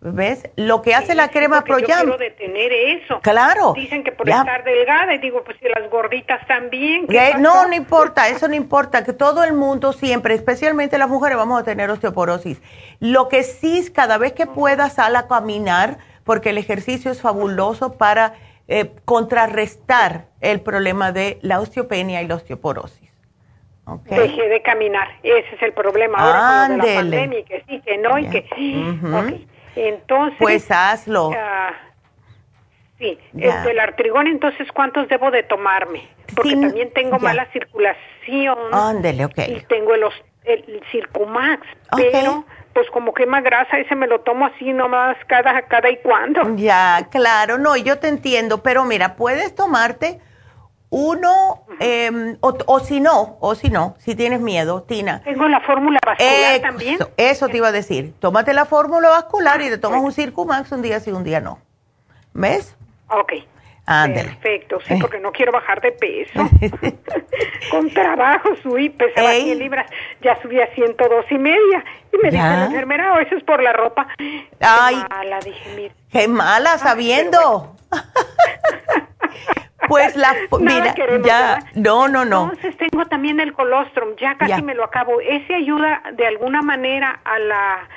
¿Ves? 0.00 0.48
Lo 0.54 0.80
que 0.80 0.94
hace 0.94 1.16
la 1.16 1.26
crema 1.28 1.64
Proyam. 1.64 2.06
Yo 2.06 2.16
quiero 2.16 2.18
detener 2.18 2.72
eso. 2.72 3.18
Claro. 3.20 3.72
Dicen 3.74 4.04
que 4.04 4.12
por 4.12 4.28
estar 4.28 4.62
delgada, 4.62 5.12
y 5.12 5.18
digo, 5.18 5.42
pues 5.42 5.56
si 5.58 5.66
las 5.68 5.90
gorditas 5.90 6.46
también. 6.46 7.08
no, 7.40 7.66
no 7.66 7.74
importa, 7.74 8.28
eso 8.28 8.46
no 8.46 8.54
importa, 8.54 9.02
que 9.02 9.12
todo 9.12 9.42
el 9.42 9.54
mundo 9.54 9.92
siempre, 9.92 10.34
especialmente 10.34 10.98
las 10.98 11.08
mujeres, 11.08 11.36
vamos 11.36 11.60
a 11.60 11.64
tener 11.64 11.90
osteoporosis. 11.90 12.62
Lo 13.00 13.28
que 13.28 13.42
sí, 13.42 13.90
cada 13.92 14.18
vez 14.18 14.34
que 14.34 14.46
puedas, 14.46 14.92
sal 14.92 15.16
a 15.16 15.26
caminar, 15.26 15.98
porque 16.22 16.50
el 16.50 16.58
ejercicio 16.58 17.10
es 17.10 17.20
fabuloso 17.20 17.98
para 17.98 18.34
eh, 18.68 18.92
contrarrestar 19.04 20.26
el 20.40 20.60
problema 20.60 21.10
de 21.10 21.38
la 21.42 21.60
osteopenia 21.60 22.22
y 22.22 22.28
la 22.28 22.36
osteoporosis. 22.36 23.10
Okay. 23.86 24.18
Dejé 24.18 24.48
de 24.48 24.60
caminar, 24.60 25.08
ese 25.22 25.54
es 25.54 25.62
el 25.62 25.72
problema 25.72 26.18
ahora 26.18 26.68
con 26.68 26.78
la 26.78 26.94
pandemia, 26.94 27.42
que 27.44 27.64
sí, 27.66 27.80
que 27.80 27.96
no 27.96 28.18
y 28.18 28.28
que... 28.28 28.46
Entonces... 29.76 30.36
Pues 30.38 30.70
hazlo. 30.70 31.30
Ah, 31.34 31.72
sí, 32.98 33.18
este, 33.38 33.70
el 33.70 33.80
artrigón, 33.80 34.26
entonces, 34.26 34.70
¿cuántos 34.72 35.08
debo 35.08 35.30
de 35.30 35.42
tomarme? 35.42 36.06
Porque 36.36 36.56
también 36.56 36.92
tengo 36.92 37.18
mala 37.18 37.46
circulación. 37.52 38.58
Ándele, 38.72 39.24
ok. 39.24 39.38
Y 39.48 39.60
tengo 39.68 39.94
el, 39.94 40.04
el 40.44 40.82
Circumax, 40.90 41.66
pero 41.96 42.44
pues 42.78 42.90
como 42.92 43.12
quema 43.12 43.40
grasa, 43.40 43.76
ese 43.80 43.96
me 43.96 44.06
lo 44.06 44.20
tomo 44.20 44.46
así 44.46 44.72
nomás 44.72 45.16
cada, 45.26 45.62
cada 45.62 45.90
y 45.90 45.96
cuando. 45.96 46.54
Ya, 46.54 47.08
claro, 47.10 47.58
no, 47.58 47.76
yo 47.76 47.98
te 47.98 48.06
entiendo, 48.06 48.62
pero 48.62 48.84
mira, 48.84 49.16
puedes 49.16 49.52
tomarte 49.52 50.20
uno, 50.88 51.64
em, 51.80 52.36
o, 52.40 52.78
si 52.78 53.00
no, 53.00 53.36
o 53.40 53.56
si 53.56 53.68
no, 53.68 53.96
si 53.98 54.14
tienes 54.14 54.40
miedo, 54.40 54.84
Tina. 54.84 55.22
Tengo 55.24 55.48
la 55.48 55.58
fórmula 55.58 55.98
vascular 56.06 56.60
también. 56.60 56.98
Eso 57.16 57.48
te 57.48 57.56
iba 57.56 57.66
a 57.66 57.72
decir. 57.72 58.14
Tómate 58.20 58.54
la 58.54 58.64
fórmula 58.64 59.08
vascular 59.08 59.60
y 59.60 59.70
te 59.70 59.78
tomas 59.78 60.00
un 60.00 60.12
Circumax 60.12 60.70
un 60.70 60.80
día 60.80 61.00
sí, 61.00 61.10
un 61.10 61.24
día 61.24 61.40
no. 61.40 61.58
¿Ves? 62.32 62.76
Ok. 63.10 63.32
Perfecto, 63.88 64.80
sí, 64.86 64.96
porque 65.00 65.18
no 65.18 65.32
quiero 65.32 65.50
bajar 65.50 65.80
de 65.80 65.92
peso. 65.92 66.46
Con 67.70 67.88
trabajo 67.90 68.50
subí, 68.62 68.90
pesaba 68.90 69.32
100 69.32 69.58
libras, 69.58 69.90
ya 70.20 70.40
subí 70.42 70.60
a 70.60 70.66
102 70.74 71.24
y 71.30 71.38
media. 71.38 71.84
Y 72.12 72.18
me 72.18 72.30
dice 72.30 72.42
la 72.42 72.66
enfermera, 72.66 73.14
oh, 73.14 73.18
eso 73.18 73.36
es 73.36 73.44
por 73.44 73.62
la 73.62 73.72
ropa. 73.72 74.06
Ay, 74.60 74.96
qué 74.96 75.08
mala, 75.08 75.38
dije, 75.40 75.70
mira. 75.74 75.94
Qué 76.12 76.28
mala, 76.28 76.76
sabiendo. 76.76 77.76
pues 79.88 80.14
la, 80.16 80.34
mira, 80.60 80.94
ya, 81.24 81.58
no, 81.74 82.08
no, 82.08 82.26
no. 82.26 82.50
Entonces 82.52 82.76
tengo 82.76 83.06
también 83.06 83.40
el 83.40 83.54
colostrum, 83.54 84.16
ya 84.20 84.36
casi 84.36 84.60
me 84.60 84.74
lo 84.74 84.84
acabo. 84.84 85.22
Ese 85.22 85.54
ayuda 85.54 86.02
de 86.12 86.26
alguna 86.26 86.60
manera 86.60 87.20
a 87.24 87.38
la, 87.38 87.88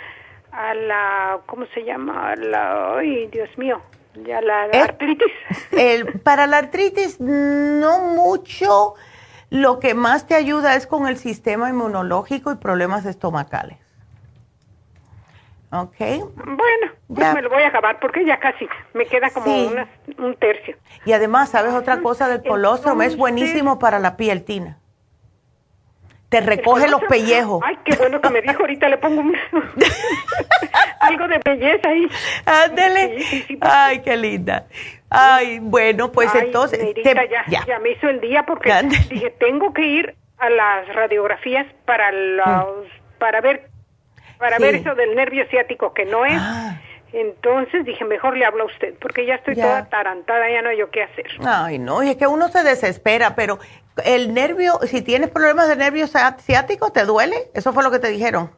a 0.54 0.74
la, 0.74 1.40
¿cómo 1.48 1.66
se 1.74 1.84
llama? 1.84 2.34
la, 2.38 2.96
ay, 2.98 3.28
Dios 3.28 3.50
mío 3.58 3.82
ya 4.16 4.42
la, 4.42 4.68
eh, 4.68 4.82
artritis. 4.82 5.32
El, 5.72 6.20
para 6.20 6.48
la 6.48 6.58
artritis 6.58 7.20
no 7.20 8.00
mucho. 8.00 8.96
Lo 9.50 9.80
que 9.80 9.94
más 9.94 10.28
te 10.28 10.36
ayuda 10.36 10.76
es 10.76 10.88
con 10.88 11.08
el 11.08 11.18
sistema 11.18 11.70
inmunológico 11.70 12.54
y 12.54 12.56
problemas 12.56 13.06
estomacales. 13.06 13.78
¿Ok? 15.74 15.98
Bueno, 16.00 16.92
pues 17.08 17.34
me 17.34 17.42
lo 17.42 17.50
voy 17.50 17.64
a 17.64 17.68
acabar 17.68 18.00
porque 18.00 18.26
ya 18.26 18.40
casi 18.40 18.68
me 18.94 19.06
queda 19.06 19.30
como 19.30 19.48
un 20.18 20.36
tercio. 20.36 20.76
Y 21.06 21.14
además, 21.14 21.50
¿sabes 21.50 21.74
otra 21.74 22.02
cosa 22.02 22.28
del 22.28 22.44
colostrum? 22.44 23.02
es 23.02 23.16
buenísimo 23.16 23.80
para 23.80 24.00
la 24.00 24.18
piel, 24.18 24.44
Tina. 24.44 24.78
Te 26.32 26.40
recoge 26.40 26.88
los 26.88 27.04
pellejos. 27.04 27.62
Ay, 27.62 27.78
qué 27.84 27.94
bueno 27.98 28.22
que 28.22 28.30
me 28.30 28.42
dijo, 28.42 28.62
ahorita 28.62 28.88
le 28.88 28.98
pongo 29.00 29.22
algo 31.02 31.28
de 31.28 31.42
belleza 31.44 31.90
ahí. 31.90 32.08
Ándele. 32.46 33.18
Ay, 33.60 34.00
qué 34.00 34.16
linda. 34.16 34.66
Ay, 35.10 35.60
bueno, 35.60 36.10
pues 36.14 36.34
entonces... 36.34 36.80
ya, 37.04 37.66
ya. 37.68 37.80
me 37.80 37.92
hizo 37.92 38.08
el 38.08 38.22
día 38.22 38.46
porque 38.48 38.72
dije, 39.10 39.32
tengo 39.42 39.74
que 39.74 39.86
ir 39.86 40.16
a 40.38 40.50
las 40.50 40.88
radiografías 40.96 41.68
para 41.84 42.14
los, 42.14 42.88
para 43.20 43.42
ver 43.42 43.70
para 44.38 44.58
ver 44.58 44.76
eso 44.76 44.96
del 44.96 45.14
nervio 45.16 45.46
ciático 45.50 45.94
que 45.94 46.06
no 46.06 46.26
es. 46.26 46.34
Ah. 46.36 46.80
Entonces 47.14 47.86
dije, 47.86 48.06
mejor 48.06 48.38
le 48.38 48.46
hablo 48.46 48.64
a 48.64 48.66
usted, 48.68 48.94
porque 49.00 49.26
ya 49.26 49.36
estoy 49.36 49.56
toda 49.56 49.90
tarantada, 49.90 50.50
ya 50.50 50.62
no 50.62 50.70
hay 50.70 50.78
yo 50.78 50.90
qué 50.92 51.04
hacer. 51.04 51.28
Ay, 51.46 51.78
no, 51.78 52.02
es 52.02 52.16
que 52.16 52.28
uno 52.28 52.48
se 52.48 52.64
desespera, 52.64 53.36
pero 53.36 53.60
el 54.06 54.34
nervio, 54.34 54.80
si 54.84 55.02
tienes 55.02 55.30
problemas 55.30 55.68
de 55.68 55.76
nervio 55.76 56.08
ciático, 56.08 56.92
¿te 56.92 57.04
duele? 57.04 57.36
¿Eso 57.54 57.74
fue 57.74 57.84
lo 57.84 57.92
que 57.92 58.00
te 58.00 58.08
dijeron? 58.10 58.52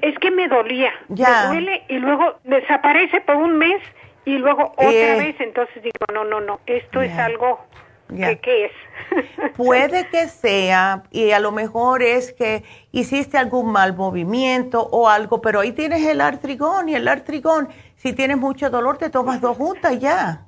Es 0.00 0.18
que 0.20 0.30
me 0.30 0.48
dolía, 0.48 0.92
me 1.08 1.48
duele 1.48 1.84
y 1.88 1.98
luego 1.98 2.38
desaparece 2.44 3.20
por 3.20 3.36
un 3.36 3.58
mes 3.58 3.82
y 4.24 4.38
luego 4.38 4.72
otra 4.76 5.16
eh. 5.16 5.18
vez, 5.18 5.36
entonces 5.40 5.82
digo, 5.82 6.06
no, 6.14 6.24
no, 6.24 6.40
no, 6.40 6.60
esto 6.66 7.02
es 7.02 7.12
algo 7.18 7.60
¿Qué, 8.08 8.66
es? 8.66 8.72
Puede 9.56 10.08
que 10.08 10.28
sea, 10.28 11.02
y 11.10 11.32
a 11.32 11.40
lo 11.40 11.52
mejor 11.52 12.02
es 12.02 12.32
que 12.32 12.64
hiciste 12.92 13.36
algún 13.36 13.72
mal 13.72 13.96
movimiento 13.96 14.82
o 14.90 15.08
algo, 15.08 15.40
pero 15.40 15.60
ahí 15.60 15.72
tienes 15.72 16.06
el 16.06 16.20
artrigón 16.20 16.88
y 16.88 16.94
el 16.94 17.08
artrigón, 17.08 17.68
si 17.96 18.12
tienes 18.12 18.38
mucho 18.38 18.70
dolor, 18.70 18.98
te 18.98 19.10
tomas 19.10 19.40
dos 19.40 19.56
juntas 19.56 19.98
ya. 19.98 20.45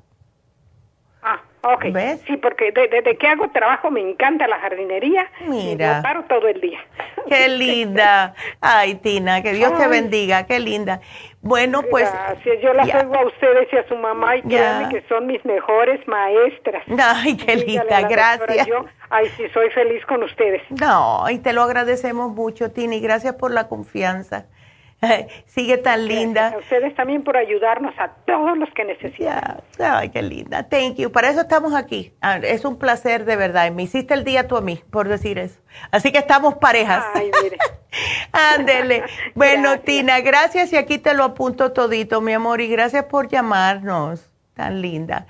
Ok. 1.75 1.93
¿Ves? 1.93 2.23
Sí, 2.27 2.37
porque 2.39 2.73
desde 2.73 3.17
que 3.19 3.27
hago 3.27 3.51
trabajo 3.51 3.91
me 3.91 4.01
encanta 4.01 4.47
la 4.49 4.59
jardinería. 4.59 5.31
Mira. 5.47 5.99
Y 5.99 6.03
paro 6.03 6.25
todo 6.25 6.49
el 6.49 6.61
día. 6.61 6.79
Qué 7.29 7.49
linda. 7.49 8.35
Ay, 8.61 8.95
Tina, 8.95 9.43
que 9.43 9.53
Dios 9.53 9.77
te 9.77 9.87
bendiga, 9.87 10.47
qué 10.47 10.61
linda. 10.61 11.01
Bueno, 11.43 11.83
pues. 11.91 12.11
Gracias, 12.11 12.63
yo 12.63 12.73
las 12.73 12.87
oigo 12.95 13.17
a 13.17 13.27
ustedes 13.27 13.69
y 13.71 13.77
a 13.77 13.87
su 13.87 13.97
mamá 13.97 14.37
y 14.37 14.43
créanme 14.43 14.89
que 14.89 15.07
son 15.09 15.27
mis 15.27 15.45
mejores 15.45 16.01
maestras. 16.09 16.85
Ay, 16.99 17.37
qué 17.37 17.57
linda, 17.57 18.01
gracias. 18.09 18.67
ay, 19.11 19.27
sí, 19.37 19.45
soy 19.53 19.69
feliz 19.71 20.05
con 20.07 20.23
ustedes. 20.23 20.63
No, 20.71 21.29
y 21.29 21.39
te 21.39 21.53
lo 21.53 21.63
agradecemos 21.63 22.33
mucho, 22.33 22.71
Tina, 22.73 22.95
y 22.95 23.01
gracias 23.01 23.35
por 23.35 23.51
la 23.51 23.69
confianza. 23.69 24.47
Sigue 25.47 25.79
tan 25.79 26.07
linda. 26.07 26.49
A 26.49 26.59
ustedes 26.59 26.95
también 26.95 27.23
por 27.23 27.37
ayudarnos 27.37 27.95
a 27.99 28.09
todos 28.27 28.59
los 28.59 28.69
que 28.75 28.85
necesitan. 28.85 29.63
Ay, 29.79 30.11
qué 30.11 30.23
linda. 30.23 30.69
Thank 30.69 30.97
you. 30.97 31.13
Para 31.13 31.31
eso 31.31 31.41
estamos 31.41 31.75
aquí. 31.75 32.13
Ah, 32.21 32.39
es 32.39 32.65
un 32.65 32.79
placer 32.79 33.25
de 33.25 33.37
verdad. 33.37 33.71
Me 33.71 33.85
hiciste 33.85 34.15
el 34.15 34.25
día 34.25 34.49
tú 34.49 34.57
a 34.57 34.61
mí 34.61 34.81
por 34.91 35.09
decir 35.09 35.39
eso. 35.39 35.61
Así 35.91 36.11
que 36.11 36.19
estamos 36.19 36.57
parejas. 36.57 37.05
Ay, 37.15 37.31
mire. 37.43 37.59
Ándele. 38.33 39.05
bueno, 39.35 39.81
Tina, 39.81 40.21
gracias 40.21 40.73
y 40.73 40.77
aquí 40.77 40.99
te 40.99 41.15
lo 41.15 41.25
apunto 41.25 41.73
todito, 41.73 42.21
mi 42.21 42.33
amor, 42.33 42.61
y 42.61 42.69
gracias 42.69 43.05
por 43.05 43.29
llamarnos. 43.29 44.31
Tan 44.55 44.83
linda. 44.83 45.27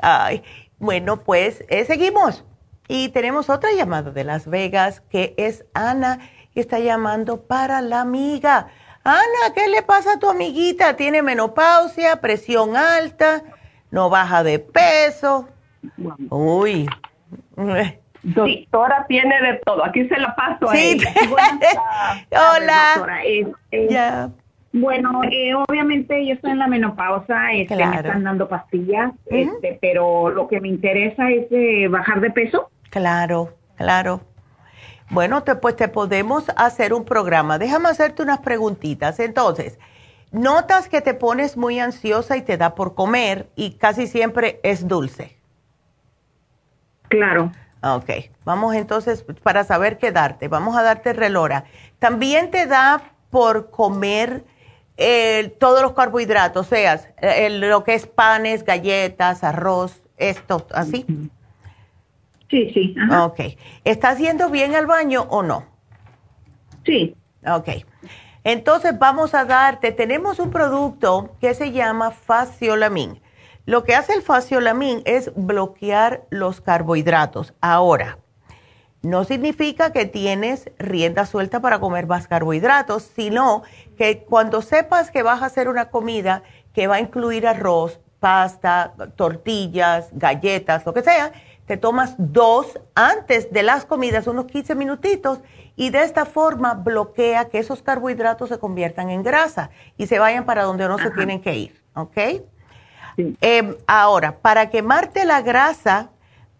Ay, 0.00 0.42
bueno, 0.78 1.18
pues 1.18 1.64
eh, 1.68 1.84
seguimos. 1.84 2.44
Y 2.86 3.10
tenemos 3.10 3.50
otra 3.50 3.72
llamada 3.72 4.10
de 4.10 4.24
Las 4.24 4.48
Vegas 4.48 5.00
que 5.00 5.34
es 5.36 5.64
Ana 5.74 6.18
y 6.54 6.60
está 6.60 6.78
llamando 6.78 7.42
para 7.42 7.80
la 7.80 8.00
amiga. 8.00 8.68
Ana, 9.04 9.54
¿qué 9.54 9.68
le 9.68 9.82
pasa 9.82 10.14
a 10.14 10.18
tu 10.18 10.28
amiguita? 10.28 10.96
Tiene 10.96 11.22
menopausia, 11.22 12.20
presión 12.20 12.76
alta, 12.76 13.42
no 13.90 14.10
baja 14.10 14.42
de 14.42 14.58
peso. 14.58 15.48
Uy. 16.28 16.88
Doctora 18.22 19.06
tiene 19.08 19.40
de 19.40 19.60
todo. 19.64 19.84
Aquí 19.84 20.06
se 20.06 20.18
la 20.18 20.34
paso 20.34 20.68
a 20.68 20.74
sí. 20.74 21.00
Hola. 22.30 23.18
ya. 23.88 24.30
Bueno, 24.72 25.22
eh, 25.24 25.52
obviamente 25.54 26.24
yo 26.26 26.34
estoy 26.34 26.52
en 26.52 26.58
la 26.60 26.68
menopausa, 26.68 27.52
este, 27.52 27.74
me 27.74 27.96
están 27.96 28.22
dando 28.22 28.48
pastillas, 28.48 29.12
este, 29.26 29.78
pero 29.80 30.30
lo 30.30 30.46
que 30.46 30.60
me 30.60 30.68
interesa 30.68 31.28
es 31.28 31.46
eh, 31.50 31.88
bajar 31.88 32.20
de 32.20 32.30
peso. 32.30 32.70
Claro, 32.90 33.52
claro. 33.76 34.20
Bueno, 35.10 35.42
te, 35.42 35.56
pues 35.56 35.76
te 35.76 35.88
podemos 35.88 36.44
hacer 36.56 36.94
un 36.94 37.04
programa. 37.04 37.58
Déjame 37.58 37.88
hacerte 37.88 38.22
unas 38.22 38.38
preguntitas. 38.40 39.18
Entonces, 39.18 39.78
notas 40.30 40.88
que 40.88 41.00
te 41.00 41.14
pones 41.14 41.56
muy 41.56 41.80
ansiosa 41.80 42.36
y 42.36 42.42
te 42.42 42.56
da 42.56 42.74
por 42.74 42.94
comer 42.94 43.50
y 43.56 43.72
casi 43.72 44.06
siempre 44.06 44.60
es 44.62 44.86
dulce. 44.86 45.36
Claro. 47.08 47.50
Ok, 47.82 48.10
vamos 48.44 48.74
entonces 48.74 49.24
para 49.42 49.64
saber 49.64 49.98
qué 49.98 50.12
darte. 50.12 50.48
Vamos 50.48 50.76
a 50.76 50.82
darte 50.82 51.12
relora. 51.12 51.64
También 51.98 52.50
te 52.50 52.66
da 52.66 53.02
por 53.30 53.70
comer 53.70 54.44
eh, 54.96 55.56
todos 55.58 55.80
los 55.82 55.92
carbohidratos, 55.92 56.66
o 56.66 56.68
sea, 56.68 57.00
lo 57.50 57.84
que 57.84 57.94
es 57.94 58.06
panes, 58.06 58.64
galletas, 58.64 59.42
arroz, 59.42 60.02
esto, 60.18 60.66
así. 60.72 61.06
Sí, 62.50 62.70
sí. 62.74 62.94
Ok. 63.22 63.40
¿Estás 63.84 64.18
yendo 64.18 64.50
bien 64.50 64.74
al 64.74 64.86
baño 64.86 65.22
o 65.30 65.42
no? 65.42 65.64
Sí. 66.84 67.14
Ok. 67.46 67.68
Entonces 68.42 68.98
vamos 68.98 69.34
a 69.34 69.44
darte, 69.44 69.92
tenemos 69.92 70.38
un 70.38 70.50
producto 70.50 71.36
que 71.40 71.54
se 71.54 71.72
llama 71.72 72.10
Faciolamin. 72.10 73.20
Lo 73.66 73.84
que 73.84 73.94
hace 73.94 74.14
el 74.14 74.22
Faciolamin 74.22 75.02
es 75.04 75.30
bloquear 75.36 76.24
los 76.30 76.60
carbohidratos. 76.60 77.54
Ahora, 77.60 78.18
no 79.02 79.24
significa 79.24 79.92
que 79.92 80.06
tienes 80.06 80.70
rienda 80.78 81.26
suelta 81.26 81.60
para 81.60 81.78
comer 81.78 82.06
más 82.06 82.26
carbohidratos, 82.26 83.04
sino 83.14 83.62
que 83.96 84.24
cuando 84.24 84.62
sepas 84.62 85.10
que 85.10 85.22
vas 85.22 85.42
a 85.42 85.46
hacer 85.46 85.68
una 85.68 85.90
comida 85.90 86.42
que 86.74 86.86
va 86.86 86.96
a 86.96 87.00
incluir 87.00 87.46
arroz, 87.46 88.00
pasta, 88.18 88.92
tortillas, 89.16 90.08
galletas, 90.12 90.84
lo 90.84 90.92
que 90.92 91.02
sea, 91.02 91.32
te 91.70 91.76
tomas 91.76 92.16
dos 92.18 92.80
antes 92.96 93.52
de 93.52 93.62
las 93.62 93.84
comidas, 93.84 94.26
unos 94.26 94.46
15 94.46 94.74
minutitos, 94.74 95.38
y 95.76 95.90
de 95.90 96.02
esta 96.02 96.24
forma 96.24 96.74
bloquea 96.74 97.44
que 97.44 97.60
esos 97.60 97.80
carbohidratos 97.80 98.48
se 98.48 98.58
conviertan 98.58 99.08
en 99.08 99.22
grasa 99.22 99.70
y 99.96 100.08
se 100.08 100.18
vayan 100.18 100.46
para 100.46 100.64
donde 100.64 100.88
no 100.88 100.98
se 100.98 101.12
tienen 101.12 101.40
que 101.40 101.54
ir, 101.54 101.80
¿ok? 101.94 102.18
Em, 103.40 103.76
ahora, 103.86 104.38
para 104.38 104.68
quemarte 104.68 105.24
la 105.24 105.42
grasa, 105.42 106.10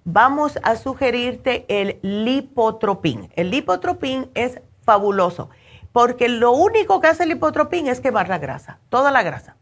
vamos 0.05 0.61
a 0.63 0.77
sugerirte 0.77 1.65
el 1.67 1.99
lipotropín. 2.03 3.33
El 3.35 3.51
lipotropín 3.51 4.31
es 4.35 4.61
fabuloso, 4.85 5.51
porque 5.91 6.29
lo 6.29 6.53
único 6.53 7.01
que 7.01 7.09
hace 7.09 7.25
el 7.25 7.31
lipotropín 7.31 7.89
es 7.89 7.99
quemar 7.99 8.29
la 8.29 8.39
grasa, 8.39 8.79
toda 8.91 9.11
la 9.11 9.25
grasa. 9.25 9.57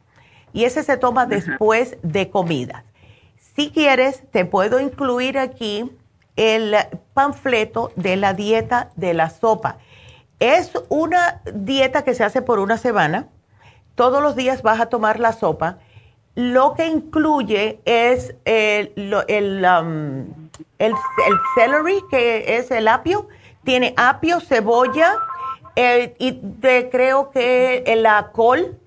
Y 0.53 0.65
ese 0.65 0.83
se 0.83 0.99
toma 0.99 1.25
después 1.25 1.97
de 2.03 2.29
comida. 2.29 2.85
Si 3.59 3.73
quieres, 3.73 4.23
te 4.31 4.45
puedo 4.45 4.79
incluir 4.79 5.37
aquí 5.37 5.91
el 6.37 6.77
panfleto 7.13 7.91
de 7.97 8.15
la 8.15 8.33
dieta 8.33 8.91
de 8.95 9.15
la 9.15 9.31
sopa. 9.31 9.79
Es 10.39 10.71
una 10.89 11.43
dieta 11.53 12.05
que 12.05 12.15
se 12.15 12.23
hace 12.23 12.41
por 12.41 12.61
una 12.61 12.79
semana. 12.79 13.27
Todos 13.97 14.23
los 14.23 14.37
días 14.37 14.63
vas 14.63 14.81
a 14.81 14.87
tomar 14.87 15.19
la 15.19 15.33
sopa. 15.33 15.79
Lo 16.37 16.75
que 16.75 16.87
incluye 16.87 17.81
es 17.85 18.37
el, 18.45 18.93
el, 19.27 19.67
um, 19.67 20.49
celery, 21.57 22.01
que 22.13 22.59
es 22.59 22.71
el 22.71 22.87
apio. 22.87 23.27
Tiene 23.65 23.93
apio, 23.97 24.39
cebolla 24.39 25.17
eh, 25.75 26.15
y 26.21 26.39
creo 26.93 27.33
que 27.33 27.83
la 27.97 28.31
col. 28.31 28.79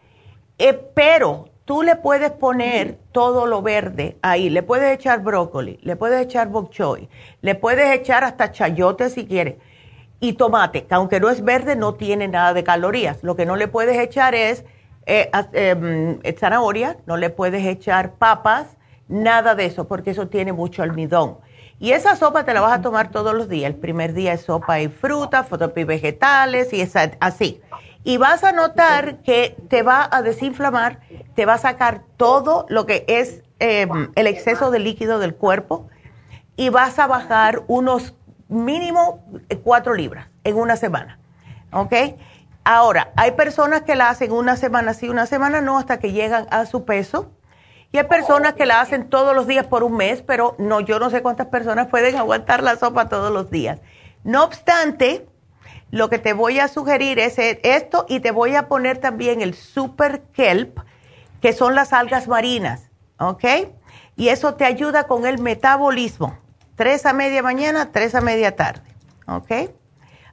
Eh, 0.57 0.73
pero 0.95 1.49
tú 1.65 1.83
le 1.83 1.97
puedes 1.97 2.31
poner 2.31 3.00
todo 3.11 3.45
lo 3.45 3.61
verde 3.61 4.17
ahí. 4.21 4.49
Le 4.49 4.63
puedes 4.63 4.93
echar 4.93 5.21
brócoli, 5.21 5.79
le 5.81 5.95
puedes 5.95 6.21
echar 6.21 6.49
bok 6.49 6.69
choy, 6.69 7.09
le 7.41 7.55
puedes 7.55 7.93
echar 7.93 8.23
hasta 8.23 8.51
chayote 8.51 9.09
si 9.09 9.25
quieres. 9.25 9.55
Y 10.19 10.33
tomate, 10.33 10.85
que 10.85 10.93
aunque 10.93 11.19
no 11.19 11.29
es 11.29 11.43
verde, 11.43 11.75
no 11.75 11.95
tiene 11.95 12.27
nada 12.27 12.53
de 12.53 12.63
calorías. 12.63 13.23
Lo 13.23 13.35
que 13.35 13.45
no 13.45 13.55
le 13.55 13.67
puedes 13.67 13.97
echar 13.97 14.35
es 14.35 14.63
eh, 15.05 15.31
em, 15.53 16.19
zanahoria, 16.37 16.97
no 17.07 17.17
le 17.17 17.31
puedes 17.31 17.65
echar 17.65 18.13
papas, 18.13 18.77
nada 19.07 19.55
de 19.55 19.65
eso, 19.65 19.87
porque 19.87 20.11
eso 20.11 20.27
tiene 20.27 20.53
mucho 20.53 20.83
almidón. 20.83 21.37
Y 21.79 21.93
esa 21.93 22.15
sopa 22.15 22.45
te 22.45 22.53
la 22.53 22.61
vas 22.61 22.77
a 22.77 22.81
tomar 22.83 23.09
todos 23.09 23.33
los 23.33 23.49
días. 23.49 23.71
El 23.71 23.79
primer 23.79 24.13
día 24.13 24.33
es 24.33 24.41
sopa 24.41 24.79
y 24.79 24.87
fruta, 24.87 25.47
y 25.75 25.83
vegetales 25.83 26.71
y 26.73 26.81
es 26.81 26.93
así 27.19 27.59
y 28.03 28.17
vas 28.17 28.43
a 28.43 28.51
notar 28.51 29.17
que 29.17 29.55
te 29.69 29.83
va 29.83 30.07
a 30.11 30.21
desinflamar, 30.21 30.99
te 31.35 31.45
va 31.45 31.55
a 31.55 31.57
sacar 31.57 32.03
todo 32.17 32.65
lo 32.69 32.85
que 32.85 33.05
es 33.07 33.43
em, 33.59 34.11
el 34.15 34.27
exceso 34.27 34.71
de 34.71 34.79
líquido 34.79 35.19
del 35.19 35.35
cuerpo 35.35 35.87
y 36.55 36.69
vas 36.69 36.99
a 36.99 37.07
bajar 37.07 37.63
unos 37.67 38.15
mínimo 38.47 39.25
cuatro 39.63 39.93
libras 39.93 40.27
en 40.43 40.57
una 40.57 40.75
semana. 40.75 41.19
¿Ok? 41.71 41.93
Ahora, 42.63 43.11
hay 43.15 43.31
personas 43.31 43.81
que 43.81 43.95
la 43.95 44.09
hacen 44.09 44.31
una 44.31 44.55
semana 44.55 44.93
sí, 44.93 45.09
una 45.09 45.25
semana 45.25 45.61
no, 45.61 45.77
hasta 45.77 45.99
que 45.99 46.11
llegan 46.11 46.47
a 46.51 46.65
su 46.65 46.85
peso. 46.85 47.31
Y 47.91 47.97
hay 47.97 48.05
personas 48.05 48.53
que 48.53 48.65
la 48.65 48.79
hacen 48.79 49.09
todos 49.09 49.35
los 49.35 49.47
días 49.47 49.65
por 49.65 49.83
un 49.83 49.97
mes, 49.97 50.21
pero 50.21 50.55
no, 50.59 50.79
yo 50.79 50.99
no 50.99 51.09
sé 51.09 51.21
cuántas 51.21 51.47
personas 51.47 51.87
pueden 51.87 52.15
aguantar 52.15 52.63
la 52.63 52.77
sopa 52.77 53.09
todos 53.09 53.31
los 53.31 53.49
días. 53.49 53.79
No 54.23 54.43
obstante, 54.43 55.27
lo 55.89 56.09
que 56.09 56.19
te 56.19 56.33
voy 56.33 56.59
a 56.59 56.69
sugerir 56.69 57.19
es 57.19 57.35
esto 57.37 58.05
y 58.07 58.21
te 58.21 58.31
voy 58.31 58.55
a 58.55 58.67
poner 58.69 58.99
también 58.99 59.41
el 59.41 59.55
super 59.55 60.21
kelp, 60.33 60.79
que 61.41 61.53
son 61.53 61.75
las 61.75 61.93
algas 61.93 62.27
marinas, 62.27 62.89
¿ok? 63.19 63.43
Y 64.15 64.29
eso 64.29 64.53
te 64.55 64.65
ayuda 64.65 65.05
con 65.05 65.25
el 65.25 65.39
metabolismo. 65.39 66.37
Tres 66.75 67.05
a 67.05 67.13
media 67.13 67.43
mañana, 67.43 67.91
tres 67.91 68.15
a 68.15 68.21
media 68.21 68.55
tarde, 68.55 68.83
¿ok? 69.27 69.71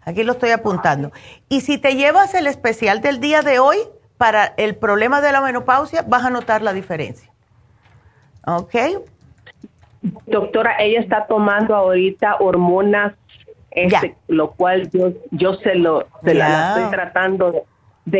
Aquí 0.02 0.22
lo 0.22 0.32
estoy 0.32 0.50
apuntando. 0.50 1.12
Y 1.48 1.62
si 1.62 1.78
te 1.78 1.96
llevas 1.96 2.34
el 2.34 2.46
especial 2.46 3.00
del 3.00 3.20
día 3.20 3.42
de 3.42 3.58
hoy 3.58 3.78
para 4.16 4.46
el 4.56 4.76
problema 4.76 5.20
de 5.20 5.32
la 5.32 5.40
menopausia, 5.40 6.02
vas 6.02 6.24
a 6.24 6.30
notar 6.30 6.62
la 6.62 6.72
diferencia. 6.72 7.30
¿Ok? 8.46 8.74
Doctora, 10.26 10.76
ella 10.78 11.00
está 11.00 11.26
tomando 11.26 11.74
ahorita 11.74 12.36
hormonas 12.36 13.14
este, 13.70 14.16
lo 14.28 14.52
cual 14.52 14.90
yo, 14.90 15.12
yo 15.30 15.54
se 15.54 15.74
lo 15.74 16.06
se 16.24 16.34
la, 16.34 16.76
estoy 16.76 16.90
tratando 16.90 17.52
de, 17.52 17.62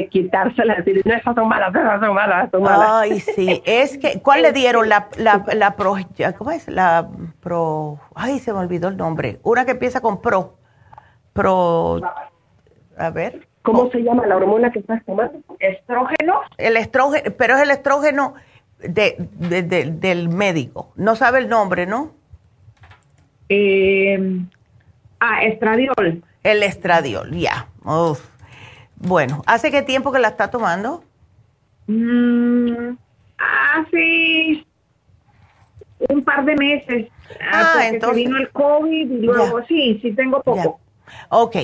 quitársela, 0.09 0.77
decir, 0.77 1.03
no, 1.05 1.15
esas 1.15 1.35
son 1.35 1.49
malas, 1.49 1.75
esas 1.75 2.01
son 2.01 2.15
malas, 2.15 2.51
son 2.51 2.63
malas. 2.63 2.89
Ay, 2.91 3.21
sí, 3.21 3.63
es 3.65 3.99
que, 3.99 4.21
¿cuál 4.21 4.43
le 4.43 4.53
dieron? 4.53 4.89
La, 4.89 5.09
la, 5.17 5.45
la 5.55 5.77
pro, 5.77 5.97
¿cómo 6.37 6.51
es? 6.51 6.69
La 6.69 7.09
pro, 7.41 7.99
ay, 8.15 8.39
se 8.39 8.53
me 8.53 8.59
olvidó 8.61 8.89
el 8.89 8.97
nombre. 8.97 9.39
Una 9.43 9.65
que 9.65 9.73
empieza 9.73 10.01
con 10.01 10.21
pro, 10.21 10.57
pro, 11.33 12.01
a 12.97 13.11
ver. 13.11 13.47
¿Cómo 13.63 13.91
se 13.91 13.99
llama 13.99 14.27
la 14.27 14.37
hormona 14.37 14.71
que 14.71 14.79
estás 14.79 15.05
tomando? 15.05 15.41
¿Estrógeno? 15.59 16.41
El 16.57 16.77
estrógeno, 16.77 17.33
pero 17.37 17.57
es 17.57 17.63
el 17.63 17.71
estrógeno 17.71 18.35
de, 18.79 19.17
de, 19.19 19.63
del 19.63 20.29
médico. 20.29 20.93
No 20.97 21.17
sabe 21.17 21.41
el 21.41 21.49
nombre, 21.49 21.87
¿no? 21.87 22.13
Eh, 23.49 24.47
Ah, 25.21 25.43
estradiol. 25.43 26.23
El 26.43 26.63
estradiol, 26.63 27.33
ya. 27.33 27.67
Bueno, 29.01 29.43
¿hace 29.47 29.71
qué 29.71 29.83
tiempo 29.83 30.11
que 30.11 30.19
la 30.19 30.29
está 30.29 30.51
tomando? 30.51 31.05
Mm, 31.87 32.97
hace 33.39 34.65
un 36.09 36.25
par 36.25 36.45
de 36.45 36.57
meses. 36.57 37.09
Ah, 37.53 37.83
entonces. 37.87 38.25
vino 38.25 38.37
el 38.39 38.51
COVID 38.51 39.11
y 39.11 39.21
luego, 39.21 39.61
sí, 39.69 39.99
sí 40.03 40.13
tengo 40.13 40.43
poco. 40.43 40.81
Ok, 41.29 41.57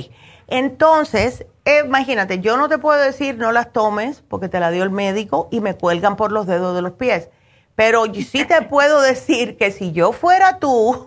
entonces, 0.46 1.46
imagínate, 1.84 2.38
yo 2.38 2.56
no 2.56 2.68
te 2.68 2.78
puedo 2.78 3.00
decir 3.02 3.36
no 3.36 3.50
las 3.50 3.72
tomes 3.72 4.22
porque 4.28 4.48
te 4.48 4.60
la 4.60 4.70
dio 4.70 4.84
el 4.84 4.90
médico 4.90 5.48
y 5.50 5.60
me 5.60 5.74
cuelgan 5.74 6.16
por 6.16 6.30
los 6.30 6.46
dedos 6.46 6.74
de 6.74 6.82
los 6.82 6.92
pies. 6.92 7.30
Pero 7.74 8.04
sí 8.14 8.44
te 8.44 8.62
puedo 8.68 9.00
decir 9.00 9.56
que 9.56 9.72
si 9.72 9.92
yo 9.92 10.12
fuera 10.12 10.58
tú, 10.60 11.04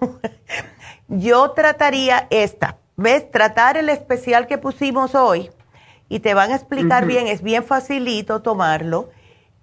yo 1.07 1.51
trataría 1.51 2.27
esta. 2.29 2.77
¿Ves? 2.97 3.29
Tratar 3.31 3.77
el 3.77 3.89
especial 3.89 4.47
que 4.47 4.57
pusimos 4.57 5.13
hoy 5.15 5.51
y 6.09 6.19
te 6.19 6.34
van 6.34 6.51
a 6.51 6.55
explicar 6.55 7.05
bien, 7.05 7.27
es 7.27 7.41
bien 7.41 7.63
facilito 7.63 8.41
tomarlo 8.41 9.09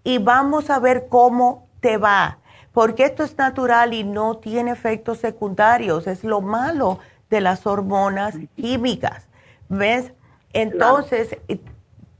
y 0.02 0.18
vamos 0.18 0.70
a 0.70 0.78
ver 0.78 1.06
cómo 1.08 1.66
te 1.80 1.96
va, 1.96 2.38
porque 2.72 3.04
esto 3.04 3.24
es 3.24 3.36
natural 3.38 3.94
y 3.94 4.04
no 4.04 4.36
tiene 4.36 4.70
efectos 4.70 5.18
secundarios, 5.18 6.06
es 6.06 6.24
lo 6.24 6.40
malo 6.40 6.98
de 7.30 7.40
las 7.40 7.66
hormonas 7.66 8.34
químicas, 8.56 9.26
¿ves? 9.68 10.12
Entonces, 10.52 11.36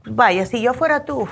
vaya, 0.05 0.45
si 0.45 0.61
yo 0.61 0.73
fuera 0.73 1.05
tú, 1.05 1.27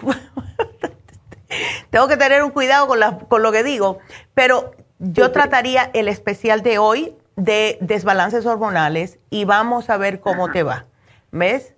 tengo 1.90 2.08
que 2.08 2.18
tener 2.18 2.44
un 2.44 2.52
cuidado 2.52 2.88
con, 2.88 3.00
con 3.28 3.42
lo 3.42 3.52
que 3.52 3.64
digo, 3.64 3.98
pero 4.34 4.74
yo 5.00 5.32
trataría 5.32 5.90
el 5.94 6.08
especial 6.08 6.62
de 6.62 6.78
hoy 6.78 7.16
de 7.36 7.78
desbalances 7.82 8.46
hormonales 8.46 9.20
y 9.30 9.46
vamos 9.46 9.90
a 9.90 9.98
ver 9.98 10.20
cómo 10.20 10.52
te 10.52 10.64
va, 10.64 10.86
¿ves? 11.32 11.74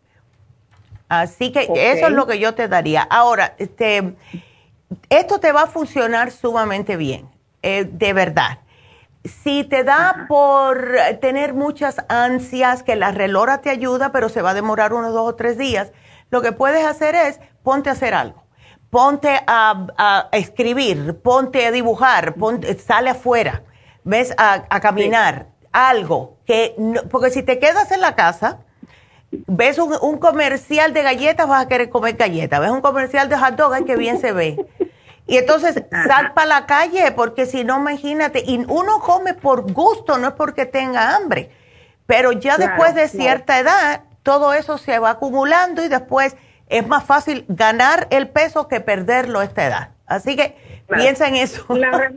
Así 1.07 1.51
que 1.51 1.61
eso 1.61 2.07
es 2.07 2.11
lo 2.11 2.25
que 2.25 2.39
yo 2.39 2.55
te 2.55 2.67
daría. 2.67 3.03
Ahora, 3.03 3.55
este, 3.57 4.15
esto 5.09 5.39
te 5.39 5.51
va 5.51 5.63
a 5.63 5.67
funcionar 5.67 6.31
sumamente 6.31 6.97
bien, 6.97 7.29
eh, 7.61 7.87
de 7.89 8.13
verdad. 8.13 8.59
Si 9.23 9.63
te 9.63 9.83
da 9.83 10.25
por 10.27 10.95
tener 11.19 11.53
muchas 11.53 11.97
ansias, 12.09 12.83
que 12.83 12.95
la 12.95 13.11
relora 13.11 13.61
te 13.61 13.69
ayuda, 13.69 14.11
pero 14.11 14.29
se 14.29 14.41
va 14.41 14.51
a 14.51 14.53
demorar 14.53 14.93
unos 14.93 15.13
dos 15.13 15.27
o 15.27 15.35
tres 15.35 15.57
días, 15.57 15.91
lo 16.29 16.41
que 16.41 16.51
puedes 16.51 16.85
hacer 16.85 17.15
es 17.15 17.39
ponte 17.63 17.89
a 17.89 17.93
hacer 17.93 18.13
algo. 18.13 18.43
Ponte 18.89 19.41
a, 19.47 20.29
escribir, 20.31 21.19
ponte 21.21 21.65
a 21.65 21.71
dibujar, 21.71 22.35
ponte, 22.35 22.77
sale 22.77 23.09
afuera, 23.09 23.63
ves 24.03 24.33
a, 24.37 24.79
caminar, 24.79 25.47
algo. 25.71 26.37
que 26.45 26.75
Porque 27.09 27.29
si 27.31 27.43
te 27.43 27.59
quedas 27.59 27.91
en 27.91 27.99
la 27.99 28.15
casa, 28.15 28.59
ves 29.47 29.77
un, 29.77 30.17
comercial 30.17 30.93
de 30.93 31.03
galletas, 31.03 31.47
vas 31.47 31.65
a 31.65 31.67
querer 31.67 31.89
comer 31.89 32.15
galletas. 32.15 32.59
Ves 32.59 32.71
un 32.71 32.81
comercial 32.81 33.29
de 33.29 33.37
hot 33.37 33.55
dog, 33.55 33.73
ay, 33.73 33.83
que 33.85 33.95
bien 33.95 34.19
se 34.19 34.31
ve. 34.31 34.65
Y 35.27 35.37
entonces 35.37 35.83
sal 36.07 36.33
para 36.33 36.47
la 36.47 36.65
calle, 36.65 37.11
porque 37.11 37.45
si 37.45 37.63
no, 37.63 37.77
imagínate, 37.77 38.43
y 38.45 38.63
uno 38.67 38.99
come 38.99 39.33
por 39.33 39.71
gusto, 39.71 40.17
no 40.17 40.27
es 40.27 40.33
porque 40.33 40.65
tenga 40.65 41.15
hambre. 41.15 41.49
Pero 42.05 42.31
ya 42.31 42.57
después 42.57 42.93
de 42.93 43.07
cierta 43.07 43.59
edad, 43.59 44.03
todo 44.21 44.53
eso 44.53 44.77
se 44.77 44.99
va 44.99 45.11
acumulando 45.11 45.83
y 45.83 45.87
después 45.87 46.35
es 46.67 46.87
más 46.87 47.03
fácil 47.03 47.45
ganar 47.47 48.07
el 48.11 48.29
peso 48.29 48.67
que 48.67 48.79
perderlo 48.81 49.39
a 49.39 49.43
esta 49.43 49.65
edad. 49.65 49.89
Así 50.05 50.35
que 50.35 50.55
piensa 50.87 51.27
en 51.27 51.35
eso. 51.35 51.65
¿La 51.69 51.89
es, 51.89 52.13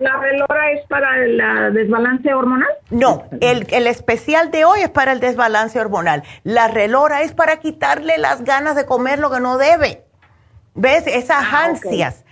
¿La 0.00 0.16
relora 0.16 0.72
es 0.72 0.86
para 0.86 1.18
el 1.18 1.36
desbalance 1.74 2.32
hormonal? 2.32 2.70
No, 2.88 3.24
el, 3.42 3.66
el, 3.70 3.86
especial 3.86 4.50
de 4.50 4.64
hoy 4.64 4.80
es 4.80 4.88
para 4.88 5.12
el 5.12 5.20
desbalance 5.20 5.78
hormonal. 5.78 6.22
La 6.42 6.68
relora 6.68 7.20
es 7.20 7.32
para 7.32 7.58
quitarle 7.58 8.16
las 8.16 8.42
ganas 8.42 8.76
de 8.76 8.86
comer 8.86 9.18
lo 9.18 9.30
que 9.30 9.40
no 9.40 9.58
debe. 9.58 10.02
¿Ves? 10.74 11.06
Esas 11.06 11.44
ah, 11.52 11.64
ansias. 11.64 12.24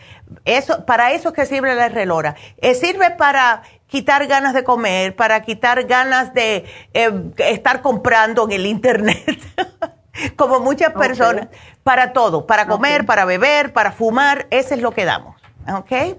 Eso, 0.47 0.87
para 0.87 1.13
eso 1.13 1.29
es 1.29 1.35
que 1.35 1.45
sirve 1.45 1.75
la 1.75 1.91
relora. 1.91 2.37
Eh, 2.57 2.75
sirve 2.75 3.11
para 3.11 3.61
quitar 3.87 4.27
ganas 4.27 4.55
de 4.55 4.65
comer, 4.65 5.15
para 5.15 5.43
quitar 5.43 5.85
ganas 5.85 6.33
de 6.33 6.65
eh, 6.95 7.11
estar 7.37 7.83
comprando 7.83 8.47
en 8.47 8.53
el 8.53 8.65
internet, 8.65 9.39
como 10.37 10.61
muchas 10.61 10.95
personas, 10.95 11.49
para 11.83 12.15
todo, 12.15 12.47
para 12.47 12.67
comer, 12.67 13.05
para 13.05 13.27
beber, 13.27 13.75
para 13.75 13.93
fumar, 13.93 14.47
eso 14.49 14.75
es 14.75 14.81
lo 14.81 14.93
que 14.93 15.05
damos. 15.05 15.37
¿Ok? 15.71 16.17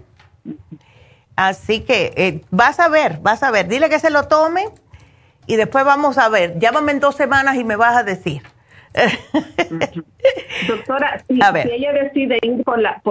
Así 1.40 1.80
que 1.86 2.12
eh, 2.18 2.42
vas 2.52 2.82
a 2.82 2.90
ver, 2.90 3.20
vas 3.22 3.44
a 3.44 3.52
ver, 3.52 3.70
dile 3.70 3.88
que 3.88 3.98
se 4.00 4.10
lo 4.10 4.28
tome 4.28 4.66
y 5.48 5.56
después 5.56 5.86
vamos 5.86 6.18
a 6.18 6.28
ver, 6.28 6.60
llámame 6.60 6.92
en 6.92 7.00
dos 7.00 7.16
semanas 7.16 7.56
y 7.56 7.64
me 7.64 7.78
vas 7.78 7.96
a 7.96 8.04
decir. 8.04 8.42
Doctora, 10.68 11.24
si, 11.30 11.36
ella 11.36 11.94
decide 11.94 12.40
ir 12.42 12.62
por, 12.66 12.78
las, 12.78 13.02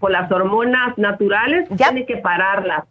por 0.00 0.10
las 0.10 0.32
hormonas 0.32 0.98
naturales, 0.98 1.68
tiene 1.76 2.04
que 2.06 2.16
pararlas. 2.16 2.86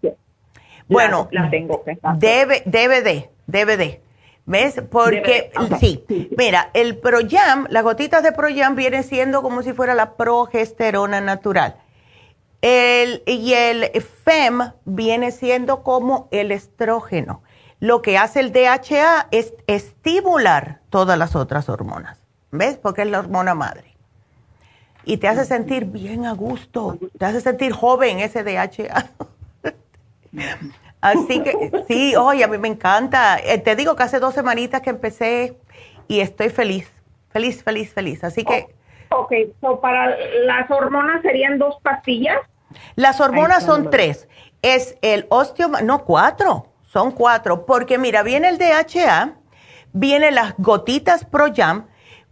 Bueno, 0.87 1.27
la, 1.31 1.49
tengo 1.49 1.83
que 1.83 1.97
debe, 2.17 2.63
debe 2.65 3.01
de, 3.01 3.29
debe 3.47 3.75
de. 3.75 4.01
¿Ves? 4.45 4.81
Porque, 4.89 5.51
sí. 5.77 6.05
Mira, 6.37 6.69
el 6.73 6.97
Proyam, 6.99 7.67
las 7.69 7.83
gotitas 7.83 8.23
de 8.23 8.31
Proyam 8.31 8.75
vienen 8.75 9.03
siendo 9.03 9.41
como 9.41 9.61
si 9.61 9.73
fuera 9.73 9.93
la 9.93 10.13
progesterona 10.13 11.19
natural. 11.19 11.75
Y 12.67 13.53
el 13.53 13.91
FEM 14.23 14.71
viene 14.85 15.31
siendo 15.31 15.83
como 15.83 16.27
el 16.31 16.51
estrógeno. 16.51 17.43
Lo 17.79 18.01
que 18.01 18.17
hace 18.17 18.39
el 18.39 18.51
DHA 18.51 19.27
es 19.29 19.53
estimular 19.67 20.79
todas 20.89 21.15
las 21.15 21.35
otras 21.35 21.69
hormonas. 21.69 22.23
¿Ves? 22.49 22.77
Porque 22.77 23.03
es 23.03 23.09
la 23.09 23.19
hormona 23.19 23.53
madre. 23.53 23.95
Y 25.03 25.17
te 25.17 25.27
hace 25.27 25.45
sentir 25.45 25.85
bien 25.85 26.25
a 26.25 26.31
gusto, 26.31 26.97
te 27.19 27.25
hace 27.25 27.39
sentir 27.39 27.71
joven 27.71 28.17
ese 28.17 28.43
DHA. 28.43 29.09
Así 31.01 31.43
que 31.43 31.83
sí, 31.87 32.15
oye, 32.15 32.43
a 32.43 32.47
mí 32.47 32.57
me 32.57 32.67
encanta. 32.67 33.37
Eh, 33.37 33.59
te 33.59 33.75
digo 33.75 33.95
que 33.95 34.01
hace 34.01 34.19
dos 34.19 34.33
semanitas 34.33 34.81
que 34.81 34.89
empecé 34.89 35.55
y 36.07 36.21
estoy 36.21 36.49
feliz, 36.49 36.91
feliz, 37.29 37.63
feliz, 37.63 37.93
feliz. 37.93 38.23
Así 38.23 38.43
que... 38.43 38.65
ok, 39.09 39.31
so 39.61 39.79
para 39.79 40.17
las 40.45 40.71
hormonas 40.71 41.21
serían 41.21 41.59
dos 41.59 41.77
pastillas. 41.83 42.39
Las 42.95 43.19
hormonas 43.19 43.63
son 43.63 43.89
tres. 43.89 44.27
Es 44.61 44.97
el 45.01 45.27
osteoma, 45.29 45.81
no 45.81 46.05
cuatro, 46.05 46.67
son 46.85 47.11
cuatro. 47.11 47.65
Porque 47.65 47.97
mira, 47.97 48.23
viene 48.23 48.49
el 48.49 48.57
DHA, 48.57 49.35
viene 49.93 50.31
las 50.31 50.55
gotitas 50.57 51.25
ProYam, 51.25 51.87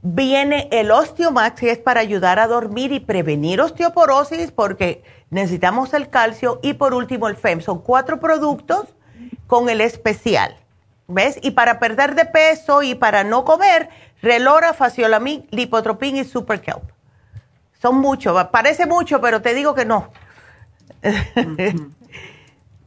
Viene 0.05 0.67
el 0.73 0.91
Osteomax, 0.91 1.61
que 1.61 1.71
es 1.71 1.77
para 1.77 2.01
ayudar 2.01 2.37
a 2.37 2.47
dormir 2.47 2.91
y 2.91 2.99
prevenir 2.99 3.61
osteoporosis, 3.61 4.51
porque 4.51 5.01
necesitamos 5.29 5.93
el 5.93 6.09
calcio. 6.09 6.59
Y 6.61 6.73
por 6.73 6.93
último, 6.93 7.29
el 7.29 7.37
FEM. 7.37 7.61
Son 7.61 7.79
cuatro 7.79 8.19
productos 8.19 8.97
con 9.47 9.69
el 9.69 9.79
especial. 9.79 10.57
¿Ves? 11.07 11.39
Y 11.41 11.51
para 11.51 11.79
perder 11.79 12.15
de 12.15 12.25
peso 12.25 12.83
y 12.83 12.95
para 12.95 13.23
no 13.23 13.45
comer, 13.45 13.87
Relora, 14.21 14.73
Faciolamin, 14.73 15.47
Lipotropin 15.51 16.17
y 16.17 16.25
Super 16.25 16.59
Kelp. 16.59 16.83
Son 17.81 17.95
muchos, 17.95 18.41
parece 18.47 18.85
mucho, 18.85 19.21
pero 19.21 19.41
te 19.41 19.53
digo 19.53 19.73
que 19.73 19.85
no. 19.85 20.09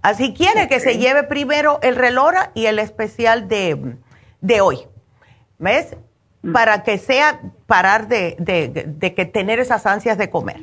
Así 0.03 0.35
quiere 0.35 0.69
que 0.69 0.81
se 0.81 0.99
lleve 0.99 1.25
primero 1.25 1.81
el 1.83 1.97
Relora 1.97 2.53
y 2.55 2.67
el 2.67 2.79
especial 2.79 3.49
de, 3.49 3.97
de 4.41 4.61
hoy. 4.61 4.79
¿Ves? 5.59 5.97
Mm. 6.47 6.53
para 6.53 6.85
que 6.85 6.97
sea 6.97 7.41
parar 7.67 8.07
de, 8.07 8.37
de, 8.39 9.15
que 9.15 9.25
tener 9.25 9.59
esas 9.59 9.85
ansias 9.85 10.17
de 10.17 10.31
comer. 10.31 10.61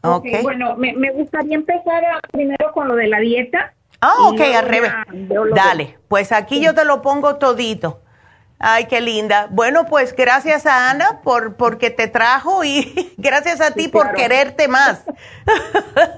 Okay. 0.00 0.42
Bueno, 0.42 0.76
me, 0.76 0.92
me, 0.94 1.12
gustaría 1.12 1.54
empezar 1.54 2.02
primero 2.32 2.72
con 2.72 2.88
lo 2.88 2.96
de 2.96 3.06
la 3.06 3.20
dieta. 3.20 3.74
Ah, 4.00 4.28
ok, 4.28 4.40
al 4.40 4.66
revés. 4.66 4.92
Dale, 5.54 5.98
pues 6.08 6.32
aquí 6.32 6.60
yo 6.60 6.74
te 6.74 6.84
lo 6.84 7.00
pongo 7.00 7.36
todito. 7.36 8.00
Ay, 8.60 8.86
qué 8.86 9.00
linda. 9.00 9.46
Bueno, 9.50 9.86
pues 9.86 10.14
gracias 10.16 10.66
a 10.66 10.90
Ana 10.90 11.20
por 11.22 11.54
porque 11.54 11.90
te 11.90 12.08
trajo 12.08 12.64
y 12.64 13.12
gracias 13.16 13.60
a 13.60 13.70
ti 13.70 13.86
por 13.86 14.14
quererte 14.14 14.66
más. 14.66 15.04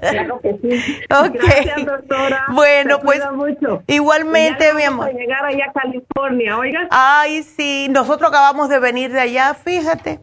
Claro 0.00 0.40
que 0.40 0.56
sí. 0.62 1.00
Gracias, 1.08 1.84
doctora. 1.84 2.46
Bueno, 2.48 3.00
pues 3.00 3.20
igualmente, 3.86 4.72
mi 4.74 4.84
amor. 4.84 5.12
llegar 5.12 5.44
allá 5.44 5.66
a 5.68 5.72
California, 5.72 6.56
oiga. 6.56 6.88
Ay, 6.90 7.42
sí, 7.42 7.88
nosotros 7.90 8.30
acabamos 8.30 8.68
de 8.68 8.78
venir 8.78 9.12
de 9.12 9.20
allá, 9.20 9.54
fíjate. 9.54 10.20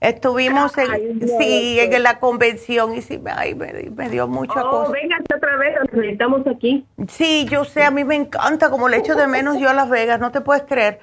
Estuvimos 0.00 0.76
en, 0.76 1.26
sí, 1.38 1.78
en 1.80 2.02
la 2.02 2.18
convención 2.20 2.94
y 2.94 3.00
sí, 3.00 3.18
ay, 3.34 3.54
me, 3.54 4.08
dio 4.10 4.28
mucha 4.28 4.62
oh, 4.62 4.70
cosa. 4.70 4.92
Venga 4.92 5.16
otra 5.34 5.56
vez, 5.56 5.74
necesitamos 5.90 6.46
aquí. 6.46 6.86
Sí, 7.08 7.46
yo 7.50 7.64
sé, 7.64 7.82
a 7.82 7.90
mí 7.90 8.04
me 8.04 8.14
encanta, 8.14 8.68
como 8.68 8.90
le 8.90 8.98
echo 8.98 9.14
de 9.14 9.26
menos 9.26 9.58
yo 9.58 9.70
a 9.70 9.74
Las 9.74 9.88
Vegas, 9.88 10.20
no 10.20 10.30
te 10.32 10.42
puedes 10.42 10.64
creer. 10.64 11.00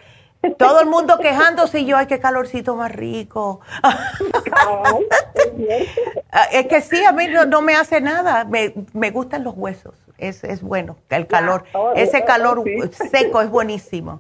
Todo 0.57 0.81
el 0.81 0.87
mundo 0.87 1.17
quejándose 1.19 1.79
y 1.79 1.85
yo, 1.85 1.97
ay, 1.97 2.07
qué 2.07 2.19
calorcito 2.19 2.75
más 2.75 2.91
rico. 2.91 3.61
es 6.51 6.67
que 6.67 6.81
sí, 6.81 7.03
a 7.05 7.11
mí 7.11 7.27
no, 7.47 7.61
me 7.61 7.75
hace 7.75 8.01
nada. 8.01 8.43
Me, 8.45 8.73
me, 8.93 9.11
gustan 9.11 9.43
los 9.43 9.55
huesos. 9.55 9.95
Es, 10.17 10.43
es 10.43 10.61
bueno, 10.61 10.97
el 11.09 11.27
calor. 11.27 11.65
Ese 11.95 12.25
calor 12.25 12.63
seco 13.11 13.41
es 13.41 13.49
buenísimo. 13.49 14.19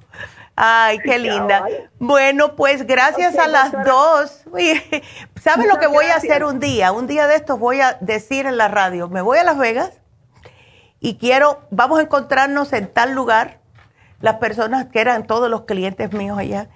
Ay, 0.55 0.99
qué 0.99 1.17
linda. 1.17 1.65
Bueno, 1.99 2.55
pues 2.55 2.85
gracias 2.85 3.37
a 3.37 3.47
las 3.47 3.71
dos. 3.83 4.43
¿Sabes 5.41 5.67
lo 5.67 5.79
que 5.79 5.87
voy 5.87 6.05
a 6.05 6.15
hacer 6.15 6.43
un 6.43 6.59
día? 6.59 6.91
Un 6.91 7.07
día 7.07 7.27
de 7.27 7.35
estos 7.35 7.59
voy 7.59 7.81
a 7.81 7.97
decir 8.01 8.45
en 8.45 8.57
la 8.57 8.67
radio, 8.67 9.09
me 9.09 9.21
voy 9.21 9.39
a 9.39 9.43
Las 9.43 9.57
Vegas 9.57 9.99
y 10.99 11.17
quiero, 11.17 11.59
vamos 11.69 11.99
a 11.99 12.03
encontrarnos 12.03 12.71
en 12.71 12.87
tal 12.87 13.13
lugar 13.13 13.59
las 14.23 14.35
personas 14.35 14.85
que 14.85 15.01
eran 15.01 15.27
todos 15.27 15.49
los 15.49 15.63
clientes 15.63 16.13
míos 16.13 16.37
allá 16.37 16.69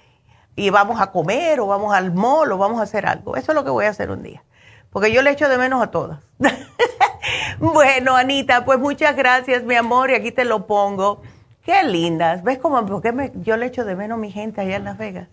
y 0.57 0.69
vamos 0.69 0.99
a 0.99 1.13
comer 1.13 1.61
o 1.61 1.67
vamos 1.67 1.93
al 1.93 2.13
mall 2.13 2.51
o 2.51 2.57
vamos 2.57 2.81
a 2.81 2.83
hacer 2.83 3.05
algo. 3.05 3.37
Eso 3.37 3.53
es 3.53 3.55
lo 3.55 3.63
que 3.63 3.69
voy 3.69 3.85
a 3.85 3.89
hacer 3.89 4.11
un 4.11 4.21
día, 4.21 4.43
porque 4.89 5.13
yo 5.13 5.21
le 5.21 5.29
echo 5.29 5.47
de 5.47 5.57
menos 5.57 5.81
a 5.81 5.89
todas. 5.89 6.19
bueno, 7.59 8.17
Anita, 8.17 8.65
pues 8.65 8.79
muchas 8.79 9.15
gracias, 9.15 9.63
mi 9.63 9.75
amor, 9.75 10.11
y 10.11 10.15
aquí 10.15 10.33
te 10.33 10.43
lo 10.43 10.67
pongo. 10.67 11.21
Qué 11.63 11.83
lindas. 11.83 12.43
¿Ves 12.43 12.57
cómo 12.57 12.85
porque 12.85 13.13
me, 13.13 13.31
yo 13.35 13.55
le 13.55 13.67
echo 13.67 13.85
de 13.85 13.95
menos 13.95 14.17
a 14.17 14.19
mi 14.19 14.29
gente 14.29 14.59
allá 14.59 14.75
en 14.75 14.83
Las 14.83 14.97
Vegas? 14.97 15.29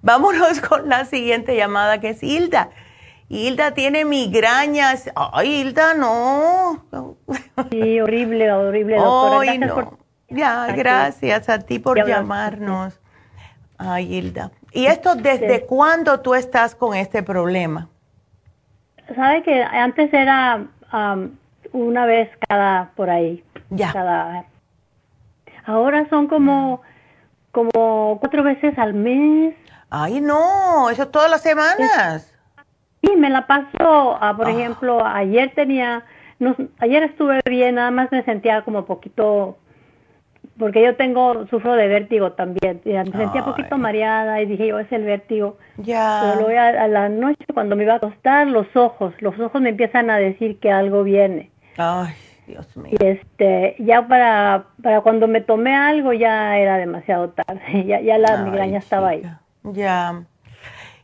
Vámonos 0.00 0.60
con 0.66 0.88
la 0.88 1.04
siguiente 1.04 1.54
llamada 1.54 2.00
que 2.00 2.08
es 2.10 2.22
Hilda. 2.22 2.70
Hilda 3.28 3.74
tiene 3.74 4.06
migrañas. 4.06 5.10
Ay, 5.14 5.60
Hilda, 5.60 5.92
no. 5.92 6.86
Sí, 7.70 8.00
horrible, 8.00 8.50
horrible, 8.50 8.96
doctora. 8.96 9.50
Ay, 9.52 9.58
no. 9.58 9.97
Ya, 10.28 10.66
gracias 10.72 11.48
a 11.48 11.58
ti 11.60 11.78
por 11.78 12.06
llamarnos. 12.06 13.00
Ay, 13.78 14.12
Hilda. 14.12 14.50
¿Y 14.72 14.86
esto 14.86 15.14
desde 15.14 15.64
cuándo 15.64 16.20
tú 16.20 16.34
estás 16.34 16.74
con 16.74 16.94
este 16.94 17.22
problema? 17.22 17.88
Sabe 19.14 19.42
que 19.42 19.62
antes 19.62 20.12
era 20.12 20.66
una 21.72 22.06
vez 22.06 22.28
cada 22.48 22.90
por 22.94 23.08
ahí. 23.08 23.42
Ya. 23.70 23.92
Cada, 23.92 24.44
ahora 25.64 26.08
son 26.10 26.26
como, 26.28 26.82
como 27.52 28.18
cuatro 28.20 28.42
veces 28.42 28.78
al 28.78 28.94
mes. 28.94 29.54
Ay, 29.90 30.20
no, 30.20 30.90
eso 30.90 31.04
es 31.04 31.10
todas 31.10 31.30
las 31.30 31.42
semanas. 31.42 32.34
Sí, 33.02 33.16
me 33.16 33.30
la 33.30 33.46
paso, 33.46 34.18
ah, 34.20 34.34
por 34.36 34.48
ah. 34.48 34.50
ejemplo, 34.50 35.04
ayer 35.06 35.52
tenía, 35.54 36.04
no, 36.38 36.56
ayer 36.80 37.04
estuve 37.04 37.40
bien, 37.48 37.76
nada 37.76 37.90
más 37.90 38.10
me 38.10 38.22
sentía 38.24 38.62
como 38.62 38.84
poquito, 38.84 39.56
porque 40.58 40.82
yo 40.82 40.96
tengo, 40.96 41.46
sufro 41.48 41.74
de 41.74 41.86
vértigo 41.86 42.32
también, 42.32 42.80
me 42.84 43.04
sentía 43.04 43.42
un 43.42 43.44
poquito 43.44 43.78
mareada 43.78 44.42
y 44.42 44.46
dije 44.46 44.66
yo, 44.68 44.78
es 44.78 44.90
el 44.92 45.04
vértigo. 45.04 45.56
Ya. 45.76 46.20
Pero 46.22 46.46
luego 46.46 46.60
a, 46.60 46.88
la 46.88 47.08
noche 47.08 47.44
cuando 47.54 47.76
me 47.76 47.84
iba 47.84 47.94
a 47.94 47.96
acostar, 47.96 48.46
los 48.46 48.66
ojos, 48.74 49.14
los 49.20 49.38
ojos 49.38 49.60
me 49.60 49.70
empiezan 49.70 50.10
a 50.10 50.18
decir 50.18 50.58
que 50.58 50.70
algo 50.70 51.04
viene. 51.04 51.50
Ay, 51.76 52.14
Dios 52.46 52.76
mío. 52.76 52.96
Y 52.98 53.04
este, 53.04 53.76
ya 53.78 54.08
para, 54.08 54.66
para 54.82 55.00
cuando 55.02 55.28
me 55.28 55.40
tomé 55.40 55.76
algo 55.76 56.12
ya 56.12 56.58
era 56.58 56.76
demasiado 56.76 57.30
tarde, 57.30 57.84
ya, 57.86 58.00
ya 58.00 58.18
la 58.18 58.38
migraña 58.38 58.78
estaba 58.78 59.10
ahí. 59.10 59.22
Ya. 59.62 60.24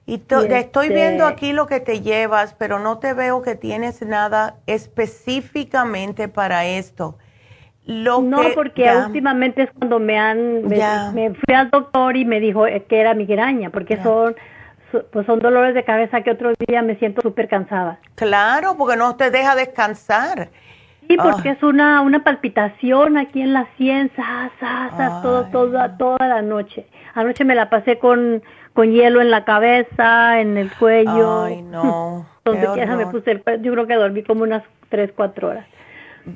Y, 0.07 0.23
estoy 0.29 0.89
viendo 0.91 1.25
este 1.25 1.35
aquí 1.35 1.53
lo 1.53 1.67
que 1.67 1.81
te 1.81 2.03
llevas, 2.03 2.55
pero 2.55 2.79
no 2.79 2.99
te 2.99 3.15
veo 3.15 3.41
que 3.41 3.55
tienes 3.55 4.03
nada 4.03 4.57
específicamente 4.67 6.29
para 6.29 6.67
esto. 6.67 7.17
Lo 7.87 8.23
no, 8.23 8.41
porque 8.55 8.91
últimamente 9.07 9.63
es 9.63 9.71
cuando 9.79 9.99
me 9.99 10.19
han, 10.19 10.67
me, 10.67 11.35
fui 11.35 11.55
al 11.55 11.71
doctor 11.71 12.17
y 12.17 12.25
me 12.25 12.41
dijo 12.41 12.67
eh, 12.67 12.85
que 12.89 12.99
era 12.99 13.13
migraña, 13.13 13.71
porque 13.71 14.03
son, 14.03 14.35
pues 15.13 15.27
son 15.27 15.39
dolores 15.39 15.75
de 15.75 15.85
cabeza 15.85 16.23
que 16.23 16.31
otro 16.31 16.53
día 16.67 16.81
me 16.81 16.97
siento 16.97 17.21
súper 17.21 17.47
cansada. 17.47 17.99
Claro, 18.15 18.77
porque 18.79 18.97
no 18.97 19.17
te 19.17 19.31
deja 19.31 19.55
descansar. 19.55 20.49
Sí, 21.07 21.19
porque 21.23 21.51
es 21.51 21.63
una, 21.63 22.01
una 22.01 22.25
palpitación 22.25 23.19
aquí 23.19 23.43
en 23.43 23.53
la 23.53 23.69
sien, 23.77 24.11
todo, 25.23 25.45
toda, 25.53 25.99
toda 25.99 26.27
la 26.27 26.41
noche. 26.41 26.87
Anoche 27.15 27.45
me 27.45 27.55
la 27.55 27.69
pasé 27.69 27.99
con 27.99 28.43
con 28.75 28.91
hielo 28.93 29.21
en 29.21 29.31
la 29.31 29.45
cabeza, 29.45 30.41
en 30.41 30.59
el 30.59 30.71
cuello. 30.75 31.45
Ay, 31.45 31.63
no. 31.63 32.27
Donde 32.45 32.67
quiera 32.75 32.97
me 32.97 33.07
puse 33.07 33.31
el 33.31 33.43
Yo 33.63 33.73
creo 33.73 33.87
que 33.87 33.95
dormí 33.95 34.23
como 34.23 34.43
unas 34.43 34.63
3, 34.91 35.13
4 35.17 35.49
horas. 35.49 35.67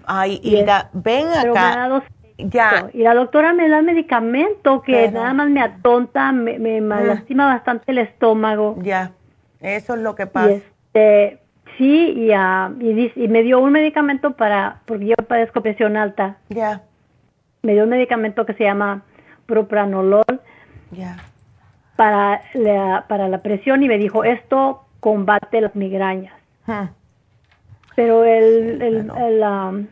Ay, 0.07 0.41
Hilda, 0.43 0.91
ven 0.93 1.29
acá. 1.29 2.03
ya. 2.39 2.91
Y 2.93 3.03
la 3.03 3.15
doctora 3.15 3.53
me 3.53 3.69
da 3.69 3.83
medicamento 3.83 4.83
que 4.83 5.11
nada 5.11 5.33
más 5.33 5.49
me 5.51 5.61
atonta, 5.61 6.33
me, 6.33 6.59
me 6.59 6.81
lastima 6.81 7.47
bastante 7.47 7.93
el 7.93 7.99
estómago. 7.99 8.77
Ya, 8.83 9.13
eso 9.61 9.95
es 9.95 10.01
lo 10.01 10.15
que 10.15 10.27
pasa. 10.27 10.51
este, 10.51 11.41
sí, 11.77 12.13
y, 12.17 12.31
uh, 12.31 12.77
y, 12.81 13.13
y, 13.15 13.29
me 13.29 13.43
dio 13.43 13.61
un 13.61 13.73
medicamento 13.73 14.33
para, 14.33 14.81
porque 14.87 15.07
yo 15.07 15.15
padezco 15.27 15.63
presión 15.63 15.97
alta. 15.97 16.37
Ya. 16.49 16.83
Me 17.63 17.73
dio 17.73 17.85
un 17.85 17.91
medicamento 17.91 18.47
que 18.47 18.55
se 18.55 18.65
llama 18.65 19.03
propranolol. 19.47 20.25
Ya 20.93 21.17
para 21.99 22.43
la, 22.55 23.07
para 23.09 23.29
la 23.29 23.43
presión 23.43 23.83
y 23.83 23.89
me 23.89 23.99
dijo, 23.99 24.23
esto 24.23 24.85
combate 25.01 25.61
las 25.61 25.75
migrañas. 25.75 26.33
Ah. 26.69 26.91
Pero 27.99 28.23
el, 28.23 28.81
el, 28.81 29.11
el, 29.11 29.43
um, 29.43 29.87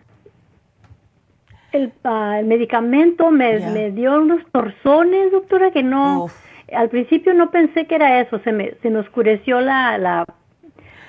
ah, 2.05 2.39
el, 2.39 2.47
medicamento 2.47 3.33
me, 3.33 3.59
me, 3.71 3.91
dio 3.91 4.21
unos 4.21 4.47
torzones, 4.53 5.33
doctora, 5.33 5.73
que 5.73 5.83
no... 5.83 6.29
Al 6.73 6.89
principio 6.89 7.35
no 7.35 7.51
pensé 7.51 7.89
que 7.89 7.97
era 7.97 8.21
eso, 8.21 8.39
se 8.45 8.53
me, 8.53 8.75
se 8.81 8.91
me 8.91 9.01
oscureció 9.01 9.61
la, 9.61 9.99
la, 9.99 10.25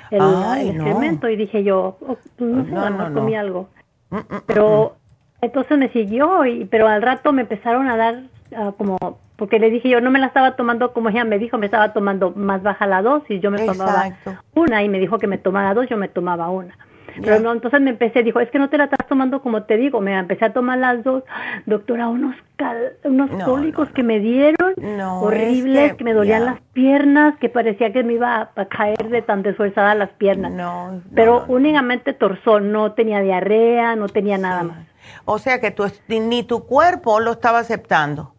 el, 0.10 0.72
excremento 0.72 1.30
y 1.30 1.36
dije 1.36 1.64
yo, 1.64 2.00
oh, 2.02 2.18
pues 2.36 2.50
no 2.50 2.66
sé, 2.66 2.72
no, 2.72 3.14
comí 3.14 3.36
algo. 3.36 3.70
Mm, 4.10 4.16
mm, 4.16 4.20
mm, 4.20 4.42
pero 4.48 4.96
entonces 5.42 5.78
me 5.78 5.90
siguió, 5.90 6.48
y, 6.48 6.66
pero 6.66 6.88
al 6.88 7.04
rato 7.04 7.32
me 7.32 7.44
empezaron 7.44 7.88
a 7.90 7.96
dar 7.96 8.24
uh, 8.58 8.72
como 8.72 8.98
porque 9.36 9.60
le 9.60 9.70
dije 9.70 9.88
yo 9.88 10.02
no 10.02 10.10
me 10.10 10.18
la 10.18 10.26
estaba 10.26 10.56
tomando 10.56 10.94
como 10.94 11.10
ella 11.10 11.24
me 11.24 11.38
dijo, 11.38 11.60
me 11.60 11.68
estaba 11.68 11.94
tomando 11.94 12.32
más 12.32 12.64
baja 12.64 12.88
la 12.88 13.04
dosis, 13.04 13.40
yo 13.40 13.52
me 13.52 13.64
tomaba 13.68 14.10
una 14.56 14.84
y 14.84 14.90
me 14.90 15.00
dijo 15.00 15.20
que 15.20 15.28
me 15.28 15.38
tomara 15.38 15.76
dos, 15.76 15.88
yo 15.88 15.96
me 15.96 16.08
tomaba 16.08 16.50
una. 16.50 16.76
Pero 17.22 17.40
no, 17.40 17.52
entonces 17.52 17.82
me 17.82 17.92
empecé, 17.92 18.24
dijo, 18.24 18.40
es 18.40 18.50
que 18.50 18.60
no 18.60 18.70
te 18.70 18.78
la 18.78 18.86
estás 18.86 19.08
tomando 19.08 19.42
como 19.42 19.64
te 19.64 19.78
digo, 19.78 20.02
me 20.02 20.18
empecé 20.18 20.46
a 20.46 20.54
tomar 20.54 20.78
las 20.78 21.04
dos, 21.04 21.24
doctora, 21.66 22.08
unos 22.08 22.36
unos 23.04 23.30
cólicos 23.44 23.90
que 23.90 24.04
me 24.04 24.20
dieron, 24.20 24.74
horribles, 25.00 25.94
que, 25.94 26.04
me 26.04 26.14
dolían 26.14 26.46
las 26.46 26.60
piernas, 26.74 27.38
que 27.38 27.50
parecía 27.50 27.94
que 27.94 28.04
me 28.04 28.14
iba 28.14 28.50
a, 28.56 28.66
caer 28.66 29.10
de 29.10 29.22
tan 29.22 29.44
desfuerzada 29.44 29.94
las 29.96 30.10
piernas. 30.12 30.52
No, 30.52 31.02
Pero 31.14 31.46
únicamente 31.48 32.14
torzón, 32.14 32.72
no 32.72 32.94
tenía 32.94 33.22
diarrea, 33.22 33.96
no 33.96 34.08
tenía 34.10 34.38
nada 34.38 34.64
más. 34.64 34.78
O 35.26 35.38
sea 35.38 35.60
que 35.60 35.72
tu, 35.72 35.86
ni 36.08 36.44
tu 36.44 36.66
cuerpo 36.66 37.20
lo 37.20 37.34
estaba 37.34 37.60
aceptando. 37.60 38.34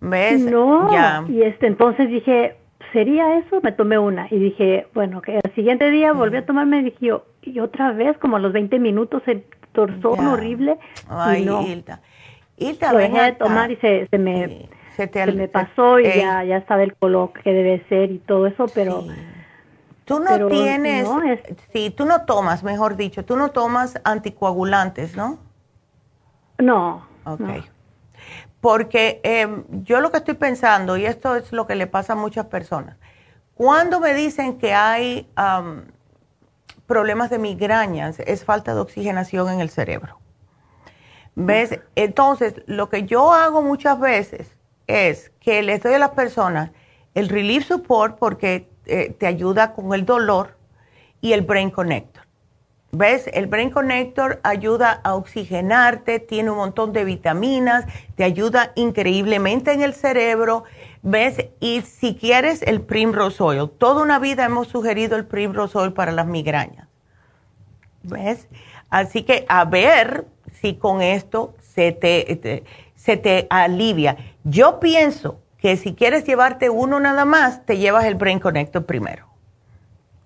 ¿Ves? 0.00 0.40
No, 0.40 0.90
y 1.28 1.42
este, 1.42 1.68
entonces 1.68 2.08
dije, 2.08 2.56
¿sería 2.92 3.38
eso? 3.38 3.60
Me 3.62 3.72
tomé 3.72 3.98
una 3.98 4.28
y 4.30 4.38
dije, 4.38 4.86
bueno, 4.94 5.22
que 5.22 5.40
el 5.42 5.54
siguiente 5.54 5.90
día 5.90 6.12
volví 6.12 6.36
a 6.36 6.46
tomarme 6.46 6.80
y 6.80 6.84
dije, 6.84 7.14
y 7.42 7.58
otra 7.58 7.92
vez, 7.92 8.16
como 8.18 8.36
a 8.36 8.40
los 8.40 8.52
20 8.52 8.78
minutos, 8.78 9.22
el 9.26 9.44
torzón 9.72 10.26
horrible. 10.26 10.78
Ay, 11.08 11.42
y 11.42 11.46
no. 11.46 11.62
Hilda. 11.62 12.00
Hilda, 12.56 12.92
Lo 12.92 12.98
dejé 12.98 13.20
de 13.22 13.32
tomar 13.32 13.70
y 13.70 13.76
se, 13.76 14.06
se 14.08 14.18
me, 14.18 14.68
se, 14.96 15.32
me 15.32 15.48
pasó 15.48 15.98
y 15.98 16.04
ya, 16.04 16.44
ya 16.44 16.58
estaba 16.58 16.82
el 16.82 16.94
color 16.94 17.32
que 17.42 17.52
debe 17.52 17.84
ser 17.88 18.10
y 18.10 18.18
todo 18.18 18.46
eso, 18.46 18.66
pero... 18.74 19.04
Tú 20.04 20.18
no 20.18 20.48
tienes, 20.48 21.08
sí, 21.72 21.90
tú 21.96 22.04
no 22.04 22.24
tomas, 22.24 22.64
mejor 22.64 22.96
dicho, 22.96 23.24
tú 23.24 23.36
no 23.36 23.52
tomas 23.52 24.00
anticoagulantes, 24.04 25.16
¿no? 25.16 25.38
No. 26.58 27.06
Ok. 27.24 27.40
Porque 28.62 29.20
em, 29.24 29.64
yo 29.82 30.00
lo 30.00 30.12
que 30.12 30.18
estoy 30.18 30.34
pensando, 30.34 30.96
y 30.96 31.04
esto 31.04 31.34
es 31.34 31.50
lo 31.50 31.66
que 31.66 31.74
le 31.74 31.88
pasa 31.88 32.12
a 32.12 32.16
muchas 32.16 32.46
personas, 32.46 32.96
cuando 33.54 33.98
me 33.98 34.14
dicen 34.14 34.56
que 34.56 34.72
hay 34.72 35.28
problemas 36.86 37.28
de 37.28 37.40
migrañas, 37.40 38.20
es 38.20 38.44
falta 38.44 38.72
de 38.72 38.80
oxigenación 38.80 39.48
en 39.50 39.60
el 39.60 39.68
cerebro. 39.68 40.20
¿Ves? 41.34 41.80
Entonces, 41.96 42.62
lo 42.66 42.88
que 42.88 43.02
yo 43.02 43.32
hago 43.32 43.62
muchas 43.62 43.98
veces 43.98 44.56
es 44.86 45.32
que 45.40 45.62
les 45.62 45.82
doy 45.82 45.94
a 45.94 45.98
las 45.98 46.10
personas 46.10 46.70
el 47.14 47.28
Relief 47.28 47.66
Support 47.66 48.16
porque 48.16 48.70
eh, 48.86 49.12
te 49.18 49.26
ayuda 49.26 49.72
con 49.72 49.92
el 49.92 50.06
dolor 50.06 50.56
y 51.20 51.32
el 51.32 51.42
Brain 51.42 51.70
Connector. 51.70 52.21
¿Ves? 52.94 53.30
El 53.32 53.46
Brain 53.46 53.70
Connector 53.70 54.40
ayuda 54.42 55.00
a 55.02 55.14
oxigenarte, 55.14 56.18
tiene 56.18 56.50
un 56.50 56.58
montón 56.58 56.92
de 56.92 57.04
vitaminas, 57.04 57.86
te 58.16 58.22
ayuda 58.22 58.72
increíblemente 58.74 59.72
en 59.72 59.80
el 59.80 59.94
cerebro. 59.94 60.64
¿Ves? 61.00 61.46
Y 61.58 61.80
si 61.80 62.14
quieres 62.14 62.60
el 62.60 62.82
Primrose 62.82 63.42
Oil, 63.42 63.70
toda 63.78 64.02
una 64.02 64.18
vida 64.18 64.44
hemos 64.44 64.68
sugerido 64.68 65.16
el 65.16 65.24
Primrose 65.24 65.78
Oil 65.78 65.94
para 65.94 66.12
las 66.12 66.26
migrañas. 66.26 66.86
¿Ves? 68.02 68.46
Así 68.90 69.22
que 69.22 69.46
a 69.48 69.64
ver 69.64 70.26
si 70.60 70.74
con 70.74 71.00
esto 71.00 71.54
se 71.62 71.92
te, 71.92 72.62
se 72.94 73.16
te 73.16 73.46
alivia. 73.48 74.18
Yo 74.44 74.80
pienso 74.80 75.40
que 75.56 75.78
si 75.78 75.94
quieres 75.94 76.24
llevarte 76.24 76.68
uno 76.68 77.00
nada 77.00 77.24
más, 77.24 77.64
te 77.64 77.78
llevas 77.78 78.04
el 78.04 78.16
Brain 78.16 78.38
Connector 78.38 78.84
primero. 78.84 79.28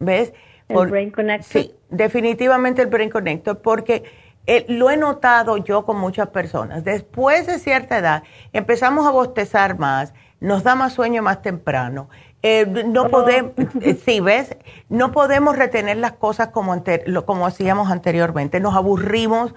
¿Ves? 0.01 0.33
El 0.69 0.87
Brain 0.89 1.11
Connector. 1.11 1.63
Sí, 1.63 1.75
definitivamente 1.91 2.83
el 2.83 2.89
Brain 2.89 3.11
Connector, 3.11 3.59
porque 3.59 4.05
eh, 4.47 4.65
lo 4.69 4.91
he 4.91 4.97
notado 4.97 5.57
yo 5.57 5.85
con 5.85 5.99
muchas 5.99 6.29
personas. 6.29 6.85
Después 6.85 7.47
de 7.47 7.59
cierta 7.59 7.99
edad, 7.99 8.23
empezamos 8.53 9.07
a 9.07 9.11
bostezar 9.11 9.79
más, 9.79 10.15
nos 10.41 10.63
da 10.63 10.75
más 10.75 10.93
sueño 10.93 11.23
más 11.23 11.43
temprano, 11.43 12.09
Eh, 12.43 12.67
no 12.87 13.09
podemos, 13.09 13.53
eh, 13.81 13.95
sí, 14.05 14.21
ves, 14.21 14.57
no 14.89 15.11
podemos 15.11 15.57
retener 15.57 15.97
las 15.97 16.13
cosas 16.13 16.49
como, 16.49 16.81
como 17.25 17.47
hacíamos 17.47 17.91
anteriormente, 17.91 18.61
nos 18.61 18.75
aburrimos 18.75 19.53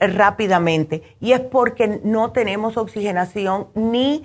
rápidamente 0.00 1.02
y 1.20 1.32
es 1.32 1.40
porque 1.40 2.00
no 2.04 2.30
tenemos 2.30 2.76
oxigenación 2.76 3.68
ni 3.74 4.22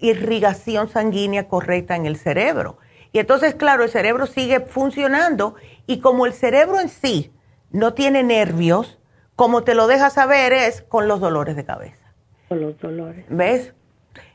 irrigación 0.00 0.88
sanguínea 0.88 1.48
correcta 1.48 1.96
en 1.96 2.06
el 2.06 2.16
cerebro. 2.16 2.78
Y 3.12 3.18
entonces, 3.18 3.54
claro, 3.54 3.84
el 3.84 3.90
cerebro 3.90 4.26
sigue 4.26 4.60
funcionando 4.60 5.54
y 5.86 6.00
como 6.00 6.26
el 6.26 6.32
cerebro 6.32 6.80
en 6.80 6.88
sí 6.88 7.32
no 7.70 7.94
tiene 7.94 8.22
nervios, 8.22 8.98
como 9.36 9.62
te 9.62 9.74
lo 9.74 9.86
deja 9.86 10.10
saber 10.10 10.52
es 10.52 10.82
con 10.82 11.08
los 11.08 11.20
dolores 11.20 11.56
de 11.56 11.64
cabeza. 11.64 12.12
Con 12.48 12.60
los 12.60 12.78
dolores. 12.78 13.24
¿Ves? 13.28 13.74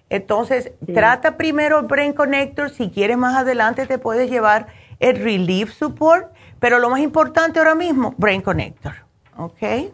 Entonces, 0.10 0.72
trata 0.94 1.38
primero 1.38 1.80
el 1.80 1.86
Brain 1.86 2.14
Connector. 2.14 2.70
Si 2.70 2.90
quieres 2.90 3.18
más 3.18 3.36
adelante, 3.36 3.86
te 3.86 3.98
puedes 3.98 4.30
llevar 4.30 4.68
el 5.00 5.22
Relief 5.22 5.74
Support. 5.74 6.34
Pero 6.60 6.80
lo 6.80 6.90
más 6.90 7.02
importante 7.02 7.60
ahora 7.60 7.76
mismo, 7.76 8.16
Brain 8.18 8.42
Connector. 8.42 8.94
¿Ok? 9.38 9.92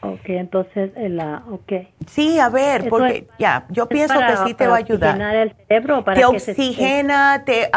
Ok, 0.00 0.28
entonces, 0.28 0.92
la, 0.96 1.42
ok. 1.50 1.72
Sí, 2.06 2.38
a 2.38 2.48
ver, 2.48 2.88
porque 2.88 3.26
ya, 3.38 3.66
yo 3.68 3.86
pienso 3.86 4.14
que 4.18 4.36
sí 4.46 4.54
te 4.54 4.68
va 4.68 4.76
a 4.76 4.78
ayudar. 4.78 5.20
el 5.34 5.54
cerebro 5.66 6.04
para 6.04 6.20
te 6.20 6.24
oxigena, 6.24 7.44
te, 7.44 7.70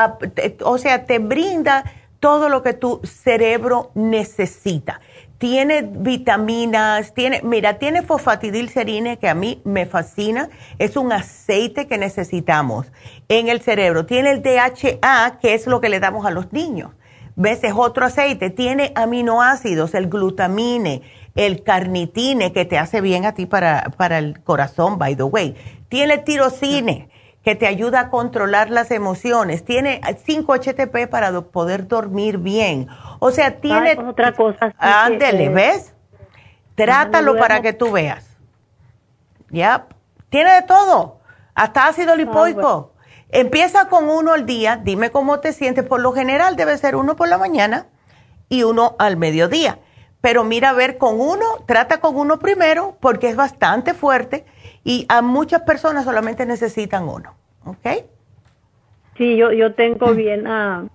o 0.64 0.78
sea, 0.78 1.06
te 1.06 1.20
brinda 1.20 1.84
todo 2.20 2.50
lo 2.50 2.62
que 2.62 2.74
tu 2.74 3.02
cerebro 3.04 3.92
necesita 3.96 5.00
tiene 5.42 5.82
vitaminas, 5.82 7.16
tiene, 7.16 7.42
mira, 7.44 7.80
tiene 7.80 8.04
fosfatidilcerine 8.04 9.18
que 9.18 9.28
a 9.28 9.34
mí 9.34 9.60
me 9.64 9.88
fascina, 9.88 10.50
es 10.78 10.96
un 10.96 11.12
aceite 11.12 11.88
que 11.88 11.98
necesitamos 11.98 12.92
en 13.28 13.48
el 13.48 13.60
cerebro. 13.60 14.06
Tiene 14.06 14.30
el 14.30 14.44
DHA, 14.44 15.40
que 15.42 15.56
es 15.56 15.66
lo 15.66 15.82
que 15.82 15.90
le 15.90 16.00
damos 16.00 16.28
a 16.28 16.30
los 16.30 16.54
niños. 16.54 16.92
¿Ves? 17.36 17.64
Es 17.64 17.74
otro 17.76 18.06
aceite. 18.06 18.52
Tiene 18.52 18.92
aminoácidos, 18.94 19.96
el 19.96 20.10
glutamine, 20.10 21.02
el 21.36 21.64
carnitine, 21.64 22.54
que 22.54 22.66
te 22.66 22.78
hace 22.78 23.02
bien 23.02 23.26
a 23.26 23.34
ti 23.34 23.46
para, 23.46 23.92
para 23.98 24.18
el 24.18 24.42
corazón, 24.42 24.98
by 24.98 25.16
the 25.16 25.24
way. 25.24 25.56
Tiene 25.90 26.18
tirocine, 26.18 27.10
que 27.44 27.56
te 27.56 27.68
ayuda 27.68 28.02
a 28.02 28.10
controlar 28.10 28.70
las 28.70 28.92
emociones. 28.92 29.66
Tiene 29.66 30.02
5-HTP 30.02 31.10
para 31.10 31.42
poder 31.42 31.88
dormir 31.88 32.38
bien 32.38 32.88
o 33.24 33.30
sea, 33.30 33.62
tiene... 33.62 33.96
Pues, 33.96 34.08
otra 34.08 34.34
cosa. 34.34 34.74
Ándele, 34.80 35.50
¿ves? 35.50 35.94
Trátalo 36.74 37.38
para 37.38 37.62
que 37.62 37.72
tú 37.72 37.92
veas. 37.92 38.26
Ya, 39.52 39.86
tiene 40.30 40.52
de 40.54 40.62
todo, 40.64 41.20
hasta 41.54 41.86
ácido 41.86 42.16
lipoico. 42.16 42.94
Empieza 43.30 43.90
con 43.90 44.10
uno 44.10 44.34
al 44.34 44.48
día, 44.48 44.76
dime 44.82 45.12
cómo 45.12 45.40
te 45.40 45.54
sientes. 45.54 45.86
Por 45.86 46.02
lo 46.02 46.14
general 46.14 46.56
debe 46.56 46.76
ser 46.80 46.96
uno 46.96 47.16
por 47.16 47.28
la 47.28 47.38
mañana 47.38 47.86
y 48.50 48.64
uno 48.64 48.96
al 48.98 49.18
mediodía. 49.18 49.78
Pero 50.22 50.44
mira, 50.44 50.70
a 50.70 50.74
ver, 50.74 50.98
con 50.98 51.20
uno, 51.20 51.46
trata 51.66 52.00
con 52.00 52.16
uno 52.16 52.40
primero 52.40 52.96
porque 53.00 53.28
es 53.28 53.36
bastante 53.36 53.94
fuerte 53.94 54.46
y 54.84 55.06
a 55.10 55.22
muchas 55.22 55.62
personas 55.62 56.06
solamente 56.06 56.46
necesitan 56.46 57.08
uno. 57.08 57.34
¿Ok? 57.66 58.06
Sí, 59.18 59.36
yo, 59.36 59.52
yo 59.52 59.74
tengo 59.74 60.14
bien 60.14 60.48
a 60.48 60.86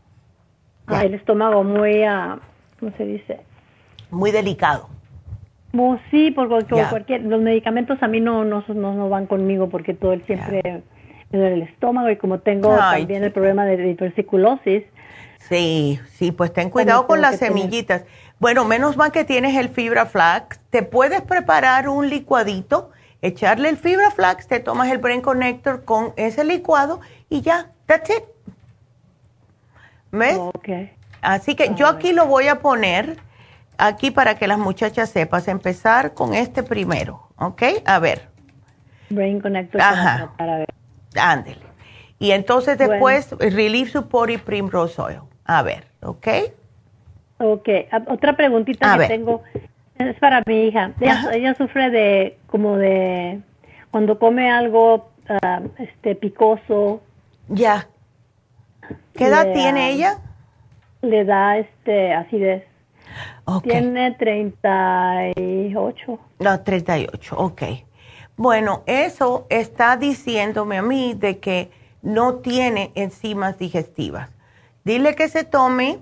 el 0.88 1.14
estómago 1.14 1.64
muy, 1.64 2.04
uh, 2.04 2.38
¿cómo 2.78 2.92
se 2.96 3.04
dice? 3.04 3.40
Muy 4.10 4.30
delicado. 4.30 4.88
sí, 6.10 6.30
porque 6.30 6.64
cualquier, 6.88 7.22
los 7.22 7.40
medicamentos 7.42 8.02
a 8.02 8.08
mí 8.08 8.20
no, 8.20 8.44
no, 8.44 8.64
no, 8.68 9.08
van 9.08 9.26
conmigo 9.26 9.68
porque 9.68 9.94
todo 9.94 10.12
el 10.12 10.22
siempre 10.22 10.82
me 11.30 11.38
duele 11.38 11.54
el 11.54 11.62
estómago 11.62 12.08
y 12.10 12.16
como 12.16 12.38
tengo 12.38 12.76
también 12.76 13.24
el 13.24 13.32
problema 13.32 13.64
de 13.64 13.90
hiperciculosis. 13.90 14.84
Sí, 15.38 16.00
sí, 16.08 16.32
pues 16.32 16.52
ten 16.52 16.70
cuidado 16.70 17.06
con 17.06 17.20
las 17.20 17.36
semillitas. 17.38 18.04
Bueno, 18.38 18.64
menos 18.64 18.96
mal 18.96 19.12
que 19.12 19.24
tienes 19.24 19.56
el 19.56 19.70
fibra 19.70 20.06
flax. 20.06 20.60
Te 20.70 20.82
puedes 20.82 21.22
preparar 21.22 21.88
un 21.88 22.10
licuadito, 22.10 22.90
echarle 23.22 23.70
el 23.70 23.78
fibra 23.78 24.10
flax, 24.10 24.46
te 24.46 24.60
tomas 24.60 24.90
el 24.90 24.98
brain 24.98 25.22
connector 25.22 25.84
con 25.84 26.12
ese 26.16 26.44
licuado 26.44 27.00
y 27.30 27.40
ya, 27.40 27.72
that's 27.86 28.10
it. 28.10 28.24
¿Ves? 30.12 30.38
Así 31.22 31.54
que 31.54 31.74
yo 31.74 31.88
aquí 31.88 32.12
lo 32.12 32.26
voy 32.26 32.48
a 32.48 32.60
poner 32.60 33.18
aquí 33.78 34.10
para 34.10 34.36
que 34.36 34.46
las 34.46 34.58
muchachas 34.58 35.10
sepas. 35.10 35.48
Empezar 35.48 36.14
con 36.14 36.34
este 36.34 36.62
primero, 36.62 37.28
¿ok? 37.36 37.62
A 37.84 37.98
ver. 37.98 38.28
Brain 39.10 39.40
Connector. 39.40 39.80
Ajá. 39.80 40.32
Para 40.36 40.58
ver. 40.58 40.68
Ándele. 41.18 41.66
Y 42.18 42.30
entonces 42.30 42.78
después 42.78 43.30
Relief 43.38 43.92
Support 43.92 44.30
y 44.30 44.38
Primrose 44.38 45.00
Oil. 45.00 45.20
A 45.44 45.62
ver, 45.62 45.88
¿ok? 46.02 46.28
Ok. 47.38 47.68
Otra 48.08 48.36
preguntita 48.36 48.98
que 48.98 49.06
tengo 49.06 49.42
es 49.98 50.18
para 50.18 50.42
mi 50.46 50.66
hija. 50.66 50.92
Ella, 51.00 51.54
sufre 51.54 51.90
de 51.90 52.38
como 52.46 52.76
de 52.76 53.40
cuando 53.90 54.18
come 54.18 54.50
algo 54.50 55.10
ah, 55.28 55.60
este 55.78 56.14
picoso. 56.14 57.02
Ya. 57.48 57.88
¿Qué 59.14 59.26
edad 59.26 59.52
tiene 59.52 59.90
ella? 59.90 60.18
Le 61.02 61.24
da 61.24 61.58
este 61.58 62.14
acidez. 62.14 62.64
Tiene 63.62 64.12
38. 64.12 66.18
No, 66.40 66.60
38, 66.60 67.36
ok. 67.38 67.62
Bueno, 68.36 68.82
eso 68.86 69.46
está 69.48 69.96
diciéndome 69.96 70.78
a 70.78 70.82
mí 70.82 71.14
de 71.14 71.38
que 71.38 71.70
no 72.02 72.36
tiene 72.36 72.90
enzimas 72.94 73.58
digestivas. 73.58 74.30
Dile 74.84 75.14
que 75.14 75.28
se 75.28 75.44
tome 75.44 76.00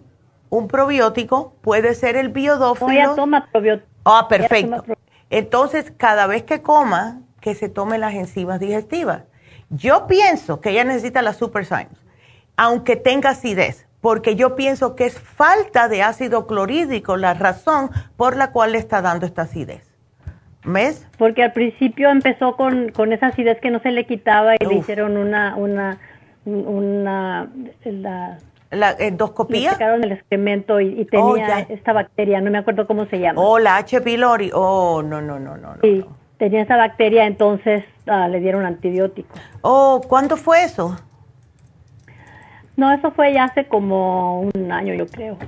un 0.54 0.68
probiótico, 0.68 1.54
puede 1.60 1.94
ser 1.94 2.16
el 2.16 2.28
biodófilo. 2.28 2.90
ella 2.90 3.14
toma 3.14 3.48
probiótico. 3.50 3.88
Ah, 4.04 4.26
perfecto. 4.28 4.84
Entonces, 5.30 5.92
cada 5.96 6.26
vez 6.26 6.42
que 6.42 6.62
coma, 6.62 7.20
que 7.40 7.54
se 7.54 7.68
tome 7.68 7.98
las 7.98 8.14
enzimas 8.14 8.60
digestivas. 8.60 9.24
Yo 9.70 10.06
pienso 10.06 10.60
que 10.60 10.70
ella 10.70 10.84
necesita 10.84 11.22
la 11.22 11.32
Super 11.32 11.64
Science 11.64 12.04
aunque 12.56 12.96
tenga 12.96 13.30
acidez, 13.30 13.86
porque 14.00 14.36
yo 14.36 14.54
pienso 14.56 14.96
que 14.96 15.06
es 15.06 15.18
falta 15.18 15.88
de 15.88 16.02
ácido 16.02 16.46
clorhídrico 16.46 17.16
la 17.16 17.34
razón 17.34 17.90
por 18.16 18.36
la 18.36 18.52
cual 18.52 18.72
le 18.72 18.78
está 18.78 19.02
dando 19.02 19.26
esta 19.26 19.42
acidez. 19.42 19.90
¿Ves? 20.64 21.06
Porque 21.18 21.42
al 21.42 21.52
principio 21.52 22.08
empezó 22.08 22.56
con, 22.56 22.90
con 22.90 23.12
esa 23.12 23.28
acidez 23.28 23.60
que 23.60 23.70
no 23.70 23.80
se 23.80 23.90
le 23.90 24.06
quitaba 24.06 24.54
y 24.54 24.64
le 24.64 24.76
hicieron 24.76 25.16
una, 25.16 25.56
una, 25.56 25.98
una, 26.46 27.50
la, 27.84 28.38
la 28.74 28.92
endoscopía. 28.98 29.70
Le 29.70 29.70
sacaron 29.70 30.04
el 30.04 30.12
excremento 30.12 30.80
y, 30.80 31.04
tenía 31.06 31.66
oh, 31.68 31.72
esta 31.72 31.92
bacteria, 31.92 32.40
no 32.40 32.50
me 32.50 32.58
acuerdo 32.58 32.86
cómo 32.86 33.06
se 33.06 33.18
llama. 33.18 33.40
Oh, 33.40 33.58
la 33.58 33.76
H. 33.76 34.00
pylori. 34.00 34.50
Oh, 34.54 35.02
no, 35.02 35.20
no, 35.20 35.38
no, 35.38 35.56
no. 35.56 35.76
Sí, 35.82 36.04
tenía 36.38 36.62
esa 36.62 36.76
bacteria, 36.76 37.26
entonces 37.26 37.84
ah, 38.06 38.28
le 38.28 38.40
dieron 38.40 38.64
antibiótico. 38.64 39.28
Oh, 39.62 40.00
¿cuándo 40.06 40.36
fue 40.36 40.64
eso? 40.64 40.96
No, 42.76 42.92
eso 42.92 43.12
fue 43.12 43.32
ya 43.32 43.44
hace 43.44 43.66
como 43.68 44.40
un 44.40 44.72
año, 44.72 44.94
yo 44.94 45.06
creo. 45.06 45.38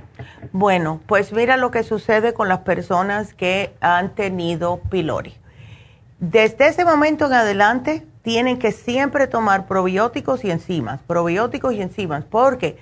Bueno, 0.53 1.01
pues 1.07 1.33
mira 1.33 1.57
lo 1.57 1.71
que 1.71 1.83
sucede 1.83 2.33
con 2.33 2.47
las 2.47 2.59
personas 2.59 3.33
que 3.33 3.73
han 3.81 4.15
tenido 4.15 4.79
pylori. 4.89 5.33
Desde 6.19 6.67
ese 6.67 6.85
momento 6.85 7.25
en 7.25 7.33
adelante 7.33 8.07
tienen 8.21 8.57
que 8.59 8.71
siempre 8.71 9.27
tomar 9.27 9.67
probióticos 9.67 10.45
y 10.45 10.51
enzimas, 10.51 11.01
probióticos 11.03 11.73
y 11.73 11.81
enzimas, 11.81 12.23
porque 12.25 12.77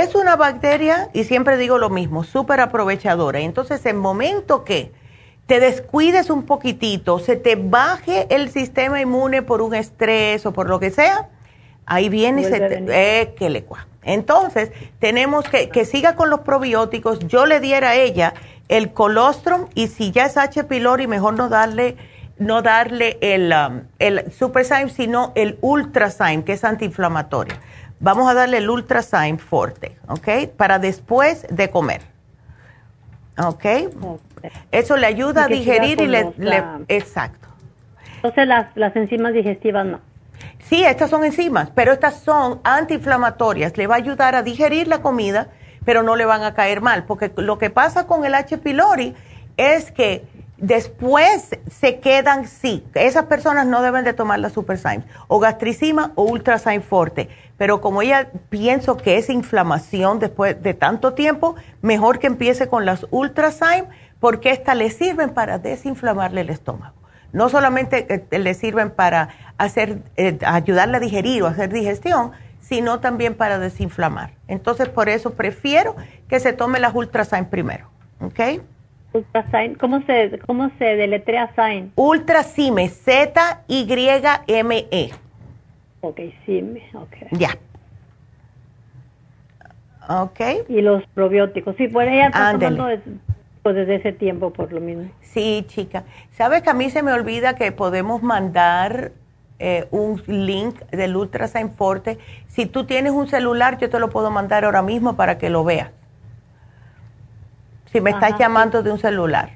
es 0.00 0.14
una 0.14 0.36
bacteria, 0.36 1.08
y 1.12 1.24
siempre 1.24 1.56
digo 1.56 1.78
lo 1.78 1.90
mismo, 1.90 2.24
súper 2.24 2.60
aprovechadora. 2.60 3.40
Entonces, 3.40 3.84
en 3.86 3.96
momento 3.96 4.64
que 4.64 4.92
te 5.46 5.60
descuides 5.60 6.30
un 6.30 6.44
poquitito, 6.44 7.18
se 7.18 7.36
te 7.36 7.56
baje 7.56 8.26
el 8.34 8.50
sistema 8.50 9.00
inmune 9.00 9.42
por 9.42 9.62
un 9.62 9.74
estrés 9.74 10.46
o 10.46 10.52
por 10.52 10.68
lo 10.68 10.80
que 10.80 10.90
sea, 10.90 11.28
Ahí 11.84 12.08
viene 12.08 12.42
y 12.42 12.44
se 12.44 12.58
eh, 12.60 13.34
que 13.36 13.50
le 13.50 13.64
Entonces, 14.02 14.70
tenemos 14.98 15.48
que, 15.48 15.68
que 15.68 15.84
siga 15.84 16.14
con 16.14 16.30
los 16.30 16.40
probióticos. 16.40 17.18
Yo 17.26 17.44
le 17.44 17.60
diera 17.60 17.90
a 17.90 17.94
ella 17.96 18.34
el 18.68 18.92
colostrum 18.92 19.66
y 19.74 19.88
si 19.88 20.12
ya 20.12 20.26
es 20.26 20.36
H. 20.36 20.64
pylori, 20.64 21.06
mejor 21.06 21.34
no 21.34 21.48
darle 21.48 21.96
no 22.38 22.62
darle 22.62 23.18
el, 23.20 23.52
um, 23.52 23.82
el 23.98 24.32
Super 24.32 24.64
sino 24.90 25.32
el 25.34 25.58
Ultrazyme, 25.60 26.44
que 26.44 26.54
es 26.54 26.64
antiinflamatorio. 26.64 27.54
Vamos 28.02 28.28
a 28.28 28.34
darle 28.34 28.58
el 28.58 28.68
Ultrazyme 28.68 29.38
Forte, 29.38 29.96
¿ok? 30.08 30.48
Para 30.56 30.80
después 30.80 31.46
de 31.48 31.70
comer. 31.70 32.02
¿Ok? 33.38 33.64
Eso 34.72 34.96
le 34.96 35.06
ayuda 35.06 35.44
a 35.44 35.46
digerir 35.46 36.00
y 36.00 36.08
le, 36.08 36.34
le, 36.36 36.64
Exacto. 36.88 37.46
Entonces 38.16 38.48
las, 38.48 38.76
las 38.76 38.96
enzimas 38.96 39.32
digestivas 39.32 39.86
no. 39.86 40.00
Sí, 40.58 40.82
estas 40.82 41.10
son 41.10 41.22
enzimas, 41.22 41.70
pero 41.70 41.92
estas 41.92 42.18
son 42.18 42.60
antiinflamatorias. 42.64 43.76
Le 43.76 43.86
va 43.86 43.94
a 43.94 43.98
ayudar 43.98 44.34
a 44.34 44.42
digerir 44.42 44.88
la 44.88 45.00
comida, 45.00 45.46
pero 45.84 46.02
no 46.02 46.16
le 46.16 46.24
van 46.24 46.42
a 46.42 46.54
caer 46.54 46.80
mal, 46.80 47.04
porque 47.04 47.30
lo 47.36 47.58
que 47.58 47.70
pasa 47.70 48.08
con 48.08 48.24
el 48.24 48.34
H. 48.34 48.58
pylori 48.58 49.14
es 49.56 49.92
que 49.92 50.24
Después 50.62 51.58
se 51.68 51.98
quedan, 51.98 52.46
sí, 52.46 52.86
esas 52.94 53.24
personas 53.24 53.66
no 53.66 53.82
deben 53.82 54.04
de 54.04 54.12
tomar 54.12 54.38
la 54.38 54.48
Superzyme, 54.48 55.02
o 55.26 55.40
gastricima 55.40 56.12
o 56.14 56.22
Ultrazyme 56.22 56.82
Forte, 56.82 57.28
pero 57.58 57.80
como 57.80 58.00
ella 58.00 58.30
pienso 58.48 58.96
que 58.96 59.18
es 59.18 59.28
inflamación 59.28 60.20
después 60.20 60.62
de 60.62 60.72
tanto 60.74 61.14
tiempo, 61.14 61.56
mejor 61.80 62.20
que 62.20 62.28
empiece 62.28 62.68
con 62.68 62.86
las 62.86 63.08
Ultrazyme, 63.10 63.88
porque 64.20 64.52
estas 64.52 64.76
le 64.76 64.90
sirven 64.90 65.30
para 65.30 65.58
desinflamarle 65.58 66.42
el 66.42 66.50
estómago. 66.50 66.94
No 67.32 67.48
solamente 67.48 68.06
eh, 68.30 68.38
le 68.38 68.54
sirven 68.54 68.92
para 68.92 69.30
hacer, 69.58 70.04
eh, 70.16 70.38
ayudarle 70.46 70.98
a 70.98 71.00
digerir 71.00 71.42
o 71.42 71.48
hacer 71.48 71.72
digestión, 71.72 72.30
sino 72.60 73.00
también 73.00 73.34
para 73.34 73.58
desinflamar. 73.58 74.34
Entonces, 74.46 74.88
por 74.88 75.08
eso 75.08 75.32
prefiero 75.32 75.96
que 76.28 76.38
se 76.38 76.52
tome 76.52 76.78
las 76.78 76.94
Ultrazyme 76.94 77.46
primero, 77.46 77.88
¿ok? 78.20 78.62
Ultrasign, 79.12 79.74
¿cómo 79.74 80.02
se, 80.02 80.38
cómo 80.46 80.70
se 80.78 80.84
deletrea 80.84 81.52
sign? 81.54 81.92
Ultrasime, 81.96 82.88
Z-Y-M-E. 82.88 83.50
Ok, 86.00 86.20
Sime, 86.44 86.82
ok. 86.94 87.16
Ya. 87.32 87.50
Ok. 90.08 90.40
Y 90.68 90.80
los 90.80 91.06
probióticos, 91.14 91.76
sí, 91.76 91.86
pues 91.88 92.08
ella 92.08 92.26
está 92.26 92.52
tomando 92.52 92.88
pues, 93.62 93.76
desde 93.76 93.96
ese 93.96 94.12
tiempo 94.12 94.52
por 94.52 94.72
lo 94.72 94.80
mismo. 94.80 95.10
Sí, 95.20 95.64
chica. 95.68 96.04
¿Sabes 96.32 96.62
que 96.62 96.70
a 96.70 96.74
mí 96.74 96.90
se 96.90 97.02
me 97.02 97.12
olvida 97.12 97.54
que 97.54 97.70
podemos 97.70 98.22
mandar 98.22 99.12
eh, 99.60 99.86
un 99.92 100.20
link 100.26 100.80
del 100.90 101.14
Ultrasign 101.16 101.70
Forte? 101.70 102.18
Si 102.48 102.66
tú 102.66 102.84
tienes 102.84 103.12
un 103.12 103.28
celular, 103.28 103.78
yo 103.78 103.88
te 103.88 104.00
lo 104.00 104.10
puedo 104.10 104.30
mandar 104.30 104.64
ahora 104.64 104.82
mismo 104.82 105.14
para 105.14 105.38
que 105.38 105.50
lo 105.50 105.62
veas 105.62 105.92
si 107.92 108.00
me 108.00 108.10
estás 108.10 108.38
llamando 108.38 108.82
de 108.82 108.90
un 108.90 108.98
celular. 108.98 109.50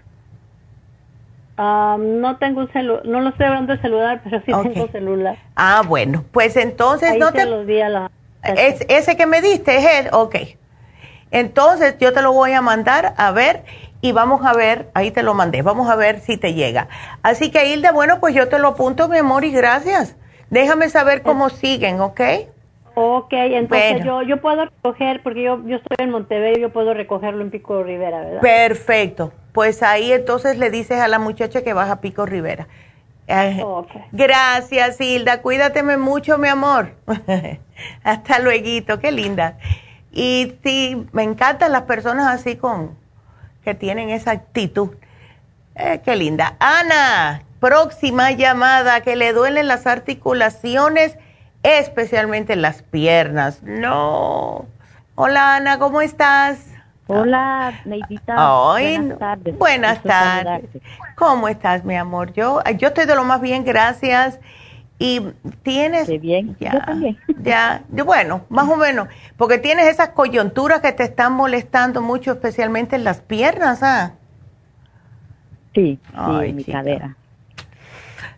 Ah, 1.59 1.97
no 1.99 2.37
tengo 2.37 2.61
un 2.61 2.73
celular, 2.73 3.07
no 3.07 3.21
lo 3.21 3.31
estoy 3.31 3.47
hablando 3.47 3.73
de 3.73 3.81
celular, 3.81 4.21
pero 4.23 4.41
sí 4.41 4.53
tengo 4.53 4.89
celular. 4.89 5.39
Ah, 5.57 5.83
bueno, 5.87 6.23
pues 6.31 6.57
entonces 6.57 7.19
no 7.19 7.33
te... 7.33 7.49
es, 8.43 8.85
ese 8.89 9.17
que 9.17 9.27
me 9.27 9.41
diste 9.41 9.77
es 9.79 9.87
él, 10.01 10.09
ok. 10.13 10.37
Entonces 11.31 11.97
yo 11.99 12.13
te 12.13 12.21
lo 12.21 12.33
voy 12.33 12.53
a 12.53 12.61
mandar 12.61 13.15
a 13.17 13.31
ver 13.31 13.65
y 14.03 14.13
vamos 14.13 14.45
a 14.45 14.53
ver, 14.53 14.91
ahí 14.93 15.11
te 15.11 15.23
lo 15.23 15.33
mandé, 15.33 15.63
vamos 15.63 15.89
a 15.89 15.97
ver 15.97 16.21
si 16.21 16.37
te 16.37 16.53
llega. 16.53 16.89
Así 17.23 17.51
que 17.51 17.73
Hilda, 17.73 17.91
bueno, 17.91 18.21
pues 18.21 18.35
yo 18.35 18.49
te 18.49 18.59
lo 18.59 18.69
apunto, 18.69 19.09
mi 19.09 19.19
amor, 19.19 19.45
y 19.45 19.51
gracias. 19.51 20.15
Déjame 20.51 20.91
saber 20.91 21.23
cómo 21.23 21.49
siguen, 21.49 22.01
¿ok? 22.01 22.21
Ok, 22.98 23.28
entonces 23.31 24.02
yo, 24.06 24.23
yo 24.23 24.40
puedo 24.40 24.64
recoger, 24.64 25.23
porque 25.23 25.43
yo, 25.43 25.62
yo 25.66 25.77
estoy 25.77 25.97
en 25.98 26.09
Montevideo, 26.09 26.56
yo 26.56 26.73
puedo 26.73 26.94
recogerlo 26.94 27.43
en 27.43 27.51
Pico 27.51 27.82
Rivera, 27.82 28.20
¿verdad? 28.20 28.40
Perfecto. 28.40 29.35
Pues 29.52 29.82
ahí 29.82 30.12
entonces 30.12 30.56
le 30.56 30.70
dices 30.70 30.98
a 30.98 31.06
la 31.06 31.18
muchacha 31.18 31.62
que 31.62 31.74
vas 31.74 31.90
a 31.90 32.01
Pico 32.01 32.24
Rivera. 32.24 32.68
Eh, 33.27 33.62
gracias, 34.12 34.98
Hilda. 34.98 35.43
Cuídateme 35.43 35.98
mucho, 35.98 36.39
mi 36.39 36.48
amor. 36.48 36.94
Hasta 38.02 38.39
luego, 38.39 38.98
qué 38.98 39.12
linda. 39.12 39.59
Y 40.10 40.55
sí, 40.64 41.06
me 41.12 41.23
encantan 41.23 41.73
las 41.73 41.82
personas 41.82 42.28
así 42.28 42.56
con 42.56 42.97
que 43.62 43.74
tienen 43.74 44.09
esa 44.09 44.31
actitud. 44.31 44.93
Eh, 45.74 46.01
qué 46.02 46.16
linda. 46.16 46.56
Ana, 46.60 47.43
próxima 47.60 48.31
llamada, 48.31 49.02
que 49.02 49.16
le 49.16 49.35
duelen 49.35 49.68
las 49.68 49.86
articulaciones 49.86 51.18
especialmente 51.67 52.55
las 52.55 52.83
piernas. 52.83 53.63
No. 53.63 54.67
Hola 55.17 55.57
Ana, 55.57 55.79
¿cómo 55.79 56.01
estás? 56.01 56.73
Hola, 57.09 57.81
Neidita. 57.85 58.35
buenas 58.73 59.19
tardes. 59.19 59.59
Buenas 59.59 60.03
tardes. 60.03 60.65
¿Cómo 61.17 61.49
estás, 61.49 61.85
mi 61.85 61.97
amor? 61.97 62.33
Yo, 62.33 62.61
yo 62.79 62.89
estoy 62.89 63.07
de 63.07 63.15
lo 63.15 63.25
más 63.25 63.41
bien, 63.41 63.65
gracias. 63.65 64.39
Y 64.99 65.21
tienes... 65.63 66.09
bien, 66.21 66.57
ya, 66.59 66.73
yo 66.73 66.81
también. 66.81 67.19
Ya, 67.43 67.83
bueno, 67.91 68.43
más 68.49 68.69
o 68.69 68.77
menos, 68.77 69.09
porque 69.37 69.59
tienes 69.59 69.89
esas 69.89 70.11
coyunturas 70.11 70.81
que 70.81 70.93
te 70.93 71.03
están 71.03 71.35
molestando 71.35 72.01
mucho, 72.01 72.33
especialmente 72.33 72.97
en 72.97 73.05
las 73.05 73.21
piernas, 73.21 73.83
¿ah? 73.83 74.13
Sí, 75.75 75.99
sí, 76.03 76.45
en 76.45 76.57
mi 76.57 76.65
cadera. 76.65 77.17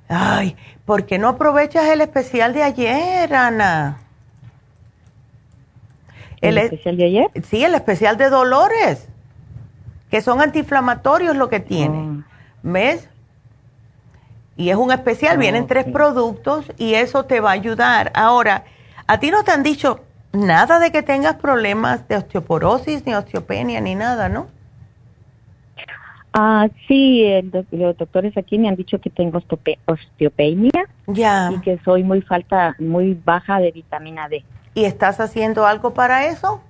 Ay, 0.09 0.57
¿por 0.85 1.05
qué 1.05 1.19
no 1.19 1.29
aprovechas 1.29 1.87
el 1.89 2.01
especial 2.01 2.55
de 2.55 2.63
ayer, 2.63 3.35
Ana? 3.35 3.99
¿El, 6.41 6.59
e- 6.59 6.65
especial 6.65 6.97
de 6.97 7.05
ayer? 7.05 7.31
Sí, 7.45 7.63
el 7.63 7.75
especial 7.75 8.17
de 8.17 8.31
dolores, 8.31 9.09
que 10.11 10.23
son 10.23 10.41
antiinflamatorios 10.41 11.37
lo 11.37 11.49
que 11.49 11.61
tiene. 11.61 11.99
Oh. 11.99 12.25
¿Ves? 12.63 13.09
Y 14.57 14.71
es 14.71 14.77
un 14.77 14.91
especial, 14.91 15.37
oh, 15.37 15.41
vienen 15.41 15.67
tres 15.67 15.85
productos 15.85 16.65
y 16.79 16.95
eso 16.95 17.25
te 17.25 17.41
va 17.41 17.51
a 17.51 17.55
ayudar. 17.55 18.11
Ahora, 18.15 18.65
a 19.07 19.21
ti 19.21 19.31
no 19.31 19.45
te 19.45 19.53
han 19.53 19.63
dicho 19.63 20.01
nada 20.33 20.79
de 20.79 20.91
que 20.91 21.03
tengas 21.03 21.37
problemas 21.37 22.09
de 22.09 22.17
osteoporosis, 22.17 23.05
ni 23.07 23.15
osteopenia, 23.15 23.81
ni 23.81 23.95
nada, 23.95 24.29
¿no? 24.29 24.49
Ah, 26.33 26.69
sí, 26.87 27.25
los 27.71 27.97
doctores 27.97 28.37
aquí 28.37 28.59
me 28.59 28.69
han 28.69 28.77
dicho 28.77 29.01
que 29.01 29.11
tengo 29.11 29.43
osteopenia 29.87 30.85
y 31.07 31.61
que 31.61 31.79
soy 31.85 32.05
muy 32.05 32.21
falta, 32.21 32.77
muy 32.79 33.15
baja 33.25 33.59
de 33.59 33.73
vitamina 33.73 34.29
D. 34.29 34.45
¿Y 34.75 34.85
estás 34.85 35.21
haciendo 35.21 35.67
algo 35.67 35.95
para 35.95 36.27
eso? 36.27 36.63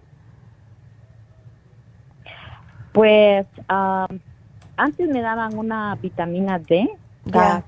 Pues 2.92 3.46
antes 3.68 5.08
me 5.08 5.20
daban 5.20 5.58
una 5.58 5.96
vitamina 5.96 6.58
D, 6.58 6.88
ya 7.24 7.64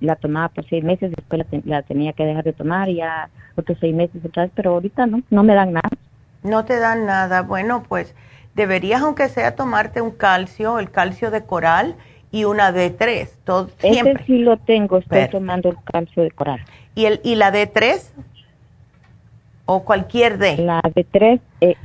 la 0.00 0.16
tomaba 0.16 0.48
por 0.48 0.66
seis 0.68 0.82
meses, 0.82 1.12
después 1.14 1.46
la, 1.64 1.82
tenía 1.82 2.12
que 2.12 2.24
dejar 2.24 2.44
de 2.44 2.52
tomar 2.54 2.88
y 2.88 2.96
ya 2.96 3.28
otros 3.56 3.78
seis 3.80 3.94
meses 3.94 4.24
otra 4.24 4.48
pero 4.54 4.72
ahorita 4.72 5.06
no, 5.06 5.22
no 5.30 5.42
me 5.42 5.54
dan 5.54 5.74
nada. 5.74 5.90
No 6.42 6.64
te 6.64 6.78
dan 6.78 7.06
nada, 7.06 7.42
bueno, 7.42 7.82
pues 7.88 8.14
deberías 8.56 9.02
aunque 9.02 9.28
sea 9.28 9.54
tomarte 9.54 10.00
un 10.00 10.10
calcio, 10.10 10.78
el 10.80 10.90
calcio 10.90 11.30
de 11.30 11.44
coral 11.44 11.94
y 12.32 12.44
una 12.44 12.72
D3. 12.72 13.28
Todo, 13.44 13.70
Ese 13.82 14.14
sí 14.26 14.38
lo 14.38 14.56
tengo, 14.56 14.98
estoy 14.98 15.28
tomando 15.28 15.68
el 15.68 15.76
calcio 15.84 16.22
de 16.22 16.30
coral. 16.30 16.64
¿Y, 16.94 17.04
el, 17.04 17.20
¿Y 17.22 17.36
la 17.36 17.52
D3? 17.52 18.02
¿O 19.66 19.84
cualquier 19.84 20.38
D? 20.38 20.56
La 20.56 20.80
D3, 20.80 21.40
eh, 21.60 21.76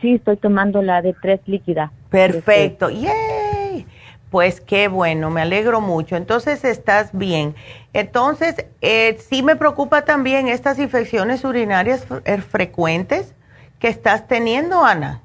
sí, 0.00 0.14
estoy 0.14 0.36
tomando 0.36 0.82
la 0.82 1.02
D3 1.02 1.40
líquida. 1.46 1.90
Perfecto, 2.10 2.90
¡yay! 2.90 3.86
Pues 4.30 4.60
qué 4.60 4.88
bueno, 4.88 5.30
me 5.30 5.40
alegro 5.40 5.80
mucho. 5.80 6.16
Entonces 6.16 6.64
estás 6.64 7.10
bien. 7.12 7.54
Entonces, 7.92 8.66
eh, 8.80 9.16
sí 9.20 9.42
me 9.42 9.56
preocupa 9.56 10.04
también 10.04 10.48
estas 10.48 10.78
infecciones 10.78 11.44
urinarias 11.44 12.06
eh, 12.24 12.38
frecuentes 12.38 13.34
que 13.78 13.88
estás 13.88 14.28
teniendo, 14.28 14.84
Ana. 14.84 15.22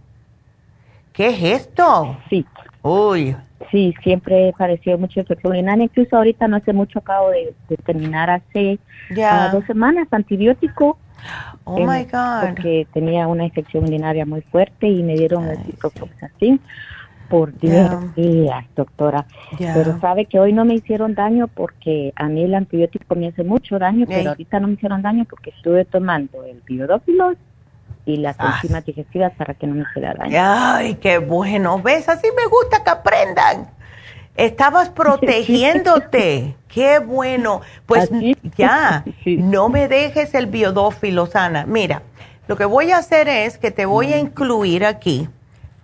¿Qué 1.17 1.29
es 1.29 1.61
esto? 1.61 2.15
Sí. 2.29 2.45
Uy. 2.83 3.35
Sí, 3.71 3.95
siempre 4.03 4.49
he 4.49 4.53
padecido 4.53 4.99
mucho 4.99 5.19
infección 5.19 5.51
urinaria. 5.51 5.85
Incluso 5.85 6.15
ahorita 6.15 6.47
no 6.47 6.57
hace 6.57 6.73
mucho 6.73 6.99
acabo 6.99 7.31
de, 7.31 7.55
terminar 7.83 8.29
hace 8.29 8.77
ah, 9.25 9.49
dos 9.51 9.65
semanas 9.65 10.07
antibiótico. 10.11 10.99
Oh 11.63 11.79
my 11.79 12.03
God. 12.03 12.49
Porque 12.49 12.87
tenía 12.93 13.27
una 13.27 13.45
infección 13.45 13.85
urinaria 13.85 14.27
muy 14.27 14.41
fuerte 14.41 14.87
y 14.87 15.01
me 15.01 15.15
dieron 15.15 15.47
el 15.47 15.57
ciprofloxacin 15.63 16.61
por 17.29 17.57
10 17.57 18.15
días, 18.15 18.65
doctora. 18.75 19.25
Pero 19.57 19.99
sabe 19.99 20.25
que 20.25 20.39
hoy 20.39 20.53
no 20.53 20.65
me 20.65 20.75
hicieron 20.75 21.15
daño 21.15 21.47
porque 21.47 22.13
a 22.15 22.27
mí 22.27 22.43
el 22.43 22.53
antibiótico 22.53 23.15
me 23.15 23.29
hace 23.29 23.43
mucho 23.43 23.79
daño, 23.79 24.05
pero 24.07 24.29
ahorita 24.29 24.59
no 24.59 24.67
me 24.67 24.75
hicieron 24.75 25.01
daño 25.01 25.25
porque 25.27 25.49
estuve 25.49 25.83
tomando 25.83 26.43
el 26.43 26.61
biodófilos 26.61 27.37
y 28.07 28.15
las 28.15 28.37
ah. 28.39 28.53
enzimas 28.55 28.85
digestivas 28.85 29.33
para 29.33 29.53
que 29.53 29.67
no 29.67 29.75
me 29.75 29.83
se 29.93 29.99
daño. 29.99 30.31
Ay, 30.41 30.95
qué 30.95 31.17
bueno. 31.17 31.79
¿Ves? 31.79 32.07
Así 32.07 32.27
me 32.35 32.47
gusta 32.47 32.81
que 32.83 32.89
aprendan. 32.89 33.69
Estabas 34.37 34.89
protegiéndote. 35.01 36.55
qué 36.69 36.99
bueno. 36.99 37.61
Pues 37.85 38.09
ya, 38.57 39.03
no 39.25 39.67
me 39.67 39.89
dejes 39.89 40.33
el 40.33 40.47
biodófilo, 40.47 41.25
Sana. 41.25 41.65
Mira, 41.65 42.01
lo 42.47 42.55
que 42.55 42.63
voy 42.63 42.91
a 42.91 42.99
hacer 42.99 43.27
es 43.27 43.57
que 43.57 43.71
te 43.71 43.85
voy 43.85 44.13
a 44.13 44.17
incluir 44.17 44.85
aquí 44.85 45.27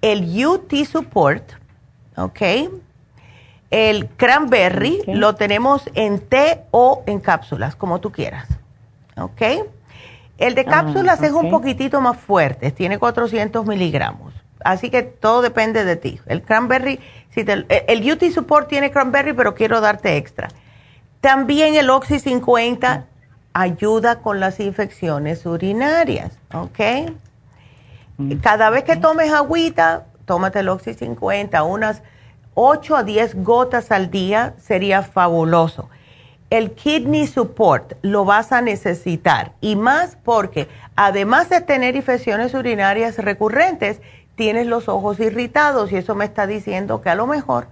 el 0.01 0.45
UT 0.45 0.73
Support, 0.85 1.51
¿ok? 2.15 2.41
El 3.69 4.07
cranberry 4.07 5.01
lo 5.07 5.35
tenemos 5.35 5.89
en 5.93 6.19
té 6.19 6.61
o 6.71 7.03
en 7.05 7.19
cápsulas, 7.19 7.75
como 7.75 7.99
tú 7.99 8.11
quieras, 8.11 8.47
¿ok? 9.17 9.41
El 10.37 10.55
de 10.55 10.61
ah, 10.61 10.65
cápsulas 10.65 11.21
es 11.21 11.31
un 11.31 11.49
poquitito 11.49 12.01
más 12.01 12.17
fuerte, 12.17 12.71
tiene 12.71 12.97
400 12.97 13.65
miligramos. 13.65 14.33
Así 14.63 14.89
que 14.89 15.03
todo 15.03 15.41
depende 15.41 15.83
de 15.83 15.95
ti. 15.95 16.19
El 16.25 16.41
cranberry, 16.41 16.99
si 17.29 17.45
el 17.47 18.11
UT 18.11 18.23
Support 18.31 18.69
tiene 18.69 18.91
cranberry, 18.91 19.33
pero 19.33 19.53
quiero 19.53 19.81
darte 19.81 20.17
extra. 20.17 20.47
También 21.21 21.75
el 21.75 21.89
Oxy 21.89 22.19
50 22.19 23.05
ayuda 23.53 24.19
con 24.19 24.39
las 24.39 24.59
infecciones 24.59 25.45
urinarias, 25.45 26.37
¿ok? 26.53 27.11
Mm. 28.17 28.33
Cada 28.37 28.69
vez 28.69 28.83
que 28.83 28.95
tomes 28.95 29.31
agüita, 29.31 30.05
tómate 30.25 30.59
el 30.59 30.69
Oxy 30.69 30.93
50, 30.93 31.63
unas 31.63 32.01
8 32.55 32.95
a 32.95 33.03
10 33.03 33.43
gotas 33.43 33.91
al 33.91 34.11
día 34.11 34.53
sería 34.59 35.01
fabuloso. 35.03 35.89
El 36.53 36.73
kidney 36.73 37.25
support 37.25 37.93
lo 38.03 38.25
vas 38.25 38.51
a 38.51 38.61
necesitar 38.61 39.53
y 39.59 39.75
más 39.75 40.17
porque 40.23 40.67
además 40.95 41.49
de 41.49 41.61
tener 41.61 41.95
infecciones 41.95 42.53
urinarias 42.53 43.17
recurrentes, 43.17 44.03
tienes 44.35 44.67
los 44.67 44.87
ojos 44.87 45.19
irritados 45.19 45.91
y 45.91 45.95
eso 45.95 46.13
me 46.13 46.25
está 46.25 46.45
diciendo 46.45 47.01
que 47.01 47.09
a 47.09 47.15
lo 47.15 47.25
mejor 47.25 47.69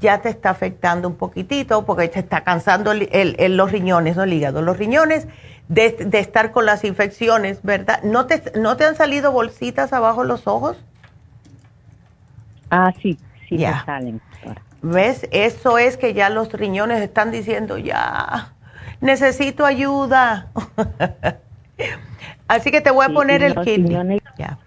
ya 0.00 0.22
te 0.22 0.30
está 0.30 0.48
afectando 0.48 1.08
un 1.08 1.16
poquitito 1.16 1.84
porque 1.84 2.08
te 2.08 2.20
está 2.20 2.42
cansando 2.42 2.94
los 2.94 3.70
riñones, 3.70 4.16
no 4.16 4.22
el 4.22 4.32
hígado, 4.32 4.62
los 4.62 4.78
riñones 4.78 5.28
de, 5.68 6.08
estar 6.14 6.52
con 6.52 6.64
las 6.64 6.84
infecciones, 6.84 7.62
¿verdad? 7.64 8.02
¿No 8.02 8.24
te, 8.24 8.58
¿No 8.58 8.78
te 8.78 8.86
han 8.86 8.96
salido 8.96 9.30
bolsitas 9.30 9.92
abajo 9.92 10.24
los 10.24 10.46
ojos? 10.46 10.78
Ah, 12.70 12.94
sí, 12.98 13.18
sí 13.46 13.58
ya. 13.58 13.84
salen. 13.84 14.22
¿Ves? 14.82 15.26
Eso 15.32 15.78
es 15.78 15.96
que 15.96 16.14
ya 16.14 16.30
los 16.30 16.52
riñones 16.52 17.00
están 17.02 17.30
diciendo, 17.30 17.78
ya, 17.78 18.52
necesito 19.00 19.64
ayuda. 19.64 20.50
Así 22.48 22.70
que 22.70 22.80
te 22.80 22.90
voy 22.90 23.06
a 23.06 23.08
poner 23.08 23.42
el 23.42 23.60
kit. 23.60 23.88
Ya. 24.38 24.58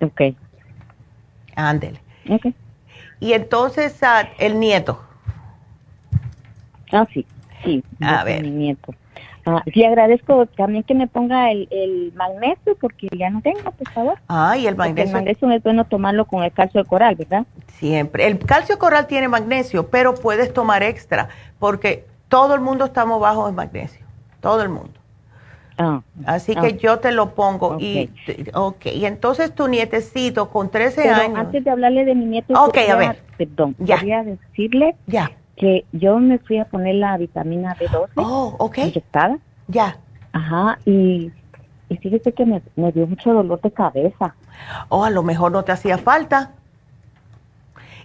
Ok. 0.00 0.20
Ándele. 1.56 2.00
Ok. 2.28 2.46
Y 3.18 3.32
entonces, 3.32 4.02
ah, 4.02 4.28
el 4.38 4.58
nieto. 4.58 5.02
Ah, 6.92 7.06
sí, 7.12 7.26
sí. 7.64 7.84
A 8.00 8.24
ver. 8.24 8.42
Mi 8.42 8.50
nieto. 8.50 8.94
Ah, 9.56 9.64
sí, 9.72 9.84
agradezco 9.84 10.46
también 10.46 10.84
que 10.84 10.94
me 10.94 11.06
ponga 11.08 11.50
el, 11.50 12.12
magnesio 12.14 12.76
porque 12.80 13.08
ya 13.16 13.30
no 13.30 13.40
tengo, 13.42 13.70
por 13.70 13.90
favor. 13.90 14.18
Ah, 14.28 14.56
y 14.56 14.66
el 14.66 14.76
magnesio. 14.76 15.10
el 15.10 15.12
magnesio 15.12 15.50
es 15.50 15.62
bueno 15.62 15.84
tomarlo 15.84 16.24
con 16.26 16.42
el 16.42 16.52
calcio 16.52 16.82
de 16.82 16.88
coral, 16.88 17.16
¿verdad? 17.16 17.46
Siempre. 17.78 18.26
El 18.26 18.38
calcio 18.38 18.76
de 18.76 18.78
coral 18.78 19.06
tiene 19.06 19.28
magnesio, 19.28 19.88
pero 19.88 20.14
puedes 20.14 20.52
tomar 20.52 20.82
extra 20.82 21.28
porque 21.58 22.04
todo 22.28 22.54
el 22.54 22.60
mundo 22.60 22.84
estamos 22.84 23.20
bajo 23.20 23.46
de 23.46 23.52
magnesio. 23.52 24.06
Todo 24.40 24.62
el 24.62 24.68
mundo. 24.68 24.92
Ah, 25.78 26.02
Así 26.26 26.54
que 26.54 26.66
ah. 26.66 26.76
yo 26.76 26.98
te 26.98 27.10
lo 27.10 27.34
pongo. 27.34 27.78
Y, 27.80 28.10
ok, 28.52 28.86
y 28.86 29.06
entonces 29.06 29.54
tu 29.54 29.66
nietecito 29.66 30.50
con 30.50 30.70
13 30.70 31.08
años. 31.08 31.38
Antes 31.38 31.64
de 31.64 31.70
hablarle 31.70 32.04
de 32.04 32.14
mi 32.14 32.26
nieto, 32.26 32.52
ok, 32.52 32.78
a 32.90 32.96
ver. 32.96 33.22
Perdón, 33.38 33.74
ya. 33.78 33.98
quería 33.98 34.22
decirle 34.22 34.94
ya. 35.06 35.30
Que 35.60 35.84
yo 35.92 36.18
me 36.18 36.38
fui 36.38 36.56
a 36.56 36.64
poner 36.64 36.94
la 36.94 37.18
vitamina 37.18 37.76
B12 37.76 38.08
oh, 38.16 38.56
okay. 38.58 38.84
inyectada. 38.88 39.38
Ya. 39.68 39.98
Ajá, 40.32 40.78
y, 40.86 41.30
y 41.90 41.96
fíjese 41.98 42.32
que 42.32 42.46
me, 42.46 42.62
me 42.76 42.90
dio 42.92 43.06
mucho 43.06 43.34
dolor 43.34 43.60
de 43.60 43.70
cabeza. 43.70 44.34
Oh, 44.88 45.04
a 45.04 45.10
lo 45.10 45.22
mejor 45.22 45.52
no 45.52 45.62
te 45.62 45.72
hacía 45.72 45.98
falta. 45.98 46.52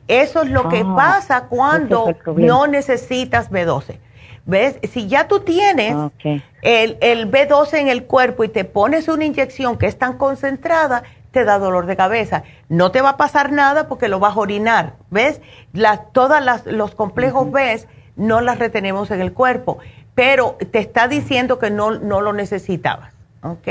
Eso 0.09 0.41
es 0.41 0.49
lo 0.49 0.67
que 0.67 0.83
ah, 0.85 0.95
pasa 0.97 1.47
cuando 1.47 2.13
no 2.35 2.67
necesitas 2.67 3.49
B12. 3.49 3.99
¿Ves? 4.45 4.77
Si 4.91 5.07
ya 5.07 5.29
tú 5.29 5.39
tienes 5.39 5.95
el, 6.61 6.97
el, 6.99 7.31
B12 7.31 7.79
en 7.79 7.87
el 7.87 8.03
cuerpo 8.03 8.43
y 8.43 8.49
te 8.49 8.65
pones 8.65 9.07
una 9.07 9.23
inyección 9.23 9.77
que 9.77 9.87
es 9.87 9.97
tan 9.97 10.17
concentrada, 10.17 11.03
te 11.35 11.43
da 11.43 11.59
dolor 11.59 11.85
de 11.85 11.97
cabeza. 11.97 12.43
No 12.69 12.91
te 12.91 13.01
va 13.01 13.09
a 13.09 13.17
pasar 13.17 13.51
nada 13.51 13.89
porque 13.89 14.07
lo 14.07 14.19
vas 14.19 14.37
a 14.37 14.39
orinar. 14.39 14.93
¿Ves? 15.11 15.41
Las, 15.73 16.13
todas 16.13 16.65
los 16.65 16.95
complejos 16.95 17.51
B 17.51 17.81
no 18.15 18.39
las 18.39 18.57
retenemos 18.57 19.11
en 19.11 19.19
el 19.19 19.33
cuerpo, 19.33 19.79
pero 20.15 20.55
te 20.71 20.79
está 20.79 21.09
diciendo 21.09 21.59
que 21.59 21.69
no, 21.71 21.99
no 21.99 22.21
lo 22.21 22.31
necesitabas. 22.31 23.13
¿Ok? 23.41 23.67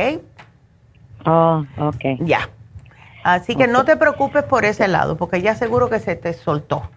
Oh, 1.24 1.64
ok. 1.78 2.04
Ya. 2.20 2.50
Así 3.22 3.56
que 3.56 3.66
no 3.66 3.86
te 3.86 3.96
preocupes 3.96 4.42
por 4.42 4.66
ese 4.66 4.86
lado, 4.86 5.16
porque 5.16 5.40
ya 5.40 5.54
seguro 5.54 5.88
que 5.88 6.00
se 6.00 6.16
te 6.16 6.34
soltó. 6.34 6.90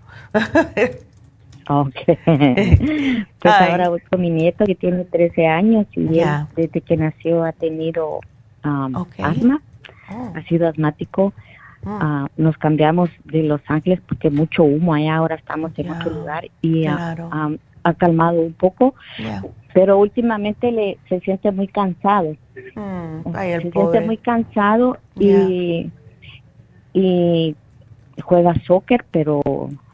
Ok. 1.70 1.96
pues 2.26 3.54
ahora 3.54 3.88
voy 3.88 4.02
con 4.02 4.20
mi 4.20 4.30
nieto 4.30 4.66
que 4.66 4.76
tiene 4.76 5.06
13 5.06 5.48
años 5.48 5.88
y 5.94 6.20
él, 6.20 6.28
desde 6.58 6.82
que 6.82 6.98
nació 6.98 7.46
ha 7.46 7.54
tenido 7.54 8.20
um, 8.66 9.06
asma, 9.24 9.62
oh. 10.12 10.34
ha 10.36 10.44
sido 10.44 10.68
asmático. 10.68 11.34
Oh. 11.86 12.00
Ah, 12.02 12.28
nos 12.38 12.58
cambiamos 12.58 13.10
de 13.24 13.44
Los 13.44 13.62
Ángeles 13.68 14.02
porque 14.08 14.30
mucho 14.30 14.64
humo 14.64 14.94
allá, 14.94 15.16
ahora 15.16 15.36
estamos 15.36 15.72
en 15.78 15.92
otro 15.92 16.12
lugar 16.12 16.50
y 16.62 16.88
um, 16.88 17.58
ha 17.84 17.94
calmado 17.94 18.42
un 18.42 18.54
poco, 18.54 18.96
pero 19.74 19.98
últimamente 19.98 20.72
le, 20.72 20.98
se 21.08 21.20
siente 21.22 21.52
muy 21.52 21.68
cansado. 21.68 22.36
Hmm. 22.76 23.32
se 23.34 23.72
siente 23.72 24.02
muy 24.02 24.18
cansado 24.18 24.98
y, 25.16 25.90
y 26.94 27.56
juega 28.22 28.56
soccer, 28.66 29.06
pero 29.12 29.42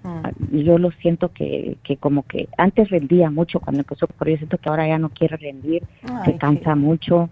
Mm. 0.04 0.58
yo 0.58 0.78
lo 0.78 0.92
siento 0.92 1.32
que, 1.32 1.78
que 1.84 1.96
como 1.96 2.24
que 2.24 2.50
antes 2.58 2.90
rendía 2.90 3.30
mucho 3.30 3.60
cuando 3.62 3.82
empezó, 3.82 4.08
pero 4.08 4.32
yo 4.32 4.38
siento 4.38 4.58
que 4.58 4.70
ahora 4.70 4.88
ya 4.88 4.98
no 4.98 5.10
quiere 5.10 5.38
rendir, 5.38 5.84
se 6.26 6.36
cansa 6.38 6.76
mucho 6.76 7.30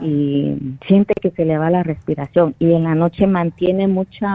y 0.00 0.76
siente 0.86 1.14
que 1.20 1.30
se 1.30 1.44
le 1.44 1.58
va 1.58 1.70
la 1.70 1.82
respiración 1.82 2.54
y 2.58 2.72
en 2.72 2.84
la 2.84 2.94
noche 2.94 3.26
mantiene 3.26 3.88
mucha, 3.88 4.28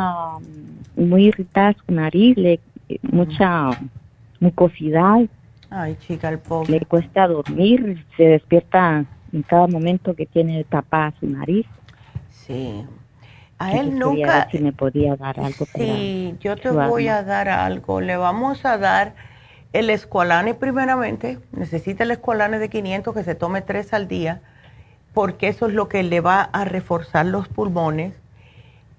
muy 0.95 1.26
irritada 1.26 1.76
su 1.86 1.94
nariz, 1.94 2.38
le, 2.38 2.60
mucha 3.02 3.70
mucosidad. 4.40 5.22
Ay, 5.70 5.98
chica, 6.00 6.30
el 6.30 6.40
pobre. 6.40 6.80
Le 6.80 6.86
cuesta 6.86 7.28
dormir, 7.28 8.06
se 8.18 8.24
despierta 8.24 9.06
en 9.32 9.41
cada 9.44 9.68
momento 9.68 10.16
que 10.16 10.26
tiene 10.26 10.64
tapada 10.66 11.14
su 11.20 11.28
nariz. 11.28 11.66
Sí, 12.30 12.86
a 13.58 13.74
él 13.74 13.98
nunca... 13.98 14.48
Si 14.52 14.60
me 14.60 14.74
podía 14.74 15.16
dar 15.16 15.40
algo. 15.40 15.66
Sí, 15.76 16.36
yo 16.40 16.56
te 16.56 16.70
voy 16.70 17.08
a 17.08 17.24
dar 17.24 17.50
algo. 17.50 18.02
Le 18.02 18.18
vamos 18.18 18.66
a 18.66 18.78
dar 18.78 19.14
el 19.72 19.90
escualane 19.90 20.54
primeramente. 20.54 21.40
Necesita 21.52 22.04
el 22.04 22.12
escualane 22.12 22.60
de 22.60 22.70
500 22.70 23.14
que 23.14 23.24
se 23.24 23.36
tome 23.36 23.62
tres 23.62 23.94
al 23.94 24.08
día 24.08 24.41
porque 25.14 25.48
eso 25.48 25.68
es 25.68 25.73
lo 25.73 25.88
que 25.88 26.03
le 26.03 26.22
va 26.22 26.41
a 26.41 26.65
reforzar 26.65 27.26
los 27.26 27.48
pulmones. 27.48 28.14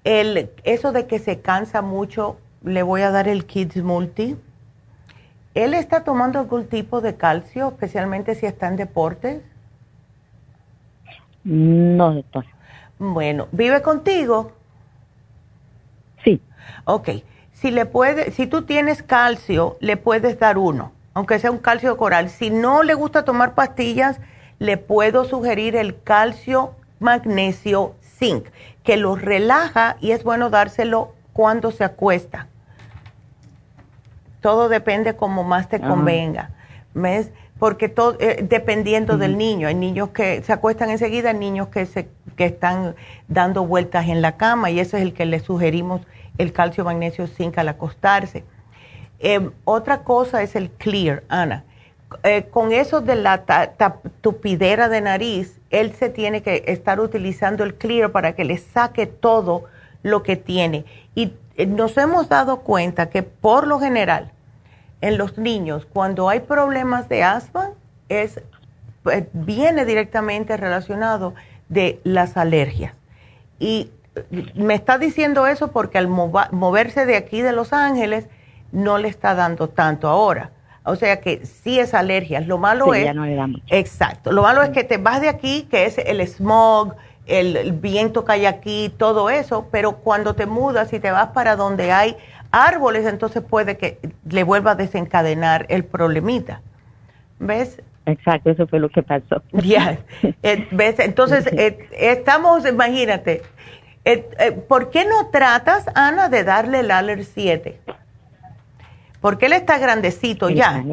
El, 0.03 0.51
eso 0.63 0.91
de 0.91 1.07
que 1.07 1.19
se 1.19 1.41
cansa 1.41 1.81
mucho, 1.81 2.37
le 2.63 2.83
voy 2.83 3.01
a 3.01 3.11
dar 3.11 3.27
el 3.27 3.45
Kids 3.45 3.83
Multi. 3.83 4.37
¿Él 5.53 5.73
está 5.73 6.03
tomando 6.03 6.39
algún 6.39 6.67
tipo 6.67 7.01
de 7.01 7.15
calcio, 7.15 7.69
especialmente 7.69 8.35
si 8.35 8.45
está 8.45 8.67
en 8.67 8.75
deportes? 8.75 9.41
No, 11.43 12.13
doctor. 12.13 12.45
Bueno, 12.97 13.47
¿vive 13.51 13.81
contigo? 13.81 14.51
Sí. 16.23 16.41
Ok. 16.85 17.09
Si, 17.53 17.71
le 17.71 17.85
puede, 17.85 18.31
si 18.31 18.47
tú 18.47 18.63
tienes 18.63 19.01
calcio, 19.01 19.77
le 19.79 19.95
puedes 19.95 20.39
dar 20.39 20.57
uno, 20.57 20.91
aunque 21.13 21.39
sea 21.39 21.51
un 21.51 21.57
calcio 21.57 21.95
coral. 21.97 22.29
Si 22.29 22.49
no 22.49 22.83
le 22.83 22.93
gusta 22.93 23.23
tomar 23.23 23.53
pastillas, 23.53 24.19
le 24.59 24.77
puedo 24.77 25.25
sugerir 25.25 25.75
el 25.75 26.01
calcio 26.01 26.75
magnesio 26.99 27.95
zinc, 28.01 28.47
que 28.83 28.97
lo 28.97 29.15
relaja 29.15 29.97
y 29.99 30.11
es 30.11 30.23
bueno 30.23 30.49
dárselo 30.49 31.13
cuando 31.33 31.71
se 31.71 31.83
acuesta. 31.83 32.47
Todo 34.41 34.69
depende 34.69 35.15
como 35.15 35.43
más 35.43 35.69
te 35.69 35.79
convenga. 35.79 36.51
¿Ves? 36.93 37.31
porque 37.59 37.87
todo, 37.87 38.17
eh, 38.19 38.45
dependiendo 38.47 39.17
del 39.17 39.37
niño, 39.37 39.67
hay 39.67 39.75
niños 39.75 40.09
que 40.09 40.43
se 40.43 40.51
acuestan 40.51 40.89
enseguida, 40.89 41.29
hay 41.29 41.37
niños 41.37 41.69
que, 41.69 41.85
se, 41.85 42.09
que 42.35 42.45
están 42.45 42.95
dando 43.27 43.65
vueltas 43.65 44.07
en 44.07 44.21
la 44.21 44.35
cama 44.35 44.71
y 44.71 44.79
ese 44.79 44.97
es 44.97 45.03
el 45.03 45.13
que 45.13 45.25
le 45.25 45.39
sugerimos 45.39 46.01
el 46.37 46.51
calcio, 46.51 46.83
magnesio, 46.83 47.27
zinc 47.27 47.57
al 47.57 47.69
acostarse. 47.69 48.43
Em, 49.19 49.51
otra 49.63 50.03
cosa 50.03 50.41
es 50.41 50.55
el 50.55 50.69
clear, 50.69 51.23
Ana. 51.29 51.63
Eh, 52.23 52.45
con 52.51 52.71
eso 52.71 53.01
de 53.01 53.15
la 53.15 53.43
tupidera 54.21 54.89
de 54.89 55.01
nariz, 55.01 55.59
él 55.69 55.93
se 55.93 56.09
tiene 56.09 56.41
que 56.41 56.63
estar 56.67 56.99
utilizando 56.99 57.63
el 57.63 57.75
clear 57.75 58.11
para 58.11 58.33
que 58.33 58.45
le 58.45 58.57
saque 58.57 59.07
todo 59.07 59.65
lo 60.03 60.23
que 60.23 60.35
tiene. 60.35 60.85
Y 61.15 61.33
eh, 61.57 61.65
nos 61.65 61.97
hemos 61.97 62.29
dado 62.29 62.61
cuenta 62.61 63.09
que 63.09 63.23
por 63.23 63.67
lo 63.67 63.79
general, 63.79 64.31
en 65.01 65.17
los 65.17 65.37
niños, 65.37 65.87
cuando 65.91 66.29
hay 66.29 66.41
problemas 66.41 67.09
de 67.09 67.23
asma, 67.23 67.71
es, 68.07 68.41
pues, 69.03 69.25
viene 69.33 69.85
directamente 69.85 70.57
relacionado 70.57 71.33
de 71.69 71.99
las 72.03 72.37
alergias. 72.37 72.93
Y 73.59 73.91
me 74.53 74.75
está 74.75 74.97
diciendo 74.97 75.47
eso 75.47 75.71
porque 75.71 75.97
al 75.97 76.07
moverse 76.07 77.05
de 77.05 77.17
aquí 77.17 77.41
de 77.41 77.51
Los 77.51 77.73
Ángeles 77.73 78.27
no 78.71 78.97
le 78.97 79.07
está 79.07 79.35
dando 79.35 79.69
tanto 79.69 80.07
ahora. 80.07 80.51
O 80.85 80.95
sea 80.95 81.19
que 81.19 81.45
sí 81.45 81.79
es 81.79 81.93
alergia. 81.93 82.41
Lo 82.41 82.57
malo 82.57 82.93
es. 82.93 83.07
Exacto. 83.67 84.31
Lo 84.31 84.43
malo 84.43 84.61
es 84.61 84.69
que 84.69 84.83
te 84.83 84.97
vas 84.97 85.19
de 85.19 85.29
aquí, 85.29 85.67
que 85.69 85.85
es 85.85 85.97
el 85.97 86.25
smog, 86.27 86.95
el, 87.25 87.57
el, 87.57 87.71
viento 87.73 88.23
que 88.23 88.33
hay 88.33 88.45
aquí, 88.45 88.93
todo 88.97 89.29
eso, 89.29 89.67
pero 89.71 89.97
cuando 89.97 90.35
te 90.35 90.45
mudas 90.45 90.93
y 90.93 90.99
te 90.99 91.09
vas 91.09 91.29
para 91.29 91.55
donde 91.55 91.91
hay 91.91 92.15
árboles, 92.51 93.05
entonces 93.05 93.43
puede 93.43 93.77
que 93.77 93.97
le 94.29 94.43
vuelva 94.43 94.71
a 94.71 94.75
desencadenar 94.75 95.65
el 95.69 95.85
problemita. 95.85 96.61
¿Ves? 97.39 97.81
Exacto, 98.05 98.51
eso 98.51 98.67
fue 98.67 98.79
lo 98.79 98.89
que 98.89 99.03
pasó. 99.03 99.41
Ya, 99.51 99.97
eh, 100.43 100.67
¿ves? 100.71 100.99
Entonces, 100.99 101.47
eh, 101.47 101.89
estamos, 101.91 102.67
imagínate, 102.67 103.41
eh, 104.05 104.61
¿por 104.67 104.91
qué 104.91 105.05
no 105.05 105.27
tratas, 105.29 105.85
Ana, 105.95 106.29
de 106.29 106.43
darle 106.43 106.81
el 106.81 106.91
Aller 106.91 107.25
7? 107.25 107.79
Porque 109.25 109.47
él 109.47 109.53
está 109.53 109.79
grandecito 109.79 110.51
ya. 110.51 110.83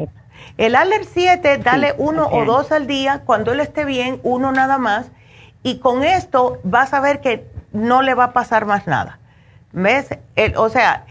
El 0.57 0.75
Aller 0.75 1.05
7, 1.05 1.59
dale 1.59 1.93
uno 1.99 2.25
o 2.25 2.45
dos 2.45 2.71
al 2.71 2.87
día, 2.87 3.21
cuando 3.27 3.51
él 3.51 3.59
esté 3.59 3.85
bien, 3.85 4.19
uno 4.23 4.51
nada 4.51 4.79
más, 4.79 5.11
y 5.61 5.77
con 5.77 6.03
esto 6.03 6.57
vas 6.63 6.95
a 6.95 6.99
ver 6.99 7.21
que 7.21 7.45
no 7.73 8.01
le 8.01 8.15
va 8.15 8.23
a 8.23 8.33
pasar 8.33 8.65
más 8.65 8.87
nada. 8.87 9.19
¿Ves? 9.71 10.17
o 10.55 10.67
sea, 10.69 11.05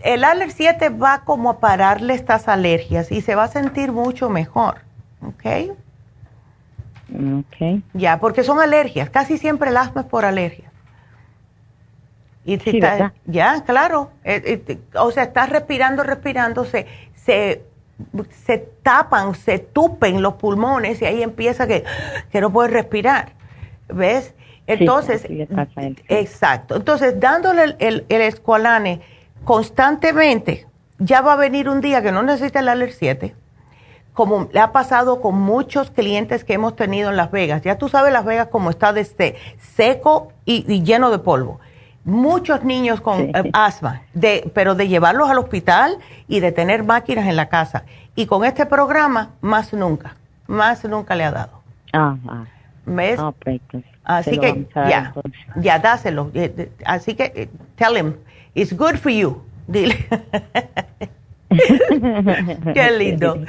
el 0.00 0.24
Aller 0.24 0.50
7 0.50 0.88
va 0.88 1.24
como 1.26 1.50
a 1.50 1.60
pararle 1.60 2.14
estas 2.14 2.48
alergias 2.48 3.12
y 3.12 3.20
se 3.20 3.34
va 3.34 3.44
a 3.44 3.48
sentir 3.48 3.92
mucho 3.92 4.30
mejor. 4.30 4.76
¿Ok? 5.20 5.76
Ok. 7.12 7.82
Ya, 7.92 8.18
porque 8.18 8.44
son 8.44 8.60
alergias. 8.60 9.10
Casi 9.10 9.36
siempre 9.36 9.68
el 9.68 9.76
asma 9.76 10.00
es 10.00 10.06
por 10.06 10.24
alergias. 10.24 10.65
Y 12.46 12.80
ya, 13.26 13.64
claro. 13.66 14.10
Eh, 14.24 14.62
eh, 14.66 14.78
o 14.94 15.10
sea, 15.10 15.24
estás 15.24 15.50
respirando, 15.50 16.04
respirando, 16.04 16.64
se, 16.64 16.86
se, 17.16 17.62
tapan, 18.82 19.34
se 19.34 19.58
tupen 19.58 20.22
los 20.22 20.34
pulmones 20.34 21.02
y 21.02 21.06
ahí 21.06 21.22
empieza 21.22 21.66
que, 21.66 21.84
que 22.30 22.40
no 22.40 22.52
puedes 22.52 22.72
respirar. 22.72 23.32
¿Ves? 23.88 24.32
Entonces, 24.66 25.26
exacto. 26.08 26.76
Entonces, 26.76 27.18
dándole 27.20 27.76
el, 27.78 28.04
el, 28.08 28.20
escualane 28.20 29.00
constantemente, 29.44 30.66
ya 30.98 31.20
va 31.20 31.34
a 31.34 31.36
venir 31.36 31.68
un 31.68 31.80
día 31.80 32.02
que 32.02 32.10
no 32.10 32.22
necesita 32.22 32.60
el 32.60 32.68
Aller 32.68 32.92
7, 32.92 33.34
como 34.12 34.48
le 34.52 34.60
ha 34.60 34.72
pasado 34.72 35.20
con 35.20 35.36
muchos 35.36 35.90
clientes 35.90 36.42
que 36.42 36.54
hemos 36.54 36.74
tenido 36.74 37.10
en 37.10 37.16
Las 37.16 37.30
Vegas. 37.30 37.62
Ya 37.62 37.78
tú 37.78 37.88
sabes 37.88 38.12
Las 38.12 38.24
Vegas 38.24 38.48
como 38.48 38.70
está 38.70 38.92
desde 38.92 39.36
seco 39.60 40.32
y, 40.44 40.82
lleno 40.82 41.10
de 41.10 41.18
polvo. 41.18 41.60
Muchos 42.06 42.62
niños 42.62 43.00
con 43.00 43.20
eh, 43.20 43.50
asma, 43.52 44.02
de, 44.14 44.48
pero 44.54 44.76
de 44.76 44.86
llevarlos 44.86 45.28
al 45.28 45.38
hospital 45.38 45.98
y 46.28 46.38
de 46.38 46.52
tener 46.52 46.84
máquinas 46.84 47.26
en 47.26 47.34
la 47.34 47.48
casa. 47.48 47.82
Y 48.14 48.26
con 48.26 48.44
este 48.44 48.64
programa, 48.64 49.32
más 49.40 49.72
nunca, 49.72 50.16
más 50.46 50.84
nunca 50.84 51.16
le 51.16 51.24
ha 51.24 51.32
dado. 51.32 51.60
Ah. 51.92 52.16
¿Ves? 52.84 53.20
Así 54.04 54.38
que 54.38 54.68
ya, 54.72 55.12
ya 55.56 55.80
dáselo. 55.80 56.30
Así 56.84 57.14
que 57.14 57.48
tell 57.74 57.96
him, 57.96 58.14
it's 58.54 58.72
good 58.72 58.94
for 58.94 59.10
you. 59.10 59.42
Dile. 59.66 59.96
Qué 62.72 62.90
lindo. 62.96 63.42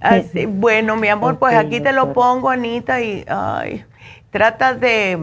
Así, 0.00 0.46
bueno, 0.46 0.94
mi 0.96 1.08
amor, 1.08 1.40
pues 1.40 1.56
aquí 1.56 1.80
te 1.80 1.92
lo 1.92 2.12
pongo, 2.12 2.48
Anita, 2.50 3.00
y 3.00 3.24
ay, 3.28 3.84
trata 4.30 4.74
de, 4.74 5.18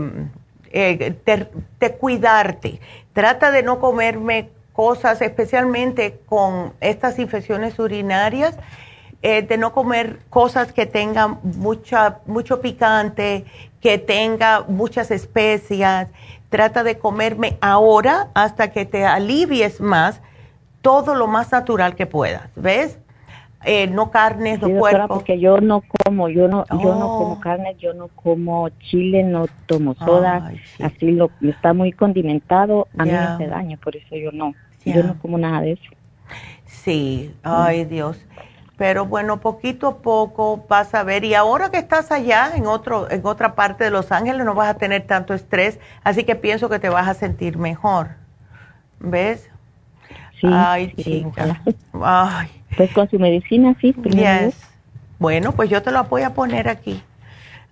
de, 0.72 1.98
cuidarte. 2.00 2.80
Trata 3.14 3.52
de 3.52 3.64
no 3.64 3.80
comerme 3.80 4.50
cosas, 4.74 5.22
especialmente 5.22 6.20
con 6.26 6.74
estas 6.80 7.20
infecciones 7.20 7.78
urinarias, 7.80 8.58
de 9.22 9.58
no 9.58 9.72
comer 9.72 10.20
cosas 10.30 10.74
que 10.74 10.88
tengan 10.88 11.40
mucha, 11.44 12.20
mucho 12.26 12.60
picante, 12.60 13.46
que 13.80 13.98
tenga 13.98 14.64
muchas 14.68 15.12
especias. 15.12 16.10
Trata 16.50 16.84
de 16.84 16.98
comerme 16.98 17.58
ahora 17.62 18.30
hasta 18.34 18.72
que 18.72 18.86
te 18.86 19.06
alivies 19.06 19.80
más 19.80 20.22
todo 20.82 21.16
lo 21.16 21.28
más 21.28 21.52
natural 21.52 21.96
que 21.96 22.08
puedas, 22.08 22.50
¿ves? 22.56 22.98
Eh, 23.64 23.88
no 23.88 24.10
carnes, 24.10 24.62
no 24.62 24.70
cuerpo. 24.80 25.16
porque 25.16 25.40
yo 25.40 25.62
no 25.62 25.84
como, 26.04 26.30
yo 26.30 26.48
no, 26.48 26.66
yo 26.72 26.96
no 26.96 27.08
como 27.08 27.34
oh. 27.34 27.40
carne, 27.40 27.76
yo 27.80 27.94
no 27.94 28.08
como 28.08 28.70
chile, 28.70 29.24
no 29.24 29.46
tomo 29.68 29.94
soda, 29.96 30.52
así 30.82 31.12
lo 31.12 31.30
está 31.42 31.74
muy 31.74 31.92
condimentado, 31.92 32.88
a 32.98 33.06
mí 33.06 33.12
me 33.12 33.18
hace 33.18 33.48
daño, 33.48 33.78
por 33.78 33.96
eso 33.96 34.16
yo 34.16 34.32
no, 34.32 34.54
yo 34.84 35.04
no 35.04 35.20
como 35.20 35.38
nada 35.38 35.62
de 35.62 35.74
eso. 35.74 35.92
Sí, 36.66 37.34
ay 37.44 37.86
Dios 37.86 38.26
pero 38.82 39.06
bueno, 39.06 39.40
poquito 39.40 39.88
a 39.88 39.98
poco 39.98 40.66
vas 40.68 40.96
a 40.96 41.04
ver. 41.04 41.24
Y 41.24 41.36
ahora 41.36 41.70
que 41.70 41.78
estás 41.78 42.12
allá, 42.12 42.54
en, 42.56 42.66
otro, 42.66 43.12
en 43.12 43.24
otra 43.28 43.54
parte 43.54 43.84
de 43.84 43.92
Los 43.92 44.12
Ángeles, 44.12 44.44
no 44.44 44.56
vas 44.56 44.70
a 44.70 44.74
tener 44.74 45.06
tanto 45.06 45.36
estrés, 45.36 45.80
así 46.04 46.24
que 46.24 46.36
pienso 46.36 46.68
que 46.68 46.80
te 46.80 46.90
vas 46.90 47.08
a 47.08 47.14
sentir 47.14 47.60
mejor. 47.60 48.16
¿Ves? 49.00 49.52
Sí, 50.40 50.48
Ay, 50.52 50.96
chica. 50.96 51.62
Ay. 51.94 52.61
Pues 52.78 52.92
con 52.94 53.10
su 53.10 53.20
medicina, 53.20 53.76
sí. 53.82 53.94
Yes. 54.04 54.56
Bueno, 55.20 55.52
pues 55.52 55.70
yo 55.70 55.82
te 55.82 55.92
lo 55.92 56.04
voy 56.06 56.24
a 56.24 56.34
poner 56.34 56.68
aquí. 56.68 57.02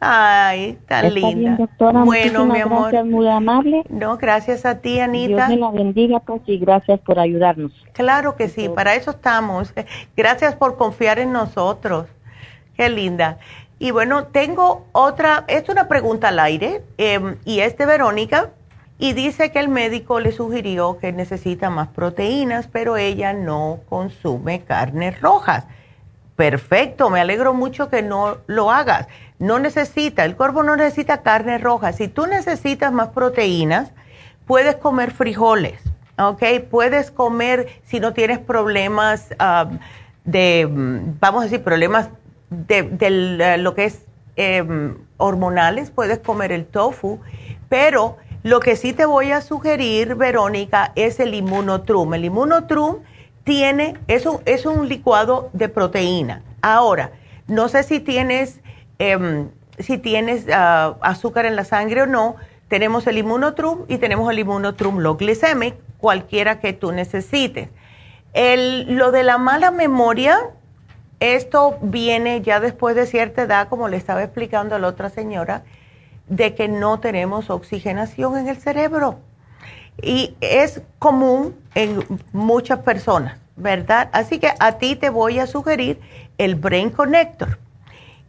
Ay, 0.01 0.77
tan 0.87 1.13
linda. 1.13 1.57
bueno, 2.05 2.45
mi 2.45 2.59
amor. 2.61 2.91
Gracias, 2.91 3.05
muy 3.05 3.27
amable. 3.27 3.83
No, 3.89 4.17
gracias 4.17 4.65
a 4.65 4.79
ti, 4.79 4.99
Anita. 4.99 5.47
Dios 5.47 5.49
me 5.49 5.57
la 5.57 5.71
bendiga, 5.71 6.19
pues, 6.21 6.41
y 6.45 6.57
gracias 6.57 6.99
por 7.01 7.19
ayudarnos. 7.19 7.73
Claro 7.91 8.35
que 8.37 8.47
sí, 8.47 8.69
para 8.69 8.95
eso 8.95 9.11
estamos. 9.11 9.73
Gracias 10.15 10.55
por 10.55 10.77
confiar 10.77 11.19
en 11.19 11.33
nosotros. 11.33 12.07
Qué 12.75 12.89
linda. 12.89 13.39
Y 13.77 13.91
bueno, 13.91 14.25
tengo 14.25 14.85
otra, 14.93 15.43
es 15.47 15.67
una 15.67 15.87
pregunta 15.87 16.29
al 16.29 16.39
aire, 16.39 16.81
em, 16.97 17.37
y 17.45 17.59
es 17.59 17.77
de 17.77 17.85
Verónica, 17.85 18.51
y 18.99 19.13
dice 19.13 19.51
que 19.51 19.59
el 19.59 19.69
médico 19.69 20.19
le 20.19 20.31
sugirió 20.31 20.99
que 20.99 21.11
necesita 21.11 21.69
más 21.69 21.87
proteínas, 21.87 22.67
pero 22.67 22.97
ella 22.97 23.33
no 23.33 23.79
consume 23.89 24.61
carnes 24.61 25.19
rojas. 25.21 25.65
Perfecto, 26.35 27.09
me 27.09 27.19
alegro 27.19 27.53
mucho 27.53 27.89
que 27.89 28.01
no 28.01 28.37
lo 28.45 28.71
hagas 28.71 29.07
no 29.39 29.57
necesita, 29.57 30.25
el 30.25 30.35
cuerpo 30.35 30.63
no 30.63 30.75
necesita 30.75 31.21
carne 31.21 31.57
roja. 31.57 31.93
Si 31.93 32.09
tú 32.09 32.27
necesitas 32.27 32.91
más 32.91 33.09
proteínas, 33.09 33.91
puedes 34.45 34.75
comer 34.75 35.11
frijoles, 35.11 35.81
¿ok? 36.17 36.43
Puedes 36.69 37.09
comer, 37.09 37.69
si 37.85 38.01
no 38.01 38.13
tienes 38.13 38.37
problemas 38.39 39.29
um, 39.39 39.79
de, 40.25 40.67
vamos 40.69 41.41
a 41.41 41.43
decir, 41.45 41.63
problemas 41.63 42.09
de, 42.49 43.57
lo 43.57 43.73
que 43.75 43.85
es 43.85 44.05
em, 44.35 44.97
hormonales, 45.17 45.89
puedes 45.89 46.19
comer 46.19 46.51
el 46.51 46.65
tofu, 46.65 47.19
pero 47.69 48.17
lo 48.43 48.59
que 48.59 48.75
sí 48.75 48.93
te 48.93 49.05
voy 49.05 49.31
a 49.31 49.41
sugerir, 49.41 50.15
Verónica, 50.15 50.91
es 50.95 51.19
el 51.19 51.33
inmunotrum. 51.33 52.13
El 52.13 52.25
inmunotrum 52.25 52.97
tiene, 53.43 53.97
es 54.07 54.25
es 54.45 54.65
un 54.65 54.87
licuado 54.87 55.49
de 55.53 55.69
proteína. 55.69 56.43
Ahora, 56.61 57.11
no 57.47 57.67
sé 57.67 57.83
si 57.83 57.99
tienes 57.99 58.61
Em, 58.99 59.49
si 59.79 59.97
tienes 59.97 60.45
ah, 60.51 60.97
azúcar 60.99 61.45
en 61.45 61.55
la 61.55 61.63
sangre 61.63 62.01
o 62.01 62.05
no, 62.05 62.35
tenemos 62.67 63.07
el 63.07 63.17
inmunotrum 63.17 63.85
y 63.87 63.97
tenemos 63.97 64.29
el 64.29 64.39
inmunotrum 64.39 64.99
low 64.99 65.15
glycemic, 65.15 65.75
cualquiera 65.97 66.59
que 66.59 66.73
tú 66.73 66.91
necesites. 66.91 67.69
El, 68.33 68.97
lo 68.97 69.11
de 69.11 69.23
la 69.23 69.37
mala 69.37 69.71
memoria, 69.71 70.37
esto 71.21 71.77
viene 71.81 72.41
ya 72.41 72.59
después 72.59 72.93
de 72.93 73.05
cierta 73.05 73.43
edad, 73.43 73.69
como 73.69 73.87
le 73.87 73.95
estaba 73.95 74.21
explicando 74.21 74.75
a 74.75 74.79
la 74.79 74.89
otra 74.89 75.09
señora, 75.09 75.63
de 76.29 76.55
que 76.55 76.67
no 76.67 76.99
tenemos 76.99 77.49
oxigenación 77.49 78.37
en 78.37 78.47
el 78.47 78.57
cerebro. 78.57 79.19
Y 80.01 80.35
es 80.39 80.81
común 80.97 81.55
en 81.75 82.03
muchas 82.31 82.79
personas, 82.79 83.37
¿verdad? 83.57 84.09
Así 84.13 84.39
que 84.39 84.53
a 84.59 84.77
ti 84.77 84.95
te 84.95 85.09
voy 85.09 85.39
a 85.39 85.47
sugerir 85.47 85.99
el 86.37 86.55
Brain 86.55 86.89
Connector 86.89 87.57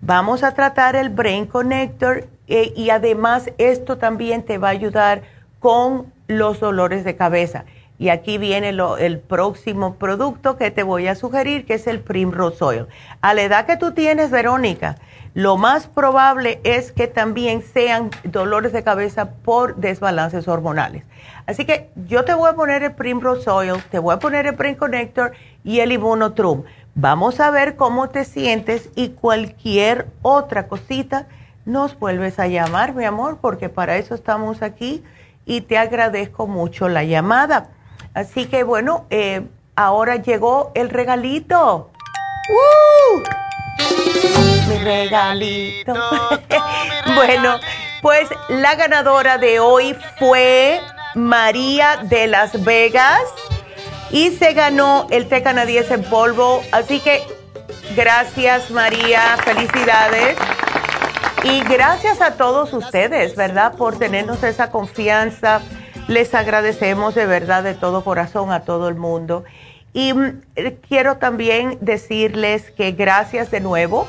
Vamos 0.03 0.43
a 0.45 0.55
tratar 0.55 0.97
el 0.97 1.11
Brain 1.11 1.45
Connector 1.45 2.27
eh, 2.49 2.73
y 2.75 2.89
además 2.89 3.51
esto 3.59 3.99
también 3.99 4.43
te 4.45 4.57
va 4.57 4.69
a 4.69 4.71
ayudar 4.71 5.23
con 5.59 6.11
los 6.27 6.59
dolores 6.59 7.05
de 7.05 7.17
cabeza. 7.17 7.67
Y 7.99 8.09
aquí 8.09 8.39
viene 8.39 8.71
el 8.71 9.19
próximo 9.19 9.97
producto 9.97 10.57
que 10.57 10.71
te 10.71 10.85
voy 10.85 11.07
a 11.07 11.15
sugerir, 11.15 11.67
que 11.67 11.75
es 11.75 11.87
el 11.87 12.01
Primrose 12.01 12.65
Oil. 12.65 12.87
A 13.21 13.35
la 13.35 13.43
edad 13.43 13.67
que 13.67 13.77
tú 13.77 13.93
tienes, 13.93 14.31
Verónica, 14.31 14.97
lo 15.35 15.57
más 15.57 15.87
probable 15.87 16.61
es 16.65 16.93
que 16.93 17.07
también 17.07 17.63
sean 17.63 18.11
dolores 18.25 18.73
de 18.73 18.83
cabeza 18.83 19.31
por 19.31 19.77
desbalances 19.77 20.49
hormonales. 20.49 21.05
Así 21.47 21.65
que 21.65 21.91
yo 22.09 22.25
te 22.25 22.35
voy 22.35 22.51
a 22.51 22.55
poner 22.55 22.83
el 22.83 22.93
Primrose 22.93 23.49
Oil, 23.49 23.83
te 23.91 23.99
voy 23.99 24.15
a 24.15 24.19
poner 24.19 24.47
el 24.47 24.57
Brain 24.57 24.75
Connector 24.75 25.33
y 25.65 25.81
el 25.81 25.93
Immunotrum. 25.93 26.65
Vamos 26.95 27.39
a 27.41 27.51
ver 27.51 27.77
cómo 27.77 28.09
te 28.09 28.25
sientes 28.25 28.91
y 28.97 29.11
cualquier 29.11 30.09
otra 30.23 30.67
cosita 30.67 31.27
nos 31.65 31.99
vuelves 31.99 32.39
a 32.39 32.49
llamar, 32.49 32.95
mi 32.95 33.05
amor, 33.05 33.39
porque 33.41 33.69
para 33.69 33.97
eso 33.97 34.15
estamos 34.15 34.63
aquí 34.63 35.05
y 35.47 35.61
te 35.61 35.79
agradezco 35.79 36.47
mucho 36.47 36.89
la 36.89 37.05
llamada. 37.05 37.69
Así 38.15 38.47
que 38.47 38.65
bueno, 38.65 39.07
eh, 39.11 39.47
ahora 39.77 40.17
llegó 40.17 40.73
el 40.75 40.91
regalito. 40.91 41.91
¡Uh! 42.51 44.20
Mi 44.71 44.79
regalito. 44.79 45.95
bueno, 47.17 47.59
pues 48.03 48.29
la 48.49 48.77
ganadora 48.77 49.37
de 49.37 49.59
hoy 49.59 49.97
fue 50.17 50.81
María 51.17 51.99
de 52.05 52.29
Las 52.29 52.63
Vegas 52.63 53.21
y 54.13 54.31
se 54.31 54.53
ganó 54.53 55.09
el 55.11 55.29
té 55.29 55.43
canadiense 55.43 55.95
en 55.95 56.05
polvo. 56.05 56.63
Así 56.71 57.01
que 57.01 57.21
gracias 57.97 58.71
María, 58.71 59.37
felicidades. 59.45 60.37
Y 61.43 61.63
gracias 61.63 62.21
a 62.21 62.35
todos 62.37 62.73
ustedes, 62.73 63.35
¿verdad? 63.35 63.75
Por 63.75 63.99
tenernos 63.99 64.45
esa 64.45 64.71
confianza. 64.71 65.63
Les 66.07 66.33
agradecemos 66.33 67.17
de 67.17 67.27
verdad 67.27 67.65
de 67.65 67.75
todo 67.75 68.05
corazón 68.05 68.53
a 68.53 68.61
todo 68.61 68.89
el 68.89 68.95
mundo. 68.95 69.43
Y 69.93 70.13
mm, 70.13 70.43
quiero 70.87 71.17
también 71.17 71.77
decirles 71.81 72.71
que 72.71 72.93
gracias 72.93 73.51
de 73.51 73.59
nuevo 73.59 74.07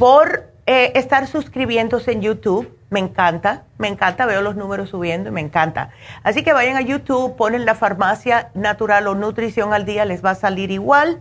por 0.00 0.50
eh, 0.64 0.92
estar 0.94 1.26
suscribiéndose 1.26 2.12
en 2.12 2.22
YouTube. 2.22 2.74
Me 2.88 3.00
encanta, 3.00 3.64
me 3.76 3.86
encanta, 3.86 4.24
veo 4.24 4.40
los 4.40 4.56
números 4.56 4.88
subiendo 4.88 5.28
y 5.28 5.32
me 5.32 5.42
encanta. 5.42 5.90
Así 6.22 6.42
que 6.42 6.54
vayan 6.54 6.78
a 6.78 6.80
YouTube, 6.80 7.36
ponen 7.36 7.66
la 7.66 7.74
farmacia 7.74 8.50
natural 8.54 9.06
o 9.08 9.14
nutrición 9.14 9.74
al 9.74 9.84
día, 9.84 10.06
les 10.06 10.24
va 10.24 10.30
a 10.30 10.34
salir 10.34 10.70
igual. 10.70 11.20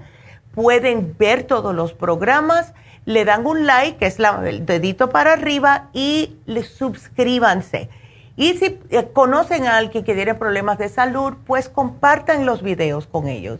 Pueden 0.56 1.14
ver 1.20 1.44
todos 1.44 1.76
los 1.76 1.92
programas, 1.92 2.74
le 3.04 3.26
dan 3.26 3.46
un 3.46 3.68
like, 3.68 3.98
que 3.98 4.06
es 4.06 4.18
el 4.18 4.66
dedito 4.66 5.10
para 5.10 5.34
arriba, 5.34 5.90
y 5.92 6.38
le 6.46 6.64
suscríbanse. 6.64 7.90
Y 8.38 8.54
si 8.54 8.80
eh, 8.92 9.10
conocen 9.12 9.68
a 9.68 9.76
alguien 9.76 10.06
que 10.06 10.14
tiene 10.14 10.36
problemas 10.36 10.78
de 10.78 10.88
salud, 10.88 11.34
pues 11.46 11.68
compartan 11.68 12.46
los 12.46 12.64
videos 12.64 13.08
con 13.08 13.28
ellos 13.28 13.60